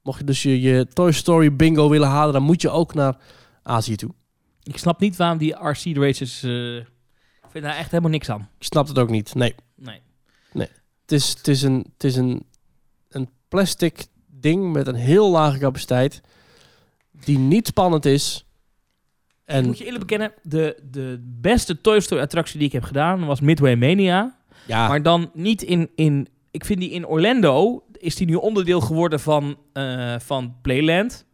mocht 0.03 0.19
je 0.19 0.25
dus 0.25 0.43
je, 0.43 0.61
je 0.61 0.87
Toy 0.87 1.13
Story 1.13 1.57
bingo 1.57 1.89
willen 1.89 2.09
halen, 2.09 2.33
dan 2.33 2.43
moet 2.43 2.63
je 2.63 2.71
ook 2.71 2.95
naar 2.95 3.17
Azië 3.63 3.97
toe. 3.97 4.11
Ik 4.63 4.79
snap 4.79 5.01
niet 5.01 5.17
waarom 5.17 5.39
die 5.39 5.55
RC 5.69 5.97
races. 5.97 6.43
eh 6.43 6.77
ik 6.77 7.53
vind 7.63 7.65
daar 7.65 7.77
echt 7.77 7.91
helemaal 7.91 8.11
niks 8.11 8.31
aan. 8.31 8.49
Ik 8.59 8.65
snap 8.65 8.89
het 8.89 8.99
ook 8.99 9.11
niet. 9.11 9.35
Nee, 9.35 9.55
Nee. 10.53 10.69
het 11.03 11.13
is, 11.13 11.29
het 11.29 11.49
is, 11.49 11.63
een, 11.63 11.87
het 11.93 12.05
is 12.05 12.17
een, 12.17 12.47
een 13.09 13.29
plastic 13.49 14.07
ding 14.27 14.73
met 14.73 14.87
een 14.87 14.95
heel 14.95 15.31
lage 15.31 15.59
capaciteit. 15.59 16.21
Die 17.25 17.39
niet 17.39 17.67
spannend 17.67 18.05
is. 18.05 18.46
En 19.47 19.65
moet 19.67 19.79
je 19.79 19.85
eerlijk 19.85 20.07
bekennen, 20.07 20.33
de, 20.43 20.77
de 20.91 21.21
beste 21.41 21.81
Toy 21.81 22.01
Story 22.01 22.21
attractie 22.21 22.59
die 22.59 22.67
ik 22.67 22.73
heb 22.73 22.83
gedaan 22.85 23.27
was 23.27 23.41
Midway 23.41 23.75
Mania. 23.77 24.37
ja, 24.67 24.89
Maar 24.89 25.03
dan 25.03 25.31
niet 25.35 25.63
in, 25.63 25.91
in. 25.95 26.29
Ik 26.51 26.65
vind 26.65 26.81
die 26.81 26.91
in 26.91 27.07
Orlando. 27.07 27.83
Is 27.93 28.15
die 28.17 28.27
nu 28.27 28.35
onderdeel 28.35 28.81
geworden 28.81 29.21
van, 29.21 29.57
eh, 29.73 30.15
van 30.19 30.55
Playland? 30.63 31.25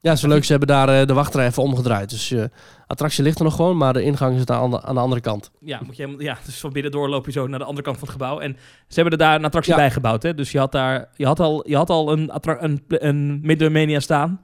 ja, 0.00 0.16
zo 0.16 0.28
leuk. 0.28 0.44
Ze 0.44 0.50
hebben 0.50 0.68
daar 0.68 0.88
eh, 1.00 1.06
de 1.06 1.12
wachtrij 1.12 1.46
even 1.46 1.62
omgedraaid. 1.62 2.10
Dus 2.10 2.28
je 2.28 2.50
attractie 2.86 3.22
ligt 3.24 3.38
er 3.38 3.44
nog 3.44 3.54
gewoon, 3.56 3.76
maar 3.76 3.92
de 3.92 4.02
ingang 4.02 4.36
is 4.36 4.44
daar 4.44 4.58
aan 4.58 4.70
de, 4.70 4.82
aan 4.82 4.94
de 4.94 5.00
andere 5.00 5.20
kant. 5.20 5.50
Ja, 5.60 5.80
moet 5.86 5.96
je, 5.96 6.14
ja, 6.18 6.38
dus 6.44 6.60
van 6.60 6.72
binnendoor 6.72 7.08
loop 7.08 7.26
je 7.26 7.32
zo 7.32 7.46
naar 7.46 7.58
de 7.58 7.64
andere 7.64 7.82
kant 7.82 7.98
van 7.98 8.08
het 8.08 8.16
gebouw. 8.16 8.38
En 8.40 8.56
ze 8.88 8.94
hebben 9.00 9.12
er 9.12 9.18
daar 9.26 9.34
een 9.34 9.44
attractie 9.44 9.72
Ja. 9.72 9.78
bij 9.78 9.90
gebouwd. 9.90 10.22
Hè? 10.22 10.34
Dus 10.34 10.52
je 10.52 10.58
had, 10.58 10.72
daar, 10.72 11.08
je 11.16 11.26
had 11.26 11.40
al, 11.40 11.68
je 11.68 11.76
had 11.76 11.90
al 11.90 12.12
een, 12.12 12.30
een, 12.42 12.82
een 12.88 13.40
Midway 13.42 13.68
Mania 13.70 14.00
staan. 14.00 14.40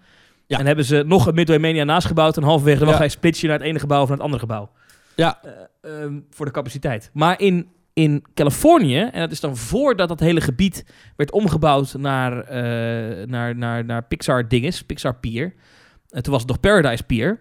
Ja. 0.53 0.59
En 0.59 0.67
hebben 0.67 0.85
ze 0.85 1.03
nog 1.07 1.27
een 1.27 1.35
Midway 1.35 1.59
Mania 1.59 1.85
naast 1.85 2.07
gebouwd. 2.07 2.37
En 2.37 2.43
halverwege 2.43 2.79
de 2.79 2.83
Ja. 2.85 2.89
wachtrij 2.91 3.09
splits 3.11 3.41
je 3.41 3.47
naar 3.49 3.59
het 3.59 3.67
ene 3.67 3.79
gebouw 3.79 4.01
of 4.03 4.09
naar 4.09 4.17
het 4.17 4.25
andere 4.25 4.43
gebouw. 4.43 4.71
Ja. 5.17 5.41
Eh, 5.43 6.03
ehm, 6.03 6.21
voor 6.31 6.47
de 6.47 6.53
capaciteit. 6.53 7.11
Maar 7.13 7.41
in, 7.41 7.69
in 7.93 8.25
Californië, 8.35 8.99
en 9.01 9.21
dat 9.21 9.31
is 9.31 9.41
dan 9.41 9.57
voordat 9.57 10.09
dat 10.09 10.21
hele 10.21 10.41
gebied 10.41 10.85
werd 11.17 11.33
omgebouwd 11.33 11.95
naar, 11.95 12.39
eh, 12.41 13.27
naar, 13.27 13.57
naar, 13.57 13.85
naar 13.85 14.05
Pixar 14.05 14.49
dinges, 14.49 14.83
Pixar 14.83 15.15
Pier. 15.15 15.55
En 16.11 16.23
toen 16.23 16.33
was 16.33 16.43
het 16.43 16.51
nog 16.51 16.61
Paradise 16.61 17.03
Pier. 17.03 17.41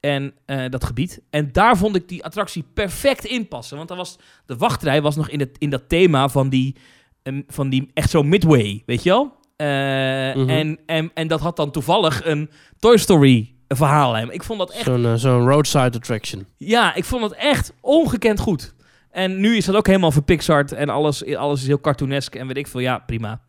En 0.00 0.34
dat 0.70 0.84
gebied. 0.84 1.20
En 1.30 1.52
daar 1.52 1.76
vond 1.76 1.96
ik 1.96 2.08
die 2.08 2.24
attractie 2.24 2.64
perfect 2.74 3.24
inpassen. 3.24 3.76
Want 3.76 3.88
dan 3.88 3.96
was, 3.96 4.18
de 4.46 4.56
wachtrij 4.56 5.02
was 5.02 5.16
nog 5.16 5.28
in, 5.28 5.40
het, 5.40 5.56
in 5.58 5.70
dat 5.70 5.88
thema 5.88 6.28
van 6.28 6.48
die, 6.48 6.76
em, 7.22 7.44
van 7.48 7.68
die 7.68 7.90
echt 7.94 8.10
zo 8.10 8.22
midway, 8.22 8.82
weet 8.86 9.02
je 9.02 9.10
wel? 9.10 9.34
Eh, 9.56 9.66
Mhm. 9.66 10.48
en, 10.48 10.78
en, 10.86 11.10
en 11.14 11.28
dat 11.28 11.40
had 11.40 11.56
dan 11.56 11.70
toevallig 11.70 12.24
een 12.24 12.50
Toy 12.78 12.96
Story 12.96 13.54
verhaallijn. 13.68 14.30
Ik 14.30 14.42
vond 14.42 14.58
dat 14.58 14.70
echt 14.70 14.84
Zo'n 14.84 15.18
zo'n 15.18 15.48
roadside 15.48 15.96
attraction. 15.96 16.46
ja, 16.56 16.94
ik 16.94 17.04
vond 17.04 17.22
het 17.22 17.32
echt 17.32 17.72
ongekend 17.80 18.38
goed. 18.38 18.74
En 19.10 19.40
nu 19.40 19.56
is 19.56 19.64
dat 19.64 19.74
ook 19.74 19.86
helemaal 19.86 20.12
verpixard 20.12 20.72
en 20.72 20.88
alles, 20.88 21.34
alles 21.36 21.60
is 21.60 21.66
heel 21.66 21.80
cartoonesk 21.80 22.34
en 22.34 22.46
weet 22.46 22.56
ik 22.56 22.66
veel. 22.66 22.80
Ja, 22.80 22.98
prima. 22.98 23.40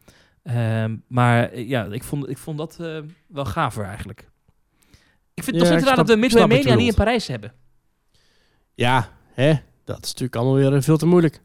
Ehm, 0.44 0.96
maar 1.08 1.50
eh, 1.52 1.68
ja, 1.70 1.84
ik 1.86 2.04
vond, 2.04 2.30
ik 2.30 2.38
vond 2.38 2.58
dat 2.58 2.78
eh, 2.82 2.98
wel 3.28 3.46
gaver 3.46 3.86
eigenlijk. 3.86 4.20
Ik 5.34 5.44
vind 5.44 5.56
het 5.56 5.56
Ja, 5.56 5.62
nog 5.62 5.68
ik 5.72 5.74
steeds 5.74 5.88
raar 5.88 6.06
dat 6.06 6.16
we 6.16 6.22
Midway 6.22 6.48
Mania 6.48 6.76
niet 6.76 6.88
in. 6.90 6.94
Parijs 6.96 7.28
hebben. 7.28 7.54
Ja, 8.74 9.10
hè? 9.34 9.54
Dat 9.84 9.98
is 10.04 10.08
natuurlijk 10.08 10.36
allemaal 10.36 10.56
weer 10.56 10.84
veel 10.84 10.98
te 10.98 11.06
moeilijk. 11.06 11.42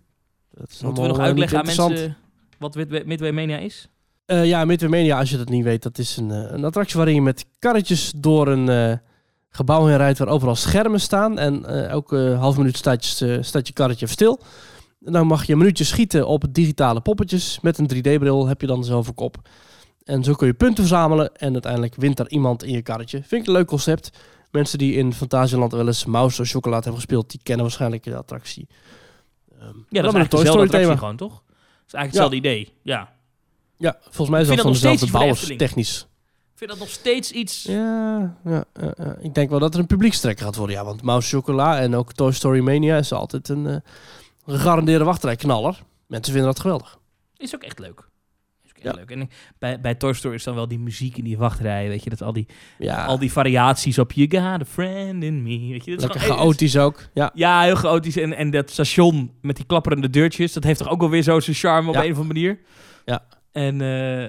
Dat 0.51 0.71
is 0.71 0.81
Moeten 0.83 1.03
we 1.03 1.09
nog 1.09 1.19
uitleggen 1.19 1.59
aan 1.59 1.67
mensen 1.67 2.17
wat 2.59 2.75
Midway, 2.75 3.03
Midway 3.05 3.31
Mania 3.31 3.59
is? 3.59 3.89
Eh, 4.25 4.45
ja, 4.45 4.65
Midway 4.65 5.13
als 5.13 5.31
je 5.31 5.37
dat 5.37 5.49
niet 5.49 5.65
weet, 5.65 5.83
dat 5.83 5.99
is 5.99 6.17
een, 6.17 6.31
eh, 6.31 6.51
een 6.51 6.65
attractie 6.65 6.97
waarin 6.97 7.15
je 7.15 7.23
met 7.23 7.47
karretjes 7.59 8.13
door 8.17 8.49
een 8.49 8.69
eh, 8.69 8.97
gebouw 9.49 9.87
heen 9.87 9.97
rijdt 9.97 10.19
waar 10.19 10.29
overal 10.29 10.57
schermen 10.57 11.01
staan. 11.01 11.39
En 11.39 11.65
elke 11.89 12.37
half 12.39 12.57
minuut 12.57 12.77
staat 12.77 13.07
je, 13.07 13.39
staat 13.43 13.67
je 13.67 13.73
karretje 13.73 14.05
even 14.05 14.17
stil. 14.17 14.41
En 15.05 15.13
dan 15.13 15.27
mag 15.27 15.45
je 15.45 15.53
een 15.53 15.59
minuutje 15.59 15.85
schieten 15.85 16.27
op 16.27 16.45
digitale 16.51 17.01
poppetjes. 17.01 17.59
Met 17.61 17.79
een 17.79 17.87
3D-bril 17.95 18.47
heb 18.47 18.61
je 18.61 18.67
dan 18.67 18.85
zelf 18.85 19.09
een 19.09 19.15
kop. 19.15 19.37
En 20.05 20.25
zo 20.25 20.35
kun 20.35 20.47
je 20.47 20.55
punten 20.55 20.85
verzamelen 20.85 21.37
en 21.37 21.53
uiteindelijk 21.53 21.95
wint 21.95 22.19
er 22.19 22.31
iemand 22.31 22.65
in 22.65 22.73
je 22.73 22.83
karretje. 22.83 23.23
Vind 23.23 23.43
ik 23.43 23.47
een 23.47 23.53
leuk 23.53 23.67
concept. 23.67 24.11
Mensen 24.51 24.79
die 24.79 24.95
in 24.95 25.13
Fantasieland 25.13 25.73
wel 25.73 25.87
eens 25.87 26.05
Mouse 26.05 26.43
of 26.43 26.49
Chocolade 26.49 26.83
hebben 26.83 27.01
gespeeld, 27.01 27.31
die 27.31 27.41
kennen 27.43 27.65
waarschijnlijk 27.65 28.03
de 28.03 28.17
attractie. 28.17 28.69
Ehm, 29.59 29.77
Ja, 29.89 30.03
dat 30.03 30.15
is 30.15 30.21
een 30.21 30.29
Toy 30.29 30.47
Story 30.47 30.69
thema. 30.69 30.97
gewoon, 30.97 31.17
toch? 31.17 31.33
Dat 31.33 31.87
is 31.87 31.95
eigenlijk 31.95 32.05
hetzelfde 32.05 32.37
idee, 32.37 32.73
ja. 32.83 33.13
Ja, 33.77 33.97
volgens 34.03 34.29
mij 34.29 34.41
is 34.41 34.47
dat 34.49 34.61
van 34.61 34.73
dezelfde 34.73 35.07
de 35.07 35.13
bouwers, 35.13 35.53
technisch. 35.57 36.07
Ik 36.53 36.69
vind 36.69 36.71
dat 36.71 36.79
nog 36.79 36.89
steeds 36.89 37.31
iets... 37.33 37.63
Ja, 37.63 38.37
ja, 38.45 38.65
ja, 38.81 38.95
ja. 38.97 39.17
ik 39.21 39.35
denk 39.35 39.51
wel 39.51 39.59
dat 39.59 39.75
er 39.75 39.81
een 39.81 39.87
publiekstrekker 39.87 40.45
gaat 40.45 40.57
worden. 40.57 40.77
Ja, 40.77 40.85
want 40.85 41.03
Mouse 41.03 41.29
Chocola 41.37 41.81
en 41.81 41.95
ook 41.95 42.13
Toy 42.13 42.33
Story 42.33 42.61
Mania 42.61 42.97
is 42.97 43.13
altijd 43.13 43.49
een 43.49 43.67
eh, 43.67 43.77
gegarandeerde 44.47 45.05
wachtrijknaller. 45.05 45.79
Mensen 46.07 46.33
vinden 46.33 46.51
dat 46.53 46.61
geweldig. 46.61 46.99
Is 47.37 47.55
ook 47.55 47.63
echt 47.63 47.79
leuk. 47.79 48.09
Is 48.65 48.71
ook 48.71 48.77
echt 48.77 48.85
Ja. 48.85 48.93
leuk. 49.01 49.11
En 49.11 49.31
bij, 49.59 49.81
bij 49.81 49.95
Toy 49.95 50.13
Story 50.13 50.35
is 50.35 50.45
dan 50.45 50.55
wel 50.55 50.69
die 50.69 50.79
muziek 50.79 51.17
in 51.17 51.25
die 51.25 51.39
wachtrij, 51.39 51.89
weet 51.89 52.05
je, 52.05 52.11
dat 52.11 52.23
al 52.23 52.33
die, 52.33 52.47
Ja, 52.79 53.05
al 53.05 53.19
die 53.19 53.33
variaties 53.33 53.99
op 53.99 54.13
You 54.13 54.31
got 54.31 54.61
a 54.61 54.65
friend 54.65 55.23
in 55.23 55.43
me, 55.43 55.59
weet 55.71 55.85
je. 55.85 55.91
Dat 55.91 56.01
is 56.01 56.07
lekker 56.07 56.21
gewoon- 56.21 56.37
chaotisch 56.37 56.77
ook. 56.77 57.09
Ja, 57.15 57.31
Ja, 57.35 57.63
heel 57.63 57.75
chaotisch. 57.77 58.17
En, 58.17 58.37
en 58.37 58.51
dat 58.51 58.71
station 58.71 59.33
met 59.41 59.57
die 59.57 59.65
klapperende 59.67 60.11
deurtjes, 60.11 60.53
dat 60.53 60.65
heeft 60.65 60.79
toch 60.79 60.89
ook 60.89 61.01
wel 61.01 61.11
weer 61.11 61.23
zo 61.23 61.41
zijn 61.41 61.57
charme 61.57 61.89
op 61.89 61.95
een 61.95 62.01
of 62.01 62.07
andere 62.19 62.27
manier. 62.27 62.59
Ja. 63.05 63.25
En 63.53 63.81
eh, 63.81 64.29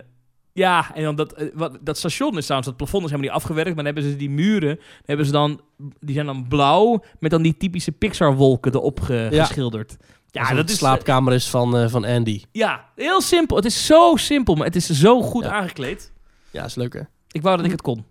ja, 0.53 0.91
en 0.95 1.03
dan 1.03 1.15
dat, 1.15 1.33
eh, 1.33 1.47
wat, 1.53 1.77
dat 1.81 1.97
station 1.97 2.37
is 2.37 2.43
trouwens, 2.43 2.69
dat 2.69 2.77
plafond 2.77 3.03
is 3.05 3.09
helemaal 3.11 3.31
niet 3.31 3.41
afgewerkt, 3.41 3.75
maar 3.75 3.83
dan 3.83 3.93
hebben 3.93 4.11
ze 4.11 4.17
die 4.17 4.29
muren, 4.29 4.79
hebben 5.05 5.25
ze 5.25 5.31
dan, 5.31 5.61
die 5.99 6.13
zijn 6.13 6.25
dan 6.25 6.47
blauw 6.47 7.03
met 7.19 7.31
dan 7.31 7.41
die 7.41 7.57
typische 7.57 7.91
Pixar 7.91 8.35
wolken 8.35 8.73
erop 8.75 8.99
ge- 9.01 9.27
Ja. 9.31 9.45
geschilderd. 9.45 9.97
Ja, 10.27 10.41
dat 10.47 10.57
het 10.57 10.65
is 10.69 10.71
de 10.71 10.85
slaapkamer 10.85 11.33
is 11.33 11.49
van, 11.49 11.77
eh, 11.77 11.89
van 11.89 12.05
Andy. 12.05 12.41
Ja, 12.51 12.85
heel 12.95 13.21
simpel. 13.21 13.55
Het 13.55 13.65
is 13.65 13.85
zo 13.85 14.15
simpel, 14.15 14.55
maar 14.55 14.65
het 14.65 14.75
is 14.75 14.89
zo 14.89 15.21
goed 15.21 15.43
Ja. 15.43 15.51
aangekleed. 15.51 16.11
Ja, 16.51 16.63
is 16.65 16.75
leuk 16.75 16.93
hè? 16.93 17.01
Ik 17.31 17.41
wou 17.41 17.55
dat 17.57 17.65
ik 17.65 17.71
het 17.71 17.81
kon. 17.81 18.05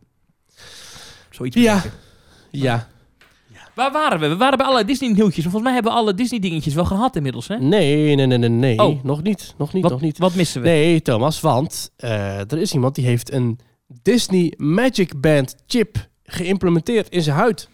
Zoiets 1.30 1.56
Ja. 1.56 1.74
bedenken. 1.74 1.98
Ja. 2.50 2.88
Waar 3.74 3.92
waren 3.92 4.20
we? 4.20 4.28
We 4.28 4.36
waren 4.36 4.58
bij 4.58 4.66
alle 4.66 4.84
Disney 4.84 5.10
nieuwtjes. 5.12 5.42
Volgens 5.42 5.62
mij 5.64 5.72
hebben 5.72 5.92
we 5.92 5.98
alle 5.98 6.14
Disney 6.14 6.40
dingetjes 6.40 6.74
wel 6.74 6.84
gehad 6.84 7.16
inmiddels, 7.16 7.48
hè? 7.48 7.58
Nee, 7.58 8.14
nee, 8.14 8.26
nee, 8.26 8.38
nee, 8.38 8.48
nee. 8.48 8.78
Oh. 8.78 9.04
Nog 9.04 9.22
niet, 9.22 9.54
nog 9.58 9.72
niet, 9.72 9.82
Wat, 9.82 9.92
nog 9.92 10.00
niet. 10.00 10.18
wat 10.18 10.34
missen 10.34 10.62
we? 10.62 10.68
Nee, 10.68 11.02
Thomas, 11.02 11.40
want 11.40 11.90
eh, 11.96 12.38
er 12.38 12.58
is 12.58 12.72
iemand 12.74 12.94
die 12.94 13.04
heeft 13.06 13.32
een 13.32 13.58
Disney 14.02 14.54
Magic 14.56 15.20
Band 15.20 15.54
chip 15.66 16.08
geïmplementeerd 16.24 17.08
in 17.08 17.22
zijn 17.22 17.36
huid. 17.36 17.68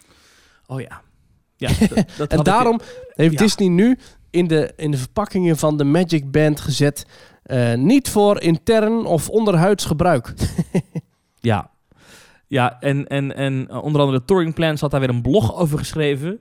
Oh 0.66 0.80
ja. 0.80 1.00
Ja, 1.56 1.68
dat, 1.88 2.04
dat 2.16 2.30
En 2.32 2.38
ik- 2.38 2.44
daarom 2.44 2.80
heeft 3.14 3.32
Ja. 3.32 3.38
Disney 3.38 3.68
nu 3.68 3.98
in 4.30 4.46
de, 4.46 4.72
in 4.76 4.90
de 4.90 4.96
verpakkingen 4.96 5.56
van 5.56 5.76
de 5.76 5.84
Magic 5.84 6.30
Band 6.30 6.60
gezet... 6.60 7.06
eh, 7.42 7.74
niet 7.74 8.08
voor 8.08 8.40
intern 8.40 9.06
of 9.06 9.28
onderhuids 9.28 9.84
gebruik. 9.84 10.34
Ja. 11.40 11.70
Ja, 12.48 12.80
en, 12.80 13.06
en, 13.06 13.36
en 13.36 13.66
eh, 13.68 13.82
onder 13.82 14.00
andere 14.00 14.24
Touring 14.24 14.54
Plans 14.54 14.80
had 14.80 14.90
daar 14.90 15.00
weer 15.00 15.08
een 15.08 15.22
blog 15.22 15.54
over 15.56 15.78
geschreven. 15.78 16.38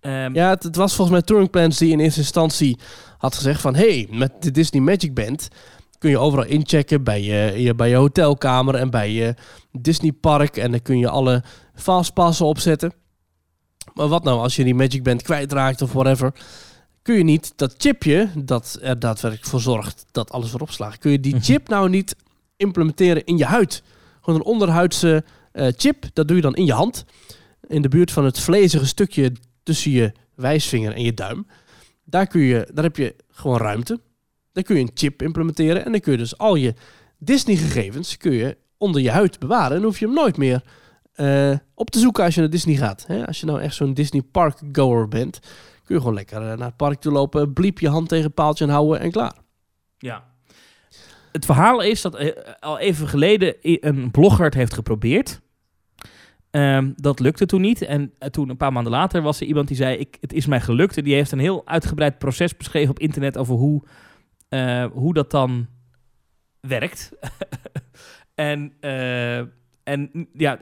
Ehm, 0.00 0.34
Ja, 0.34 0.48
het, 0.48 0.62
het 0.62 0.76
was 0.76 0.94
volgens 0.94 1.16
mij 1.16 1.26
Touring 1.26 1.50
Plans 1.50 1.78
die 1.78 1.92
in 1.92 2.00
eerste 2.00 2.20
instantie 2.20 2.78
had 3.18 3.34
gezegd 3.34 3.60
van... 3.60 3.74
hey, 3.74 4.08
met 4.10 4.32
de 4.42 4.50
Disney 4.50 4.82
Magic 4.82 5.14
Band 5.14 5.48
kun 5.98 6.10
je 6.10 6.18
overal 6.18 6.44
inchecken 6.44 7.04
bij 7.04 7.22
je, 7.22 7.62
je, 7.62 7.74
bij 7.74 7.88
je 7.88 7.94
hotelkamer 7.96 8.74
en 8.74 8.90
bij 8.90 9.10
je 9.12 9.34
Disney 9.72 10.12
Park. 10.12 10.56
En 10.56 10.70
dan 10.70 10.82
kun 10.82 10.98
je 10.98 11.08
alle 11.08 11.42
fastpassen 11.74 12.46
opzetten. 12.46 12.92
Maar 13.94 14.08
wat 14.08 14.24
nou 14.24 14.38
als 14.40 14.56
je 14.56 14.64
die 14.64 14.74
Magic 14.74 15.02
Band 15.02 15.22
kwijtraakt 15.22 15.82
of 15.82 15.92
whatever... 15.92 16.32
kun 17.02 17.14
je 17.16 17.24
niet 17.24 17.52
dat 17.56 17.74
chipje 17.78 18.28
dat 18.36 18.78
er 18.82 18.98
daadwerkelijk 18.98 19.48
voor 19.48 19.60
zorgt 19.60 20.04
dat 20.10 20.30
alles 20.30 20.46
wordt 20.48 20.62
opgeslagen... 20.62 20.98
kun 20.98 21.10
je 21.10 21.20
die 21.20 21.34
Mhm. 21.34 21.42
chip 21.42 21.68
nou 21.68 21.88
niet 21.88 22.16
implementeren 22.56 23.24
in 23.24 23.36
je 23.36 23.44
huid. 23.44 23.82
Gewoon 24.20 24.40
een 24.40 24.46
onderhuidse 24.46 25.24
chip, 25.52 26.04
dat 26.12 26.28
doe 26.28 26.36
je 26.36 26.42
dan 26.42 26.54
in 26.54 26.64
je 26.64 26.72
hand. 26.72 27.04
In 27.66 27.82
de 27.82 27.88
buurt 27.88 28.10
van 28.10 28.24
het 28.24 28.38
vlezige 28.38 28.86
stukje 28.86 29.32
tussen 29.62 29.90
je 29.90 30.12
wijsvinger 30.34 30.92
en 30.92 31.02
je 31.02 31.14
duim. 31.14 31.46
Daar, 32.04 32.26
kun 32.26 32.40
je, 32.40 32.68
daar 32.74 32.84
heb 32.84 32.96
je 32.96 33.16
gewoon 33.28 33.58
ruimte. 33.58 34.00
Daar 34.52 34.64
kun 34.64 34.76
je 34.76 34.80
een 34.80 34.90
chip 34.94 35.22
implementeren. 35.22 35.84
En 35.84 35.92
dan 35.92 36.00
kun 36.00 36.12
je 36.12 36.18
dus 36.18 36.38
al 36.38 36.54
je 36.54 36.74
Disney 37.18 37.56
gegevens 37.56 38.16
kun 38.16 38.32
je 38.32 38.56
onder 38.78 39.00
je 39.02 39.10
huid 39.10 39.38
bewaren. 39.38 39.76
En 39.76 39.82
hoef 39.82 39.98
je 39.98 40.04
hem 40.04 40.14
nooit 40.14 40.36
meer 40.36 40.62
eh, 41.12 41.56
op 41.74 41.90
te 41.90 41.98
zoeken 41.98 42.24
als 42.24 42.34
je 42.34 42.40
naar 42.40 42.50
Disney 42.50 42.76
gaat. 42.76 43.06
Als 43.26 43.40
je 43.40 43.46
nou 43.46 43.60
echt 43.60 43.74
zo'n 43.74 43.94
Disney 43.94 44.22
Park 44.22 44.58
goer 44.72 45.08
bent, 45.08 45.38
kun 45.84 45.94
je 45.94 46.00
gewoon 46.00 46.14
lekker 46.14 46.36
eh, 46.36 46.56
naar 46.56 46.66
het 46.66 46.76
park 46.76 47.00
toe 47.00 47.12
lopen, 47.12 47.52
bliep 47.52 47.78
je 47.78 47.88
hand 47.88 48.08
tegen 48.08 48.24
het 48.24 48.34
paaltje 48.34 48.64
en 48.64 48.70
houden 48.70 49.00
en 49.00 49.10
klaar. 49.10 49.34
Ja. 49.98 50.31
Het 51.32 51.44
verhaal 51.44 51.80
is 51.80 52.02
dat 52.02 52.14
eh, 52.14 52.52
al 52.60 52.78
even 52.78 53.08
geleden 53.08 53.54
een 53.60 54.10
blogger 54.10 54.44
het 54.44 54.54
heeft 54.54 54.74
geprobeerd. 54.74 55.40
Ehm, 56.50 56.92
dat 56.96 57.20
lukte 57.20 57.46
toen 57.46 57.60
niet. 57.60 57.82
En 57.82 58.12
eh, 58.18 58.28
toen, 58.28 58.48
een 58.48 58.56
paar 58.56 58.72
maanden 58.72 58.92
later, 58.92 59.22
was 59.22 59.40
er 59.40 59.46
iemand 59.46 59.68
die 59.68 59.76
zei: 59.76 59.96
ik, 59.96 60.16
Het 60.20 60.32
is 60.32 60.46
mij 60.46 60.60
gelukt. 60.60 60.96
En 60.96 61.04
die 61.04 61.14
heeft 61.14 61.32
een 61.32 61.38
heel 61.38 61.66
uitgebreid 61.66 62.18
proces 62.18 62.56
beschreven 62.56 62.90
op 62.90 62.98
internet 62.98 63.38
over 63.38 63.54
hoe, 63.54 63.82
eh, 64.48 64.86
hoe 64.92 65.14
dat 65.14 65.30
dan 65.30 65.66
werkt. 66.60 67.12
en, 68.34 68.72
en 69.82 70.28
ja, 70.32 70.58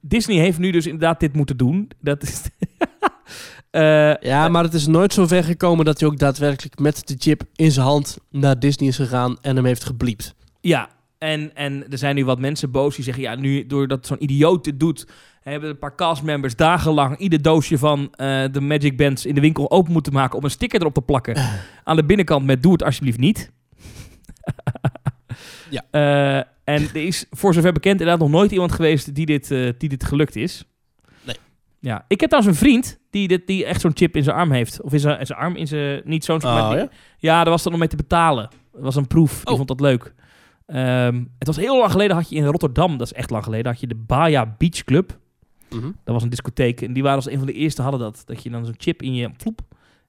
Disney 0.00 0.36
heeft 0.36 0.58
nu 0.58 0.70
dus 0.70 0.86
inderdaad 0.86 1.20
dit 1.20 1.32
moeten 1.32 1.56
doen. 1.56 1.90
Dat 2.00 2.22
is. 2.22 2.42
Eh, 3.76 4.14
Ja, 4.20 4.48
maar 4.48 4.62
het 4.62 4.74
is 4.74 4.86
nooit 4.86 5.12
zo 5.12 5.26
ver 5.26 5.44
gekomen 5.44 5.84
dat 5.84 6.00
hij 6.00 6.08
ook 6.08 6.18
daadwerkelijk 6.18 6.78
met 6.78 7.06
de 7.08 7.14
chip 7.18 7.42
in 7.54 7.72
zijn 7.72 7.86
hand 7.86 8.18
naar 8.30 8.58
Disney 8.58 8.88
is 8.88 8.96
gegaan 8.96 9.36
en 9.40 9.56
hem 9.56 9.64
heeft 9.64 9.84
gebliept. 9.84 10.34
Ja, 10.60 10.88
en, 11.18 11.54
en 11.54 11.90
er 11.90 11.98
zijn 11.98 12.14
nu 12.14 12.24
wat 12.24 12.38
mensen 12.38 12.70
boos 12.70 12.94
die 12.94 13.04
zeggen... 13.04 13.22
ja, 13.22 13.34
nu 13.34 13.66
doordat 13.66 14.06
zo'n 14.06 14.22
idioot 14.22 14.64
dit 14.64 14.80
doet... 14.80 15.06
hebben 15.42 15.70
een 15.70 15.78
paar 15.78 15.94
castmembers 15.94 16.56
dagenlang... 16.56 17.18
ieder 17.18 17.42
doosje 17.42 17.78
van 17.78 18.08
eh, 18.12 18.44
de 18.52 18.60
Magic 18.60 18.96
Bands 18.96 19.26
in 19.26 19.34
de 19.34 19.40
winkel 19.40 19.70
open 19.70 19.92
moeten 19.92 20.12
maken... 20.12 20.38
om 20.38 20.44
een 20.44 20.50
sticker 20.50 20.80
erop 20.80 20.94
te 20.94 21.02
plakken. 21.02 21.36
Aan 21.84 21.96
de 21.96 22.04
binnenkant 22.04 22.46
met 22.46 22.62
doe 22.62 22.72
het 22.72 22.82
alsjeblieft 22.82 23.18
niet. 23.18 23.50
Ja. 25.70 25.84
Eh, 25.90 26.36
en 26.64 26.82
er 26.94 26.96
is 27.06 27.26
voor 27.30 27.54
zover 27.54 27.72
bekend 27.72 28.00
inderdaad 28.00 28.28
nog 28.28 28.30
nooit 28.30 28.50
iemand 28.50 28.72
geweest... 28.72 29.14
die 29.14 29.26
dit, 29.26 29.50
eh, 29.50 29.72
die 29.78 29.88
dit 29.88 30.04
gelukt 30.04 30.36
is. 30.36 30.64
Ja, 31.86 32.04
ik 32.08 32.20
heb 32.20 32.30
trouwens 32.30 32.56
een 32.58 32.66
vriend 32.66 32.98
die, 33.10 33.28
dit, 33.28 33.46
die 33.46 33.64
echt 33.64 33.80
zo'n 33.80 33.90
chip 33.94 34.16
in 34.16 34.22
zijn 34.22 34.36
arm 34.36 34.50
heeft. 34.52 34.80
Of 34.82 34.92
in 34.92 35.00
zijn, 35.00 35.18
in 35.18 35.26
zijn 35.26 35.38
arm, 35.38 35.56
in 35.56 35.66
zijn... 35.66 36.02
Niet 36.04 36.24
zo'n... 36.24 36.44
Oh, 36.44 36.70
die- 36.70 36.88
ja? 37.18 37.42
daar 37.42 37.50
was 37.52 37.62
dan 37.62 37.72
om 37.72 37.78
mee 37.78 37.88
te 37.88 37.96
betalen. 37.96 38.48
Dat 38.72 38.82
was 38.82 38.96
een 38.96 39.06
proef. 39.06 39.36
Die 39.36 39.46
Oh. 39.50 39.56
vond 39.56 39.68
dat 39.68 39.80
leuk. 39.80 40.14
Ehm, 40.66 41.24
het 41.38 41.46
was 41.46 41.56
heel 41.56 41.78
lang 41.78 41.90
geleden 41.90 42.16
had 42.16 42.28
je 42.28 42.36
in 42.36 42.44
Rotterdam, 42.44 42.96
dat 42.98 43.06
is 43.06 43.12
echt 43.12 43.30
lang 43.30 43.44
geleden, 43.44 43.72
had 43.72 43.80
je 43.80 43.86
de 43.86 43.94
Baja 43.94 44.54
Beach 44.58 44.84
Club. 44.84 45.18
Mhm. 45.70 45.82
Dat 46.04 46.14
was 46.14 46.22
een 46.22 46.28
discotheek. 46.28 46.80
En 46.80 46.92
die 46.92 47.02
waren 47.02 47.16
als 47.16 47.30
een 47.30 47.38
van 47.38 47.46
de 47.46 47.52
eerste 47.52 47.82
hadden 47.82 48.00
dat. 48.00 48.22
Dat 48.24 48.42
je 48.42 48.50
dan 48.50 48.64
zo'n 48.64 48.74
chip 48.78 49.02
in 49.02 49.14
je, 49.14 49.30
ploep, 49.30 49.60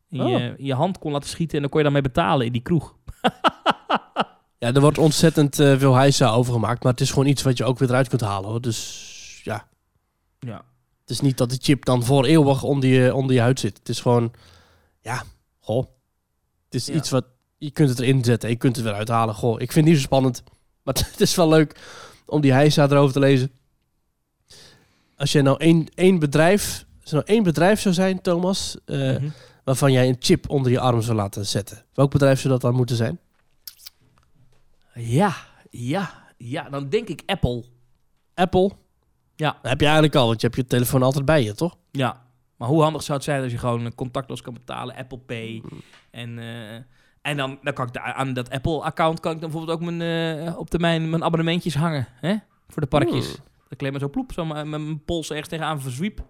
in, 0.10 0.22
Oh. 0.22 0.30
je, 0.30 0.54
in 0.58 0.66
je 0.66 0.74
hand 0.74 1.00
kon 1.00 1.12
laten 1.12 1.30
schieten. 1.30 1.56
En 1.56 1.62
dan 1.62 1.70
kon 1.70 1.80
je 1.80 1.86
daarmee 1.86 2.12
betalen 2.12 2.46
in 2.46 2.52
die 2.52 2.62
kroeg. 2.62 2.96
Ja, 4.60 4.74
er 4.74 4.82
wordt 4.82 4.98
ontzettend 4.98 5.60
eh, 5.60 5.78
veel 5.78 5.96
heisa 5.96 6.30
over 6.30 6.54
gemaakt, 6.54 6.84
maar 6.84 6.92
het 6.92 7.02
is 7.02 7.10
gewoon 7.10 7.28
iets 7.28 7.44
wat 7.44 7.58
je 7.58 7.64
ook 7.66 7.80
weer 7.80 7.90
eruit 7.90 8.08
kunt 8.08 8.22
halen. 8.22 8.50
Hoor. 8.50 8.62
Dus 8.62 9.42
ja, 9.44 9.68
Ja. 10.40 10.62
Het 11.08 11.16
is 11.16 11.22
niet 11.22 11.38
dat 11.38 11.50
die 11.50 11.60
chip 11.62 11.86
dan 11.86 12.04
voor 12.04 12.26
eeuwig 12.26 12.64
onder 12.64 12.90
je, 12.90 13.14
onder 13.16 13.36
je 13.36 13.42
huid 13.42 13.60
zit. 13.60 13.78
Het 13.78 13.90
is 13.90 14.00
gewoon, 14.00 14.34
ja, 15.02 15.24
goh. 15.60 15.86
Het 16.66 16.74
is 16.76 16.86
Ja. 16.86 16.94
iets 16.94 17.10
wat, 17.10 17.26
je 17.58 17.72
kunt 17.72 17.90
het 17.90 18.00
erin 18.00 18.24
zetten 18.24 18.48
en 18.50 18.54
je 18.54 18.60
kunt 18.60 18.76
het 18.76 18.86
weer 18.86 18.94
uithalen. 18.94 19.36
Goh, 19.36 19.54
ik 19.62 19.72
vind 19.72 19.86
het 19.86 19.86
niet 19.86 19.96
zo 19.96 20.02
spannend, 20.02 20.44
maar 20.84 20.94
het 21.12 21.22
is 21.22 21.36
wel 21.36 21.50
leuk 21.50 21.80
om 22.26 22.42
die 22.42 22.52
heisa 22.52 22.84
erover 22.90 23.14
te 23.14 23.20
lezen. 23.20 23.52
Als 25.18 25.32
je 25.32 25.42
nou 25.42 25.58
één, 25.60 25.88
één 25.94 26.20
bedrijf, 26.20 26.86
als 27.02 27.12
nou 27.12 27.24
één 27.26 27.44
bedrijf 27.44 27.82
zou 27.82 27.94
zijn, 27.94 28.22
Thomas, 28.22 28.78
eh, 28.86 28.98
Mhm. 28.98 29.30
waarvan 29.64 29.92
jij 29.92 30.08
een 30.08 30.16
chip 30.20 30.50
onder 30.50 30.72
je 30.72 30.80
arm 30.80 31.02
zou 31.02 31.16
laten 31.18 31.46
zetten. 31.46 31.86
Welk 31.94 32.12
bedrijf 32.12 32.40
zou 32.40 32.54
dat 32.54 32.62
dan 32.62 32.76
moeten 32.76 32.96
zijn? 32.96 33.20
ja, 34.96 35.36
ja, 35.70 36.24
ja. 36.38 36.70
Dan 36.70 36.90
denk 36.90 37.08
ik 37.08 37.24
Apple. 37.26 37.64
Apple? 38.34 38.72
Ja. 39.38 39.58
Dat 39.62 39.70
heb 39.70 39.80
je 39.80 39.86
eigenlijk 39.86 40.16
al, 40.16 40.28
want 40.28 40.42
je 40.42 40.48
hebt 40.48 40.60
je 40.60 40.66
telefoon 40.68 41.04
altijd 41.04 41.26
bij 41.26 41.44
je, 41.44 41.54
toch? 41.54 41.78
Ja. 41.92 42.26
Maar 42.58 42.68
hoe 42.68 42.82
handig 42.82 43.04
zou 43.04 43.18
het 43.18 43.28
zijn 43.28 43.44
als 43.44 43.52
je 43.52 43.58
gewoon 43.58 43.96
contactloos 43.96 44.42
kan 44.42 44.54
betalen, 44.54 44.96
Apple 44.96 45.18
Pay. 45.18 45.62
Mm. 45.64 45.80
En, 46.12 46.40
eh, 46.40 46.76
en 47.22 47.38
dan, 47.38 47.58
dan 47.62 47.74
kan 47.74 47.88
ik 47.88 47.98
aan 47.98 48.34
dat 48.34 48.50
Apple-account 48.50 49.20
kan 49.20 49.32
ik 49.36 49.42
dan 49.42 49.50
bijvoorbeeld 49.50 49.80
ook 49.80 49.92
mijn, 49.92 50.02
eh, 50.48 50.58
op 50.60 50.70
termijn 50.70 51.10
mijn 51.10 51.24
abonnementjes 51.24 51.76
hangen. 51.76 52.08
Hè? 52.14 52.36
Voor 52.68 52.82
de 52.82 52.88
parkjes. 52.88 53.26
Hmm. 53.26 53.44
Dan 53.68 53.78
kleed 53.78 53.92
maar 53.92 54.00
zo 54.00 54.10
ploep, 54.10 54.32
zo 54.34 54.46
met 54.46 54.66
mijn 54.66 55.04
pols 55.04 55.30
ergens 55.30 55.50
tegenaan 55.50 55.82
verzwiep. 55.82 56.26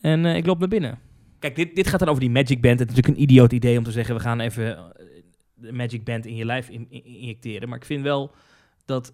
En 0.00 0.24
eh, 0.24 0.36
ik 0.36 0.46
loop 0.46 0.58
naar 0.58 0.68
binnen. 0.68 0.98
Kijk, 1.38 1.56
dit, 1.56 1.74
dit 1.74 1.88
gaat 1.88 1.98
dan 1.98 2.08
over 2.08 2.20
die 2.20 2.30
Magic 2.30 2.60
Band. 2.60 2.78
Het 2.78 2.88
is 2.90 2.94
natuurlijk 2.94 3.16
een 3.16 3.30
idioot 3.30 3.52
idee 3.52 3.78
om 3.78 3.84
te 3.84 3.90
zeggen... 3.90 4.14
we 4.14 4.20
gaan 4.20 4.40
even 4.40 4.92
de 5.54 5.72
Magic 5.72 6.04
Band 6.04 6.26
in 6.26 6.36
je 6.36 6.44
lijf 6.44 6.68
in- 6.68 6.86
in- 6.90 7.04
injecteren. 7.04 7.68
Maar 7.68 7.78
ik 7.78 7.84
vind 7.84 8.02
wel 8.02 8.34
dat 8.84 9.12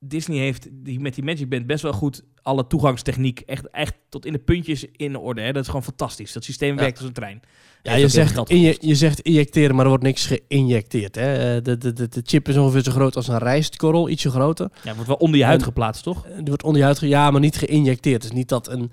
Disney 0.00 0.38
heeft 0.38 0.68
die, 0.72 1.00
met 1.00 1.14
die 1.14 1.24
Magic 1.24 1.48
Band 1.48 1.66
best 1.66 1.82
wel 1.82 1.92
goed... 1.92 2.22
alle 2.42 2.66
toegangstechniek 2.66 3.40
echt, 3.40 3.70
echt 3.70 3.94
tot 4.08 4.26
in 4.26 4.32
de 4.32 4.38
puntjes 4.38 4.84
in 4.96 5.16
orde. 5.16 5.40
Hè? 5.40 5.52
Dat 5.52 5.62
is 5.62 5.68
gewoon 5.68 5.82
fantastisch. 5.82 6.32
Dat 6.32 6.44
systeem 6.44 6.74
Ja. 6.74 6.80
werkt 6.80 6.98
als 6.98 7.06
een 7.06 7.12
trein. 7.12 7.40
Ja, 7.82 7.94
je 7.94 8.08
zegt, 8.08 8.50
inje- 8.50 8.76
je 8.80 8.94
zegt 8.94 9.20
injecteren, 9.20 9.74
maar 9.74 9.82
er 9.84 9.88
wordt 9.90 10.04
niks 10.04 10.26
geïnjecteerd. 10.26 11.14
Hè? 11.14 11.56
Eh, 11.56 11.62
De, 11.62 11.78
de, 11.78 11.92
de, 11.92 12.08
de 12.08 12.20
chip 12.24 12.48
is 12.48 12.56
ongeveer 12.56 12.82
zo 12.82 12.90
groot 12.92 13.16
als 13.16 13.28
een 13.28 13.38
rijstkorrel, 13.38 14.08
ietsje 14.08 14.30
groter. 14.30 14.68
Ja, 14.72 14.78
het 14.82 14.92
wordt 14.94 15.08
wel 15.08 15.16
onder 15.16 15.38
je 15.38 15.44
huid 15.44 15.58
En- 15.58 15.64
geplaatst, 15.64 16.02
toch? 16.02 16.26
Die 16.36 16.44
wordt 16.44 16.62
onder 16.62 16.78
je 16.78 16.84
huid, 16.84 16.98
ge- 16.98 17.08
ja, 17.08 17.30
maar 17.30 17.40
niet 17.40 17.56
geïnjecteerd. 17.56 18.22
Het 18.22 18.32
is 18.32 18.38
niet 18.38 18.48
dat 18.48 18.68
een, 18.68 18.90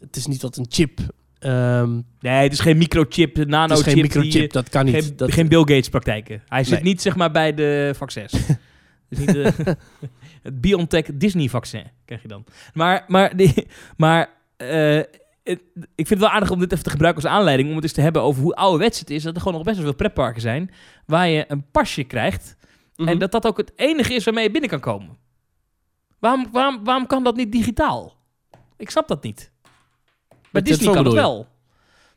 het 0.00 0.16
is 0.16 0.26
niet 0.26 0.40
dat 0.40 0.56
een 0.56 0.66
chip, 0.68 0.98
ehm 1.38 1.92
Nee, 2.20 2.42
het 2.42 2.52
is 2.52 2.60
geen 2.60 2.78
microchip, 2.78 3.36
het 3.36 3.48
nano 3.48 3.74
is 3.74 3.80
chip. 3.82 3.92
geen 3.92 4.02
microchip, 4.02 4.52
dat 4.52 4.68
kan 4.68 4.84
niet. 4.84 4.94
Geen, 4.94 5.12
dat, 5.16 5.32
geen 5.32 5.48
Bill 5.48 5.58
Gates 5.60 5.88
praktijken. 5.88 6.42
Hij 6.48 6.64
zit 6.64 6.74
Nee. 6.74 6.82
niet 6.92 7.02
zeg 7.02 7.16
maar 7.16 7.30
bij 7.30 7.54
de 7.54 7.92
vaccins. 7.96 8.32
dus 9.08 9.18
niet 9.18 9.32
de, 9.32 9.52
het 10.44 10.60
BioNTech 10.60 11.06
Disney 11.14 11.48
vaccin 11.48 11.84
krijg 12.04 12.22
je 12.22 12.28
dan. 12.28 12.44
Maar, 12.74 13.04
maar, 13.08 13.36
die, 13.36 13.66
maar 13.96 14.30
eh, 14.56 15.00
het- 15.42 15.62
ik 15.74 16.06
vind 16.06 16.08
het 16.08 16.18
wel 16.18 16.28
aardig 16.28 16.50
om 16.50 16.58
dit 16.58 16.72
even 16.72 16.84
te 16.84 16.90
gebruiken 16.90 17.22
als 17.22 17.32
aanleiding 17.32 17.68
om 17.68 17.74
het 17.74 17.84
eens 17.84 17.92
te 17.92 18.00
hebben 18.00 18.22
over 18.22 18.42
hoe 18.42 18.54
ouderwets 18.54 18.98
het 18.98 19.10
is. 19.10 19.22
Dat 19.22 19.34
er 19.34 19.38
gewoon 19.40 19.54
nog 19.56 19.64
best 19.66 19.76
wel 19.76 19.86
veel 19.86 19.94
pretparken 19.96 20.40
zijn 20.40 20.70
waar 21.06 21.28
je 21.28 21.44
een 21.48 21.70
pasje 21.70 22.04
krijgt 22.04 22.56
Mhm. 22.96 23.08
en 23.08 23.18
dat 23.18 23.32
dat 23.32 23.46
ook 23.46 23.56
het 23.56 23.72
enige 23.76 24.14
is 24.14 24.24
waarmee 24.24 24.44
je 24.44 24.50
binnen 24.50 24.70
kan 24.70 24.80
komen. 24.80 25.16
Waarom, 26.18 26.48
waarom, 26.52 26.84
waarom 26.84 27.06
kan 27.06 27.24
dat 27.24 27.36
niet 27.36 27.52
digitaal? 27.52 28.16
Ik 28.76 28.90
snap 28.90 29.08
dat 29.08 29.22
niet. 29.22 29.50
Bij 30.50 30.62
Disney 30.62 30.92
kan 30.94 31.04
het 31.04 31.14
wel. 31.14 31.46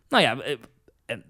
Nou 0.10 0.24
ja, 0.24 0.40
eh, 0.40 0.58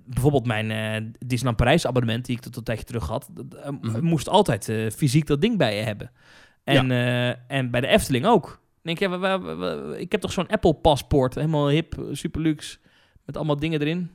bijvoorbeeld 0.06 0.45
mijn 0.45 0.72
eh 0.72 1.10
Disneyland 1.20 1.58
Parijs 1.58 1.86
abonnement 1.86 2.26
die 2.26 2.36
ik 2.36 2.41
tot 2.41 2.56
een 2.56 2.64
tijdje 2.64 2.86
terug 2.86 3.08
had, 3.08 3.30
dat, 3.32 3.72
Mhm. 3.82 4.04
moest 4.04 4.30
altijd 4.30 4.72
fysiek 4.95 5.28
dat 5.28 5.41
ding 5.41 5.58
bij 5.58 5.76
je 5.78 5.82
hebben. 5.84 6.12
En, 6.76 6.91
eh, 6.91 7.57
en 7.57 7.72
bij 7.72 7.82
de 7.82 7.88
Efteling 7.88 8.26
ook. 8.26 8.59
Denk 8.82 8.99
je, 8.99 9.09
ja, 9.09 9.95
ik 9.95 10.11
heb 10.11 10.22
toch 10.22 10.32
zo'n 10.32 10.47
Apple 10.47 10.74
paspoort, 10.74 11.36
helemaal 11.36 11.70
hip, 11.70 11.95
super 12.11 12.41
luxe, 12.41 12.78
met 13.26 13.38
allemaal 13.38 13.59
dingen 13.59 13.82
erin. 13.82 14.11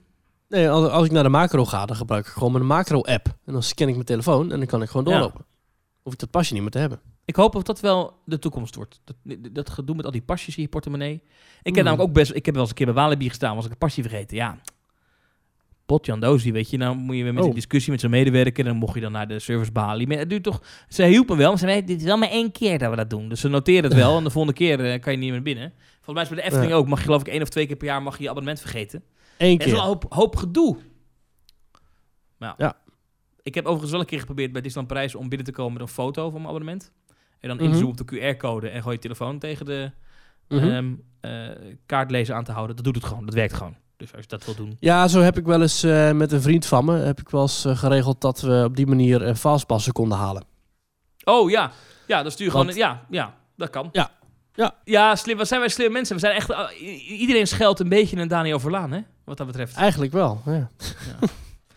Nee, 0.49 0.71
als, 0.71 0.89
als 0.91 1.05
ik 1.05 1.11
naar 1.13 1.23
de 1.23 1.29
macro 1.29 1.65
ga, 1.65 1.87
dan 1.87 1.97
gebruik 1.97 2.27
ik 2.27 2.33
gewoon 2.33 2.53
mijn 2.53 2.67
macro-app. 2.67 3.27
En 3.45 3.53
dan 3.53 3.63
scan 3.63 3.89
ik 3.89 3.95
mijn 3.95 4.07
telefoon 4.07 4.53
en 4.53 4.59
dan 4.59 4.67
kan 4.69 4.83
ik 4.83 4.89
gewoon 4.91 5.07
Ja. 5.13 5.19
doorlopen. 5.19 5.45
Hoef 6.03 6.13
ik 6.13 6.19
dat 6.19 6.31
pasje 6.31 6.53
niet 6.53 6.63
meer 6.63 6.71
te 6.71 6.79
hebben. 6.79 7.01
Ik 7.25 7.37
hoop 7.37 7.53
dat 7.53 7.67
dat 7.67 7.81
wel 7.81 8.21
de 8.25 8.39
toekomst 8.39 8.75
wordt. 8.75 9.01
Dat, 9.05 9.17
dat 9.53 9.71
gedoe 9.71 9.97
met 9.97 10.05
al 10.05 10.11
die 10.11 10.23
pasjes 10.23 10.57
in 10.57 10.63
je 10.63 10.69
portemonnee. 10.69 11.13
Ik 11.15 11.23
heb 11.63 11.75
Hmm. 11.75 11.85
namelijk 11.85 12.09
ook 12.09 12.15
best... 12.15 12.35
Ik 12.35 12.45
heb 12.45 12.55
wel 12.55 12.63
eens 12.63 12.71
een 12.73 12.77
keer 12.77 12.87
bij 12.87 12.95
Walibi 12.95 13.29
gestaan, 13.29 13.55
was 13.55 13.65
ik 13.65 13.71
het 13.71 13.79
pasje 13.79 14.03
vergeten. 14.03 14.37
Ja, 14.37 14.59
potjan 15.93 16.21
dozie, 16.21 16.53
weet 16.53 16.71
je. 16.71 16.77
Nou 16.77 16.97
moet 16.97 17.17
je 17.17 17.23
weer 17.23 17.33
met 17.33 17.41
Oh. 17.43 17.47
die 17.49 17.55
discussie 17.59 17.91
met 17.93 18.01
zo'n 18.01 18.11
medewerker... 18.11 18.65
en 18.65 18.71
dan 18.71 18.77
mocht 18.81 18.95
je 18.95 19.01
dan 19.01 19.13
naar 19.13 19.29
de 19.29 19.39
servicebalie. 19.39 20.07
Maar 20.07 20.17
het 20.19 20.31
duurt 20.31 20.43
toch... 20.43 20.63
Ze 20.89 21.05
hielp 21.05 21.29
me 21.29 21.37
wel, 21.37 21.49
maar 21.49 21.59
ze 21.59 21.67
zei, 21.67 21.85
dit 21.85 21.99
is 21.99 22.05
wel 22.05 22.17
maar 22.17 22.29
één 22.29 22.53
keer 22.53 22.79
dat 22.79 22.91
we 22.91 22.97
dat 22.97 23.11
doen. 23.11 23.29
Dus 23.29 23.41
ze 23.41 23.49
noteren 23.49 23.85
het 23.85 23.95
wel 23.95 24.17
en 24.19 24.25
de 24.25 24.31
volgende 24.31 24.57
keer 24.59 24.85
eh, 24.93 25.01
kan 25.01 25.13
je 25.13 25.19
niet 25.19 25.31
meer 25.31 25.43
binnen. 25.43 25.73
Volgens 26.01 26.15
mij 26.15 26.23
is 26.23 26.29
bij 26.29 26.39
de 26.39 26.45
Efteling 26.45 26.71
Ja. 26.71 26.77
ook. 26.77 26.87
Mag 26.89 26.99
je 26.99 27.05
geloof 27.05 27.21
ik 27.21 27.29
één 27.29 27.43
of 27.43 27.49
twee 27.49 27.67
keer 27.67 27.77
per 27.77 27.87
jaar 27.87 28.03
mag 28.03 28.17
je 28.17 28.23
je 28.23 28.29
abonnement 28.29 28.61
vergeten. 28.61 29.03
Eén 29.39 29.53
Het 29.59 29.67
is 29.67 29.73
wel 29.73 29.75
keer. 29.75 29.83
een 29.83 29.87
hoop, 29.89 30.07
hoop 30.13 30.37
gedoe. 30.37 30.77
Ja. 32.39 32.55
Ja. 32.59 32.77
Ik 33.43 33.55
heb 33.55 33.65
overigens 33.65 33.91
wel 33.93 34.01
een 34.01 34.07
keer 34.07 34.19
geprobeerd 34.19 34.53
bij 34.53 34.61
Disneyland 34.63 34.95
Parijs 34.95 35.15
om 35.15 35.29
binnen 35.29 35.47
te 35.47 35.53
komen 35.53 35.73
met 35.73 35.83
een 35.83 35.89
foto 35.89 36.23
van 36.23 36.33
mijn 36.33 36.47
abonnement. 36.47 36.93
En 37.41 37.49
dan 37.49 37.57
Mhm. 37.57 37.67
inzoomen 37.67 37.91
op 37.91 37.97
de 37.97 38.05
QR-code 38.05 38.69
en 38.69 38.83
gooi 38.83 38.95
je 38.95 39.01
telefoon 39.01 39.39
tegen 39.39 39.67
de 39.67 39.91
Mhm. 40.49 40.69
ehm, 40.69 40.93
eh, 41.21 41.49
kaartlezer 41.87 42.35
aan 42.35 42.45
te 42.45 42.53
houden. 42.53 42.77
Dat 42.77 42.85
doet 42.85 42.95
het 42.95 43.05
gewoon. 43.05 43.25
Dat 43.25 43.35
werkt 43.35 43.53
gewoon. 43.53 43.77
Dus 44.03 44.13
als 44.13 44.23
je 44.23 44.29
dat 44.29 44.45
wil 44.45 44.55
doen. 44.55 44.77
Ja, 44.81 45.09
zo 45.09 45.21
heb 45.21 45.39
ik 45.39 45.45
wel 45.45 45.61
eens 45.63 45.83
eh, 45.83 46.11
met 46.13 46.33
een 46.33 46.43
vriend 46.43 46.67
van 46.67 46.85
me 46.85 46.97
heb 46.99 47.21
ik 47.21 47.29
wel 47.29 47.43
eens 47.43 47.65
eh, 47.65 47.77
geregeld 47.77 48.21
dat 48.21 48.41
we 48.41 48.63
op 48.67 48.77
die 48.77 48.87
manier 48.87 49.27
uh, 49.29 49.35
fastpassen 49.35 49.93
konden 49.93 50.19
halen. 50.19 50.45
Oh 51.25 51.51
ja. 51.51 51.71
Ja, 52.07 52.23
dan 52.23 52.31
stuur 52.33 52.47
je 52.47 52.51
gewoon... 52.53 52.75
Ja, 52.75 53.05
ja, 53.11 53.35
dat 53.57 53.71
kan. 53.71 53.89
Ja. 53.93 54.11
Ja. 54.55 54.75
Ja, 54.85 55.17
slim. 55.17 55.37
Wat 55.37 55.49
zijn 55.49 55.61
wij 55.61 55.69
slimme 55.69 55.93
mensen? 55.93 56.15
We 56.15 56.21
zijn 56.21 56.35
echt... 56.35 56.51
i- 56.81 57.17
iedereen 57.19 57.47
scheldt 57.47 57.81
een 57.81 57.89
beetje 57.89 58.17
een 58.17 58.29
Daniel 58.29 58.61
Verlaan, 58.61 58.93
hè? 58.93 59.01
Wat 59.25 59.37
dat 59.37 59.47
betreft. 59.47 59.77
Eigenlijk 59.77 60.13
wel. 60.13 60.43
Ja. 60.47 60.71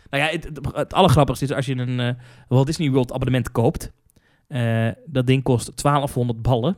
Nou 0.10 0.24
ja, 0.24 0.30
het, 0.32 0.44
het, 0.44 0.76
het 0.76 0.94
allergrappigste 0.94 1.46
is 1.46 1.52
als 1.52 1.66
je 1.66 1.76
een 1.76 2.00
eh, 2.00 2.10
Walt 2.48 2.66
Disney 2.66 2.90
World 2.92 3.12
abonnement 3.14 3.52
koopt. 3.52 3.92
eh, 4.48 4.88
dat 5.06 5.28
ding 5.28 5.44
kost 5.44 5.82
1200 5.84 6.42
ballen. 6.42 6.78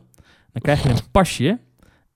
Dan 0.51 0.61
krijg 0.61 0.83
je 0.83 0.89
een 0.89 1.11
pasje. 1.11 1.59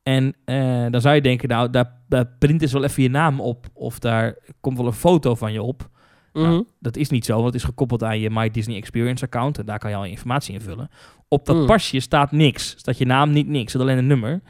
En 0.04 0.36
eh, 0.46 0.86
dan 0.90 1.02
zou 1.02 1.16
je 1.16 1.22
denken, 1.22 1.50
nou, 1.50 1.70
daar, 1.70 2.02
daar 2.08 2.28
print 2.40 2.62
is 2.62 2.72
wel 2.74 2.84
even 2.84 3.04
je 3.04 3.10
naam 3.10 3.40
op. 3.42 3.68
Of 3.74 4.00
daar 4.00 4.36
komt 4.60 4.78
wel 4.78 4.86
een 4.88 4.94
foto 4.94 5.36
van 5.36 5.54
je 5.54 5.62
op. 5.62 5.90
Nou, 6.34 6.48
Mhm. 6.48 6.62
dat 6.80 6.98
is 6.98 7.10
niet 7.10 7.26
zo, 7.26 7.34
want 7.34 7.46
het 7.46 7.56
is 7.56 7.64
gekoppeld 7.64 8.04
aan 8.04 8.20
je 8.20 8.30
My 8.30 8.50
Disney 8.52 8.78
Experience 8.78 9.26
account. 9.26 9.58
En 9.58 9.66
daar 9.66 9.80
kan 9.80 9.90
je 9.90 9.96
al 9.96 10.04
je 10.04 10.10
informatie 10.12 10.54
invullen. 10.54 10.90
Op 11.28 11.46
dat 11.46 11.56
Mm. 11.56 11.66
pasje 11.66 12.00
staat 12.00 12.32
niks. 12.32 12.70
Staat 12.78 12.98
je 12.98 13.06
naam 13.06 13.32
niet 13.32 13.48
niks, 13.48 13.70
staat 13.72 13.82
alleen 13.82 13.98
een 13.98 14.08
nummer. 14.08 14.42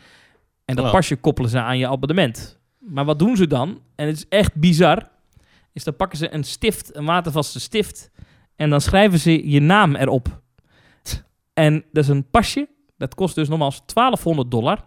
En 0.66 0.76
dat 0.76 0.86
Oh. 0.86 0.92
pasje 0.92 1.16
koppelen 1.16 1.50
ze 1.50 1.60
aan 1.60 1.78
je 1.78 1.88
abonnement. 1.88 2.60
Maar 2.80 3.06
wat 3.06 3.20
doen 3.20 3.36
ze 3.38 3.48
dan? 3.48 3.80
En 3.96 4.08
het 4.08 4.16
is 4.16 4.26
echt 4.30 4.56
bizar. 4.56 5.10
Is 5.74 5.84
dan 5.84 5.96
pakken 5.96 6.18
ze 6.18 6.34
een 6.34 6.44
stift, 6.44 6.96
een 6.96 7.06
watervaste 7.06 7.60
stift. 7.60 8.12
En 8.56 8.70
dan 8.70 8.82
schrijven 8.82 9.20
ze 9.20 9.50
je 9.50 9.60
naam 9.60 9.96
erop. 9.96 10.42
En 11.54 11.84
dat 11.92 12.04
is 12.04 12.10
een 12.10 12.30
pasje. 12.30 12.68
Dat 12.98 13.16
kost 13.16 13.36
dus 13.36 13.50
nogmaals 13.50 13.82
1200 13.86 14.52
dollar. 14.52 14.84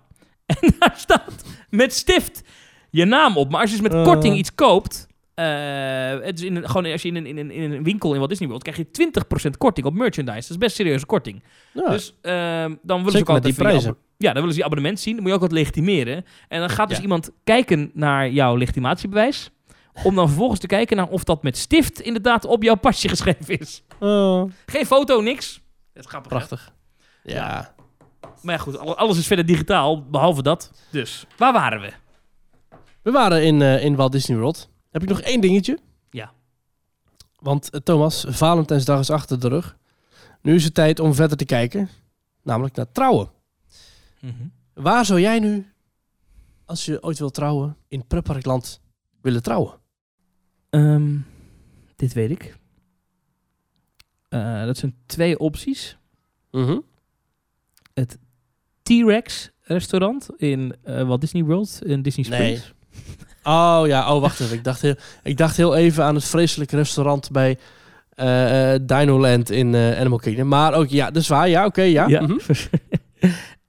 En 0.60 0.74
daar 0.78 0.94
staat 0.96 1.44
met 1.70 1.92
stift 1.94 2.42
je 2.90 3.04
naam 3.04 3.36
op. 3.36 3.50
Maar 3.50 3.60
als 3.60 3.70
je 3.70 3.76
dus 3.76 3.88
met 3.88 3.94
Eh. 3.98 4.04
korting 4.04 4.36
iets 4.36 4.54
koopt... 4.54 5.06
eh, 5.34 5.46
het 6.20 6.38
is 6.38 6.44
in 6.44 6.56
een, 6.56 6.68
gewoon 6.68 6.86
als 6.92 7.02
je 7.02 7.08
in 7.08 7.16
een, 7.16 7.26
in, 7.26 7.38
een, 7.38 7.50
in 7.50 7.72
een 7.72 7.82
winkel 7.82 8.10
in 8.12 8.16
Walt 8.16 8.28
Disney 8.30 8.48
World... 8.48 8.62
krijg 8.62 8.76
je 8.76 9.10
20% 9.48 9.50
korting 9.58 9.86
op 9.86 9.94
merchandise. 9.94 10.40
Dat 10.40 10.50
is 10.50 10.58
best 10.58 10.76
serieuze 10.76 11.06
korting. 11.06 11.42
Ja. 11.72 11.88
Dus 11.90 12.14
ehm, 12.20 12.74
dan 12.82 12.96
willen 12.98 13.12
ze 13.12 13.18
ook 13.18 13.28
altijd 13.28 13.44
die 13.56 13.64
prijzen. 13.64 13.96
Ja, 14.16 14.26
dan 14.32 14.34
willen 14.34 14.52
ze 14.52 14.58
je 14.58 14.64
abonnement 14.64 15.00
zien. 15.00 15.12
Dan 15.14 15.22
moet 15.22 15.30
je 15.32 15.36
ook 15.38 15.44
wat 15.44 15.52
legitimeren. 15.52 16.24
En 16.48 16.60
dan 16.60 16.70
gaat 16.70 16.88
dus 16.88 16.96
Ja. 16.96 17.02
iemand 17.02 17.30
kijken 17.44 17.90
naar 17.94 18.30
jouw 18.30 18.56
legitimatiebewijs. 18.56 19.50
Om 20.04 20.14
dan 20.14 20.26
vervolgens 20.28 20.60
te 20.60 20.66
kijken 20.66 20.96
naar 20.96 21.08
of 21.08 21.24
dat 21.24 21.42
met 21.42 21.56
stift 21.56 22.00
inderdaad 22.00 22.44
op 22.44 22.62
jouw 22.62 22.74
pasje 22.74 23.08
geschreven 23.14 23.58
is. 23.58 23.82
Oh, 24.00 24.50
Geen 24.66 24.86
foto, 24.86 25.20
niks. 25.20 25.60
Dat 25.92 26.04
is 26.04 26.10
grappig. 26.10 26.30
hè? 26.32 26.36
prachtig. 26.36 26.72
Ja. 27.22 27.73
Maar 28.42 28.54
ja, 28.54 28.60
goed, 28.60 28.78
al- 28.78 28.96
alles 28.96 29.18
is 29.18 29.26
verder 29.26 29.46
digitaal, 29.46 30.02
behalve 30.08 30.42
dat. 30.42 30.70
Dus, 30.90 31.26
waar 31.36 31.52
waren 31.52 31.80
we? 31.80 31.92
We 33.02 33.10
waren 33.10 33.44
in, 33.44 33.62
eh, 33.62 33.84
in 33.84 33.94
Walt 33.96 34.12
Disney 34.12 34.38
World. 34.38 34.68
Heb 34.90 35.02
ik 35.02 35.08
nog 35.08 35.20
één 35.20 35.40
dingetje? 35.40 35.78
Ja. 36.10 36.32
Want 37.38 37.70
eh, 37.70 37.80
Thomas, 37.80 38.24
Valentijnsdag 38.28 38.98
is 39.00 39.10
achter 39.10 39.40
de 39.40 39.48
rug. 39.48 39.76
Nu 40.42 40.54
is 40.54 40.64
het 40.64 40.74
tijd 40.74 41.00
om 41.00 41.14
verder 41.14 41.36
te 41.36 41.44
kijken. 41.44 41.88
Namelijk 42.42 42.76
naar 42.76 42.92
trouwen. 42.92 43.28
Waar 44.74 45.04
zou 45.04 45.20
jij 45.20 45.38
nu, 45.38 45.72
als 46.64 46.84
je 46.84 47.02
ooit 47.02 47.18
wil 47.18 47.30
trouwen, 47.30 47.76
in 47.88 48.06
pretparkland 48.06 48.80
willen 49.20 49.42
trouwen? 49.42 49.74
Ehm, 50.70 51.16
dit 51.96 52.12
weet 52.12 52.30
ik. 52.30 52.56
Eh, 54.28 54.64
dat 54.64 54.76
zijn 54.76 54.96
twee 55.06 55.38
opties. 55.38 55.98
Mhm. 57.94 58.06
T-Rex 58.82 59.50
restaurant 59.62 60.28
in 60.36 60.74
eh, 60.82 61.02
Walt 61.02 61.20
Disney 61.20 61.44
World 61.44 61.78
in 61.82 62.02
Disney 62.02 62.26
Nee. 62.28 62.56
Springs. 62.56 62.72
Oh 63.42 63.82
ja, 63.86 64.14
oh 64.14 64.20
wacht 64.20 64.40
even. 64.40 64.56
Ik 64.56 64.64
dacht 64.64 64.80
heel, 64.80 64.94
ik 65.22 65.36
dacht 65.36 65.56
heel 65.56 65.74
even 65.76 66.04
aan 66.04 66.14
het 66.14 66.24
vreselijke 66.24 66.76
restaurant 66.76 67.30
bij 67.30 67.58
eh 68.14 68.74
eh, 68.74 68.80
Dinoland 68.82 69.50
in 69.50 69.74
eh, 69.74 70.00
Animal 70.00 70.18
Kingdom. 70.18 70.48
Maar 70.48 70.74
ook, 70.74 70.88
ja, 70.88 71.10
dat 71.10 71.22
is 71.22 71.28
waar. 71.28 71.48
Ja, 71.48 71.64
oké, 71.64 71.82
ja. 71.82 72.06
Ja. 72.06 72.26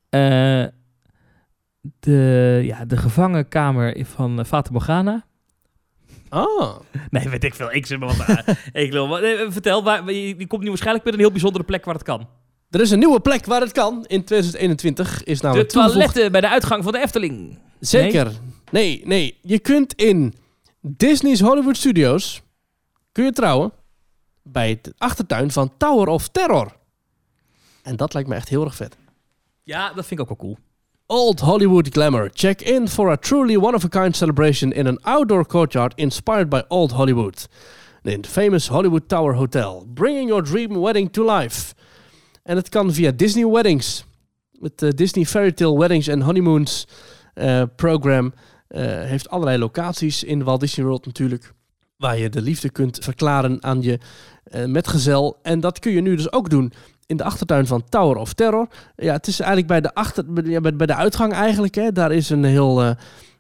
Eh, 0.10 0.66
de, 2.00 2.62
ja, 2.64 2.86
de 2.86 2.98
gevangenkamer 2.98 4.06
van 4.06 4.40
uh, 4.40 4.46
Fata 4.46 4.72
Morgana. 4.72 5.26
Oh. 6.30 6.80
Nee, 7.10 7.30
weet 7.30 7.44
ik 7.44 7.54
veel. 7.54 7.74
Ik 7.74 7.86
zeg 7.86 8.00
maar 8.00 8.08
wat 8.08 8.56
ik 8.84 8.92
wil, 8.92 9.08
nee, 9.08 9.52
vertel, 9.52 9.84
waar, 9.84 10.12
je, 10.12 10.38
je 10.38 10.48
komt 10.48 10.62
nu 10.62 10.68
waarschijnlijk 10.68 11.06
met 11.06 11.14
een 11.14 11.20
heel 11.20 11.32
bijzondere 11.32 11.64
plek 11.64 11.86
waar 11.86 11.94
het 11.94 12.04
kan. 12.04 12.28
Er 12.76 12.82
is 12.82 12.92
een 12.92 13.00
nieuwe 13.00 13.20
plek 13.20 13.46
waar 13.46 13.62
het 13.62 13.72
kan. 13.72 13.94
In 14.08 14.24
2021 14.24 15.24
is 15.24 15.38
de 15.40 15.44
namelijk 15.46 15.70
toegevoegd- 15.70 15.98
toiletten 16.00 16.32
bij 16.32 16.42
de 16.42 16.50
uitgang 16.50 16.84
van 16.84 16.92
de 16.92 17.00
Efteling. 17.00 17.58
Zeker. 17.80 18.32
Nee? 18.72 19.02
nee, 19.06 19.38
Je 19.42 19.60
kunt 19.60 19.94
in 19.94 20.34
Disney's 20.82 21.40
Hollywood 21.40 21.78
Studios 21.78 22.42
kun 23.12 23.24
je 23.24 23.32
trouwen 23.32 23.72
bij 24.44 24.80
de 24.82 24.94
achtertuin 24.98 25.52
van 25.52 25.72
Tower 25.78 26.08
of 26.08 26.28
Terror. 26.28 26.76
En 27.84 27.96
dat 27.96 28.14
lijkt 28.14 28.30
me 28.30 28.36
echt 28.36 28.50
heel 28.50 28.64
erg 28.64 28.76
vet. 28.76 28.98
Ja, 29.64 29.88
dat 29.94 30.06
vind 30.06 30.20
ik 30.20 30.20
ook 30.20 30.38
wel 30.40 30.48
cool. 30.48 30.58
Old 31.06 31.40
Hollywood 31.40 31.88
glamour. 31.92 32.30
Check 32.34 32.62
in 32.62 32.88
for 32.90 33.10
a 33.10 33.16
truly 33.18 33.56
one-of-a-kind 33.58 34.16
celebration 34.16 34.72
in 34.72 34.88
an 34.88 35.00
outdoor 35.04 35.46
courtyard 35.48 35.94
inspired 35.96 36.50
by 36.50 36.62
Old 36.68 36.92
Hollywood. 36.92 37.48
In 38.04 38.22
the 38.22 38.30
famous 38.30 38.68
Hollywood 38.68 39.10
Tower 39.10 39.36
Hotel. 39.36 39.86
Bringing 39.88 40.28
your 40.28 40.44
dream 40.44 40.80
wedding 40.80 41.12
to 41.12 41.26
life. 41.36 41.74
En 42.46 42.56
het 42.56 42.70
kan 42.70 42.94
via 42.94 43.12
Disney 43.12 43.48
Weddings. 43.48 44.06
Het 44.60 44.82
eh, 44.82 44.90
Disney 44.90 45.26
Fairy 45.26 45.52
Tale 45.52 45.78
Weddings 45.78 46.10
and 46.10 46.22
Honeymoons 46.24 46.88
eh, 47.34 47.64
program 47.76 48.34
eh, 48.68 48.82
heeft 48.84 49.30
allerlei 49.30 49.58
locaties 49.58 50.24
in 50.24 50.44
Walt 50.44 50.60
Disney 50.60 50.86
World 50.86 51.06
natuurlijk. 51.06 51.54
Waar 51.98 52.18
je 52.18 52.30
de 52.30 52.42
liefde 52.42 52.70
kunt 52.70 52.98
verklaren 53.02 53.64
aan 53.64 53.82
je 53.82 54.00
metgezel. 54.66 55.40
En 55.42 55.60
dat 55.60 55.80
kun 55.80 55.92
je 55.92 56.02
nu 56.02 56.16
dus 56.16 56.32
ook 56.32 56.50
doen 56.50 56.74
in 57.06 57.18
de 57.18 57.24
achtertuin 57.24 57.68
van 57.68 57.84
Tower 57.90 58.18
of 58.18 58.34
Terror. 58.34 58.68
Ja, 58.96 59.14
het 59.14 59.28
is 59.28 59.40
eigenlijk 59.40 59.68
bij 59.68 59.82
de, 59.82 59.94
achter, 59.94 60.34
bij 60.76 60.88
de- 60.88 60.96
uitgang 60.96 61.34
eigenlijk. 61.34 61.76
Hè. 61.76 61.92
Daar 61.92 62.12
is 62.12 62.30
een 62.30 62.44
heel 62.44 62.96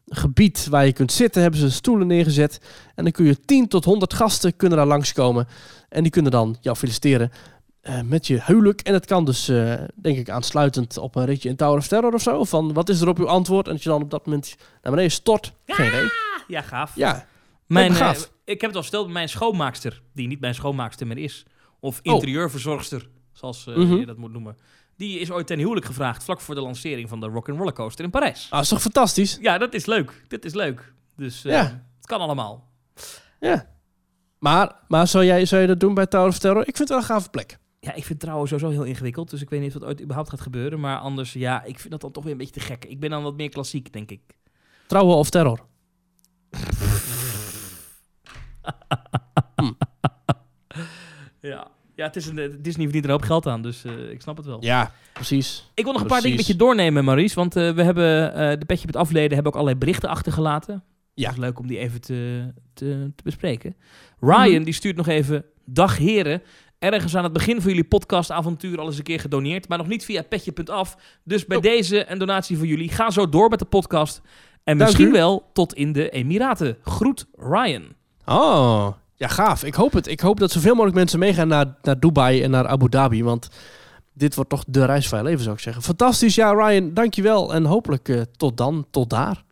gebied 0.05 0.67
waar 0.69 0.85
je 0.85 0.93
kunt 0.93 1.11
zitten. 1.11 1.41
Hebben 1.41 1.59
ze 1.59 1.71
stoelen 1.71 2.07
neergezet. 2.07 2.59
En 2.95 3.03
dan 3.03 3.13
kun 3.13 3.25
je 3.25 3.39
10 3.39 3.67
tot 3.67 3.85
100 3.85 4.13
gasten 4.13 4.55
kunnen 4.55 4.77
daar 4.77 4.87
langskomen. 4.87 5.47
En 5.89 6.03
die 6.03 6.11
kunnen 6.11 6.31
dan 6.31 6.57
jou 6.61 6.77
feliciteren 6.77 7.31
eh, 7.85 8.01
met 8.01 8.27
je 8.27 8.41
huwelijk. 8.43 8.81
En 8.81 8.93
het 8.93 9.05
kan 9.05 9.25
dus, 9.25 9.47
eh, 9.47 9.73
denk 9.95 10.17
ik, 10.17 10.29
aansluitend 10.29 10.97
op 10.97 11.15
een 11.15 11.25
ritje 11.25 11.49
in 11.49 11.55
Tower 11.55 11.77
of 11.77 11.87
Terror 11.87 12.13
of 12.13 12.21
zo. 12.21 12.43
Van 12.43 12.73
wat 12.73 12.89
is 12.89 13.01
er 13.01 13.07
op 13.07 13.17
uw 13.19 13.27
antwoord? 13.27 13.65
En 13.67 13.73
dat 13.73 13.83
je 13.83 13.89
dan 13.89 14.01
op 14.01 14.09
dat 14.11 14.25
moment 14.25 14.55
naar 14.81 14.91
beneden 14.91 15.11
stort. 15.11 15.53
Geen 15.65 15.87
idee. 15.87 16.05
Ja, 16.47 16.61
gaaf. 16.61 16.95
Ja, 16.95 17.25
Mijn, 17.65 17.91
eh, 17.91 17.97
gaaf. 17.97 18.31
ik 18.45 18.61
heb 18.61 18.69
het 18.69 18.75
al 18.75 18.81
verteld, 18.81 19.09
mijn 19.09 19.29
schoonmaakster, 19.29 20.01
die 20.13 20.27
niet 20.27 20.39
mijn 20.39 20.55
schoonmaakster 20.55 21.07
meer 21.07 21.17
is, 21.17 21.45
of 21.79 21.99
Oh. 22.03 22.13
interieurverzorgster, 22.13 23.07
zoals 23.33 23.65
Mhm. 23.65 23.95
je 23.95 24.05
dat 24.05 24.17
moet 24.17 24.31
noemen, 24.31 24.57
die 24.97 25.19
is 25.19 25.31
ooit 25.31 25.47
ten 25.47 25.57
huwelijk 25.57 25.85
gevraagd 25.85 26.23
vlak 26.23 26.41
voor 26.41 26.55
de 26.55 26.61
lancering 26.61 27.09
van 27.09 27.19
de 27.19 27.25
Rock'n'Roller 27.27 27.73
Coaster 27.73 28.05
in 28.05 28.11
Parijs. 28.11 28.47
ah, 28.49 28.61
is 28.61 28.67
toch 28.67 28.81
fantastisch? 28.81 29.37
Ja, 29.41 29.57
dat 29.57 29.73
is 29.73 29.85
leuk. 29.85 30.23
Dat 30.27 30.45
is 30.45 30.53
leuk. 30.53 30.93
Dus 31.17 31.41
Ja. 31.41 31.63
het 31.97 32.05
kan 32.05 32.19
allemaal. 32.19 32.69
Ja. 33.39 33.67
Maar, 34.39 34.75
maar 34.87 35.07
zou, 35.07 35.25
jij, 35.25 35.45
zou 35.45 35.61
je 35.61 35.67
dat 35.67 35.79
doen 35.79 35.93
bij 35.93 36.05
Tower 36.05 36.27
of 36.27 36.39
Terror? 36.39 36.59
Ik 36.67 36.75
vind 36.75 36.77
het 36.77 36.89
wel 36.89 36.97
een 36.97 37.03
gave 37.03 37.29
plek. 37.29 37.57
Ja, 37.85 37.93
ik 37.93 38.05
vind 38.05 38.19
trouwen 38.19 38.47
sowieso 38.47 38.71
heel 38.71 38.83
ingewikkeld, 38.83 39.29
dus 39.29 39.41
ik 39.41 39.49
weet 39.49 39.59
niet 39.61 39.75
of 39.75 39.79
dat 39.81 39.89
ooit 39.89 40.01
überhaupt 40.01 40.29
gaat 40.29 40.41
gebeuren. 40.41 40.79
Maar 40.79 40.97
anders, 40.97 41.33
ja, 41.33 41.63
ik 41.63 41.79
vind 41.79 41.91
dat 41.91 42.01
dan 42.01 42.11
toch 42.11 42.23
weer 42.23 42.31
een 42.31 42.37
beetje 42.37 42.53
te 42.53 42.59
gek. 42.59 42.85
Ik 42.85 42.99
ben 42.99 43.09
dan 43.09 43.23
wat 43.23 43.35
meer 43.35 43.49
klassiek, 43.49 43.93
denk 43.93 44.11
ik. 44.11 44.21
Trouwen 44.87 45.15
of 45.15 45.29
terror? 45.29 45.59
Ja, 51.41 51.67
ja 51.95 52.05
het 52.05 52.15
is 52.15 52.27
een, 52.27 52.37
eh, 52.37 52.49
Disney 52.59 52.83
verdient 52.83 53.03
er 53.03 53.09
een 53.09 53.15
hoop 53.15 53.25
geld 53.25 53.47
aan, 53.47 53.61
dus 53.61 53.83
eh, 53.83 54.09
ik 54.09 54.21
snap 54.21 54.37
het 54.37 54.45
wel. 54.45 54.63
Ja, 54.63 54.91
precies. 55.13 55.71
Ik 55.73 55.83
wil 55.83 55.93
nog 55.93 56.01
een 56.01 56.07
paar 56.07 56.21
dingen 56.21 56.37
met 56.37 56.47
je 56.47 56.55
doornemen, 56.55 57.05
Maurice. 57.05 57.35
Want 57.35 57.55
eh, 57.55 57.71
we 57.71 57.83
hebben 57.83 58.33
eh, 58.33 58.59
de 58.59 58.65
Petje 58.65 58.85
met 58.85 58.95
Afleden 58.95 59.33
hebben 59.33 59.47
ook 59.47 59.53
allerlei 59.59 59.77
berichten 59.79 60.09
achtergelaten. 60.09 60.83
Ja. 61.13 61.23
Dat 61.25 61.33
is 61.33 61.39
leuk 61.39 61.59
om 61.59 61.67
die 61.67 61.77
even 61.77 62.01
te, 62.01 62.51
te, 62.73 63.11
te 63.15 63.23
bespreken. 63.23 63.75
Ryan 64.19 64.51
Mhm. 64.51 64.63
die 64.63 64.73
stuurt 64.73 64.95
nog 64.95 65.07
even... 65.07 65.45
Dag 65.67 65.97
heren, 65.97 66.41
ergens 66.93 67.15
aan 67.15 67.23
het 67.23 67.33
begin 67.33 67.61
van 67.61 67.69
jullie 67.69 67.83
podcastavontuur 67.87 68.79
al 68.79 68.85
eens 68.85 68.97
een 68.97 69.03
keer 69.03 69.19
gedoneerd. 69.19 69.67
Maar 69.67 69.77
nog 69.77 69.87
niet 69.87 70.05
via 70.05 70.21
petje.af. 70.21 70.97
Dus 71.23 71.45
bij 71.45 71.57
Oh. 71.57 71.63
deze 71.63 72.11
een 72.11 72.17
donatie 72.17 72.57
voor 72.57 72.65
jullie. 72.67 72.89
Ga 72.89 73.09
zo 73.11 73.29
door 73.29 73.49
met 73.49 73.59
de 73.59 73.65
podcast. 73.65 74.21
En 74.63 74.77
Dank 74.77 74.89
misschien 74.89 75.09
u. 75.09 75.17
wel 75.17 75.49
tot 75.53 75.73
in 75.73 75.91
de 75.93 76.09
Emiraten. 76.09 76.77
Groet 76.83 77.25
Ryan. 77.37 77.83
Oh, 78.25 78.87
ja, 79.15 79.27
gaaf. 79.27 79.63
Ik 79.63 79.73
hoop 79.73 79.93
het. 79.93 80.07
Ik 80.07 80.19
hoop 80.19 80.39
dat 80.39 80.51
zoveel 80.51 80.71
mogelijk 80.73 80.95
mensen 80.95 81.19
meegaan 81.19 81.47
naar, 81.47 81.75
naar 81.81 81.99
Dubai 81.99 82.43
en 82.43 82.49
naar 82.51 82.67
Abu 82.67 82.89
Dhabi. 82.89 83.23
Want 83.23 83.47
dit 84.13 84.35
wordt 84.35 84.49
toch 84.49 84.63
de 84.67 84.85
reis 84.85 85.07
van 85.07 85.17
je 85.17 85.23
leven, 85.23 85.43
zou 85.43 85.55
ik 85.55 85.61
zeggen. 85.61 85.83
Fantastisch. 85.83 86.35
Ja, 86.35 86.51
Ryan, 86.51 86.93
dankjewel. 86.93 87.53
En 87.53 87.65
hopelijk 87.65 88.09
eh, 88.09 88.21
tot 88.37 88.57
dan, 88.57 88.85
tot 88.91 89.09
daar. 89.09 89.43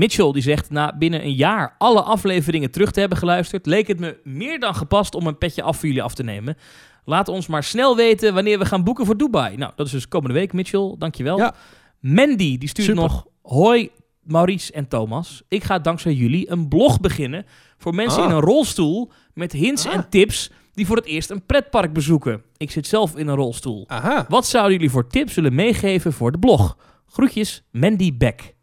Mitchell 0.00 0.32
die 0.32 0.42
zegt, 0.42 0.70
na 0.70 0.96
binnen 0.98 1.24
een 1.24 1.34
jaar 1.34 1.74
alle 1.78 2.02
afleveringen 2.02 2.70
terug 2.70 2.90
te 2.90 3.00
hebben 3.00 3.18
geluisterd, 3.18 3.66
leek 3.66 3.86
het 3.88 4.00
me 4.00 4.18
meer 4.24 4.60
dan 4.60 4.74
gepast 4.74 5.14
om 5.14 5.26
een 5.26 5.38
petje 5.38 5.62
af 5.62 5.76
voor 5.78 5.88
jullie 5.88 6.02
af 6.02 6.14
te 6.14 6.22
nemen. 6.22 6.56
Laat 7.04 7.28
ons 7.28 7.46
maar 7.46 7.64
snel 7.64 7.96
weten 7.96 8.34
wanneer 8.34 8.58
we 8.58 8.64
gaan 8.64 8.84
boeken 8.84 9.06
voor 9.06 9.16
Dubai. 9.16 9.56
Nou, 9.56 9.72
dat 9.76 9.86
is 9.86 9.92
dus 9.92 10.08
komende 10.08 10.34
week, 10.34 10.52
Mitchell. 10.52 10.94
Dankjewel. 10.98 11.38
Ja. 11.38 11.54
Mandy 12.00 12.58
die 12.58 12.68
stuurt 12.68 12.86
Super. 12.88 13.02
nog, 13.02 13.26
hoi 13.42 13.90
Maurice 14.22 14.72
en 14.72 14.88
Thomas. 14.88 15.42
Ik 15.48 15.64
ga 15.64 15.78
dankzij 15.78 16.12
jullie 16.14 16.50
een 16.50 16.68
blog 16.68 17.00
beginnen 17.00 17.44
voor 17.78 17.94
mensen 17.94 18.22
Ah. 18.22 18.28
in 18.28 18.34
een 18.34 18.40
rolstoel 18.42 19.10
met 19.34 19.52
hints 19.52 19.86
Ah. 19.86 19.94
en 19.94 20.08
tips 20.08 20.50
die 20.72 20.86
voor 20.86 20.96
het 20.96 21.06
eerst 21.06 21.30
een 21.30 21.46
pretpark 21.46 21.92
bezoeken. 21.92 22.42
Ik 22.56 22.70
zit 22.70 22.86
zelf 22.86 23.16
in 23.16 23.28
een 23.28 23.34
rolstoel. 23.36 23.84
Aha. 23.88 24.26
Wat 24.28 24.46
zouden 24.46 24.72
jullie 24.72 24.90
voor 24.90 25.06
tips 25.08 25.34
willen 25.34 25.54
meegeven 25.54 26.12
voor 26.12 26.32
de 26.32 26.38
blog? 26.38 26.76
Groetjes, 27.06 27.62
Mandy 27.70 28.16
Beck. 28.16 28.54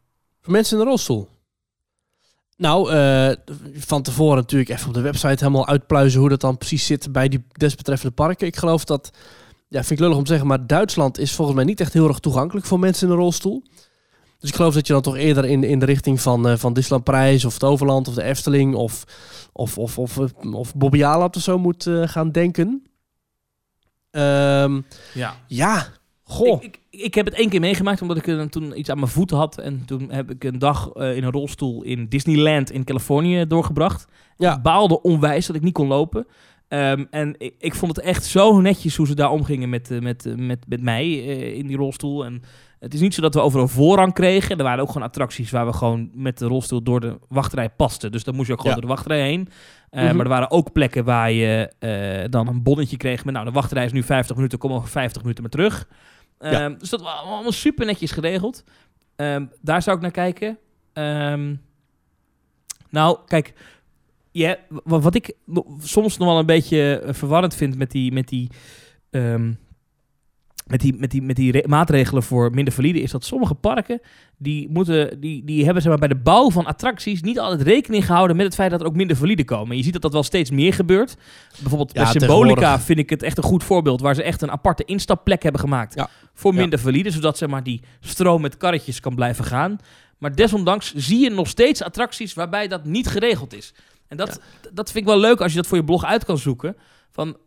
Voor 0.48 0.56
mensen 0.56 0.76
in 0.78 0.84
een 0.84 0.90
rolstoel. 0.90 1.28
Nou, 2.58 2.92
eh, 2.92 3.32
van 3.74 4.02
tevoren 4.02 4.36
natuurlijk 4.36 4.70
even 4.70 4.88
op 4.88 4.94
de 4.94 5.02
website 5.02 5.44
helemaal 5.44 5.68
uitpluizen 5.68 6.20
hoe 6.20 6.30
dat 6.30 6.42
dan 6.42 6.58
precies 6.58 6.86
zit 6.86 7.12
bij 7.12 7.28
die 7.30 7.46
desbetreffende 7.52 8.14
parken. 8.14 8.48
Ik 8.48 8.56
geloof 8.56 8.84
dat, 8.84 9.10
ja, 9.68 9.80
vind 9.80 9.92
ik 9.92 10.00
lullig 10.00 10.18
om 10.18 10.24
te 10.24 10.30
zeggen, 10.30 10.48
maar 10.48 10.68
Duitsland 10.68 11.18
is 11.18 11.34
volgens 11.34 11.56
mij 11.56 11.66
niet 11.66 11.80
echt 11.80 11.94
heel 11.94 12.08
erg 12.08 12.20
toegankelijk 12.20 12.66
voor 12.66 12.80
mensen 12.80 13.08
in 13.08 13.14
een 13.14 13.20
rolstoel. 13.20 13.64
Dus 14.40 14.50
ik 14.50 14.56
geloof 14.56 14.74
dat 14.74 14.88
je 14.88 14.94
dan 14.94 15.02
toch 15.02 15.18
eerder 15.18 15.46
in, 15.46 15.64
in 15.64 15.80
de 15.80 15.86
richting 15.86 16.22
van, 16.22 16.48
eh 16.48 16.58
van 16.58 16.74
Disneyland 16.74 17.04
Prijs 17.04 17.46
of 17.46 17.54
het 17.54 17.64
Overland 17.64 18.08
of 18.08 18.14
de 18.14 18.24
Efteling 18.24 18.76
of, 18.76 19.04
of, 19.52 19.78
of, 19.78 19.98
of, 19.98 20.18
of, 20.52 20.76
Bobby 20.76 21.04
of 21.04 21.42
zo 21.42 21.58
moet 21.58 21.88
eh, 21.88 22.08
gaan 22.08 22.32
denken. 22.32 22.84
Ehm, 24.12 24.82
Ja. 25.14 25.36
ja, 25.48 25.88
goh. 26.28 26.64
Ik, 26.64 26.80
ik, 26.90 27.02
ik 27.02 27.14
heb 27.14 27.26
het 27.26 27.36
één 27.36 27.50
keer 27.50 27.60
meegemaakt 27.60 28.02
omdat 28.02 28.18
ik 28.18 28.28
eh, 28.28 28.42
toen 28.42 28.80
iets 28.80 28.90
aan 28.90 29.00
mijn 29.00 29.12
voeten 29.12 29.38
had. 29.38 29.58
En 29.58 29.86
toen 29.86 30.12
heb 30.12 30.32
ik 30.32 30.44
een 30.44 30.60
dag 30.60 30.90
eh, 30.90 31.16
in 31.16 31.24
een 31.24 31.32
rolstoel 31.32 31.84
in 31.84 32.08
Disneyland 32.08 32.72
in 32.72 32.84
Californië 32.84 33.48
doorgebracht. 33.48 34.08
Ja. 34.38 34.56
Ik 34.56 34.62
baalde 34.62 35.02
onwijs 35.02 35.46
dat 35.46 35.56
ik 35.56 35.62
niet 35.62 35.74
kon 35.74 35.88
lopen. 35.88 36.28
Ehm, 36.68 37.06
en 37.10 37.36
ik, 37.38 37.56
ik 37.60 37.76
vond 37.76 37.96
het 37.96 38.06
echt 38.06 38.26
zo 38.26 38.62
netjes 38.62 38.96
hoe 38.96 39.08
ze 39.08 39.16
daar 39.16 39.32
omgingen 39.32 39.70
met, 39.70 39.92
eh, 39.92 40.00
met, 40.00 40.34
met, 40.38 40.66
met 40.68 40.82
mij 40.82 41.12
in 41.54 41.68
die 41.68 41.78
rolstoel. 41.78 42.26
En 42.26 42.42
het 42.80 42.94
is 42.94 43.00
niet 43.00 43.14
zo 43.14 43.22
dat 43.22 43.34
we 43.34 43.42
over 43.42 43.62
een 43.62 43.70
voorrang 43.70 44.14
kregen. 44.14 44.58
Er 44.58 44.64
waren 44.64 44.82
ook 44.82 44.92
gewoon 44.92 45.08
attracties 45.08 45.52
waar 45.52 45.66
we 45.66 45.74
gewoon 45.74 46.10
met 46.14 46.38
de 46.38 46.46
rolstoel 46.46 46.84
door 46.84 47.00
de 47.00 47.18
wachtrij 47.28 47.70
pasten. 47.70 48.12
Dus 48.12 48.24
dan 48.24 48.36
moest 48.36 48.48
je 48.48 48.54
ook 48.54 48.60
gewoon 48.62 48.76
Ja. 48.76 48.82
door 48.82 48.90
de 48.90 48.96
wachtrij 48.96 49.22
heen. 49.22 49.48
Mhm. 49.92 50.16
Maar 50.16 50.26
er 50.26 50.32
waren 50.32 50.52
ook 50.52 50.72
plekken 50.72 51.04
waar 51.04 51.32
je 51.32 51.72
dan 52.30 52.48
een 52.48 52.64
bonnetje 52.64 52.98
kreeg 52.98 53.26
met... 53.26 53.34
nou, 53.34 53.46
de 53.46 53.52
wachtrij 53.52 53.86
is 53.86 53.92
nu 53.92 54.04
50 54.04 54.36
minuten, 54.36 54.60
kom 54.60 54.72
over 54.72 54.90
50 54.90 55.22
minuten 55.22 55.42
maar 55.44 55.52
terug. 55.52 55.88
Ehm, 56.40 56.78
Dus 56.78 56.90
dat 56.90 57.02
was 57.02 57.14
allemaal 57.14 57.52
super 57.52 57.86
netjes 57.86 58.12
geregeld. 58.12 58.64
Ehm, 59.16 59.46
daar 59.62 59.82
zou 59.82 59.96
ik 59.96 60.02
naar 60.02 60.12
kijken. 60.12 60.58
Ehm, 60.94 61.56
nou, 62.90 63.20
kijk... 63.26 63.54
Wat 64.84 65.16
ik 65.16 65.34
soms 65.80 66.18
nog 66.18 66.28
wel 66.28 66.40
een 66.40 66.46
beetje 66.46 67.00
eh, 67.00 67.14
verwarrend 67.14 67.56
vind 67.56 67.78
met 67.78 67.92
die... 67.92 68.12
Met 68.12 68.28
die 68.28 68.50
met 70.68 70.80
die, 70.80 70.94
met 70.98 71.12
die, 71.12 71.22
met 71.22 71.36
die 71.36 71.52
re- 71.52 71.64
maatregelen 71.68 72.24
voor 72.24 72.52
minder 72.54 72.74
valide 72.74 73.02
is 73.02 73.12
dat 73.12 73.26
sommige 73.26 73.54
parken 73.56 74.02
die 74.38 74.70
moeten 74.70 75.20
die, 75.20 75.44
die 75.46 75.64
hebben 75.64 75.82
zeg 75.82 75.92
maar, 75.92 76.00
bij 76.08 76.18
de 76.18 76.24
bouw 76.24 76.52
van 76.52 76.66
attracties 76.66 77.22
niet 77.22 77.40
altijd 77.40 77.62
rekening 77.62 78.06
gehouden 78.06 78.36
met 78.36 78.46
het 78.46 78.56
feit 78.56 78.72
dat 78.72 78.82
er 78.82 78.86
ook 78.88 78.96
minder 78.96 79.16
valide 79.18 79.44
komen. 79.46 79.72
En 79.72 79.78
je 79.78 79.84
ziet 79.84 79.94
dat 79.94 80.02
dat 80.02 80.14
wel 80.14 80.24
steeds 80.24 80.52
meer 80.52 80.74
gebeurt. 80.74 81.16
Bijvoorbeeld 81.60 81.94
Ja, 81.94 82.02
bij 82.04 82.12
Symbolica 82.12 82.54
tegenwoordig. 82.54 82.86
vind 82.86 83.00
ik 83.00 83.10
het 83.10 83.24
echt 83.24 83.38
een 83.38 83.44
goed 83.44 83.64
voorbeeld 83.64 84.02
waar 84.02 84.16
ze 84.16 84.24
echt 84.24 84.42
een 84.42 84.52
aparte 84.52 84.84
instapplek 84.86 85.44
hebben 85.44 85.62
gemaakt 85.62 85.94
Ja. 85.96 86.10
voor 86.34 86.54
Ja. 86.54 86.60
minder 86.60 86.80
valide, 86.80 87.12
zodat 87.12 87.38
zeg 87.38 87.50
maar, 87.50 87.64
die 87.64 87.82
stroom 88.00 88.42
met 88.42 88.58
karretjes 88.58 89.00
kan 89.00 89.16
blijven 89.16 89.46
gaan. 89.46 89.78
Maar 90.18 90.36
desondanks 90.36 90.94
zie 90.96 91.20
je 91.20 91.30
nog 91.30 91.48
steeds 91.48 91.84
attracties 91.84 92.34
waarbij 92.34 92.68
dat 92.68 92.86
niet 92.86 93.08
geregeld 93.08 93.54
is. 93.56 93.74
En 94.08 94.18
dat, 94.18 94.42
dat 94.74 94.92
vind 94.92 95.04
ik 95.04 95.10
wel 95.12 95.20
leuk 95.20 95.42
als 95.42 95.52
je 95.52 95.58
dat 95.58 95.68
voor 95.68 95.78
je 95.78 95.84
blog 95.84 96.06
uit 96.06 96.26
kan 96.26 96.38
zoeken. 96.38 96.76
Van, 97.12 97.38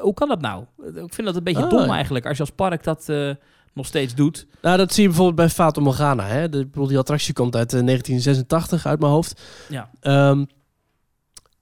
hoe 0.00 0.14
kan 0.14 0.28
dat 0.28 0.40
nou? 0.40 0.64
Ik 0.94 1.14
vind 1.14 1.26
dat 1.26 1.36
een 1.36 1.44
beetje 1.44 1.64
Ah. 1.64 1.70
dom 1.70 1.90
eigenlijk, 1.90 2.26
als 2.26 2.36
je 2.36 2.42
als 2.42 2.52
park 2.52 2.84
dat 2.84 3.08
eh, 3.08 3.30
nog 3.74 3.86
steeds 3.86 4.14
doet. 4.14 4.46
Nou, 4.62 4.76
dat 4.76 4.92
zie 4.92 5.02
je 5.02 5.08
bijvoorbeeld 5.08 5.36
bij 5.36 5.48
Fata 5.48 5.80
Morgana. 5.80 6.26
Hè? 6.26 6.48
De, 6.48 6.68
die 6.86 6.98
attractie 6.98 7.34
komt 7.34 7.56
uit 7.56 7.72
eh, 7.72 7.80
1986 7.84 8.86
uit 8.86 9.00
mijn 9.00 9.12
hoofd. 9.12 9.42
Ja. 9.68 9.90
Ehm, 10.00 10.44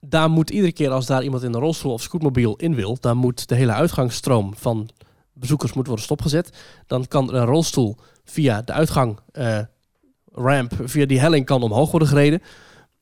daar 0.01 0.31
moet 0.31 0.51
iedere 0.51 0.73
keer 0.73 0.91
als 0.91 1.07
daar 1.07 1.23
iemand 1.23 1.43
in 1.43 1.55
een 1.55 1.61
rolstoel 1.61 1.93
of 1.93 2.03
scootmobiel 2.03 2.57
in 2.57 2.75
wil, 2.75 2.97
dan 3.01 3.17
moet 3.17 3.49
de 3.49 3.55
hele 3.55 3.73
uitgangsstroom 3.73 4.55
van 4.57 4.91
bezoekers 5.33 5.73
moet 5.73 5.87
worden 5.87 6.05
stopgezet. 6.05 6.51
Dan 6.87 7.07
kan 7.09 7.35
een 7.35 7.45
rolstoel 7.45 7.97
via 8.25 8.63
de 8.63 8.73
uitgang 8.73 9.19
eh, 9.33 9.59
ramp, 10.33 10.73
via 10.85 11.07
die 11.07 11.21
helling 11.21 11.45
kan 11.47 11.63
omhoog 11.63 11.91
worden 11.91 12.09
gereden. 12.09 12.43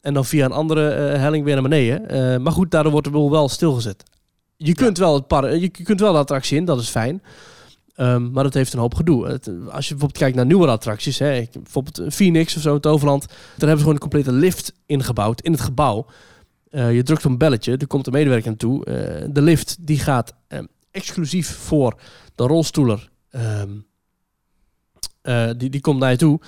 En 0.00 0.14
dan 0.14 0.24
via 0.24 0.44
een 0.44 0.52
andere 0.52 0.88
eh, 0.90 1.20
helling 1.20 1.44
weer 1.44 1.54
naar 1.54 1.62
beneden. 1.62 2.08
Eh, 2.08 2.38
maar 2.38 2.52
goed, 2.52 2.70
daardoor 2.70 2.92
wordt 2.92 3.06
de 3.06 3.12
boel 3.12 3.30
wel 3.30 3.48
stilgezet. 3.48 4.04
Je 4.64 4.74
kunt, 4.74 4.98
wel 4.98 5.14
het 5.14 5.26
par 5.26 5.56
je 5.56 5.68
kunt 5.68 6.00
wel 6.00 6.12
de 6.12 6.18
attractie 6.18 6.56
in, 6.56 6.64
dat 6.64 6.80
is 6.80 6.88
fijn. 6.88 7.22
Ehm, 7.94 8.30
maar 8.30 8.44
dat 8.44 8.54
heeft 8.54 8.72
een 8.72 8.78
hoop 8.78 8.94
gedoe. 8.94 9.26
Het, 9.26 9.46
als 9.48 9.88
je 9.88 9.94
bijvoorbeeld 9.94 10.18
kijkt 10.18 10.36
naar 10.36 10.46
nieuwere 10.46 10.72
attracties, 10.72 11.18
hè, 11.18 11.44
bijvoorbeeld 11.52 11.98
een 11.98 12.12
Phoenix 12.12 12.56
of 12.56 12.62
zo 12.62 12.78
Toverland, 12.78 13.26
daar 13.26 13.36
hebben 13.48 13.76
ze 13.76 13.78
gewoon 13.78 13.94
een 13.94 14.00
complete 14.00 14.32
lift 14.32 14.72
ingebouwd 14.86 15.40
in 15.40 15.52
het 15.52 15.60
gebouw. 15.60 16.06
Eh, 16.70 16.94
je 16.94 17.02
drukt 17.02 17.24
op 17.24 17.30
een 17.30 17.38
belletje, 17.38 17.76
er 17.76 17.86
komt 17.86 18.06
een 18.06 18.12
medewerker 18.12 18.48
naartoe. 18.48 18.84
Eh, 18.84 19.28
de 19.30 19.42
lift 19.42 19.76
die 19.80 19.98
gaat 19.98 20.34
ehm, 20.48 20.64
exclusief 20.90 21.56
voor 21.56 22.00
de 22.34 22.46
rolstoeler. 22.46 23.10
ehm, 23.30 23.70
eh, 25.22 25.50
die, 25.56 25.70
die 25.70 25.80
komt 25.80 25.98
naar 25.98 26.10
je 26.10 26.16
toe 26.16 26.40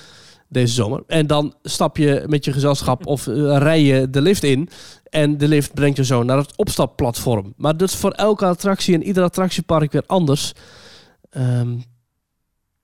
deze 0.48 0.74
zomer. 0.74 1.02
En 1.06 1.26
dan 1.26 1.54
stap 1.62 1.96
je 1.96 2.24
met 2.26 2.44
je 2.44 2.52
gezelschap 2.52 3.06
of 3.06 3.26
rij 3.26 3.82
je 3.82 4.10
de 4.10 4.20
lift 4.20 4.42
in. 4.42 4.68
En 5.14 5.38
de 5.38 5.48
lift 5.48 5.74
brengt 5.74 5.96
je 5.96 6.04
zo 6.04 6.22
naar 6.22 6.36
het 6.36 6.56
opstapplatform. 6.56 7.52
Maar 7.56 7.76
dat 7.76 7.88
is 7.88 7.96
voor 7.96 8.10
elke 8.10 8.44
attractie 8.46 8.94
en 8.94 9.02
ieder 9.02 9.22
attractiepark 9.22 9.92
weer 9.92 10.02
anders. 10.06 10.52
Ehm, 11.30 11.76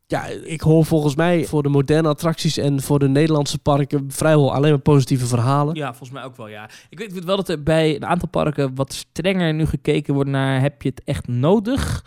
ja, 0.06 0.26
ik 0.26 0.60
hoor 0.60 0.84
volgens 0.84 1.14
mij 1.14 1.44
voor 1.44 1.62
de 1.62 1.68
moderne 1.68 2.08
attracties 2.08 2.56
en 2.56 2.82
voor 2.82 2.98
de 2.98 3.08
Nederlandse 3.08 3.58
parken 3.58 4.10
vrijwel 4.10 4.54
alleen 4.54 4.70
maar 4.70 4.80
positieve 4.80 5.26
verhalen. 5.26 5.74
Ja, 5.74 5.88
volgens 5.88 6.10
mij 6.10 6.22
ook 6.22 6.36
wel, 6.36 6.48
ja. 6.48 6.64
Ik 6.88 6.98
weet, 6.98 7.08
ik 7.08 7.14
weet 7.14 7.24
wel 7.24 7.36
dat 7.36 7.48
er 7.48 7.62
bij 7.62 7.94
een 7.94 8.06
aantal 8.06 8.28
parken 8.28 8.74
wat 8.74 8.92
strenger 8.92 9.54
nu 9.54 9.66
gekeken 9.66 10.14
wordt 10.14 10.30
naar... 10.30 10.60
heb 10.60 10.82
je 10.82 10.88
het 10.88 11.02
echt 11.04 11.28
nodig? 11.28 12.04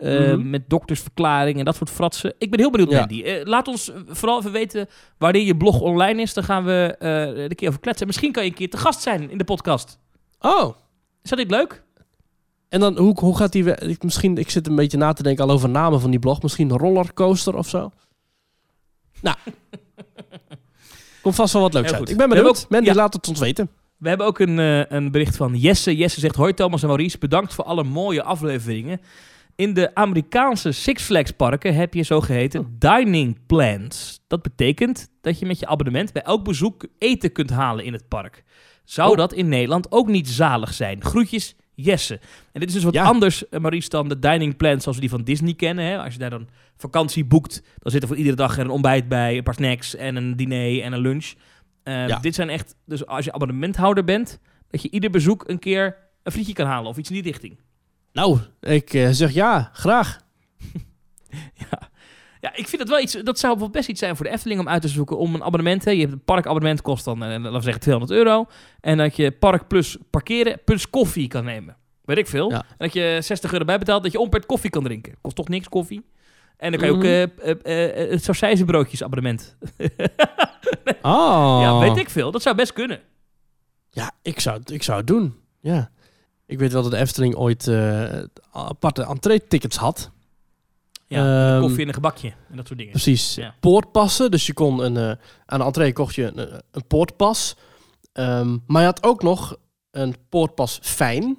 Eh, 0.00 0.18
Mhm. 0.32 0.50
Met 0.50 0.62
doktersverklaring 0.70 1.58
en 1.58 1.64
dat 1.64 1.76
soort 1.76 1.90
fratsen. 1.90 2.34
Ik 2.38 2.50
ben 2.50 2.60
heel 2.60 2.70
benieuwd, 2.70 2.90
Ja. 2.90 2.98
Mandy. 2.98 3.22
Eh, 3.22 3.44
laat 3.46 3.68
ons 3.68 3.92
vooral 4.06 4.38
even 4.38 4.52
weten 4.52 4.88
wanneer 5.18 5.42
je 5.42 5.56
blog 5.56 5.80
online 5.80 6.22
is. 6.22 6.34
Dan 6.34 6.44
gaan 6.44 6.64
we 6.64 6.96
er 6.98 7.38
een 7.38 7.54
keer 7.54 7.68
over 7.68 7.80
kletsen. 7.80 8.06
Misschien 8.06 8.32
kan 8.32 8.44
je 8.44 8.48
een 8.50 8.54
keer 8.56 8.70
te 8.70 8.76
gast 8.76 9.00
zijn 9.02 9.30
in 9.30 9.38
de 9.38 9.44
podcast. 9.44 9.98
Oh, 10.40 10.76
Is 11.22 11.30
dat 11.30 11.38
niet 11.38 11.50
leuk? 11.50 11.82
en 12.68 12.80
dan 12.80 12.98
hoe, 12.98 13.20
hoe 13.20 13.36
gaat 13.36 13.52
die... 13.52 13.64
we- 13.64 13.76
Ik, 13.76 14.02
misschien, 14.02 14.36
ik 14.38 14.50
zit 14.50 14.66
een 14.66 14.74
beetje 14.74 14.96
na 14.98 15.12
te 15.12 15.22
denken 15.22 15.44
al 15.44 15.50
over 15.50 15.68
namen 15.68 16.00
van 16.00 16.10
die 16.10 16.18
blog. 16.20 16.42
Misschien 16.42 16.70
rollercoaster 16.70 17.56
of 17.56 17.68
zo. 17.68 17.90
Nou. 19.22 19.36
Komt 21.22 21.34
vast 21.34 21.52
wel 21.52 21.62
wat 21.62 21.74
leuks 21.74 21.92
uit. 21.92 22.08
Ik 22.10 22.16
ben 22.16 22.28
benieuwd. 22.28 22.66
Mandy, 22.68 22.86
ja. 22.88 22.94
laat 22.94 23.14
het 23.14 23.28
ons 23.28 23.38
weten. 23.40 23.70
We 23.96 24.08
hebben 24.08 24.26
ook 24.26 24.38
een, 24.38 24.58
een 24.94 25.10
bericht 25.10 25.36
van 25.36 25.54
Jesse. 25.54 25.96
Jesse 25.96 26.20
zegt: 26.20 26.36
Hoi 26.36 26.54
Thomas 26.54 26.80
en 26.82 26.88
Maurice, 26.88 27.18
bedankt 27.18 27.54
voor 27.54 27.64
alle 27.64 27.84
mooie 27.84 28.22
afleveringen. 28.22 29.00
In 29.60 29.74
de 29.74 29.94
Amerikaanse 29.94 30.72
Six 30.72 31.02
Flags 31.02 31.30
parken 31.30 31.74
heb 31.74 31.94
je 31.94 32.02
zogeheten 32.02 32.76
dining 32.78 33.46
plans. 33.46 34.20
Dat 34.26 34.42
betekent 34.42 35.08
dat 35.20 35.38
je 35.38 35.46
met 35.46 35.58
je 35.58 35.66
abonnement 35.66 36.12
bij 36.12 36.22
elk 36.22 36.44
bezoek 36.44 36.86
eten 36.98 37.32
kunt 37.32 37.50
halen 37.50 37.84
in 37.84 37.92
het 37.92 38.08
park. 38.08 38.44
Zou 38.84 39.10
Oh. 39.10 39.16
dat 39.16 39.32
in 39.32 39.48
Nederland 39.48 39.92
ook 39.92 40.08
niet 40.08 40.28
zalig 40.28 40.74
zijn? 40.74 41.02
Groetjes, 41.04 41.56
Jesse. 41.74 42.14
En 42.52 42.60
dit 42.60 42.68
is 42.68 42.74
dus 42.74 42.84
wat 42.84 42.94
Ja. 42.94 43.04
anders, 43.04 43.48
eh, 43.48 43.60
Maurice, 43.60 43.88
dan 43.88 44.08
de 44.08 44.18
dining 44.18 44.56
plans 44.56 44.82
zoals 44.82 44.96
we 44.96 45.02
die 45.02 45.10
van 45.16 45.24
Disney 45.24 45.54
kennen. 45.54 45.84
Hè? 45.84 45.98
Als 45.98 46.12
je 46.12 46.18
daar 46.18 46.30
dan 46.30 46.48
vakantie 46.76 47.24
boekt, 47.24 47.62
dan 47.78 47.92
zit 47.92 48.02
er 48.02 48.08
voor 48.08 48.16
iedere 48.16 48.36
dag 48.36 48.54
er 48.56 48.64
een 48.64 48.70
ontbijt 48.70 49.08
bij, 49.08 49.36
een 49.36 49.42
paar 49.42 49.54
snacks 49.54 49.94
en 49.96 50.16
een 50.16 50.36
diner 50.36 50.82
en 50.82 50.92
een 50.92 51.00
lunch. 51.00 51.32
Eh, 51.82 52.08
Ja. 52.08 52.18
Dit 52.18 52.34
zijn 52.34 52.48
echt, 52.48 52.76
dus 52.86 53.06
als 53.06 53.24
je 53.24 53.32
abonnementhouder 53.32 54.04
bent, 54.04 54.38
dat 54.70 54.82
je 54.82 54.90
ieder 54.90 55.10
bezoek 55.10 55.48
een 55.48 55.58
keer 55.58 55.96
een 56.22 56.32
frietje 56.32 56.52
kan 56.52 56.66
halen 56.66 56.90
of 56.90 56.96
iets 56.96 57.08
in 57.08 57.14
die 57.14 57.24
richting. 57.32 57.58
Nou, 58.12 58.38
ik 58.60 58.92
eh, 58.94 59.08
zeg 59.10 59.32
ja, 59.32 59.70
graag. 59.72 60.18
Ja. 61.54 61.78
ja, 62.40 62.56
ik 62.56 62.68
vind 62.68 62.78
dat 62.78 62.88
wel 62.88 63.00
iets, 63.00 63.12
dat 63.12 63.38
zou 63.38 63.58
wel 63.58 63.70
best 63.70 63.88
iets 63.88 64.00
zijn 64.00 64.16
voor 64.16 64.24
de 64.24 64.32
Efteling 64.32 64.60
om 64.60 64.68
uit 64.68 64.82
te 64.82 64.88
zoeken. 64.88 65.18
Om 65.18 65.34
een 65.34 65.42
abonnement, 65.44 65.84
hè. 65.84 65.90
je 65.90 66.00
hebt 66.00 66.12
een 66.12 66.24
parkabonnement, 66.24 66.82
kost 66.82 67.04
dan, 67.04 67.22
eh, 67.22 67.28
laten 67.28 67.52
we 67.52 67.60
zeggen, 67.60 67.80
200 67.82 68.12
euro. 68.18 68.46
En 68.80 68.96
dat 68.98 69.16
je 69.16 69.30
park 69.30 69.68
plus 69.68 69.96
parkeren 70.10 70.60
plus 70.64 70.90
koffie 70.90 71.28
kan 71.28 71.44
nemen. 71.44 71.76
Weet 72.04 72.18
ik 72.18 72.26
veel. 72.26 72.50
Ja. 72.50 72.56
En 72.56 72.76
dat 72.78 72.92
je 72.92 73.18
60 73.22 73.52
euro 73.52 73.64
bijbetaalt, 73.64 74.02
dat 74.02 74.12
je 74.12 74.18
ompert 74.20 74.46
koffie 74.46 74.70
kan 74.70 74.82
drinken. 74.82 75.14
Kost 75.20 75.36
toch 75.36 75.48
niks 75.48 75.68
koffie? 75.68 76.04
En 76.56 76.70
dan 76.72 76.80
kan 76.80 76.88
je 76.88 76.94
ook 76.94 77.02
Mhm. 77.02 77.62
eh, 77.62 78.10
het 78.10 78.24
sausijzenbroodjes 78.24 79.02
abonnement. 79.02 79.56
Oh. 81.02 81.58
Ja, 81.62 81.78
weet 81.78 81.96
ik 81.96 82.10
veel. 82.10 82.30
Dat 82.30 82.42
zou 82.42 82.56
best 82.56 82.72
kunnen. 82.72 83.00
Ja, 83.90 84.12
ik 84.22 84.40
zou, 84.40 84.58
het- 84.58 84.70
ik 84.70 84.82
zou 84.82 84.98
het 84.98 85.06
doen. 85.06 85.34
Ja. 85.60 85.90
Ik 86.50 86.58
weet 86.58 86.72
wel 86.72 86.82
dat 86.82 86.90
de 86.90 86.96
Efteling 86.96 87.34
ooit 87.34 87.66
eh, 87.68 88.22
aparte 88.50 89.02
entree-tickets 89.02 89.76
had. 89.76 90.10
Ja, 91.06 91.52
Ehm, 91.52 91.60
koffie 91.60 91.80
en 91.80 91.88
een 91.88 91.94
gebakje 91.94 92.32
en 92.50 92.56
dat 92.56 92.66
soort 92.66 92.78
dingen. 92.78 92.92
Precies. 92.92 93.34
Ja. 93.34 93.54
Poortpassen. 93.60 94.30
Dus 94.30 94.46
je 94.46 94.52
kon 94.52 94.78
een, 94.78 94.96
eh, 94.96 95.16
aan 95.46 95.58
de 95.58 95.64
entree 95.64 95.92
kocht 95.92 96.14
je 96.14 96.32
een, 96.34 96.62
een 96.70 96.86
poortpas. 96.86 97.56
Ehm, 98.12 98.56
maar 98.66 98.80
je 98.80 98.86
had 98.86 99.02
ook 99.02 99.22
nog 99.22 99.56
een 99.90 100.16
poortpas 100.28 100.78
fijn. 100.82 101.38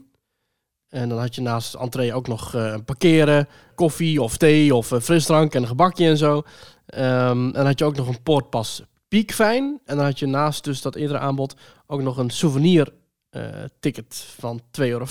En 0.90 1.10
dan 1.10 1.20
had 1.20 1.36
je 1.36 1.42
naast 1.42 1.72
de 1.72 1.78
entree 1.78 2.14
ook 2.14 2.28
nog 2.28 2.56
eh, 2.56 2.76
parkeren, 2.86 3.48
koffie 3.76 4.22
of 4.22 4.38
thee 4.38 4.76
of 4.76 4.92
eh, 4.92 5.00
frisdrank 5.00 5.54
en 5.54 5.62
een 5.62 5.68
gebakje 5.68 6.08
en 6.08 6.18
zo. 6.18 6.42
Ehm, 6.86 7.46
en 7.46 7.52
dan 7.52 7.66
had 7.66 7.80
je 7.80 7.86
ook 7.86 7.96
nog 7.96 8.08
een 8.08 8.24
poortpas 8.24 8.84
piekfijn. 9.08 9.82
En 9.86 9.96
dan 9.96 10.06
had 10.06 10.20
je 10.20 10.26
naast 10.26 10.64
dus 10.64 10.82
dat 10.82 10.96
eerdere 10.96 11.20
aanbod 11.20 11.56
ook 11.88 12.02
nog 12.02 12.18
een 12.18 12.30
souvenir 12.30 12.88
eh, 12.88 12.94
ticket 13.80 14.26
van 14.40 14.62
2,50 14.62 14.88
euro. 14.88 15.06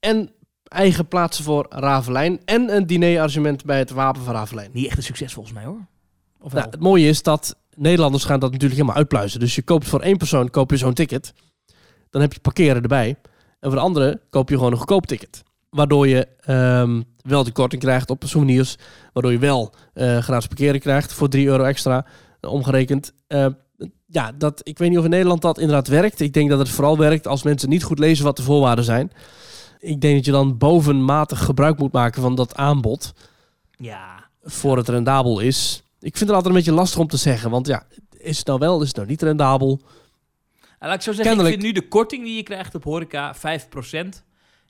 En 0.00 0.30
eigen 0.72 1.08
plaatsen 1.08 1.44
voor 1.44 1.66
Ravelijn. 1.68 2.40
En 2.44 2.74
een 2.74 2.86
dinerarrangement 2.86 3.64
bij 3.64 3.78
het 3.78 3.90
Wapen 3.90 4.22
van 4.22 4.34
Ravelijn. 4.34 4.70
Niet 4.72 4.86
echt 4.86 4.96
een 4.96 5.02
succes 5.02 5.32
volgens 5.32 5.54
mij 5.54 5.64
hoor. 5.64 5.86
Of? 6.40 6.52
Nou, 6.52 6.70
het 6.70 6.80
mooie 6.80 7.08
is 7.08 7.22
dat 7.22 7.56
Nederlanders 7.76 8.24
gaan 8.24 8.40
dat 8.40 8.50
natuurlijk 8.50 8.80
helemaal 8.80 8.98
uitpluizen. 9.00 9.40
Dus 9.40 9.54
je 9.54 9.62
koopt 9.62 9.88
voor 9.88 10.00
één 10.00 10.16
persoon 10.16 10.50
koop 10.50 10.70
je 10.70 10.76
zo'n 10.76 10.94
ticket. 10.94 11.32
Dan 12.10 12.20
heb 12.20 12.32
je 12.32 12.40
parkeren 12.40 12.82
erbij. 12.82 13.08
En 13.60 13.70
voor 13.70 13.78
de 13.78 13.84
andere 13.84 14.20
koop 14.30 14.48
je 14.48 14.56
gewoon 14.56 14.72
een 14.72 14.78
goedkoop 14.78 15.06
ticket. 15.06 15.42
Waardoor 15.70 16.08
je 16.08 16.28
ehm, 16.40 17.02
wel 17.22 17.44
de 17.44 17.52
korting 17.52 17.82
krijgt 17.82 18.10
op 18.10 18.22
souvenirs. 18.26 18.76
Waardoor 19.12 19.32
je 19.32 19.38
wel 19.38 19.74
eh 19.92 20.18
gratis 20.18 20.46
parkeren 20.46 20.80
krijgt 20.80 21.12
voor 21.12 21.28
3 21.28 21.46
euro 21.46 21.64
extra. 21.64 22.06
eh, 22.40 22.50
omgerekend. 22.50 23.12
Eh, 23.26 23.46
ja, 24.12 24.32
dat, 24.32 24.60
ik 24.62 24.78
weet 24.78 24.88
niet 24.88 24.98
of 24.98 25.04
in 25.04 25.10
Nederland 25.10 25.40
dat 25.42 25.58
inderdaad 25.58 25.88
werkt. 25.88 26.20
Ik 26.20 26.32
denk 26.32 26.50
dat 26.50 26.58
het 26.58 26.68
vooral 26.68 26.98
werkt 26.98 27.26
als 27.26 27.42
mensen 27.42 27.68
niet 27.68 27.82
goed 27.84 27.98
lezen 27.98 28.24
wat 28.24 28.36
de 28.36 28.42
voorwaarden 28.42 28.84
zijn. 28.84 29.12
Ik 29.78 30.00
denk 30.00 30.14
dat 30.14 30.24
je 30.24 30.30
dan 30.30 30.58
bovenmatig 30.58 31.44
gebruik 31.44 31.78
moet 31.78 31.92
maken 31.92 32.22
van 32.22 32.34
dat 32.34 32.54
aanbod. 32.54 33.12
Ja. 33.76 34.24
Voor 34.44 34.76
het 34.76 34.88
rendabel 34.88 35.40
is. 35.40 35.82
Ik 36.00 36.16
vind 36.16 36.18
het 36.20 36.30
altijd 36.30 36.46
een 36.46 36.60
beetje 36.60 36.72
lastig 36.72 36.98
om 37.00 37.06
te 37.08 37.16
zeggen. 37.16 37.50
Want 37.50 37.66
ja, 37.66 37.86
is 38.18 38.38
het 38.38 38.46
nou 38.46 38.58
wel, 38.58 38.80
is 38.80 38.86
het 38.88 38.96
nou 38.96 39.08
niet 39.08 39.22
rendabel? 39.22 39.80
En 40.78 40.88
laat 40.88 40.96
ik 40.96 41.02
zo 41.02 41.12
zeggen, 41.12 41.24
Kennelijk- 41.24 41.54
ik 41.54 41.60
vind 41.60 41.74
nu 41.74 41.80
de 41.80 41.88
korting 41.88 42.24
die 42.24 42.36
je 42.36 42.42
krijgt 42.42 42.74
op 42.74 42.84
horeca 42.84 43.34
5%. 43.34 44.22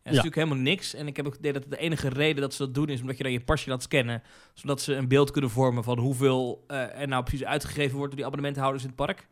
Dat 0.03 0.13
is 0.13 0.19
natuurlijk 0.19 0.49
helemaal 0.49 0.73
niks. 0.73 0.95
En 0.95 1.07
ik 1.07 1.17
heb 1.17 1.27
ook 1.27 1.33
het 1.33 1.41
idee 1.41 1.53
dat 1.53 1.65
de 1.69 1.77
enige 1.79 2.09
reden 2.09 2.41
dat 2.43 2.55
ze 2.55 2.65
dat 2.65 2.75
doen 2.75 2.89
is 2.89 3.01
omdat 3.01 3.17
je 3.17 3.23
dan 3.23 3.33
je 3.33 3.41
pasje 3.41 3.69
laat 3.71 3.83
scannen. 3.83 4.23
Zodat 4.55 4.81
ze 4.81 4.95
een 4.95 5.09
beeld 5.09 5.31
kunnen 5.31 5.51
vormen 5.51 5.85
van 5.85 5.99
hoeveel 5.99 6.65
eh, 6.67 7.01
er 7.01 7.09
nou 7.09 7.23
precies 7.25 7.47
uitgegeven 7.47 7.91
wordt 7.97 8.07
door 8.07 8.17
die 8.17 8.25
abonnementhouders 8.27 8.83
in 8.83 8.89
het 8.89 8.99
park. 8.99 9.29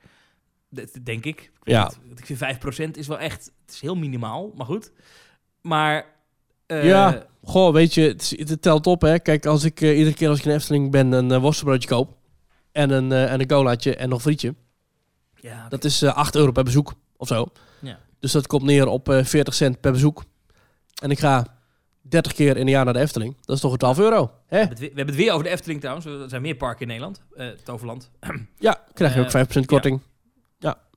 Dat 0.68 0.88
denk 1.02 1.24
ik. 1.24 1.40
Ik, 1.40 1.50
Ja. 1.62 1.90
ik 2.16 2.26
vind 2.26 2.38
5% 2.38 2.90
is 2.98 3.06
wel 3.06 3.18
echt, 3.18 3.52
het 3.66 3.74
is 3.74 3.80
heel 3.80 3.94
minimaal, 3.96 4.52
maar 4.56 4.66
goed. 4.66 4.92
Maar 5.60 6.06
eh, 6.66 6.84
Ja. 6.84 7.26
Goh, 7.42 7.72
weet 7.72 7.94
je, 7.94 8.00
het, 8.02 8.34
het 8.36 8.62
telt 8.62 8.86
op 8.86 9.00
hè. 9.02 9.18
Kijk, 9.18 9.46
als 9.46 9.64
ik 9.64 9.80
eh, 9.80 9.98
iedere 9.98 10.14
keer 10.16 10.28
als 10.28 10.38
ik 10.38 10.44
in 10.44 10.52
Efteling 10.52 10.90
ben 10.90 11.12
een 11.12 11.30
uh, 11.30 11.38
worstenbroodje 11.38 11.88
koop. 11.88 12.16
En 12.72 12.90
een, 12.90 13.12
en 13.12 13.40
een 13.40 13.46
colaatje 13.46 13.96
en 13.96 14.08
nog 14.08 14.20
frietje. 14.22 14.54
ja. 15.34 15.68
Dat 15.68 15.84
is 15.84 16.02
eh 16.02 16.14
8 16.16 16.34
euro 16.34 16.50
per 16.52 16.64
bezoek 16.64 16.92
of 17.16 17.28
zo. 17.28 17.46
Ja. 17.80 17.98
Dus 18.18 18.32
dat 18.32 18.46
komt 18.46 18.62
neer 18.62 18.86
op 18.86 19.08
eh 19.08 19.24
40 19.24 19.54
cent 19.54 19.80
per 19.80 19.92
bezoek. 19.92 20.24
En 21.00 21.10
ik 21.10 21.18
ga 21.18 21.46
30 22.02 22.32
keer 22.32 22.56
in 22.56 22.62
een 22.62 22.68
jaar 22.72 22.84
naar 22.84 22.94
de 22.94 23.00
Efteling. 23.00 23.36
Dat 23.40 23.56
is 23.56 23.62
toch 23.62 23.72
een 23.72 23.78
12 23.78 23.98
euro. 23.98 24.30
Hè? 24.46 24.48
we, 24.48 24.56
hebben 24.56 24.68
het 24.68 24.78
weer, 24.78 24.88
we 24.90 24.96
hebben 24.96 25.14
het 25.14 25.24
weer 25.24 25.32
over 25.32 25.44
de 25.44 25.50
Efteling 25.50 25.80
trouwens. 25.80 26.06
Er 26.06 26.28
zijn 26.28 26.42
meer 26.42 26.56
parken 26.56 26.80
in 26.80 26.86
Nederland. 26.86 27.20
eh 27.36 27.46
Toverland. 27.64 28.10
Ja, 28.58 28.80
krijg 28.92 29.14
je 29.14 29.20
Eh, 29.24 29.40
ook 29.40 29.62
5% 29.62 29.64
korting. 29.66 30.00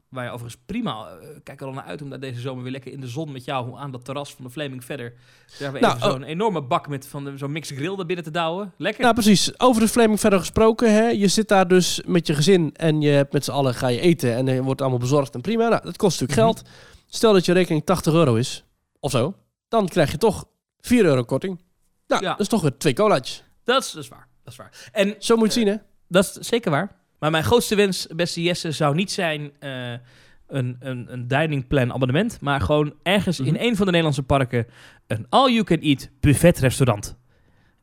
Waar 0.09 0.23
je 0.25 0.31
overigens 0.31 0.61
prima, 0.65 1.07
eh, 1.07 1.27
kijk 1.43 1.61
er 1.61 1.67
al 1.67 1.73
naar 1.73 1.84
uit 1.84 2.01
om 2.01 2.09
daar 2.09 2.19
deze 2.19 2.39
zomer 2.41 2.63
weer 2.63 2.71
lekker 2.71 2.91
in 2.91 2.99
de 2.99 3.07
zon 3.07 3.31
met 3.31 3.45
jou 3.45 3.77
aan 3.77 3.91
dat 3.91 4.05
terras 4.05 4.34
van 4.35 4.45
de 4.45 4.51
Flaming 4.51 4.85
verder. 4.85 5.09
Daar 5.09 5.57
hebben 5.71 5.81
we 5.81 5.88
Nou, 5.88 5.97
even 5.99 6.11
zo'n 6.11 6.23
enorme 6.23 6.61
bak 6.61 6.88
met 6.88 7.07
van 7.07 7.34
zo'n 7.38 7.51
mixed 7.51 7.77
grill 7.77 7.95
naar 7.95 8.05
binnen 8.05 8.25
te 8.25 8.31
douwen. 8.31 8.73
Lekker. 8.77 9.01
Nou, 9.01 9.13
precies. 9.13 9.59
Over 9.59 9.81
de 9.81 9.88
Flaming 9.88 10.19
verder 10.19 10.39
gesproken. 10.39 10.93
Hè? 10.93 11.07
Je 11.07 11.27
zit 11.27 11.47
daar 11.47 11.67
dus 11.67 12.01
met 12.05 12.27
je 12.27 12.34
gezin 12.35 12.69
en 12.75 13.01
je 13.01 13.09
hebt 13.09 13.34
met 13.34 13.43
z'n 13.43 13.51
allen 13.51 13.73
ga 13.75 13.88
je 13.88 13.99
eten 13.99 14.35
en 14.35 14.47
er 14.47 14.63
wordt 14.63 14.81
allemaal 14.81 14.99
bezorgd 14.99 15.35
en 15.35 15.41
prima. 15.41 15.69
Nou, 15.69 15.81
dat 15.84 15.97
kost 15.97 16.19
natuurlijk 16.21 16.47
Mhm. 16.47 16.57
geld. 16.59 16.69
Stel 17.07 17.34
dat 17.34 17.45
je 17.45 17.53
rekening 17.53 17.85
80 17.85 18.13
euro 18.13 18.35
is, 18.35 18.63
of 18.99 19.11
zo, 19.11 19.34
dan 19.73 19.87
krijg 19.87 20.11
je 20.11 20.17
toch 20.17 20.45
4 20.79 21.05
euro 21.05 21.23
korting. 21.23 21.61
Nou, 22.07 22.23
Ja. 22.23 22.29
dat 22.29 22.39
is 22.39 22.47
toch 22.47 22.61
weer 22.61 22.77
twee 22.77 22.93
colaatjes. 22.93 23.43
dat, 23.63 23.83
is, 23.83 23.91
dat 23.91 24.03
is 24.03 24.09
waar. 24.09 24.27
Dat 24.43 24.53
is 24.53 24.59
waar. 24.59 24.89
En 24.91 25.15
Zo 25.19 25.35
moet 25.35 25.53
je 25.53 25.59
zien, 25.59 25.67
hè? 25.67 25.75
dat 26.07 26.23
is 26.39 26.47
zeker 26.47 26.71
waar. 26.71 26.95
Maar 27.19 27.31
mijn 27.31 27.43
grootste 27.43 27.75
wens, 27.75 28.07
beste 28.15 28.41
Jesse, 28.41 28.71
zou 28.71 28.95
niet 28.95 29.11
zijn 29.11 29.51
eh, 29.59 29.91
een, 30.47 30.75
een, 30.79 31.13
een 31.13 31.27
dining 31.27 31.67
plan 31.67 31.93
abonnement. 31.93 32.41
Maar 32.41 32.61
gewoon 32.61 32.93
ergens 33.03 33.39
in 33.39 33.53
Mhm. 33.53 33.63
een 33.63 33.75
van 33.75 33.85
de 33.85 33.91
Nederlandse 33.91 34.23
parken 34.23 34.67
een 35.07 35.25
all-you-can-eat 35.29 36.09
buffet 36.19 36.59
restaurant. 36.59 37.15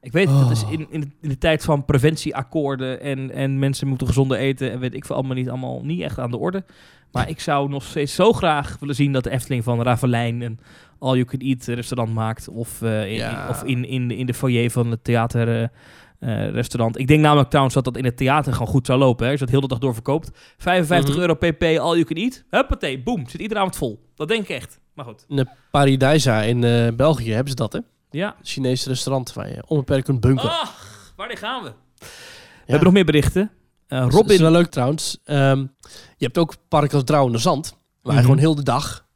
Ik 0.02 0.12
weet, 0.12 0.28
dat 0.28 0.50
is 0.50 0.64
Oh. 0.64 0.72
in, 0.72 0.86
in, 0.90 1.00
de, 1.00 1.08
in 1.20 1.28
de 1.28 1.38
tijd 1.38 1.64
van 1.64 1.84
preventieakkoorden 1.84 3.00
en, 3.00 3.30
en 3.30 3.58
mensen 3.58 3.88
moeten 3.88 4.06
gezonder 4.06 4.36
eten 4.38 4.70
en 4.72 4.78
weet 4.78 4.94
ik 4.94 5.04
veel 5.04 5.16
allemaal 5.16 5.36
niet, 5.36 5.48
allemaal 5.48 5.80
niet 5.84 6.00
echt 6.00 6.18
aan 6.18 6.30
de 6.30 6.38
orde. 6.38 6.64
Maar 7.12 7.28
ik 7.28 7.40
zou 7.40 7.68
nog 7.68 7.82
steeds 7.82 8.14
zo 8.14 8.32
graag 8.32 8.76
willen 8.80 8.94
zien 8.94 9.12
dat 9.12 9.24
de 9.24 9.30
Efteling 9.30 9.64
van 9.64 9.82
Ravelijn 9.82 10.40
een 10.40 10.58
all-you-can-eat 10.98 11.64
restaurant 11.64 12.14
maakt. 12.14 12.48
Of, 12.48 12.82
eh, 12.82 13.06
in, 13.06 13.14
Ja. 13.14 13.48
of 13.48 13.62
in, 13.64 13.84
in, 13.84 14.08
de- 14.08 14.16
in 14.16 14.26
de 14.26 14.34
foyer 14.34 14.70
van 14.70 14.90
het 14.90 15.04
theater... 15.04 15.48
eh, 15.48 15.68
eh, 16.46 16.50
restaurant. 16.52 16.98
Ik 16.98 17.06
denk 17.06 17.20
namelijk 17.20 17.48
trouwens 17.48 17.74
dat 17.74 17.84
dat 17.84 17.96
in 17.96 18.04
het 18.04 18.16
theater 18.16 18.52
gewoon 18.52 18.68
goed 18.68 18.86
zou 18.86 18.98
lopen. 18.98 19.24
Hè. 19.24 19.30
Als 19.30 19.40
je 19.40 19.44
dat 19.46 19.54
heel 19.54 19.62
de 19.62 19.68
dag 19.74 19.78
door 19.78 19.94
verkoopt. 19.94 20.30
55 20.58 21.10
Mhm. 21.14 21.20
euro 21.20 21.34
pp, 21.34 21.62
all 21.62 21.96
you 21.98 22.04
can 22.04 22.16
eat. 22.16 22.44
Huppatee, 22.50 23.02
boom. 23.02 23.28
Zit 23.28 23.40
iedere 23.40 23.60
avond 23.60 23.76
vol. 23.76 24.00
Dat 24.14 24.28
denk 24.28 24.42
ik 24.42 24.48
echt. 24.48 24.80
Maar 24.94 25.04
goed. 25.04 25.24
In 25.28 25.36
de 25.36 25.46
Paradijsa 25.70 26.42
in 26.42 26.60
België 26.96 27.30
hebben 27.32 27.50
ze 27.50 27.54
dat, 27.56 27.72
hè? 27.72 27.78
Ja. 28.10 28.36
Chinese 28.42 28.88
restaurant 28.88 29.32
waar 29.32 29.48
je 29.48 29.62
onbeperkt 29.66 30.04
kunt 30.04 30.20
bunkeren. 30.20 30.50
Ach, 30.50 31.12
wanneer 31.16 31.36
gaan 31.38 31.62
we? 31.62 31.72
We 31.98 32.06
hebben 32.66 32.84
nog 32.84 32.92
meer 32.92 33.04
berichten. 33.04 33.50
Eh, 33.86 34.00
Dat 34.00 34.12
Robin... 34.12 34.34
is 34.34 34.40
wel 34.40 34.50
leuk 34.50 34.70
trouwens. 34.70 35.18
Ehm, 35.24 35.58
je 36.16 36.24
hebt 36.24 36.38
ook 36.38 36.54
parken 36.68 36.94
als 36.94 37.04
Drouwende 37.04 37.38
Zand. 37.38 37.68
Waar 37.70 37.78
je 38.02 38.10
Mhm. 38.12 38.20
gewoon 38.22 38.38
heel 38.38 38.54
de 38.54 38.62
dag, 38.62 39.06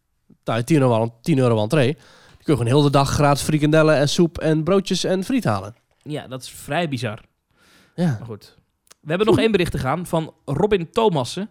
daar 0.43 0.57
je 0.57 0.65
10 0.65 0.81
euro, 0.81 1.01
aan- 1.03 1.13
10 1.23 1.39
euro 1.39 1.63
entree. 1.63 1.95
Kun 1.95 2.03
je 2.39 2.61
gewoon 2.63 2.67
heel 2.67 2.83
de 2.83 2.91
dag 2.91 3.11
gratis 3.11 3.43
frikandellen 3.43 3.97
en 3.97 4.09
soep 4.09 4.39
en 4.39 4.65
broodjes 4.65 5.05
en 5.05 5.25
friet 5.25 5.45
halen. 5.45 5.75
Ja, 6.03 6.27
dat 6.27 6.43
is 6.43 6.49
vrij 6.51 6.89
bizar. 6.89 7.21
Ja. 7.95 8.07
Maar 8.19 8.27
goed. 8.27 8.57
We 9.01 9.09
hebben 9.09 9.27
nog 9.27 9.39
één 9.39 9.51
bericht 9.51 9.71
te 9.71 9.79
gaan 9.79 10.07
van 10.07 10.35
Robin 10.45 10.91
Thomassen. 10.91 11.49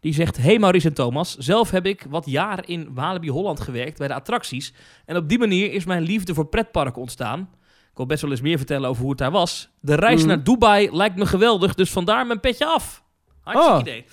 Die 0.00 0.14
zegt, 0.14 0.36
hey 0.36 0.58
Maurice 0.58 0.88
en 0.88 0.94
Thomas, 0.94 1.36
zelf 1.36 1.70
heb 1.70 1.86
ik 1.86 2.06
wat 2.08 2.26
jaar 2.26 2.68
in 2.68 2.94
Walibi 2.94 3.30
Holland 3.30 3.60
gewerkt 3.60 3.98
bij 3.98 4.08
de 4.08 4.14
attracties. 4.14 4.72
En 5.06 5.16
op 5.16 5.28
die 5.28 5.38
manier 5.38 5.72
is 5.72 5.84
mijn 5.84 6.02
liefde 6.02 6.34
voor 6.34 6.46
pretparken 6.46 7.00
ontstaan. 7.00 7.40
Ik 7.90 7.96
wil 7.96 8.06
best 8.06 8.22
wel 8.22 8.30
eens 8.30 8.40
meer 8.40 8.56
vertellen 8.56 8.88
over 8.88 9.00
hoe 9.02 9.10
het 9.10 9.18
daar 9.18 9.30
was. 9.30 9.68
De 9.80 9.94
reis 9.94 10.18
Mhm. 10.20 10.28
naar 10.28 10.44
Dubai 10.44 10.88
lijkt 10.96 11.16
me 11.16 11.26
geweldig, 11.26 11.74
dus 11.74 11.90
vandaar 11.90 12.26
mijn 12.26 12.40
petje 12.40 12.66
af. 12.66 13.02
Hartstikke 13.40 13.74
Oh. 13.76 13.80
idee. 13.80 14.04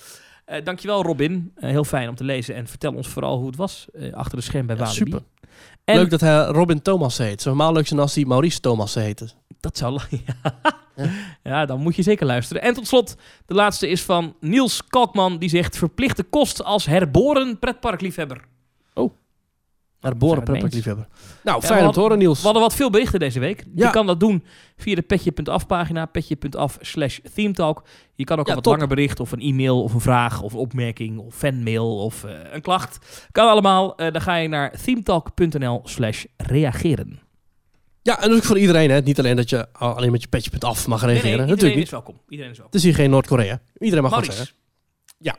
Eh, 0.44 0.64
dankjewel 0.64 1.02
Robin, 1.02 1.52
Eh, 1.54 1.70
heel 1.70 1.84
fijn 1.84 2.08
om 2.08 2.14
te 2.14 2.24
lezen. 2.24 2.54
En 2.54 2.66
vertel 2.66 2.92
ons 2.94 3.08
vooral 3.08 3.36
hoe 3.38 3.46
het 3.46 3.56
was 3.56 3.86
eh, 3.94 4.12
achter 4.12 4.36
de 4.38 4.44
scherm 4.44 4.66
bij 4.66 4.76
Ja, 4.76 4.82
Walibi. 4.84 5.04
super. 5.04 5.22
En 5.84 5.96
Leuk 5.96 6.10
dat 6.10 6.20
hij 6.20 6.44
Robin 6.44 6.82
Thomas 6.82 7.18
heet. 7.18 7.42
Zou 7.42 7.56
normaal 7.56 7.74
leuk 7.74 7.86
zijn 7.86 8.00
als 8.00 8.14
hij 8.14 8.24
Maurice 8.24 8.60
Thomas 8.60 8.94
heette. 8.94 9.28
Dat 9.60 9.76
zou... 9.76 10.00
Ja. 10.96 11.10
ja, 11.42 11.66
dan 11.66 11.80
moet 11.80 11.96
je 11.96 12.02
zeker 12.02 12.26
luisteren. 12.26 12.62
En 12.62 12.74
tot 12.74 12.86
slot, 12.86 13.16
de 13.46 13.54
laatste 13.54 13.88
is 13.88 14.02
van 14.02 14.36
Niels 14.40 14.84
Kalkman. 14.86 15.38
Die 15.38 15.48
zegt 15.48 15.76
verplichte 15.76 16.22
kost 16.22 16.64
als 16.64 16.86
herboren 16.86 17.58
pretparkliefhebber. 17.58 18.44
Herboren 20.00 20.34
we 20.34 20.40
het 20.40 20.50
pretparkliefhebber. 20.50 21.06
Nou, 21.42 21.62
fijn 21.62 21.86
om 21.86 21.92
te 21.92 22.00
horen 22.00 22.18
Niels. 22.18 22.38
We 22.38 22.44
hadden 22.44 22.62
wat 22.62 22.74
veel 22.74 22.90
berichten 22.90 23.20
deze 23.20 23.40
week. 23.40 23.64
Je 23.74 23.90
kan 23.90 24.06
dat 24.06 24.20
doen 24.20 24.44
via 24.76 24.94
de 24.94 25.02
petje.af 25.02 25.66
pagina. 25.66 26.06
Petje.af 26.06 26.78
slash 26.80 27.18
themetalk. 27.34 27.82
Je 28.14 28.24
kan 28.24 28.38
ook 28.38 28.48
een 28.48 28.54
wat 28.54 28.62
top. 28.62 28.72
langer 28.72 28.88
bericht 28.88 29.20
of 29.20 29.32
een 29.32 29.40
e-mail 29.40 29.82
of 29.82 29.94
een 29.94 30.00
vraag 30.00 30.42
of 30.42 30.52
een 30.52 30.58
opmerking 30.58 31.18
of 31.18 31.34
fanmail 31.34 31.98
of 31.98 32.24
eh, 32.24 32.32
een 32.52 32.60
klacht. 32.60 33.26
Kan 33.32 33.48
allemaal. 33.48 33.96
Eh, 33.96 34.12
dan 34.12 34.20
ga 34.20 34.34
je 34.34 34.48
naar 34.48 34.72
themetalk.nl 34.84 35.80
slash 35.84 36.24
reageren. 36.36 37.20
Ja, 38.08 38.20
en 38.22 38.32
ook 38.32 38.42
voor 38.44 38.58
iedereen. 38.58 38.90
Hè. 38.90 39.00
Niet 39.00 39.18
alleen 39.18 39.36
dat 39.36 39.50
je 39.50 39.72
alleen 39.72 40.10
met 40.12 40.22
je 40.22 40.28
petje.af 40.28 40.86
mag 40.86 41.00
Nee, 41.02 41.06
nee, 41.06 41.22
reageren. 41.22 41.24
iedereen 41.30 41.48
Natuurlijk 41.48 41.74
niet. 41.74 41.84
is 41.84 41.90
welkom. 41.90 42.20
Iedereen 42.28 42.50
is 42.52 42.58
welkom. 42.58 42.74
Het 42.78 42.84
is 42.84 42.94
hier 42.94 43.02
geen 43.02 43.10
Noord-Korea. 43.10 43.60
Iedereen 43.78 44.02
mag 44.02 44.10
wat 44.12 44.20
Maurice. 44.20 44.36
zeggen. 44.38 44.56
Ja. 45.18 45.36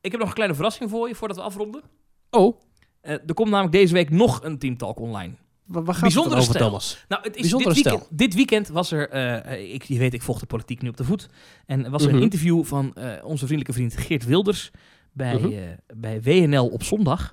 Ik 0.00 0.10
heb 0.10 0.20
nog 0.20 0.28
een 0.28 0.34
kleine 0.34 0.54
verrassing 0.54 0.90
voor 0.90 1.08
je 1.08 1.14
voordat 1.14 1.36
we 1.36 1.42
afronden. 1.42 1.82
Oh, 2.30 2.60
Eh, 3.00 3.12
er 3.12 3.34
komt 3.34 3.50
namelijk 3.50 3.72
deze 3.74 3.92
week 3.94 4.10
nog 4.10 4.42
een 4.44 4.58
Teamtalk 4.58 4.98
online. 5.00 5.34
wa- 5.64 5.82
waar 5.82 5.94
gaat 5.94 6.02
Bijzondere 6.02 6.34
het 6.34 6.42
over, 6.44 6.54
stijl. 6.54 6.68
Thomas? 6.68 7.04
Nou, 7.08 7.22
het 7.22 7.34
is 7.34 7.40
Bijzondere 7.40 7.70
dit, 7.74 7.78
stijl. 7.78 7.96
weekend, 7.98 8.18
dit 8.18 8.34
weekend 8.34 8.68
was 8.68 8.90
er, 8.92 9.08
eh, 9.08 9.74
ik, 9.74 9.82
je 9.82 9.98
weet, 9.98 10.14
ik 10.14 10.22
volg 10.22 10.38
de 10.40 10.46
politiek 10.46 10.82
nu 10.82 10.88
op 10.88 10.96
de 10.96 11.04
voet. 11.04 11.28
En 11.66 11.90
was 11.90 12.02
er 12.02 12.08
Mhm. 12.08 12.16
een 12.16 12.22
interview 12.22 12.64
van 12.64 12.94
eh, 12.94 13.24
onze 13.24 13.46
vriendelijke 13.46 13.72
vriend 13.72 13.96
Geert 13.96 14.24
Wilders 14.24 14.70
bij, 15.12 15.34
Mhm. 15.38 15.50
bij 15.96 16.22
WNL 16.22 16.66
op 16.66 16.82
zondag. 16.82 17.32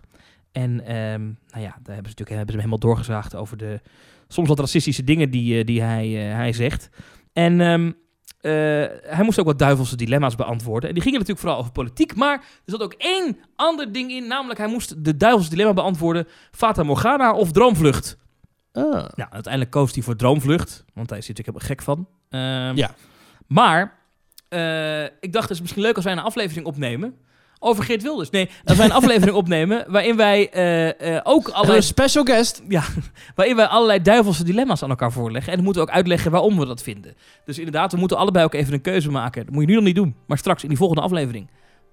En 0.52 0.86
ehm, 0.86 1.22
nou 1.24 1.62
ja, 1.64 1.70
daar 1.70 1.70
hebben 1.70 1.84
ze 1.86 1.94
natuurlijk 1.94 2.30
hebben 2.30 2.48
ze 2.48 2.52
hem 2.52 2.70
helemaal 2.70 2.80
doorgezaagd 2.80 3.36
over 3.36 3.58
de 3.58 3.82
soms 4.34 4.48
wat 4.48 4.60
racistische 4.60 5.04
dingen 5.04 5.30
die, 5.30 5.60
eh, 5.60 5.66
die 5.66 5.82
hij, 5.82 6.30
eh, 6.30 6.36
hij 6.36 6.54
zegt. 6.54 6.90
En 7.34 7.62
ehm, 7.62 7.92
eh, 8.42 8.52
hij 9.16 9.24
moest 9.24 9.40
ook 9.40 9.46
wat 9.46 9.60
duivelse 9.60 9.96
dilemma's 9.96 10.36
beantwoorden. 10.36 10.90
En 10.90 10.96
die 10.96 11.04
gingen 11.04 11.20
natuurlijk 11.20 11.46
vooral 11.46 11.60
over 11.62 11.72
politiek. 11.72 12.16
Maar 12.16 12.34
er 12.38 12.72
zat 12.72 12.82
ook 12.82 12.94
één 12.98 13.38
ander 13.56 13.92
ding 13.92 14.12
in. 14.12 14.28
Namelijk, 14.28 14.60
hij 14.60 14.68
moest 14.68 15.04
de 15.06 15.18
duivelse 15.18 15.50
dilemma 15.50 15.74
beantwoorden. 15.74 16.28
Fata 16.52 16.84
Morgana 16.84 17.34
of 17.34 17.52
Droomvlucht. 17.52 18.18
Ah. 18.72 18.84
Nou, 18.92 19.30
uiteindelijk 19.32 19.72
koos 19.72 19.94
hij 19.94 20.04
voor 20.04 20.16
Droomvlucht. 20.16 20.86
Want 20.94 21.10
hij 21.10 21.20
is 21.20 21.28
natuurlijk 21.28 21.58
helemaal 21.58 21.68
gek 21.68 21.82
van. 21.82 22.08
Ehm, 22.30 22.76
Ja. 22.78 22.96
Maar 23.48 24.00
ik 25.20 25.34
dacht, 25.34 25.48
het 25.48 25.56
is 25.58 25.62
misschien 25.62 25.82
leuk 25.82 25.96
als 25.96 26.04
wij 26.04 26.14
een 26.14 26.20
aflevering 26.20 26.66
opnemen. 26.66 27.16
Over 27.64 27.84
Geert 27.84 28.02
Wilders. 28.02 28.30
Nee, 28.30 28.50
als 28.64 28.78
wij 28.78 28.86
een 28.86 28.92
aflevering 28.92 29.38
opnemen. 29.44 29.86
waarin 29.88 30.16
wij 30.16 30.50
eh, 30.50 31.16
eh, 31.16 31.22
ook 31.24 31.48
Een 31.48 31.54
allerlei, 31.54 31.82
special 31.82 32.24
guest. 32.24 32.62
waarin 33.36 33.56
wij 33.56 33.66
allerlei 33.66 34.02
duivelse 34.02 34.44
dilemma's 34.44 34.84
aan 34.84 34.90
elkaar 34.90 35.12
voorleggen. 35.12 35.50
En 35.50 35.56
dan 35.56 35.66
moeten 35.66 35.84
we 35.84 35.90
ook 35.90 35.96
uitleggen 35.96 36.32
waarom 36.32 36.60
we 36.60 36.66
dat 36.66 36.84
vinden. 36.84 37.16
Dus 37.46 37.58
inderdaad, 37.58 37.92
we 37.92 37.98
moeten 37.98 38.18
allebei 38.18 38.46
ook 38.46 38.54
even 38.54 38.74
een 38.74 38.82
keuze 38.82 39.12
maken. 39.12 39.46
Dat 39.46 39.54
moet 39.54 39.62
je 39.64 39.68
nu 39.70 39.76
nog 39.76 39.84
niet 39.84 39.96
doen. 39.96 40.16
Maar 40.28 40.38
straks 40.38 40.64
in 40.64 40.70
die 40.70 40.78
volgende 40.78 41.02
aflevering. 41.04 41.48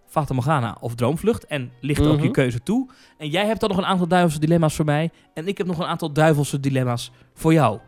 Fata 0.07 0.35
Morgana 0.35 0.77
of 0.81 0.95
Droomvlucht. 0.95 1.47
En 1.47 1.73
ligt 1.81 2.01
ook 2.07 2.15
Mhm. 2.16 2.23
je 2.24 2.31
keuze 2.31 2.62
toe. 2.62 2.89
En 3.19 3.28
jij 3.28 3.47
hebt 3.47 3.61
dan 3.61 3.69
nog 3.69 3.78
een 3.78 3.86
aantal 3.86 4.09
duivelse 4.09 4.40
dilemma's 4.40 4.74
voor 4.74 4.85
mij. 4.85 5.11
En 5.35 5.49
ik 5.49 5.59
heb 5.59 5.66
nog 5.66 5.78
een 5.78 5.86
aantal 5.86 6.12
duivelse 6.12 6.61
dilemma's 6.61 7.11
voor 7.35 7.53
jou. 7.53 7.78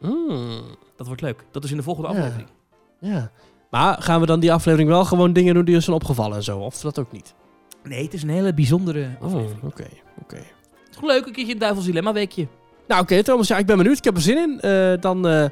Mm, 0.00 0.60
Dat 0.96 1.06
wordt 1.06 1.22
leuk. 1.22 1.44
Dat 1.50 1.64
is 1.64 1.70
in 1.70 1.76
de 1.76 1.82
volgende 1.82 2.08
Ja. 2.10 2.14
aflevering. 2.16 2.48
ja. 3.00 3.30
Maar 3.70 4.02
gaan 4.02 4.20
we 4.20 4.26
dan 4.26 4.40
die 4.40 4.52
aflevering 4.52 4.88
wel 4.88 5.04
gewoon 5.04 5.32
dingen 5.32 5.54
doen 5.54 5.64
die 5.64 5.74
ons 5.74 5.84
zijn 5.84 5.96
opgevallen 5.96 6.36
en 6.36 6.42
zo? 6.42 6.58
Of 6.58 6.80
dat 6.80 6.98
ook 6.98 7.12
niet? 7.12 7.34
Nee, 7.82 8.02
het 8.04 8.14
is 8.14 8.22
een 8.22 8.28
hele 8.28 8.54
bijzondere 8.54 9.08
Oh, 9.20 9.24
aflevering. 9.26 9.62
oké. 9.62 9.86
oké. 10.22 10.36
Het 10.36 10.96
is 10.96 11.00
leuk, 11.00 11.26
een 11.26 11.32
keertje 11.32 11.52
een 11.52 11.58
duivels 11.58 11.84
dilemma 11.84 12.12
weekje. 12.12 12.46
Nou 12.88 13.02
oké 13.02 13.22
Thomas, 13.22 13.48
ja, 13.48 13.58
ik 13.58 13.66
ben 13.66 13.76
benieuwd. 13.76 13.98
Ik 13.98 14.04
heb 14.04 14.16
er 14.16 14.22
zin 14.22 14.36
in. 14.36 14.60
Eh, 14.60 14.92
dan 15.00 15.28
eh, 15.28 15.44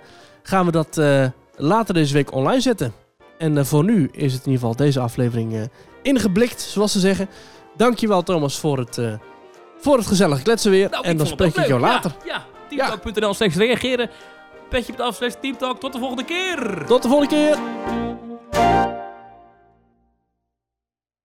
gaan 0.43 0.67
we 0.67 0.73
dat 0.73 0.99
eh, 0.99 1.27
later 1.57 1.95
deze 1.95 2.13
week 2.15 2.33
online 2.33 2.61
zetten. 2.61 2.93
En 3.39 3.67
voor 3.67 3.85
nu 3.85 4.09
is 4.13 4.33
het 4.33 4.47
in 4.47 4.53
ieder 4.53 4.69
geval 4.69 4.77
deze 4.77 5.01
aflevering 5.01 5.69
ingeblikt, 6.03 6.61
zoals 6.61 6.93
ze 6.93 7.01
zeggen. 7.01 7.29
Dankjewel 7.77 8.23
Thomas 8.23 8.59
voor 8.59 8.79
het, 8.79 9.01
voor 9.79 9.97
het 9.97 10.07
gezellige 10.07 10.43
kletsen 10.43 10.71
weer. 10.71 10.91
Nou, 10.91 11.05
en 11.05 11.17
dan 11.17 11.27
spreek 11.27 11.57
ik 11.57 11.67
jou 11.67 11.81
leuk. 11.81 11.91
later. 11.91 12.15
Ja, 12.25 12.45
ja. 12.69 13.33
slash 13.33 13.57
reageren. 13.57 14.11
Petje.af 14.69 15.15
slash 15.15 15.37
teamtalk. 15.41 15.81
Tot 15.81 15.93
de 15.93 15.99
volgende 15.99 16.25
keer. 16.25 16.85
Tot 16.87 17.03
de 17.03 17.09
volgende 17.09 17.35
keer. 17.35 19.06